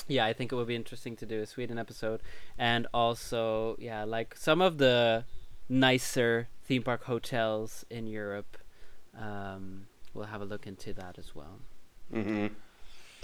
yeah, 0.08 0.26
I 0.26 0.32
think 0.32 0.52
it 0.52 0.56
would 0.56 0.66
be 0.66 0.74
interesting 0.76 1.16
to 1.16 1.26
do 1.26 1.40
a 1.40 1.46
Sweden 1.46 1.78
episode, 1.78 2.20
and 2.58 2.86
also 2.92 3.76
yeah, 3.78 4.04
like 4.04 4.36
some 4.36 4.60
of 4.60 4.78
the 4.78 5.24
nicer 5.68 6.48
theme 6.64 6.82
park 6.82 7.04
hotels 7.04 7.84
in 7.90 8.06
Europe. 8.06 8.58
Um, 9.18 9.86
we'll 10.12 10.26
have 10.26 10.40
a 10.40 10.44
look 10.44 10.66
into 10.66 10.92
that 10.94 11.18
as 11.18 11.34
well. 11.34 11.60
hmm 12.12 12.46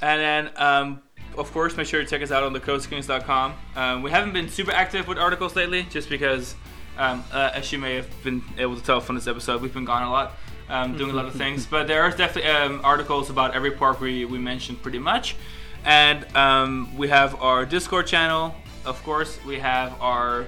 And 0.03 0.21
then, 0.21 0.51
um, 0.57 1.03
of 1.37 1.53
course, 1.53 1.77
make 1.77 1.87
sure 1.87 2.03
to 2.03 2.09
check 2.09 2.23
us 2.23 2.31
out 2.31 2.43
on 2.43 2.55
thecoastkings.com. 2.55 3.55
Um, 3.77 4.03
we 4.03 4.11
haven't 4.11 4.33
been 4.33 4.49
super 4.49 4.73
active 4.73 5.07
with 5.09 5.19
articles 5.19 5.57
lately, 5.57 5.83
just 5.91 6.09
because, 6.09 6.55
um, 6.97 7.23
uh, 7.33 7.51
as 7.55 7.71
you 7.73 7.79
may 7.79 7.97
have 7.97 8.09
been 8.25 8.43
able 8.59 8.77
to 8.77 8.83
tell 8.83 9.01
from 9.01 9.17
this 9.17 9.27
episode, 9.27 9.61
we've 9.61 9.75
been 9.75 9.85
gone 9.85 10.03
a 10.03 10.11
lot, 10.11 10.37
um, 10.69 10.97
doing 10.97 11.11
a 11.11 11.15
lot 11.15 11.27
of 11.27 11.35
things. 11.45 11.67
But 11.67 11.87
there 11.87 12.03
are 12.03 12.11
definitely 12.11 12.51
um, 12.51 12.81
articles 12.83 13.31
about 13.31 13.55
every 13.55 13.73
park 13.73 14.01
we, 14.01 14.25
we 14.25 14.39
mentioned 14.39 14.83
pretty 14.83 14.99
much. 14.99 15.37
And 15.85 16.25
um, 16.37 16.97
we 16.97 17.09
have 17.09 17.41
our 17.43 17.65
Discord 17.65 18.07
channel, 18.07 18.55
of 18.85 19.03
course. 19.03 19.39
We 19.45 19.59
have 19.59 20.01
our 20.01 20.47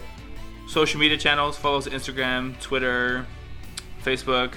social 0.68 1.00
media 1.00 1.16
channels. 1.18 1.56
Follow 1.56 1.78
us 1.78 1.86
on 1.86 1.92
Instagram, 1.94 2.58
Twitter, 2.60 3.26
Facebook, 4.04 4.54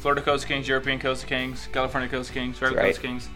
Florida 0.00 0.22
Coast 0.22 0.46
Kings, 0.46 0.66
European 0.68 0.98
Coast 0.98 1.26
Kings, 1.26 1.68
California 1.72 2.08
Coast 2.08 2.32
Kings, 2.32 2.60
Regular 2.62 2.82
Right. 2.82 2.88
Coast 2.94 3.02
Kings. 3.02 3.28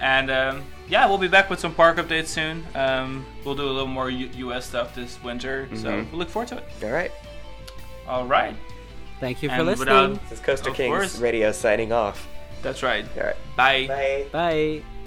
And 0.00 0.30
um, 0.30 0.64
yeah, 0.88 1.06
we'll 1.06 1.18
be 1.18 1.26
back 1.28 1.50
with 1.50 1.58
some 1.58 1.74
park 1.74 1.96
updates 1.96 2.26
soon. 2.28 2.64
Um, 2.76 3.26
we'll 3.44 3.56
do 3.56 3.64
a 3.64 3.66
little 3.66 3.86
more 3.88 4.08
U- 4.10 4.30
U.S. 4.36 4.66
stuff 4.66 4.94
this 4.94 5.20
winter, 5.24 5.68
so 5.74 5.88
Mhm. 5.90 6.12
we 6.12 6.18
look 6.18 6.28
forward 6.28 6.48
to 6.50 6.58
it. 6.58 6.64
All 6.84 6.90
right. 6.92 7.10
All 8.06 8.24
right, 8.26 8.54
Thank 9.20 9.42
you 9.42 9.48
for 9.48 9.56
And 9.56 9.66
listening. 9.66 9.88
without- 10.12 10.30
This 10.30 10.38
is 10.38 10.44
Coaster 10.44 10.70
Of 10.70 10.76
Kings 10.76 10.88
course. 10.88 11.18
Radio 11.18 11.50
signing 11.52 11.92
off. 11.92 12.28
that's 12.62 12.82
right. 12.84 13.04
All 13.16 13.24
right. 13.24 13.36
Bye. 13.56 13.86
Bye. 13.88 14.26
Bye. 14.30 14.97